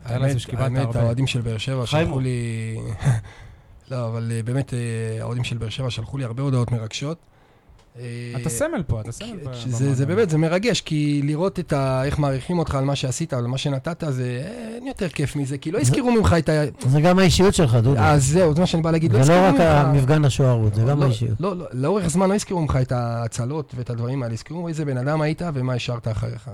האמת. 0.05 0.37
האוהדים 0.97 1.27
של 1.27 1.41
באר 1.41 1.59
שבע. 1.59 1.87
שלחו 1.87 2.21
לי... 2.21 2.77
לא, 3.91 4.09
אבל 4.09 4.33
אה, 4.35 4.43
באמת, 4.43 4.75
אה, 4.75 4.79
האוהדים 5.23 5.45
של 5.45 5.59
באר 5.59 5.69
שבע 5.69 5.91
שלחו 5.91 6.19
לי 6.19 6.25
הרבה 6.25 6.43
הודעות 6.43 6.73
מרגשות. 6.73 7.19
אה, 8.01 8.41
אתה 8.41 8.49
סמל 8.49 8.83
פה, 8.87 9.01
אתה 9.01 9.13
סמל 9.13 9.39
פה. 9.45 9.55
שזה, 9.55 9.95
זה 9.95 10.07
באמת, 10.07 10.31
זה 10.31 10.39
מרגש, 10.39 10.81
כי 10.81 11.21
לראות 11.25 11.59
את 11.59 11.73
ה... 11.73 12.05
איך 12.05 12.19
מעריכים 12.19 12.59
אותך 12.59 12.75
על 12.75 12.85
מה 12.85 12.97
שעשית, 12.97 13.33
על 13.33 13.47
מה 13.47 13.59
שנתת, 13.59 14.05
זה 14.09 14.43
אה, 14.45 14.75
אין 14.75 14.87
יותר 14.87 15.09
כיף 15.09 15.37
מזה, 15.37 15.59
כי 15.59 15.73
לא 15.73 15.79
הזכירו 15.79 16.11
ממך 16.11 16.35
את 16.39 16.49
ה... 16.49 16.53
זה 16.87 17.01
גם 17.01 17.19
האישיות 17.19 17.55
שלך, 17.55 17.75
דודו. 17.75 18.01
אז 18.01 18.27
זהו, 18.27 18.55
זה 18.55 18.61
מה 18.61 18.67
שאני 18.67 18.83
בא 18.83 18.91
להגיד, 18.91 19.13
לא 19.13 19.23
זה 19.23 19.33
לא 19.33 19.49
רק. 19.49 19.55
המפגן 19.61 20.25
השוערות, 20.25 20.75
זה 20.75 20.83
גם 20.83 21.01
לא, 21.01 21.05
האישיות. 21.05 21.41
לא, 21.41 21.57
לא, 21.57 21.67
לאורך 21.73 22.09
זמן 22.09 22.29
לא 22.29 22.35
הזכירו 22.35 22.63
ממך 22.63 22.79
את 22.83 22.93
ההצלות 22.93 23.75
ואת 23.77 23.91
הדברים 23.91 24.23
האלה, 24.23 24.35
הזכירו 24.35 24.69
איזה 24.69 24.85
בן 24.85 24.99
אדם 24.99 25.21
היית 25.21 25.43
ומה 25.55 25.75
השארת 25.75 26.09
אחריך. 26.09 26.51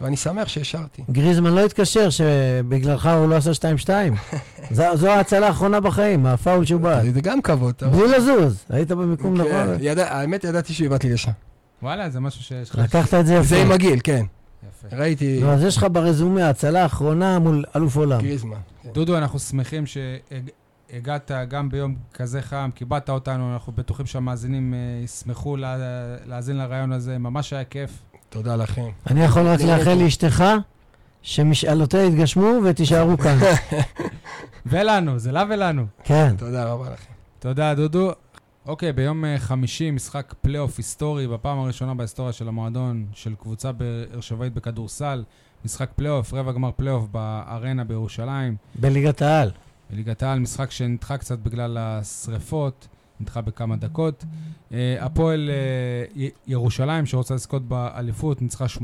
ואני 0.00 0.16
שמח 0.16 0.48
שהשארתי. 0.48 1.02
גריזמן 1.10 1.50
לא 1.54 1.64
התקשר 1.64 2.10
שבגללך 2.10 3.06
הוא 3.06 3.28
לא 3.28 3.36
עשה 3.36 3.50
2-2. 3.84 3.88
זו- 4.94 5.08
ההצלה 5.10 5.46
האחרונה 5.46 5.80
בחיים, 5.80 6.26
הפאול 6.26 6.64
שהוא 6.64 6.80
בעט. 6.80 7.04
זה 7.14 7.20
גם 7.20 7.42
כבוד. 7.42 7.74
בלי 7.92 8.08
לזוז, 8.16 8.64
היית 8.68 8.92
במיקום 8.92 9.36
כן, 9.36 9.42
נכון. 9.42 9.98
האמת, 9.98 10.44
ידעתי 10.44 10.72
שהבאת 10.74 11.04
לי 11.04 11.12
לשם. 11.12 11.30
וואלה, 11.82 12.10
זה 12.10 12.20
משהו 12.20 12.42
שיש 12.42 12.70
לך. 12.70 12.78
לקחת 12.78 13.14
את 13.14 13.26
זה 13.26 13.34
יפה. 13.34 13.42
זה 13.42 13.62
עם 13.62 13.72
הגיל, 13.72 13.98
כן. 14.04 14.24
יפה. 14.68 14.96
ראיתי 14.96 15.40
לא, 15.40 15.48
אז 15.48 15.62
יש 15.64 15.76
לך 15.76 15.86
ברזומה, 15.92 16.48
הצלה 16.48 16.82
האחרונה 16.82 17.38
מול 17.38 17.64
אלוף 17.76 17.96
עולם. 17.96 18.20
גריזמן. 18.20 18.56
כן. 18.82 18.88
דודו, 18.92 19.18
אנחנו 19.18 19.38
שמחים 19.38 19.84
שהגעת 19.86 21.30
גם 21.48 21.68
ביום 21.68 21.94
כזה 22.14 22.42
חם, 22.42 22.70
כיבדת 22.74 23.10
אותנו, 23.10 23.52
אנחנו 23.52 23.72
בטוחים 23.72 24.06
שהמאזינים 24.06 24.74
אה, 24.74 24.78
ישמחו 25.04 25.56
לה- 25.56 25.76
להאזין 26.26 26.56
לריאיון 26.56 26.92
הזה, 26.92 27.18
ממש 27.18 27.52
היה 27.52 27.64
כיף. 27.64 27.90
תודה 28.30 28.56
לכם. 28.56 28.88
אני 29.10 29.24
יכול 29.24 29.42
רק 29.46 29.60
לאחל 29.60 29.94
לאשתך 29.94 30.44
שמשאלותיה 31.22 32.04
יתגשמו 32.04 32.52
ותישארו 32.64 33.18
כאן. 33.18 33.38
ולנו, 34.66 35.18
זה 35.18 35.32
לה 35.32 35.44
ולנו. 35.48 35.86
כן. 36.04 36.34
תודה 36.38 36.64
רבה 36.64 36.90
לכם. 36.90 37.12
תודה, 37.38 37.74
דודו. 37.74 38.12
אוקיי, 38.66 38.92
ביום 38.92 39.24
אה, 39.24 39.38
חמישי, 39.38 39.90
משחק 39.90 40.34
פלייאוף 40.40 40.78
היסטורי, 40.78 41.26
בפעם 41.26 41.58
הראשונה 41.58 41.94
בהיסטוריה 41.94 42.32
של 42.32 42.48
המועדון, 42.48 43.06
של 43.12 43.34
קבוצה 43.34 43.72
באר 43.72 44.20
שבעית 44.20 44.54
בכדורסל. 44.54 45.24
משחק 45.64 45.90
פלייאוף, 45.96 46.34
רבע 46.34 46.52
גמר 46.52 46.70
פלייאוף 46.76 47.06
בארנה 47.10 47.84
בירושלים. 47.84 48.56
בליגת 48.74 49.22
העל. 49.22 49.50
בליגת 49.90 50.22
העל, 50.22 50.38
משחק 50.38 50.70
שנדחה 50.70 51.18
קצת 51.18 51.38
בגלל 51.38 51.76
השריפות, 51.80 52.88
נדחה 53.20 53.40
בכמה 53.40 53.76
דקות. 53.76 54.24
אה, 54.72 54.96
הפועל 55.00 55.50
אה, 55.50 56.26
ירושלים, 56.46 57.06
שרוצה 57.06 57.34
לזכות 57.34 57.68
באליפות, 57.68 58.42
ניצחה 58.42 58.64
85-68 58.78 58.82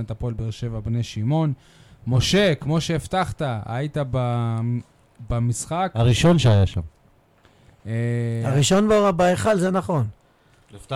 את 0.00 0.10
הפועל 0.10 0.34
באר 0.34 0.50
שבע 0.50 0.80
בני 0.80 1.02
שמעון. 1.02 1.52
משה, 2.06 2.54
כמו 2.54 2.80
שהבטחת, 2.80 3.42
היית 3.66 3.96
ב- 4.10 4.60
במשחק. 5.30 5.92
הראשון 5.94 6.38
שהיה 6.38 6.66
שם. 6.66 6.80
אה, 7.86 7.92
הראשון 8.44 8.88
בהיכל, 9.16 9.58
זה 9.58 9.70
נכון. 9.70 10.06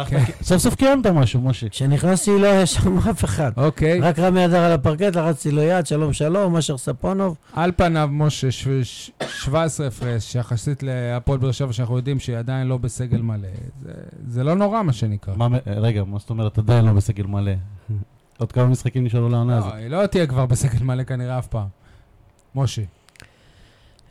כן. 0.09 0.25
סוף 0.43 0.59
סוף 0.63 0.75
קיימת 0.75 1.07
משהו, 1.07 1.41
משה. 1.41 1.69
כשנכנסתי 1.69 2.39
לא 2.39 2.47
היה 2.47 2.67
שם 2.67 2.99
אף 3.11 3.25
אחד. 3.25 3.53
אוקיי. 3.57 4.01
רק 4.01 4.19
רמי 4.19 4.45
אדר 4.45 4.61
על 4.61 4.73
הפרקט, 4.73 5.17
לחצתי 5.17 5.51
לו 5.51 5.63
יד, 5.63 5.87
שלום 5.87 6.13
שלום, 6.13 6.57
אשר 6.57 6.79
ספונוב. 6.79 7.37
על 7.53 7.73
פניו, 7.77 8.09
משה, 8.13 8.51
ש- 8.51 8.69
ש- 8.83 9.11
17 9.29 9.87
הפרש, 9.87 10.35
יחסית 10.35 10.83
להפועל 10.83 11.39
באר 11.39 11.53
שבע, 11.53 11.73
שאנחנו 11.73 11.97
יודעים 11.97 12.21
שהיא 12.21 12.37
עדיין 12.37 12.67
לא 12.67 12.79
בסגל 12.79 13.23
מלא. 13.23 13.49
זה, 13.83 13.91
זה 14.29 14.45
לא 14.45 14.55
נורא, 14.55 14.83
מה 14.83 14.93
שנקרא. 14.93 15.35
רגע, 15.67 16.05
מה 16.05 16.19
זאת 16.19 16.31
אומרת 16.31 16.59
עדיין 16.59 16.85
לא 16.85 16.93
בסגל 16.93 17.27
מלא? 17.27 17.53
עוד 18.39 18.53
כמה 18.53 18.67
משחקים 18.67 19.05
נשארו 19.05 19.29
לעונה 19.29 19.57
הזאת. 19.59 19.71
לא, 19.73 19.77
היא 19.77 19.89
לא 19.89 20.07
תהיה 20.07 20.27
כבר 20.27 20.47
בסגל 20.47 20.85
מלא 20.85 21.03
כנראה 21.03 21.39
אף 21.39 21.47
פעם. 21.47 21.67
משה. 22.55 22.83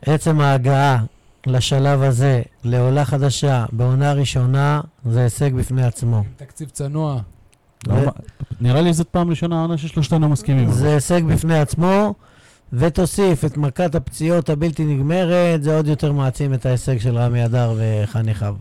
עצם 0.02 0.40
ההגעה 0.40 1.04
לשלב 1.46 2.02
הזה, 2.02 2.42
לעולה 2.64 3.04
חדשה, 3.04 3.64
בעונה 3.72 4.12
ראשונה, 4.12 4.80
זה 5.04 5.22
הישג 5.22 5.54
בפני 5.54 5.84
עצמו. 5.86 6.22
תקציב 6.36 6.68
צנוע. 6.68 7.20
לא, 7.86 7.96
נראה 8.60 8.80
לי 8.80 8.92
זאת 8.92 9.08
פעם 9.08 9.30
ראשונה 9.30 9.58
העונה 9.58 9.78
ששלושתנו 9.78 10.28
מסכימים. 10.28 10.70
זה 10.72 10.94
הישג 10.94 11.22
בפני 11.24 11.58
עצמו, 11.58 12.14
ותוסיף 12.72 13.44
את 13.44 13.56
מכת 13.56 13.94
הפציעות 13.94 14.48
הבלתי 14.50 14.84
נגמרת, 14.84 15.62
זה 15.62 15.76
עוד 15.76 15.86
יותר 15.86 16.12
מעצים 16.12 16.54
את 16.54 16.66
ההישג 16.66 16.98
של 16.98 17.18
רמי 17.18 17.44
אדר 17.44 17.74
וחניכיו. 17.78 18.54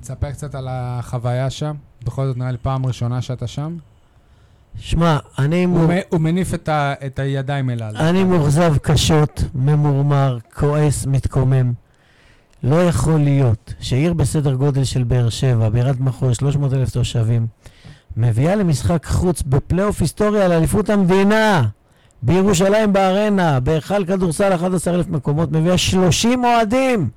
תספר 0.00 0.30
קצת 0.30 0.54
על 0.54 0.68
החוויה 0.70 1.50
שם. 1.50 1.74
בכל 2.04 2.26
זאת, 2.26 2.36
נראה 2.36 2.50
לי 2.52 2.58
פעם 2.62 2.86
ראשונה 2.86 3.22
שאתה 3.22 3.46
שם. 3.46 3.76
שמע, 4.78 5.18
אני, 5.38 5.64
הוא. 5.64 5.88
מ- 5.88 5.98
הוא 6.08 6.20
מניף 6.20 6.54
את, 6.54 6.68
ה- 6.68 6.94
את 7.06 7.18
הידיים 7.18 7.70
אליו. 7.70 7.92
אני 7.96 8.24
מאוכזב 8.24 8.74
קשות, 8.82 9.44
ממורמר, 9.54 10.38
כועס, 10.54 11.06
מתקומם. 11.06 11.72
לא 12.62 12.82
יכול 12.82 13.20
להיות 13.20 13.74
שעיר 13.80 14.12
בסדר 14.14 14.54
גודל 14.54 14.84
של 14.84 15.04
באר 15.04 15.28
שבע, 15.28 15.68
בירת 15.68 16.00
מחוז, 16.00 16.36
300 16.36 16.72
אלף 16.72 16.90
תושבים, 16.90 17.46
מביאה 18.16 18.54
למשחק 18.54 19.06
חוץ 19.06 19.42
בפלייאוף 19.42 20.00
היסטוריה 20.00 20.44
על 20.44 20.52
אליפות 20.52 20.90
המדינה, 20.90 21.66
בירושלים 22.22 22.92
בארנה, 22.92 23.60
בהיכל 23.60 24.04
כדורסל 24.04 24.54
11,000 24.54 25.08
מקומות, 25.08 25.52
מביאה 25.52 25.78
30 25.78 26.44
אוהדים. 26.44 27.08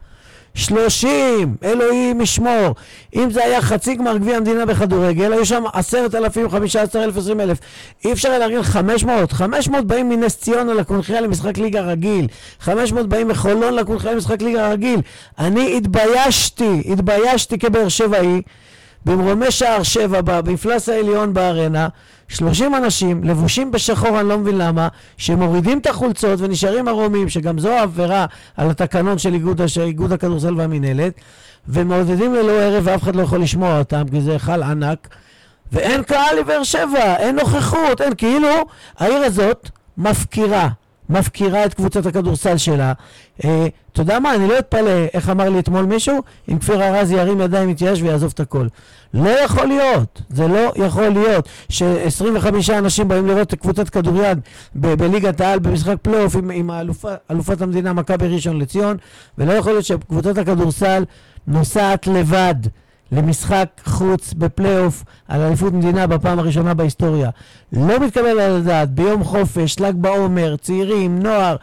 30! 0.56 1.56
אלוהים 1.64 2.22
ישמור. 2.22 2.76
אם 3.16 3.30
זה 3.32 3.44
היה 3.44 3.62
חצי 3.62 3.96
גמר 3.96 4.18
גביע 4.18 4.38
המדינה 4.38 4.66
בכדורגל, 4.66 5.34
היו 5.34 5.46
שם 5.46 5.64
10,000, 5.74 6.50
15,000, 6.50 7.18
20,000. 7.18 7.58
אי 8.06 8.12
אפשר 8.14 8.30
היה 8.30 8.40
לארגן 8.40 8.64
500. 8.64 9.32
500 9.32 9.86
באים 9.88 10.10
מנס 10.10 10.38
ציונה 10.38 10.74
לקונחייה 10.74 11.22
למשחק 11.22 11.58
ליגה 11.58 11.82
רגיל. 11.82 12.28
500 12.60 13.10
באים 13.10 13.28
מחולון 13.28 13.74
לקונחייה 13.74 14.14
למשחק 14.14 14.42
ליגה 14.42 14.72
רגיל. 14.72 15.00
אני 15.40 15.78
התביישתי, 15.78 16.84
התביישתי 16.92 17.60
כבאר 17.60 17.88
שבעי, 17.88 18.42
במרומי 19.06 19.52
שער 19.52 19.84
שבע, 19.84 20.22
במפלס 20.22 20.90
העליון 20.90 21.34
בארנה, 21.34 21.88
30 22.28 22.76
אנשים, 22.76 23.24
לבושים 23.24 23.72
בשחור, 23.72 24.20
אני 24.20 24.30
לא 24.30 24.38
מבין 24.38 24.58
למה, 24.58 24.88
שמורידים 25.18 25.78
את 25.78 25.88
החולצות 25.88 26.42
ונשארים 26.42 26.88
ערומים, 26.88 27.30
שגם 27.30 27.60
זו 27.60 27.72
עבירה 27.72 28.26
על 28.58 28.70
התקנון 28.70 29.18
של 29.18 29.34
איגוד, 29.34 29.62
איגוד 29.82 30.12
הכדורסל 30.12 30.56
והמינהלת, 30.58 31.14
ומעודדים 31.68 32.34
ללא 32.34 32.52
ערב 32.52 32.84
ואף 32.88 33.04
אחד 33.04 33.16
לא 33.16 33.22
יכול 33.22 33.42
לשמוע 33.42 33.80
אותם, 33.80 34.04
כי 34.12 34.22
זה 34.22 34.32
היכל 34.32 34.64
ענק, 34.64 35.08
ואין 35.72 36.04
קהל 36.04 36.40
לבאר 36.40 36.64
שבע, 36.64 37.16
אין 37.18 37.36
נוכחות, 37.36 38.02
אין, 38.02 38.16
כאילו 38.16 38.48
העיר 38.98 39.18
הזאת 39.18 39.70
מפקירה, 39.98 40.70
מפקירה 41.10 41.66
את 41.66 41.74
קבוצת 41.74 42.06
הכדורסל 42.06 42.58
שלה. 42.58 42.94
אה, 43.44 43.68
אתה 43.94 44.02
יודע 44.02 44.20
מה, 44.20 44.36
אני 44.36 44.48
לא 44.48 44.60
אתפלא, 44.60 45.06
איך 45.14 45.30
אמר 45.30 45.50
לי 45.50 45.60
אתמול 45.60 45.86
מישהו? 45.86 46.22
אם 46.52 46.60
כפיר 46.60 46.84
ארזי 46.84 47.16
ירים 47.16 47.42
ידיים, 47.42 47.70
יתייאש 47.70 48.02
ויעזוב 48.02 48.32
את 48.34 48.40
הכל. 48.40 48.68
לא 49.14 49.30
יכול 49.30 49.66
להיות, 49.68 50.22
זה 50.30 50.48
לא 50.48 50.74
יכול 50.76 51.10
להיות 51.10 51.50
ש-25 51.70 52.74
אנשים 52.78 53.08
באים 53.08 53.28
לראות 53.28 53.54
קבוצת 53.54 53.90
כדוריד 53.90 54.40
בליגת 54.76 55.42
העל 55.42 55.60
במשחק 55.60 55.96
פלייאוף 56.02 56.36
עם, 56.36 56.52
עם 56.52 56.70
האלופה, 56.70 57.14
אלופת 57.32 57.62
המדינה 57.62 57.94
מכבי 57.94 58.28
ראשון 58.28 58.60
לציון, 58.60 58.98
ולא 59.38 59.54
יכול 59.54 59.72
להיות 59.72 59.86
שקבוצת 59.86 60.38
הכדורסל 60.38 61.04
נוסעת 61.48 62.08
לבד 62.08 62.56
למשחק 63.12 63.68
חוץ 63.86 64.34
בפלייאוף 64.34 65.04
על 65.28 65.42
אליפות 65.42 65.74
מדינה 65.74 66.08
בפעם 66.08 66.40
הראשונה 66.40 66.74
בהיסטוריה. 66.74 67.30
לא 67.74 68.00
מתקבל 68.00 68.40
על 68.40 68.56
הדעת, 68.56 68.92
ביום 68.92 69.24
חופש, 69.24 69.80
ל"ג 69.80 69.94
בעומר, 69.96 70.56
צעירים, 70.62 71.20
נוער. 71.20 71.56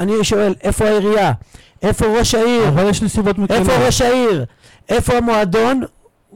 אני 0.00 0.12
שואל, 0.22 0.54
איפה 0.62 0.84
העירייה? 0.84 1.32
איפה 1.82 2.06
ראש 2.06 2.34
העיר? 2.34 2.68
אבל 2.68 2.88
יש 2.88 3.02
לי 3.02 3.08
סיבות 3.08 3.38
מקלות. 3.38 3.60
איפה 3.60 3.86
ראש 3.86 4.00
העיר? 4.02 4.44
איפה 4.88 5.14
המועדון? 5.14 5.82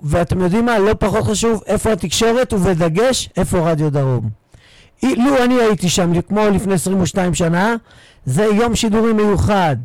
ואתם 0.02 0.40
יודעים 0.40 0.64
מה, 0.66 0.78
לא 0.78 0.94
פחות 0.98 1.24
חשוב, 1.24 1.62
איפה 1.66 1.92
התקשורת 1.92 2.52
ובדגש, 2.52 3.28
איפה 3.36 3.70
רדיו 3.70 3.90
דרום. 3.90 4.28
לו 5.02 5.44
אני 5.44 5.54
הייתי 5.54 5.88
שם, 5.88 6.20
כמו 6.20 6.40
לפני 6.54 6.74
22 6.74 7.34
שנה, 7.34 7.76
זה 8.24 8.44
יום 8.44 8.76
שידורי 8.76 9.12
מיוחד. 9.12 9.76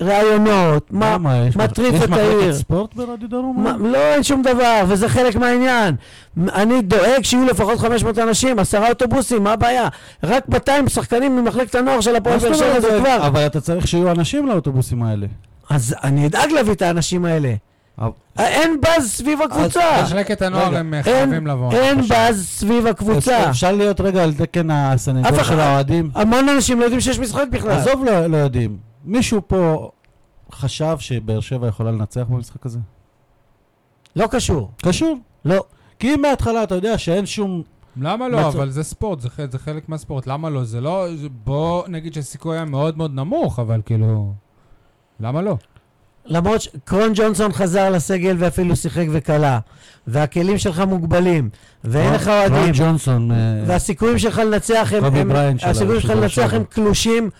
ראיונות, 0.00 0.86
מה? 0.90 1.16
יש 1.48 1.56
מטריף 1.56 1.94
את 2.04 2.08
יש 2.08 2.16
העיר. 2.18 2.36
מחלקת 2.38 2.52
ספורט 2.54 2.94
ברדיו 2.94 3.28
דרום? 3.28 3.64
מה, 3.64 3.76
לא, 3.80 3.98
אין 4.14 4.22
שום 4.22 4.42
דבר, 4.42 4.82
וזה 4.88 5.08
חלק 5.08 5.36
מהעניין. 5.36 5.94
אני 6.54 6.82
דואג 6.82 7.22
שיהיו 7.22 7.44
לפחות 7.46 7.78
500 7.78 8.18
אנשים, 8.18 8.58
עשרה 8.58 8.88
אוטובוסים, 8.88 9.44
מה 9.44 9.52
הבעיה? 9.52 9.88
רק 10.24 10.48
200 10.48 10.88
שחקנים 10.88 11.36
ממחלקת 11.36 11.74
הנוער 11.74 12.00
של 12.00 12.16
הפועל 12.16 12.36
מה 12.36 12.42
באר 12.42 12.54
שבע? 12.54 12.80
זה 12.80 12.88
כבר. 13.00 13.26
אבל 13.26 13.46
אתה 13.46 13.60
צריך 13.60 13.88
שיהיו 13.88 14.10
אנשים 14.10 14.46
לאוטובוסים 14.46 15.02
האלה. 15.02 15.26
אז 15.70 15.94
אני 16.04 16.26
אדאג 16.26 16.50
להביא 16.52 16.72
את 16.72 16.82
האנשים 16.82 17.24
האלה. 17.24 17.54
אין 18.38 18.80
באז 18.80 19.10
סביב 19.10 19.42
הקבוצה. 19.42 20.02
מחלקת 20.02 20.42
הנוער 20.42 20.68
רגע, 20.68 20.78
הם 20.78 20.94
אה, 20.94 21.02
חייבים 21.02 21.46
לבוא. 21.46 21.72
אין. 21.72 22.00
באז 22.08 22.46
סביב 22.48 22.86
הקבוצה. 22.86 23.50
אפשר 23.50 23.72
להיות 23.72 24.00
רגע 24.00 24.22
על 24.22 24.34
תקן 24.34 24.70
אחד- 24.70 25.44
של 25.44 25.60
האוהדים? 25.60 26.10
המון 26.14 26.48
אנשים 26.48 26.78
לא 26.80 26.84
יודעים 26.84 27.00
שיש 27.00 27.18
משחק 27.18 27.44
בכלל. 27.50 27.70
עזוב, 27.70 28.04
לא 28.04 28.26
לא 28.26 28.36
יודעים. 28.36 28.89
מישהו 29.10 29.40
פה 29.46 29.90
חשב 30.52 30.96
שבאר 30.98 31.40
שבע 31.40 31.68
יכולה 31.68 31.90
לנצח 31.90 32.22
במשחק 32.30 32.66
הזה? 32.66 32.78
לא 34.16 34.26
קשור. 34.26 34.70
קשור. 34.82 35.18
לא. 35.44 35.64
כי 35.98 36.14
אם 36.14 36.20
מההתחלה 36.22 36.62
אתה 36.62 36.74
יודע 36.74 36.98
שאין 36.98 37.26
שום... 37.26 37.62
למה 38.00 38.28
מצ- 38.28 38.32
לא? 38.32 38.48
אבל 38.48 38.70
זה 38.70 38.82
ספורט, 38.82 39.20
זה 39.20 39.28
זה 39.50 39.58
חלק 39.58 39.88
מהספורט. 39.88 40.26
למה 40.26 40.50
לא? 40.50 40.64
זה 40.64 40.80
לא... 40.80 41.06
זה- 41.16 41.28
בוא 41.44 41.88
נגיד 41.88 42.14
שהסיכוי 42.14 42.56
היה 42.56 42.64
מאוד 42.64 42.98
מאוד 42.98 43.14
נמוך, 43.14 43.58
אבל 43.58 43.80
כאילו... 43.86 44.32
למה 45.20 45.42
לא? 45.42 45.56
למרות 46.26 46.60
שקרון 46.60 47.12
ג'ונסון 47.14 47.52
חזר 47.52 47.90
לסגל 47.90 48.36
ואפילו 48.38 48.76
שיחק 48.76 49.06
וכלה. 49.12 49.58
והכלים 50.06 50.58
שלך 50.58 50.80
מוגבלים. 50.80 51.50
ואין 51.84 52.14
לך 52.14 52.28
אוהדים. 52.28 52.74
אה, 53.30 53.64
והסיכויים 53.66 54.18
שלך 54.18 54.38
לנצח 54.38 54.92
הם... 54.96 55.04
הם- 55.04 55.30
הסיכויים 55.62 56.00
של 56.00 56.08
שלך 56.08 56.16
לנצח. 56.16 56.54
הם 56.54 56.64
קלושים, 56.64 57.30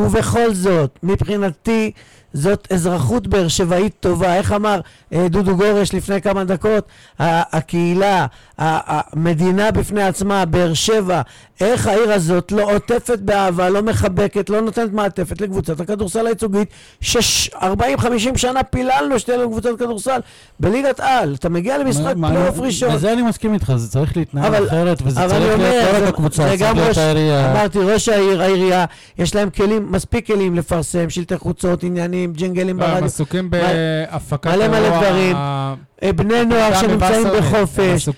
ובכל 0.00 0.54
זאת, 0.54 0.98
מבחינתי, 1.02 1.90
זאת 2.32 2.68
אזרחות 2.72 3.26
באר 3.26 3.48
שבעית 3.48 3.92
טובה. 4.00 4.34
איך 4.36 4.52
אמר 4.52 4.80
אה, 5.12 5.26
דודו 5.28 5.56
גורש 5.56 5.94
לפני 5.94 6.22
כמה 6.22 6.44
דקות? 6.44 6.84
הקהילה, 7.18 8.26
המדינה 8.58 9.70
בפני 9.70 10.02
עצמה, 10.02 10.44
באר 10.44 10.74
שבע, 10.74 11.22
איך 11.60 11.86
העיר 11.86 12.12
הזאת 12.12 12.52
לא 12.52 12.72
עוטפת 12.74 13.18
באהבה, 13.18 13.68
לא 13.68 13.82
מחבקת, 13.82 14.50
לא 14.50 14.60
נותנת 14.60 14.92
מעטפת 14.92 15.40
לקבוצת 15.40 15.80
הכדורסל 15.80 16.26
הייצוגית, 16.26 16.68
ש-40-50 17.00 17.56
שנה 18.36 18.62
פיללנו 18.62 19.18
שתהיה 19.18 19.36
לנו 19.38 19.50
קבוצת 19.50 19.70
כדורסל 19.78 20.20
בליגת 20.60 21.00
על. 21.00 21.34
אתה 21.38 21.48
מגיע 21.48 21.78
למשחק 21.78 22.14
פלייאוף 22.20 22.58
ראשון. 22.58 22.92
בזה 22.94 23.12
אני 23.12 23.22
מסכים 23.22 23.54
איתך, 23.54 23.72
זה 23.76 23.88
צריך 23.90 24.16
להתנהל 24.16 24.54
אבל- 24.54 24.66
אחרת, 24.68 24.98
וזה 25.04 25.20
צריך 25.28 25.32
להיות 25.32 25.60
לא 25.60 25.96
רק 25.98 26.08
הקבוצה, 26.08 26.36
צריך 26.36 26.62
להיות 26.62 26.88
ראש- 26.88 26.98
העירייה. 26.98 27.52
אמרתי, 27.52 27.78
ראש 27.78 28.08
העיר, 28.08 28.42
העירייה, 28.42 28.84
יש 29.18 29.34
להם 29.34 29.50
כלים, 29.50 29.92
מספיק 29.92 30.26
כלים 30.26 30.54
לפרסם, 30.54 31.10
שלטי 31.10 31.38
חוצות, 31.38 31.82
עניינים, 31.82 32.19
שומעים 32.20 32.32
ג'ינגלים 32.32 32.82
הם 32.82 32.88
ברדיו. 32.88 33.04
עסוקים 33.04 33.50
בהפקת 33.50 34.46
מלא 34.46 34.68
מלא 34.68 34.88
דברים. 34.88 35.36
אה, 35.36 36.12
בני 36.12 36.44
נוער 36.44 36.74
שנמצאים 36.74 37.26
הם 37.26 37.38
בחופש, 37.38 38.08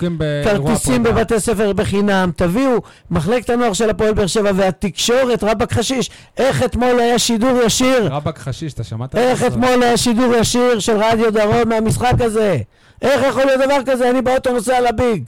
כרטיסים. 0.44 1.02
בבתי 1.02 1.40
ספר 1.40 1.72
בחינם, 1.72 2.30
תביאו, 2.36 2.80
מחלקת 3.10 3.50
הנוער 3.50 3.72
של 3.72 3.90
הפועל 3.90 4.14
באר 4.14 4.26
שבע 4.26 4.50
והתקשורת, 4.54 5.44
רבאק 5.44 5.72
חשיש, 5.72 6.10
איך 6.36 6.64
אתמול 6.64 7.00
היה 7.00 7.18
שידור 7.18 7.58
ישיר, 7.66 8.08
רבאק 8.10 8.38
חשיש, 8.38 8.72
אתה 8.72 8.84
שמעת? 8.84 9.16
איך 9.16 9.44
אתמול 9.44 9.82
היה 9.82 9.96
שידור 9.96 10.34
ישיר 10.34 10.78
של 10.78 10.96
רדיו 10.96 11.32
דרום 11.32 11.68
מהמשחק 11.68 12.14
הזה? 12.20 12.58
איך 13.02 13.22
יכול 13.28 13.44
להיות 13.44 13.60
דבר 13.60 13.92
כזה? 13.92 14.10
אני 14.10 14.22
באוטו 14.22 14.52
נוסע 14.52 14.80
לביג. 14.80 15.24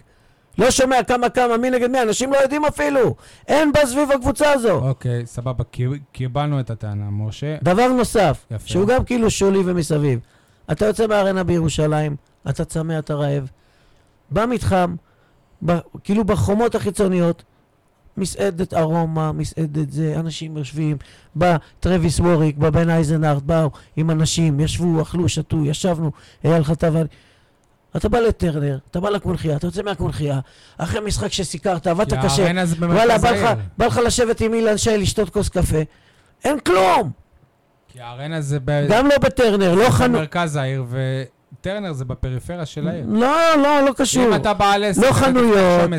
לא 0.58 0.70
שומע 0.70 1.02
כמה 1.02 1.28
כמה, 1.28 1.56
מי 1.56 1.70
נגד 1.70 1.90
מי, 1.90 2.02
אנשים 2.02 2.32
לא 2.32 2.36
יודעים 2.36 2.64
אפילו. 2.64 3.14
אין 3.48 3.72
בה 3.72 3.86
סביב 3.86 4.10
הקבוצה 4.12 4.52
הזו. 4.52 4.88
אוקיי, 4.88 5.26
סבבה, 5.26 5.64
קיבלנו 6.12 6.60
את 6.60 6.70
הטענה, 6.70 7.10
משה. 7.10 7.56
דבר 7.62 7.88
נוסף, 7.88 8.46
יפה. 8.50 8.68
שהוא 8.68 8.86
גם 8.86 9.04
כאילו 9.04 9.30
שולי 9.30 9.62
ומסביב. 9.64 10.20
אתה 10.72 10.86
יוצא 10.86 11.06
מהארנה 11.06 11.44
בירושלים, 11.44 12.16
אתה 12.48 12.64
צמא, 12.64 12.98
אתה 12.98 13.14
רעב. 13.14 13.50
במתחם, 14.30 14.94
ב, 15.66 15.78
כאילו 16.04 16.24
בחומות 16.24 16.74
החיצוניות, 16.74 17.42
מסעדת 18.16 18.74
ארומה, 18.74 19.32
מסעדת 19.32 19.90
זה, 19.90 20.14
אנשים 20.16 20.56
יושבים, 20.56 20.96
בא 21.34 21.56
טרוויס 21.80 22.20
ווריק, 22.20 22.56
בא 22.56 22.70
בן 22.70 22.90
אייזנארט, 22.90 23.42
באו 23.42 23.70
עם 23.96 24.10
אנשים, 24.10 24.60
ישבו, 24.60 25.02
אכלו, 25.02 25.28
שתו, 25.28 25.64
ישבנו, 25.64 26.10
אייל 26.44 26.62
ואני... 26.80 27.08
אתה 27.96 28.08
בא 28.08 28.18
לטרנר, 28.18 28.78
אתה 28.90 29.00
בא 29.00 29.10
לקונכייה, 29.10 29.56
אתה 29.56 29.66
יוצא 29.66 29.82
מהקונכייה, 29.82 30.40
אחרי 30.78 31.00
משחק 31.00 31.32
שסיקרת, 31.32 31.86
עבדת 31.86 32.12
קשה, 32.24 32.42
וואלה, 32.80 33.18
בא 33.18 33.30
לך. 33.30 33.48
בא 33.78 33.86
לך 33.86 34.00
לשבת 34.06 34.40
עם 34.40 34.54
אילן 34.54 34.76
שי 34.78 34.96
לשתות 34.98 35.30
כוס 35.30 35.48
קפה, 35.48 35.76
אין 36.44 36.58
כלום! 36.60 37.10
כי 37.88 38.00
הארנה 38.00 38.40
זה 38.40 38.58
ב- 38.64 38.86
גם 38.88 39.06
לא 39.06 39.18
בטרנר, 39.18 39.74
לא 39.74 39.90
חנות... 39.90 40.10
במרכז 40.10 40.56
העיר, 40.56 40.84
וטרנר 41.60 41.92
זה 41.92 42.04
בפריפריה 42.04 42.66
של 42.66 42.88
העיר. 42.88 43.04
לא, 43.08 43.36
לא, 43.62 43.80
לא 43.86 43.92
קשור. 43.96 44.24
אם 44.26 44.34
אתה 44.34 44.54
בעל 44.54 44.84
עסק, 44.84 45.02
לא 45.02 45.12
חנויות, 45.12 45.90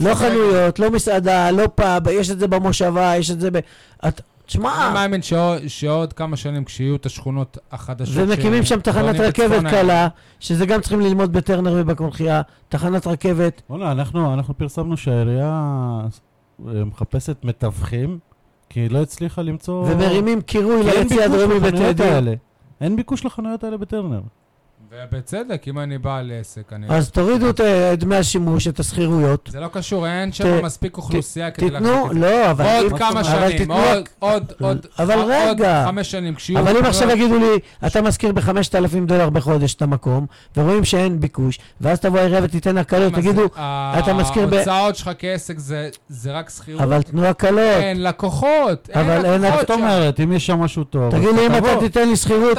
לא. 0.00 0.14
חנויות, 0.14 0.78
לא 0.78 0.90
מסעדה, 0.90 1.50
לא 1.50 1.68
פאב, 1.74 2.08
יש 2.08 2.30
את 2.30 2.38
זה 2.38 2.46
במושבה, 2.48 3.12
יש 3.16 3.30
את 3.30 3.40
זה 3.40 3.50
ב... 3.50 3.58
את- 4.08 4.20
אני 4.48 4.52
תשמע, 4.52 4.90
מאמין 4.94 5.20
שעוד- 5.66 6.12
כמה 6.12 6.36
שנים, 6.36 6.64
כשיהיו 6.64 6.96
את 6.96 7.06
השכונות 7.06 7.58
החדשות... 7.72 8.14
ומקימים 8.28 8.62
שם 8.64 8.80
תחנת 8.80 9.20
רכבת 9.20 9.70
קלה, 9.70 10.08
שזה 10.40 10.66
גם 10.66 10.80
צריכים 10.80 11.00
ללמוד 11.00 11.32
בטרנר 11.32 11.74
ובקונכייה, 11.76 12.42
תחנת 12.68 13.06
רכבת. 13.06 13.62
בוא'נה, 13.68 13.92
אנחנו, 13.92 14.34
אנחנו 14.34 14.58
פרסמנו 14.58 14.96
שהעירייה 14.96 16.00
אה, 16.68 16.84
מחפשת 16.84 17.36
מתווכים, 17.44 18.18
כי 18.70 18.80
היא 18.80 18.90
לא 18.90 19.02
הצליחה 19.02 19.42
למצוא... 19.42 19.86
ומרימים 19.90 20.40
קירוי 20.40 20.84
ליציא 20.84 21.28
ביקוש 21.28 21.40
הדרומי. 21.40 22.10
האלה. 22.12 22.34
אין 22.80 22.96
ביקוש 22.96 23.24
לחנויות 23.24 23.64
האלה 23.64 23.76
בטרנר. 23.76 24.20
ובצדק, 24.92 25.62
אם 25.68 25.78
אני 25.78 25.98
בעל 25.98 26.32
עסק, 26.40 26.72
אני... 26.72 26.86
אז 26.88 27.10
תורידו 27.10 27.50
את 27.50 27.60
אה, 27.60 27.94
דמי 27.96 28.16
השימוש, 28.16 28.68
את 28.68 28.80
השכירויות. 28.80 29.48
זה 29.52 29.60
לא 29.60 29.68
קשור, 29.72 30.06
אין 30.06 30.32
שם 30.32 30.64
מספיק 30.64 30.96
אוכלוסייה 30.96 31.50
כדי 31.50 31.66
תיתנו, 31.70 31.80
להחזיק 31.92 32.10
את 32.10 32.14
זה. 32.14 32.20
לא, 32.20 32.50
אבל... 32.50 32.64
עוד 32.82 32.98
כמה 32.98 33.10
אבל 33.10 33.24
שנים, 33.24 33.58
תיתנו- 33.58 33.74
עוד, 33.74 34.08
עוד, 34.18 34.52
עוד, 34.60 34.86
אבל 34.98 35.14
עוד 35.18 35.30
רגע. 35.30 35.84
חמש 35.86 36.10
שנים, 36.10 36.34
כשיהיו... 36.34 36.58
אבל 36.60 36.76
אם 36.76 36.84
עכשיו 36.84 37.10
יגידו 37.10 37.38
לי, 37.38 37.46
אתה 37.86 38.02
משכיר 38.02 38.32
ב-5,000 38.32 38.52
דולר 39.06 39.30
בחודש 39.30 39.74
את 39.74 39.82
המקום, 39.82 40.26
ורואים 40.56 40.84
שאין 40.84 41.20
ביקוש, 41.20 41.58
ואז 41.80 42.00
תבוא 42.00 42.18
העירייה 42.18 42.40
ותיתן 42.44 42.78
הקלות? 42.78 43.12
תגידו, 43.14 43.46
אתה 43.98 44.14
משכיר 44.14 44.46
ב- 44.46 44.54
ההוצאות 44.54 44.96
שלך 44.96 45.10
כעסק 45.18 45.58
זה- 45.58 45.88
זה 46.08 46.32
רק 46.32 46.50
שכירות. 46.50 46.82
אבל 46.82 47.02
תנו 47.02 47.24
הקלות. 47.24 47.58
אין 47.82 48.02
לקוחות, 48.02 48.90
אבל 48.94 49.10
אין 49.10 49.24
אין 49.24 49.40
מה 49.40 49.48
לקוחות 49.48 49.60
זאת. 49.68 49.70
אומרת, 49.70 50.20
אם 50.20 50.32
יש 50.32 50.46
שם 50.46 50.58
משהו 50.60 50.84
טוב, 50.84 51.10
תגיד 51.10 51.28
לי, 51.34 51.46
אם. 51.46 51.54
אתה 51.54 51.76
תיתן 51.80 52.08
לי 52.08 52.16
שכירות. 52.16 52.58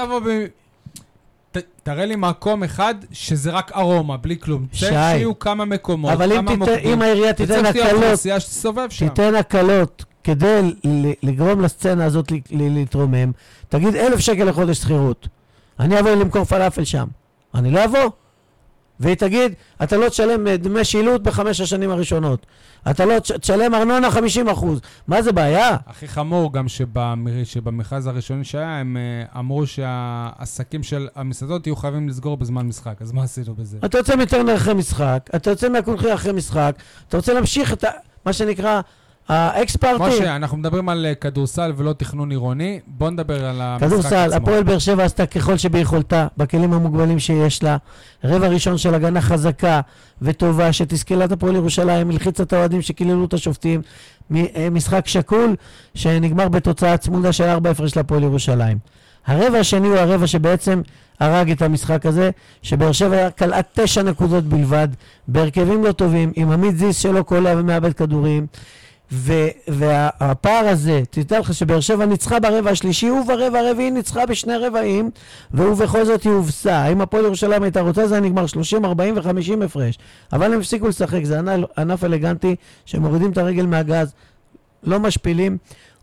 ת- 1.51 1.83
תראה 1.83 2.05
לי 2.05 2.15
מקום 2.15 2.63
אחד 2.63 2.95
שזה 3.11 3.51
רק 3.51 3.71
ארומה, 3.75 4.17
בלי 4.17 4.39
כלום. 4.39 4.65
שי. 4.73 4.85
שיהיו 4.85 5.39
כמה 5.39 5.65
מקומות, 5.65 6.11
אבל 6.11 6.31
אם 6.33 6.37
כמה 6.37 6.51
תיתן- 6.65 6.71
מוקדים. 6.73 6.93
אם 6.93 7.01
העירייה 7.01 7.33
תיתן 7.33 7.65
הקלות. 7.65 8.03
תיתן 8.99 9.35
הקלות 9.35 10.05
כדי 10.23 10.73
לגרום 11.23 11.61
לסצנה 11.61 12.05
הזאת 12.05 12.31
להתרומם, 12.51 13.31
תגיד 13.69 13.95
אלף 13.95 14.19
שקל 14.19 14.43
לחודש 14.43 14.77
שכירות. 14.77 15.27
אני 15.79 15.99
אבוא 15.99 16.11
למכור 16.11 16.43
פלאפל 16.43 16.83
שם. 16.83 17.07
אני 17.55 17.71
לא 17.71 17.85
אבוא. 17.85 18.09
והיא 18.99 19.15
תגיד, 19.15 19.51
אתה 19.83 19.97
לא 19.97 20.09
תשלם 20.09 20.47
אה, 20.47 20.57
דמי 20.57 20.83
שילוט 20.85 21.21
בחמש 21.21 21.61
השנים 21.61 21.91
הראשונות. 21.91 22.45
אתה 22.89 23.05
לא 23.05 23.19
תש- 23.19 23.31
תשלם 23.31 23.75
ארנונה 23.75 24.11
50 24.11 24.49
אחוז. 24.49 24.79
מה 25.07 25.21
זה 25.21 25.31
בעיה? 25.31 25.77
הכי 25.87 26.07
חמור 26.07 26.53
גם 26.53 26.65
שבמ- 26.67 26.97
שבמכרז 27.45 28.07
הראשוני 28.07 28.43
שהיה, 28.43 28.79
הם 28.79 28.97
אה, 28.97 29.39
אמרו 29.39 29.67
שהעסקים 29.67 30.83
של 30.83 31.07
המסעדות 31.15 31.67
יהיו 31.67 31.75
חייבים 31.75 32.09
לסגור 32.09 32.37
בזמן 32.37 32.67
משחק. 32.67 33.01
אז 33.01 33.11
מה 33.11 33.23
עשינו 33.23 33.53
בזה? 33.55 33.77
אתה 33.85 33.97
יוצא 33.97 34.15
מטרנר 34.15 34.55
אחרי 34.55 34.73
משחק, 34.73 35.29
אתה 35.35 35.49
יוצא 35.49 35.69
מהקונחייה 35.69 36.13
אחרי 36.13 36.31
משחק, 36.33 36.75
אתה 37.07 37.17
רוצה 37.17 37.33
להמשיך 37.33 37.73
את 37.73 37.83
ה- 37.83 37.89
מה 38.25 38.33
שנקרא 38.33 38.81
האקס 39.29 39.75
פארטי. 39.75 40.03
משה, 40.03 40.35
אנחנו 40.35 40.57
מדברים 40.57 40.89
על 40.89 41.05
אה, 41.05 41.15
כדורסל 41.15 41.73
ולא 41.77 41.93
תכנון 41.93 42.31
עירוני. 42.31 42.79
בוא 42.87 43.09
נדבר 43.09 43.45
על 43.45 43.61
המשחק 43.61 43.87
כדורסל, 43.87 44.15
עצמו. 44.15 44.35
הפועל 44.35 44.63
באר 44.63 44.79
שבע 44.79 45.03
עשתה 45.03 45.25
ככל 45.25 45.57
שביכולתה, 45.57 46.27
בכלים 46.37 46.73
המוגבלים 46.73 47.19
שיש 47.19 47.63
לה. 47.63 47.77
רבע 48.23 48.47
ראשון 48.47 48.77
של 48.77 48.93
הגנה 48.93 49.21
חזקה 49.21 49.81
וטובה, 50.21 50.73
שתסכלה 50.73 51.25
את 51.25 51.31
הפועל 51.31 51.55
ירושלים, 51.55 52.09
הלחיצה 52.09 52.43
את 52.43 52.53
האוהדים 52.53 52.81
שקיללו 52.81 53.25
את 53.25 53.33
השופטים. 53.33 53.81
אה, 54.35 54.67
משחק 54.71 55.07
שקול, 55.07 55.55
שנגמר 55.95 56.49
בתוצאה 56.49 56.97
צמודה 56.97 57.33
של 57.33 57.43
4 57.43 57.69
הפרש 57.69 57.97
להפועל 57.97 58.23
ירושלים. 58.23 58.77
הרבע 59.27 59.57
השני 59.57 59.87
הוא 59.87 59.97
הרבע 59.97 60.27
שבעצם 60.27 60.81
הרג 61.19 61.51
את 61.51 61.61
המשחק 61.61 62.05
הזה, 62.05 62.29
שבאר 62.61 62.91
שבע 62.91 63.29
קלעה 63.29 63.61
תשע 63.73 64.03
נקודות 64.03 64.43
בלבד, 64.43 64.87
בהרכבים 65.27 65.83
לא 65.83 65.91
טובים, 65.91 66.31
עם 66.35 66.51
עמית 66.51 66.77
זיס 66.77 66.97
שלא 66.97 67.21
קולע 67.21 67.53
ומאבד 67.57 67.93
כדורים. 67.93 68.47
ו- 69.11 69.33
והפער 69.67 70.67
הזה, 70.67 71.01
תדע 71.09 71.39
לך 71.39 71.53
שבאר 71.53 71.79
שבע 71.79 72.05
ניצחה 72.05 72.39
ברבע 72.39 72.71
השלישי, 72.71 73.09
וברבע 73.09 73.59
הרביעי 73.59 73.91
ניצחה 73.91 74.25
בשני 74.25 74.57
רבעים, 74.57 75.09
ובכל 75.53 76.05
זאת 76.05 76.23
היא 76.23 76.31
הובסה. 76.31 76.87
אם 76.87 77.01
הפועל 77.01 77.25
ירושלים 77.25 77.63
הייתה 77.63 77.81
רוצה, 77.81 78.07
זה 78.07 78.13
היה 78.15 78.21
נגמר 78.23 78.47
30, 78.47 78.85
40 78.85 79.15
ו-50 79.17 79.65
הפרש. 79.65 79.97
אבל 80.33 80.53
הם 80.53 80.59
הפסיקו 80.59 80.87
לשחק, 80.87 81.23
זה 81.23 81.39
ענ- 81.39 81.65
ענף 81.77 82.03
אלגנטי, 82.03 82.55
שמורידים 82.85 83.31
את 83.31 83.37
הרגל 83.37 83.65
מהגז, 83.65 84.13
לא 84.83 84.99
משפילים 84.99 85.57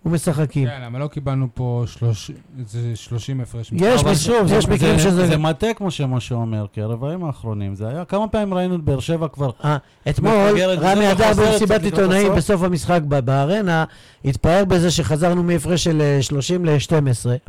ומשחקים. 0.05 0.69
כן, 0.69 0.83
אבל 0.91 1.01
לא 1.01 1.07
קיבלנו 1.07 1.49
פה 1.55 1.85
שלוש- 1.87 2.31
איזה 2.59 2.97
30 2.97 3.41
הפרש. 3.41 3.73
יש 3.73 4.01
שוב, 4.27 4.53
יש 4.53 4.69
מקרים 4.69 4.97
זה- 4.99 5.03
שזה- 5.05 5.27
זה 5.27 5.37
מטה, 5.39 5.67
כמו 5.77 5.91
שמשה 5.91 6.35
אומר, 6.35 6.67
כי 6.73 6.83
הרבעים 6.83 7.25
האחרונים, 7.25 7.75
זה 7.75 7.89
היה, 7.89 8.05
כמה 8.05 8.29
פעמים 8.29 8.55
ראינו 8.55 8.75
את 8.75 8.81
באר 8.81 9.01
שבע 9.01 9.29
כבר 9.29 9.51
אה, 9.65 9.77
אתמול 10.09 10.33
רמי 10.81 11.13
אדר 11.13 11.33
במסיבת 11.37 11.83
עיתונאים. 11.83 12.35
בסוף 12.35 12.63
המשחק 12.63 13.01
ב- 13.09 13.19
בארנה, 13.21 13.85
התפאר 14.25 14.65
בזה 14.65 14.91
שחזרנו 14.91 15.43
מהפרש 15.43 15.85
של 15.85 16.01
אה, 16.03 16.23
30 16.23 16.65
ל-12, 16.65 16.99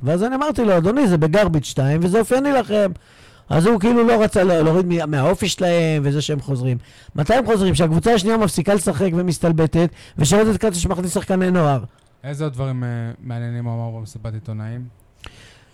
ואז 0.03 0.23
אני 0.23 0.35
אמרתי 0.35 0.63
לו, 0.65 0.77
אדוני, 0.77 1.07
זה 1.07 1.17
בגרביץ' 1.17 1.65
2 1.65 1.99
וזה 2.03 2.19
אופייני 2.19 2.51
לכם. 2.51 2.91
אז 3.49 3.65
הוא 3.65 3.79
כאילו 3.79 4.03
לא 4.07 4.23
רצה 4.23 4.43
לה- 4.43 4.61
להוריד 4.61 4.85
מה- 4.85 5.05
מהאופי 5.05 5.47
שלהם 5.49 6.01
וזה 6.05 6.21
שהם 6.21 6.39
חוזרים. 6.39 6.77
מתי 7.15 7.33
הם 7.33 7.45
חוזרים? 7.45 7.75
שהקבוצה 7.75 8.13
השנייה 8.13 8.37
מפסיקה 8.37 8.73
לשחק 8.73 9.09
ומסתלבטת, 9.15 9.89
ושרדת 10.17 10.57
קטש 10.57 10.85
מכניס 10.85 11.13
שחקני 11.13 11.51
נוער. 11.51 11.79
איזה 12.23 12.43
עוד 12.43 12.53
דברים 12.53 12.83
אה, 12.83 12.89
מעניינים 13.23 13.65
הוא 13.65 13.73
אמר 13.73 13.99
במסיבת 13.99 14.33
עיתונאים? 14.33 14.81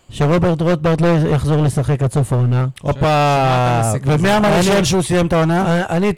שרוברט 0.10 0.62
רוטברט 0.62 1.02
לא 1.02 1.08
יחזור 1.08 1.64
לשחק 1.64 2.04
עד 2.04 2.12
סוף 2.12 2.34
העונה. 2.34 2.66
הופה, 2.82 3.82
ומי? 4.06 4.38
אמר 4.38 4.60
לשאול 4.60 4.84
שהוא 4.84 5.02
סיים 5.02 5.28
את 5.28 5.34
העונה? 5.34 5.86
אני- 5.90 6.12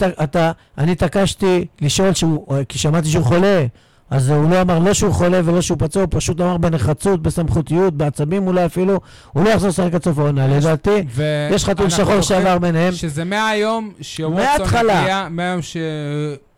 אני 0.77 0.91
התעקשתי 0.91 1.65
לשאול 1.81 2.13
שהוא, 2.13 2.47
כי 2.69 2.77
שמעתי 2.79 3.07
שהוא 3.07 3.23
חולה. 3.25 3.65
אז 4.09 4.29
הוא 4.29 4.49
לא 4.49 4.61
אמר 4.61 4.79
לא 4.79 4.93
שהוא 4.93 5.13
חולה 5.13 5.41
ולא 5.45 5.61
שהוא 5.61 5.77
פצוע, 5.79 6.01
הוא 6.03 6.09
פשוט 6.11 6.41
אמר 6.41 6.57
בנחרצות, 6.57 7.21
בסמכותיות, 7.23 7.93
בעצבים 7.93 8.47
אולי 8.47 8.65
אפילו, 8.65 8.99
הוא 9.33 9.43
לא 9.43 9.49
יחזור 9.49 9.69
לשחק 9.69 9.93
עד 9.93 10.03
סוף 10.03 10.19
העונה. 10.19 10.47
לדעתי, 10.47 11.03
יש 11.51 11.65
חתול 11.65 11.89
שחור 11.89 12.21
שעבר 12.21 12.57
ביניהם. 12.57 12.93
שזה 12.93 13.23
מהיום 13.23 13.91
שווטסון. 14.01 14.77
הגיע, 14.89 15.27
מהיום 15.31 15.61
שווטסון 15.61 16.54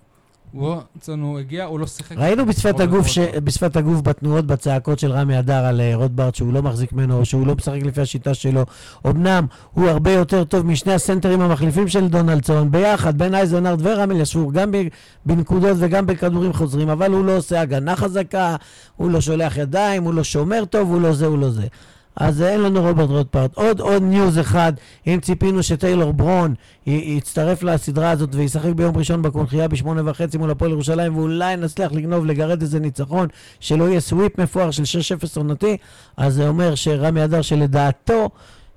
הוא 0.54 1.40
הגיע, 1.40 1.66
הוא 1.66 1.80
לא 1.80 1.88
שיחק. 1.88 2.18
ראינו 2.18 2.46
בשפת 2.46 2.80
הגוף, 2.80 3.08
ש... 3.08 3.20
בשפת 3.20 3.76
הגוף 3.76 4.02
בתנועות, 4.02 4.46
בצעקות 4.46 5.00
של 5.00 5.12
רמי 5.12 5.40
אדר 5.40 5.66
על 5.66 5.82
אה, 5.82 5.96
רוטברט, 5.96 6.36
שהוא 6.36 6.54
לא 6.54 6.62
מחזיק 6.62 6.94
ממנו, 6.94 7.20
או 7.20 7.26
שהוא 7.26 7.48
לא 7.48 7.56
משחק 7.56 7.84
לפי 7.84 8.02
השיטה 8.02 8.34
שלו. 8.34 8.66
אמנם 9.08 9.46
הוא 9.74 9.90
הרבה 9.90 10.12
יותר 10.12 10.44
טוב 10.44 10.66
משני 10.66 10.94
הסנטרים 10.94 11.42
המחליפים 11.42 11.88
של 11.88 12.08
דונלדסון, 12.08 12.72
ביחד, 12.72 13.18
בין 13.18 13.36
אייזנארד 13.36 13.80
ורמי 13.82 14.16
ישבו, 14.16 14.52
גם 14.52 14.72
בנקודות 15.26 15.78
וגם 15.80 16.06
בכדורים 16.06 16.54
חוזרים, 16.54 16.90
אבל 16.90 17.12
הוא 17.12 17.26
לא 17.26 17.38
עושה 17.38 17.62
הגנה 17.62 17.96
חזקה, 17.96 18.56
הוא 18.96 19.12
לא 19.12 19.22
שולח 19.22 19.58
ידיים, 19.58 20.04
הוא 20.04 20.14
לא 20.14 20.24
שומר 20.24 20.66
טוב, 20.66 20.92
הוא 20.92 21.02
לא 21.02 21.14
זה, 21.14 21.26
הוא 21.26 21.38
לא 21.38 21.50
זה. 21.50 21.68
אז 22.20 22.42
אין 22.42 22.62
לנו 22.62 22.82
רוברט 22.82 23.10
רוטברט. 23.10 23.52
עוד 23.56 23.80
עוד 23.80 24.04
ניוז 24.04 24.40
אחד, 24.40 24.74
אם 25.08 25.20
ציפינו 25.22 25.64
שטיילור 25.64 26.14
ברון 26.14 26.54
י- 26.88 26.92
יצטרף 27.18 27.64
לסדרה 27.64 28.12
הזאת 28.12 28.30
וישחק 28.36 28.72
ביום 28.76 28.98
ראשון 28.98 29.22
בקונכייה 29.22 29.68
בשמונה 29.68 30.02
וחצי 30.06 30.38
מול 30.38 30.52
הפועל 30.52 30.72
ירושלים, 30.72 31.18
ואולי 31.18 31.56
נצליח 31.56 31.92
לגנוב, 31.92 32.26
לגרד 32.26 32.62
איזה 32.62 32.80
ניצחון, 32.80 33.28
שלא 33.60 33.90
יהיה 33.90 34.00
סוויפ 34.00 34.40
מפואר 34.40 34.72
של 34.72 34.84
6-0 34.84 35.38
עונתי, 35.38 35.78
אז 36.18 36.34
זה 36.34 36.48
אומר 36.48 36.76
שרמי 36.76 37.24
אדר 37.24 37.42
שלדעתו 37.42 38.30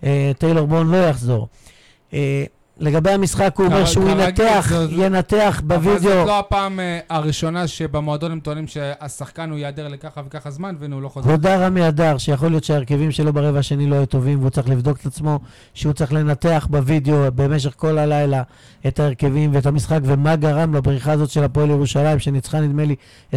אה, 0.04 0.32
טיילור 0.38 0.66
ברון 0.66 0.90
לא 0.90 0.96
יחזור. 0.96 1.48
אה, 2.14 2.44
לגבי 2.80 3.10
המשחק, 3.10 3.54
הוא 3.56 3.66
אומר 3.66 3.84
שהוא 3.84 4.10
ינתח, 4.10 4.72
ינתח 4.90 5.62
אבל 5.66 5.76
בווידאו. 5.76 6.00
זאת 6.00 6.26
לא 6.26 6.38
הפעם 6.38 6.80
אה, 6.80 6.98
הראשונה 7.08 7.66
שבמועדון 7.66 8.32
הם 8.32 8.40
טוענים 8.40 8.66
שהשחקן 8.66 9.50
הוא 9.50 9.58
ייעדר 9.58 9.88
לככה 9.88 10.20
וככה 10.26 10.50
זמן, 10.50 10.74
והנה 10.78 10.94
הוא 10.94 11.02
לא 11.02 11.08
חוזר. 11.08 11.30
הודה 11.30 11.66
רמי 11.66 11.88
אדר 11.88 12.18
שיכול 12.18 12.48
להיות 12.48 12.64
שההרכבים 12.64 13.10
שלו 13.10 13.32
ברבע 13.32 13.58
השני 13.58 13.86
לא 13.86 13.96
היו 13.96 14.06
טובים 14.06 14.38
והוא 14.38 14.50
צריך 14.50 14.68
לבדוק 14.68 15.00
את 15.00 15.06
עצמו, 15.06 15.38
שהוא 15.74 15.92
צריך 15.92 16.12
לנתח 16.12 16.66
בווידאו 16.70 17.16
במשך 17.34 17.74
כל 17.76 17.98
הלילה 17.98 18.42
את 18.86 19.00
ההרכבים 19.00 19.50
ואת 19.54 19.66
המשחק 19.66 20.00
ומה 20.02 20.36
גרם 20.36 20.74
לבריחה 20.74 21.12
הזאת 21.12 21.30
של 21.30 21.44
הפועל 21.44 21.70
ירושלים 21.70 22.18
שניצחה 22.18 22.60
נדמה 22.60 22.84
לי 22.84 22.94
27-9 23.34 23.36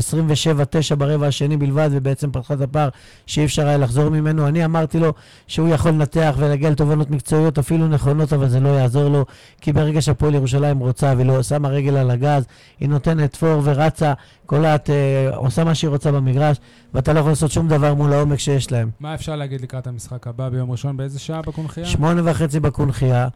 ברבע 0.97 1.27
השני 1.27 1.57
בלבד 1.57 1.89
ובעצם 1.91 2.31
פתחה 2.31 2.53
את 2.53 2.61
הפער 2.61 2.89
שאי 3.25 3.45
אפשר 3.45 3.67
היה 3.67 3.77
לחזור 3.77 4.09
ממנו. 4.09 4.47
אני 4.47 4.65
אמרתי 4.65 4.99
לו 4.99 5.13
שהוא 5.47 5.69
יכול 5.69 5.91
לנתח 5.91 6.35
ולהגיע 6.37 6.69
לתובנות 6.69 7.09
מקצועיות 7.09 7.57
אפילו 7.57 7.87
נכונות 7.87 8.33
אבל 8.33 8.49
זה 8.49 8.59
לא 8.59 8.69
יעזור 8.69 9.09
לו 9.09 9.25
כי 9.61 9.73
ברגע 9.73 10.01
שהפועל 10.01 10.35
ירושלים 10.35 10.79
רוצה 10.79 11.13
ולא 11.17 11.43
שמה 11.43 11.69
רגל 11.69 11.97
על 11.97 12.11
הגז 12.11 12.45
היא 12.79 12.89
נותנת 12.89 13.35
פור 13.35 13.61
ורצה, 13.63 14.13
קולעת, 14.45 14.89
אה, 14.89 15.35
עושה 15.35 15.63
מה 15.63 15.75
שהיא 15.75 15.89
רוצה 15.89 16.11
במגרש 16.11 16.57
ואתה 16.93 17.13
לא 17.13 17.19
יכול 17.19 17.31
לעשות 17.31 17.51
שום 17.51 17.67
דבר 17.67 17.93
מול 17.93 18.13
העומק 18.13 18.39
שיש 18.39 18.71
להם. 18.71 18.89
מה 18.99 19.15
אפשר 19.15 19.35
להגיד 19.35 19.61
לקראת 19.61 19.87
המשחק 19.87 20.27
הבא 20.27 20.49
ביום 20.49 20.71
ראשון? 20.71 20.97
באיזה 20.97 21.19
שעה 21.19 21.41
בקונכייה? 21.41 21.85
שמונה 21.85 22.21
וחצי 22.25 22.59
בקונכייה. 22.59 23.27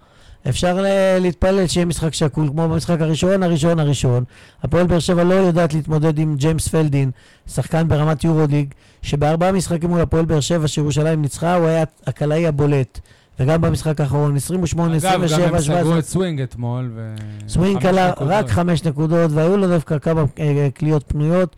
אפשר 0.49 0.85
להתפלל 1.19 1.67
שיהיה 1.67 1.85
משחק 1.85 2.13
שקול, 2.13 2.49
כמו 2.49 2.69
במשחק 2.69 3.01
הראשון, 3.01 3.43
הראשון, 3.43 3.79
הראשון. 3.79 4.23
הפועל 4.63 4.87
באר 4.87 4.99
שבע 4.99 5.23
לא 5.23 5.33
יודעת 5.33 5.73
להתמודד 5.73 6.19
עם 6.19 6.35
ג'יימס 6.35 6.67
פלדין, 6.67 7.11
שחקן 7.47 7.87
ברמת 7.87 8.23
יורוליג, 8.23 8.73
שבארבעה 9.01 9.51
משחקים 9.51 9.89
מול 9.89 10.01
הפועל 10.01 10.25
באר 10.25 10.39
שבע 10.39 10.67
שירושלים 10.67 11.21
ניצחה, 11.21 11.55
הוא 11.55 11.67
היה 11.67 11.83
הקלעי 12.05 12.47
הבולט. 12.47 12.99
וגם 13.39 13.61
במשחק 13.61 14.01
האחרון, 14.01 14.35
28, 14.35 14.97
אגב, 14.97 15.03
גם 15.03 15.23
27, 15.23 15.45
הם 15.47 15.59
סגרו 15.61 15.61
17. 15.61 15.99
את 15.99 16.05
סווינג 16.05 16.41
אתמול, 16.41 16.91
ו... 16.95 17.15
סווינג 17.47 17.85
עלה. 17.85 18.13
רק 18.17 18.49
חמש 18.49 18.83
נקודות, 18.83 19.31
והיו 19.31 19.57
לו 19.57 19.67
דווקא 19.67 19.99
כמה 19.99 20.23
אה, 20.39 20.67
קליעות 20.73 21.03
פנויות, 21.07 21.55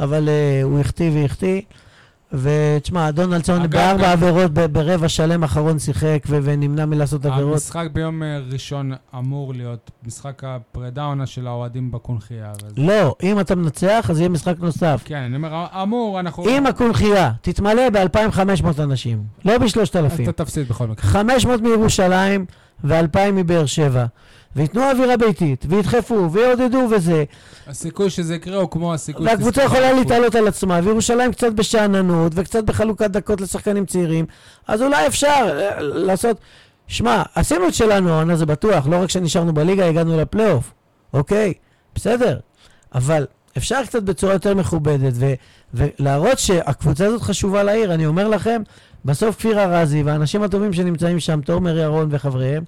אבל 0.00 0.28
אה, 0.28 0.60
הוא 0.62 0.80
החטיא 0.80 1.10
והחטיא. 1.14 1.60
ותשמע, 2.32 3.10
דונלדסון 3.10 3.70
בארבע 3.70 4.02
גם- 4.02 4.10
עבירות 4.10 4.50
ברבע 4.52 5.08
שלם 5.08 5.42
אחרון 5.44 5.78
שיחק 5.78 6.18
ו- 6.26 6.38
ונמנע 6.42 6.86
מלעשות 6.86 7.26
עבירות. 7.26 7.52
המשחק 7.52 7.86
ביום 7.92 8.22
אה, 8.22 8.38
ראשון 8.52 8.92
אמור 9.18 9.54
להיות 9.54 9.90
משחק 10.06 10.42
הפרידה 10.44 11.04
עונה 11.04 11.26
של 11.26 11.46
האוהדים 11.46 11.90
בקונכייה. 11.92 12.52
אבל- 12.52 12.84
לא, 12.86 13.14
אם 13.22 13.40
אתה 13.40 13.54
מנצח, 13.54 14.06
אז 14.10 14.18
יהיה 14.18 14.28
משחק 14.28 14.54
נוסף. 14.60 15.02
כן, 15.04 15.16
אני 15.16 15.36
אומר, 15.36 15.66
אמור, 15.82 16.20
אנחנו... 16.20 16.48
אם 16.48 16.66
הקונכייה 16.66 17.32
תתמלא 17.42 17.90
ב-2,500 17.90 18.80
אנשים, 18.82 19.22
לא 19.44 19.58
ב-3,000, 19.58 20.22
אתה 20.22 20.32
תפסיד 20.32 20.68
בכל 20.68 20.86
מקרה. 20.86 21.10
500 21.10 21.60
מירושלים 21.60 22.46
ו-2,000 22.84 23.32
מבאר 23.32 23.66
שבע, 23.66 24.06
וייתנו 24.56 24.90
אווירה 24.90 25.16
ביתית, 25.16 25.64
וידחפו, 25.68 26.28
ויעודדו 26.32 26.88
וזה, 26.90 27.24
הסיכוי 27.66 28.10
שזה 28.10 28.34
יקרה 28.34 28.56
הוא 28.56 28.70
כמו 28.70 28.94
הסיכוי... 28.94 29.26
והקבוצה 29.26 29.62
יכולה. 29.62 29.92
להתעלות 29.92 30.34
על 30.34 30.48
עצמה, 30.48 30.80
וירושלים 30.84 31.32
קצת 31.32 31.52
בשאננות, 31.52 32.32
וקצת 32.34 32.64
בחלוקת 32.64 33.10
דקות 33.10 33.40
לשחקנים 33.40 33.86
צעירים, 33.86 34.26
אז 34.68 34.82
אולי 34.82 35.06
אפשר 35.06 35.58
אה, 35.60 35.80
לעשות... 35.80 36.36
שמע, 36.88 37.22
עשינו 37.34 37.68
את 37.68 37.74
שלנו 37.74 38.10
העונה, 38.10 38.36
זה 38.36 38.46
בטוח, 38.46 38.86
לא 38.86 38.96
רק 39.02 39.10
שנשארנו 39.10 39.54
בליגה, 39.54 39.88
הגענו 39.88 40.20
לפלייאוף, 40.20 40.72
אוקיי? 41.12 41.52
בסדר, 41.94 42.38
אבל 42.94 43.26
אפשר 43.56 43.84
קצת 43.86 44.02
בצורה 44.02 44.32
יותר 44.32 44.54
מכובדת, 44.54 45.12
ו- 45.16 45.34
ולהראות 45.74 46.38
שהקבוצה 46.38 47.06
הזאת 47.06 47.22
חשובה 47.22 47.62
לעיר. 47.62 47.94
אני 47.94 48.06
אומר 48.06 48.28
לכם, 48.28 48.62
בסוף 49.04 49.36
כפיר 49.36 49.60
ארזי 49.60 50.02
והאנשים 50.02 50.42
הטובים 50.42 50.72
שנמצאים 50.72 51.20
שם, 51.20 51.40
תומר 51.40 51.78
ירון 51.78 52.08
וחבריהם, 52.10 52.64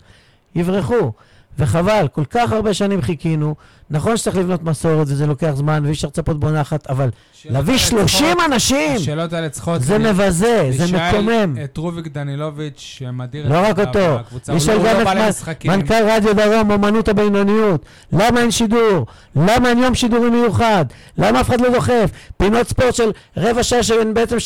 יברחו. 0.55 1.13
וחבל, 1.59 2.07
כל 2.13 2.25
כך 2.25 2.53
הרבה 2.53 2.75
שנים 2.75 3.03
חיכינו. 3.03 3.55
נכון 3.91 4.17
שצריך 4.17 4.37
לבנות 4.37 4.63
מסורת 4.63 5.07
וזה 5.11 5.27
לוקח 5.27 5.51
זמן 5.55 5.83
ואי 5.85 5.93
אפשר 5.93 6.09
לצפות 6.09 6.41
בו 6.41 6.51
נחת, 6.51 6.87
אבל 6.91 7.09
להביא 7.45 7.73
האלה 7.73 7.79
30 7.79 8.07
צריכות- 8.27 8.45
אנשים! 8.53 8.97
השאלות 8.97 9.33
האלה 9.33 9.49
צריכות... 9.49 9.83
זה 9.83 9.99
מבזה, 9.99 10.69
זה 10.71 10.85
מקומם. 10.97 11.55
את 11.65 11.77
רוביק 11.77 12.07
דנילוביץ', 12.07 12.73
שמדיר 12.79 13.49
לא 13.49 13.71
את 13.71 13.79
אותו, 13.79 14.19
בקבוצה. 14.19 14.53
הוא 14.53 14.61
לא- 14.69 14.93
לא 14.99 15.05
בא 15.05 15.15
למשחקים. 15.15 15.71
מנכ"ל 15.71 15.95
רדיו 16.09 16.35
דרום, 16.37 16.73
אמנות 16.73 17.09
הבינוניות. 17.09 17.83
למה 18.13 18.41
אין 18.41 18.51
שידור? 18.51 19.07
למה 19.37 19.69
אין 19.69 19.79
יום 19.79 19.95
שידורי 19.95 20.31
מיוחד? 20.31 20.85
למה 21.19 21.41
אף 21.41 21.49
אחד 21.49 21.61
לא 21.61 21.69
דוחף? 21.73 22.11
פינות 22.37 22.69
ספורט 22.69 22.95
של 22.95 23.11
רבע 23.37 23.63
שעה 23.63 23.83
שהן 23.83 24.15
בעצם 24.15 24.37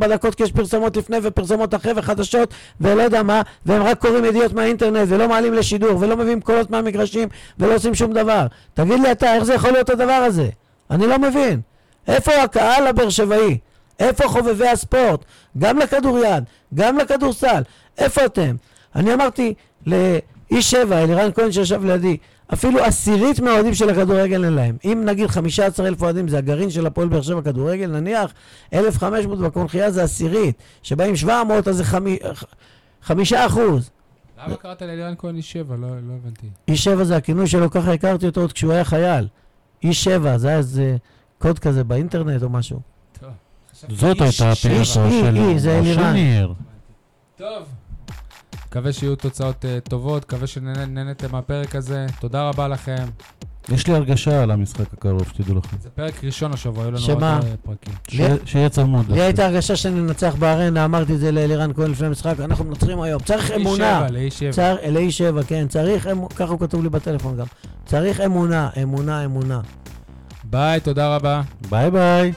3-4 0.00 0.06
דקות 0.08 0.34
כי 0.34 0.42
יש 0.42 0.52
פרסומות 0.52 0.96
לפני 0.96 1.16
ופרסומות 1.22 1.74
אחרי 1.74 1.92
וחדשות 1.96 2.48
ולא 2.80 3.02
יודע 3.02 3.22
מה, 3.22 3.42
והם 3.66 3.82
רק 3.82 3.98
קוראים 3.98 4.24
ידיעות 4.24 4.52
מהאינטרנט 4.52 5.06
ולא 5.08 5.28
מעלים 5.28 5.54
לשידור 5.54 5.96
ולא 6.00 6.16
מביאים 6.16 6.40
קולות 6.40 6.61
מהמגרשים 6.70 7.28
ולא 7.58 7.74
עושים 7.74 7.94
שום 7.94 8.12
דבר. 8.12 8.46
תגיד 8.74 9.00
לי 9.00 9.12
אתה, 9.12 9.34
איך 9.34 9.44
זה 9.44 9.54
יכול 9.54 9.70
להיות 9.70 9.90
הדבר 9.90 10.12
הזה? 10.12 10.48
אני 10.90 11.06
לא 11.06 11.18
מבין. 11.18 11.60
איפה 12.08 12.32
הקהל 12.42 12.86
הבאר 12.86 13.08
שבעי? 13.08 13.58
איפה 13.98 14.28
חובבי 14.28 14.68
הספורט? 14.68 15.24
גם 15.58 15.78
לכדוריד, 15.78 16.44
גם 16.74 16.98
לכדורסל. 16.98 17.62
איפה 17.98 18.24
אתם? 18.24 18.56
אני 18.96 19.14
אמרתי 19.14 19.54
לאיש 19.86 20.70
שבע, 20.70 21.02
אלירן 21.02 21.30
כהן 21.34 21.52
שישב 21.52 21.84
לידי, 21.84 22.16
אפילו 22.52 22.84
עשירית 22.84 23.40
מהאוהדים 23.40 23.74
של 23.74 23.90
הכדורגל 23.90 24.44
אין 24.44 24.52
להם. 24.52 24.76
אם 24.84 25.02
נגיד 25.04 25.26
15,000 25.26 26.02
אוהדים 26.02 26.28
זה 26.28 26.38
הגרעין 26.38 26.70
של 26.70 26.86
הפועל 26.86 27.08
באר 27.08 27.22
שבע 27.22 27.42
כדורגל, 27.42 27.86
נניח 27.86 28.32
1,500 28.74 29.38
בקונכייה 29.38 29.90
זה 29.90 30.02
עשירית, 30.02 30.56
שבאים 30.82 31.16
700 31.16 31.68
אז 31.68 31.76
זה 31.76 31.84
חמי... 31.84 32.18
חמישה 33.02 33.46
אחוז. 33.46 33.90
למה 34.46 34.56
קראת 34.56 34.82
לאלירן 34.82 35.14
כהן 35.18 35.36
איש 35.36 35.52
שבע? 35.52 35.76
לא 35.76 35.88
לא 35.88 36.12
הבנתי. 36.22 36.46
איש 36.68 36.84
שבע 36.84 37.04
זה 37.04 37.16
הכינוי 37.16 37.46
שלו, 37.46 37.70
ככה 37.70 37.92
הכרתי 37.92 38.26
אותו 38.26 38.40
עוד 38.40 38.52
כשהוא 38.52 38.72
היה 38.72 38.84
חייל. 38.84 39.28
איש 39.82 40.04
שבע, 40.04 40.38
זה 40.38 40.48
היה 40.48 40.58
איזה 40.58 40.96
קוד 41.38 41.58
כזה 41.58 41.84
באינטרנט 41.84 42.42
או 42.42 42.48
משהו. 42.48 42.80
טוב. 43.20 43.30
זאת 43.88 44.20
הייתה 44.20 44.52
הפעילה 44.52 44.84
של. 44.84 45.00
השניר. 45.66 46.54
טוב. 47.36 47.68
מקווה 48.66 48.92
שיהיו 48.92 49.16
תוצאות 49.16 49.64
אה, 49.64 49.78
טובות, 49.80 50.24
מקווה 50.24 50.46
שנהנתם 50.46 51.32
מהפרק 51.32 51.74
הזה. 51.74 52.06
תודה 52.20 52.48
רבה 52.48 52.68
לכם. 52.68 53.04
יש 53.68 53.86
לי 53.86 53.94
הרגשה 53.94 54.42
על 54.42 54.50
המשחק 54.50 54.92
הקרוב, 54.92 55.22
שתדעו 55.28 55.54
לכם. 55.58 55.76
זה 55.82 55.88
פרק 55.90 56.24
ראשון 56.24 56.52
השבוע, 56.52 56.82
היו 56.82 56.90
לנו 56.90 57.00
שמה? 57.00 57.38
רק 57.38 57.44
אה, 57.44 57.50
פרקים. 57.62 57.94
ש- 58.08 58.50
שיהיה 58.50 58.68
צמוד. 58.68 59.10
לי 59.12 59.20
הייתה 59.22 59.46
הרגשה 59.46 59.76
שננצח 59.76 60.34
בארנה, 60.38 60.84
אמרתי 60.84 61.14
את 61.14 61.20
זה 61.20 61.32
לאלירן 61.32 61.72
כהן 61.72 61.90
לפני 61.90 62.06
המשחק, 62.06 62.34
אנחנו 62.40 62.64
מנצחים 62.64 63.00
היום. 63.00 63.22
צריך 63.22 63.50
לאיש 63.50 63.60
אמונה. 63.66 63.98
שבע, 64.00 64.10
לאיש 64.10 64.38
שבע. 64.38 64.52
צר, 64.52 64.76
לאיש 64.90 65.18
שבע, 65.18 65.42
כן, 65.42 65.66
צריך 65.68 66.06
אמונה, 66.06 66.28
ככה 66.28 66.50
הוא 66.52 66.60
כתוב 66.60 66.82
לי 66.82 66.88
בטלפון 66.88 67.36
גם. 67.36 67.46
צריך 67.86 68.20
אמונה, 68.20 68.68
אמונה, 68.82 69.24
אמונה. 69.24 69.60
ביי, 70.44 70.80
תודה 70.80 71.16
רבה. 71.16 71.42
ביי 71.70 71.90
ביי. 71.90 72.32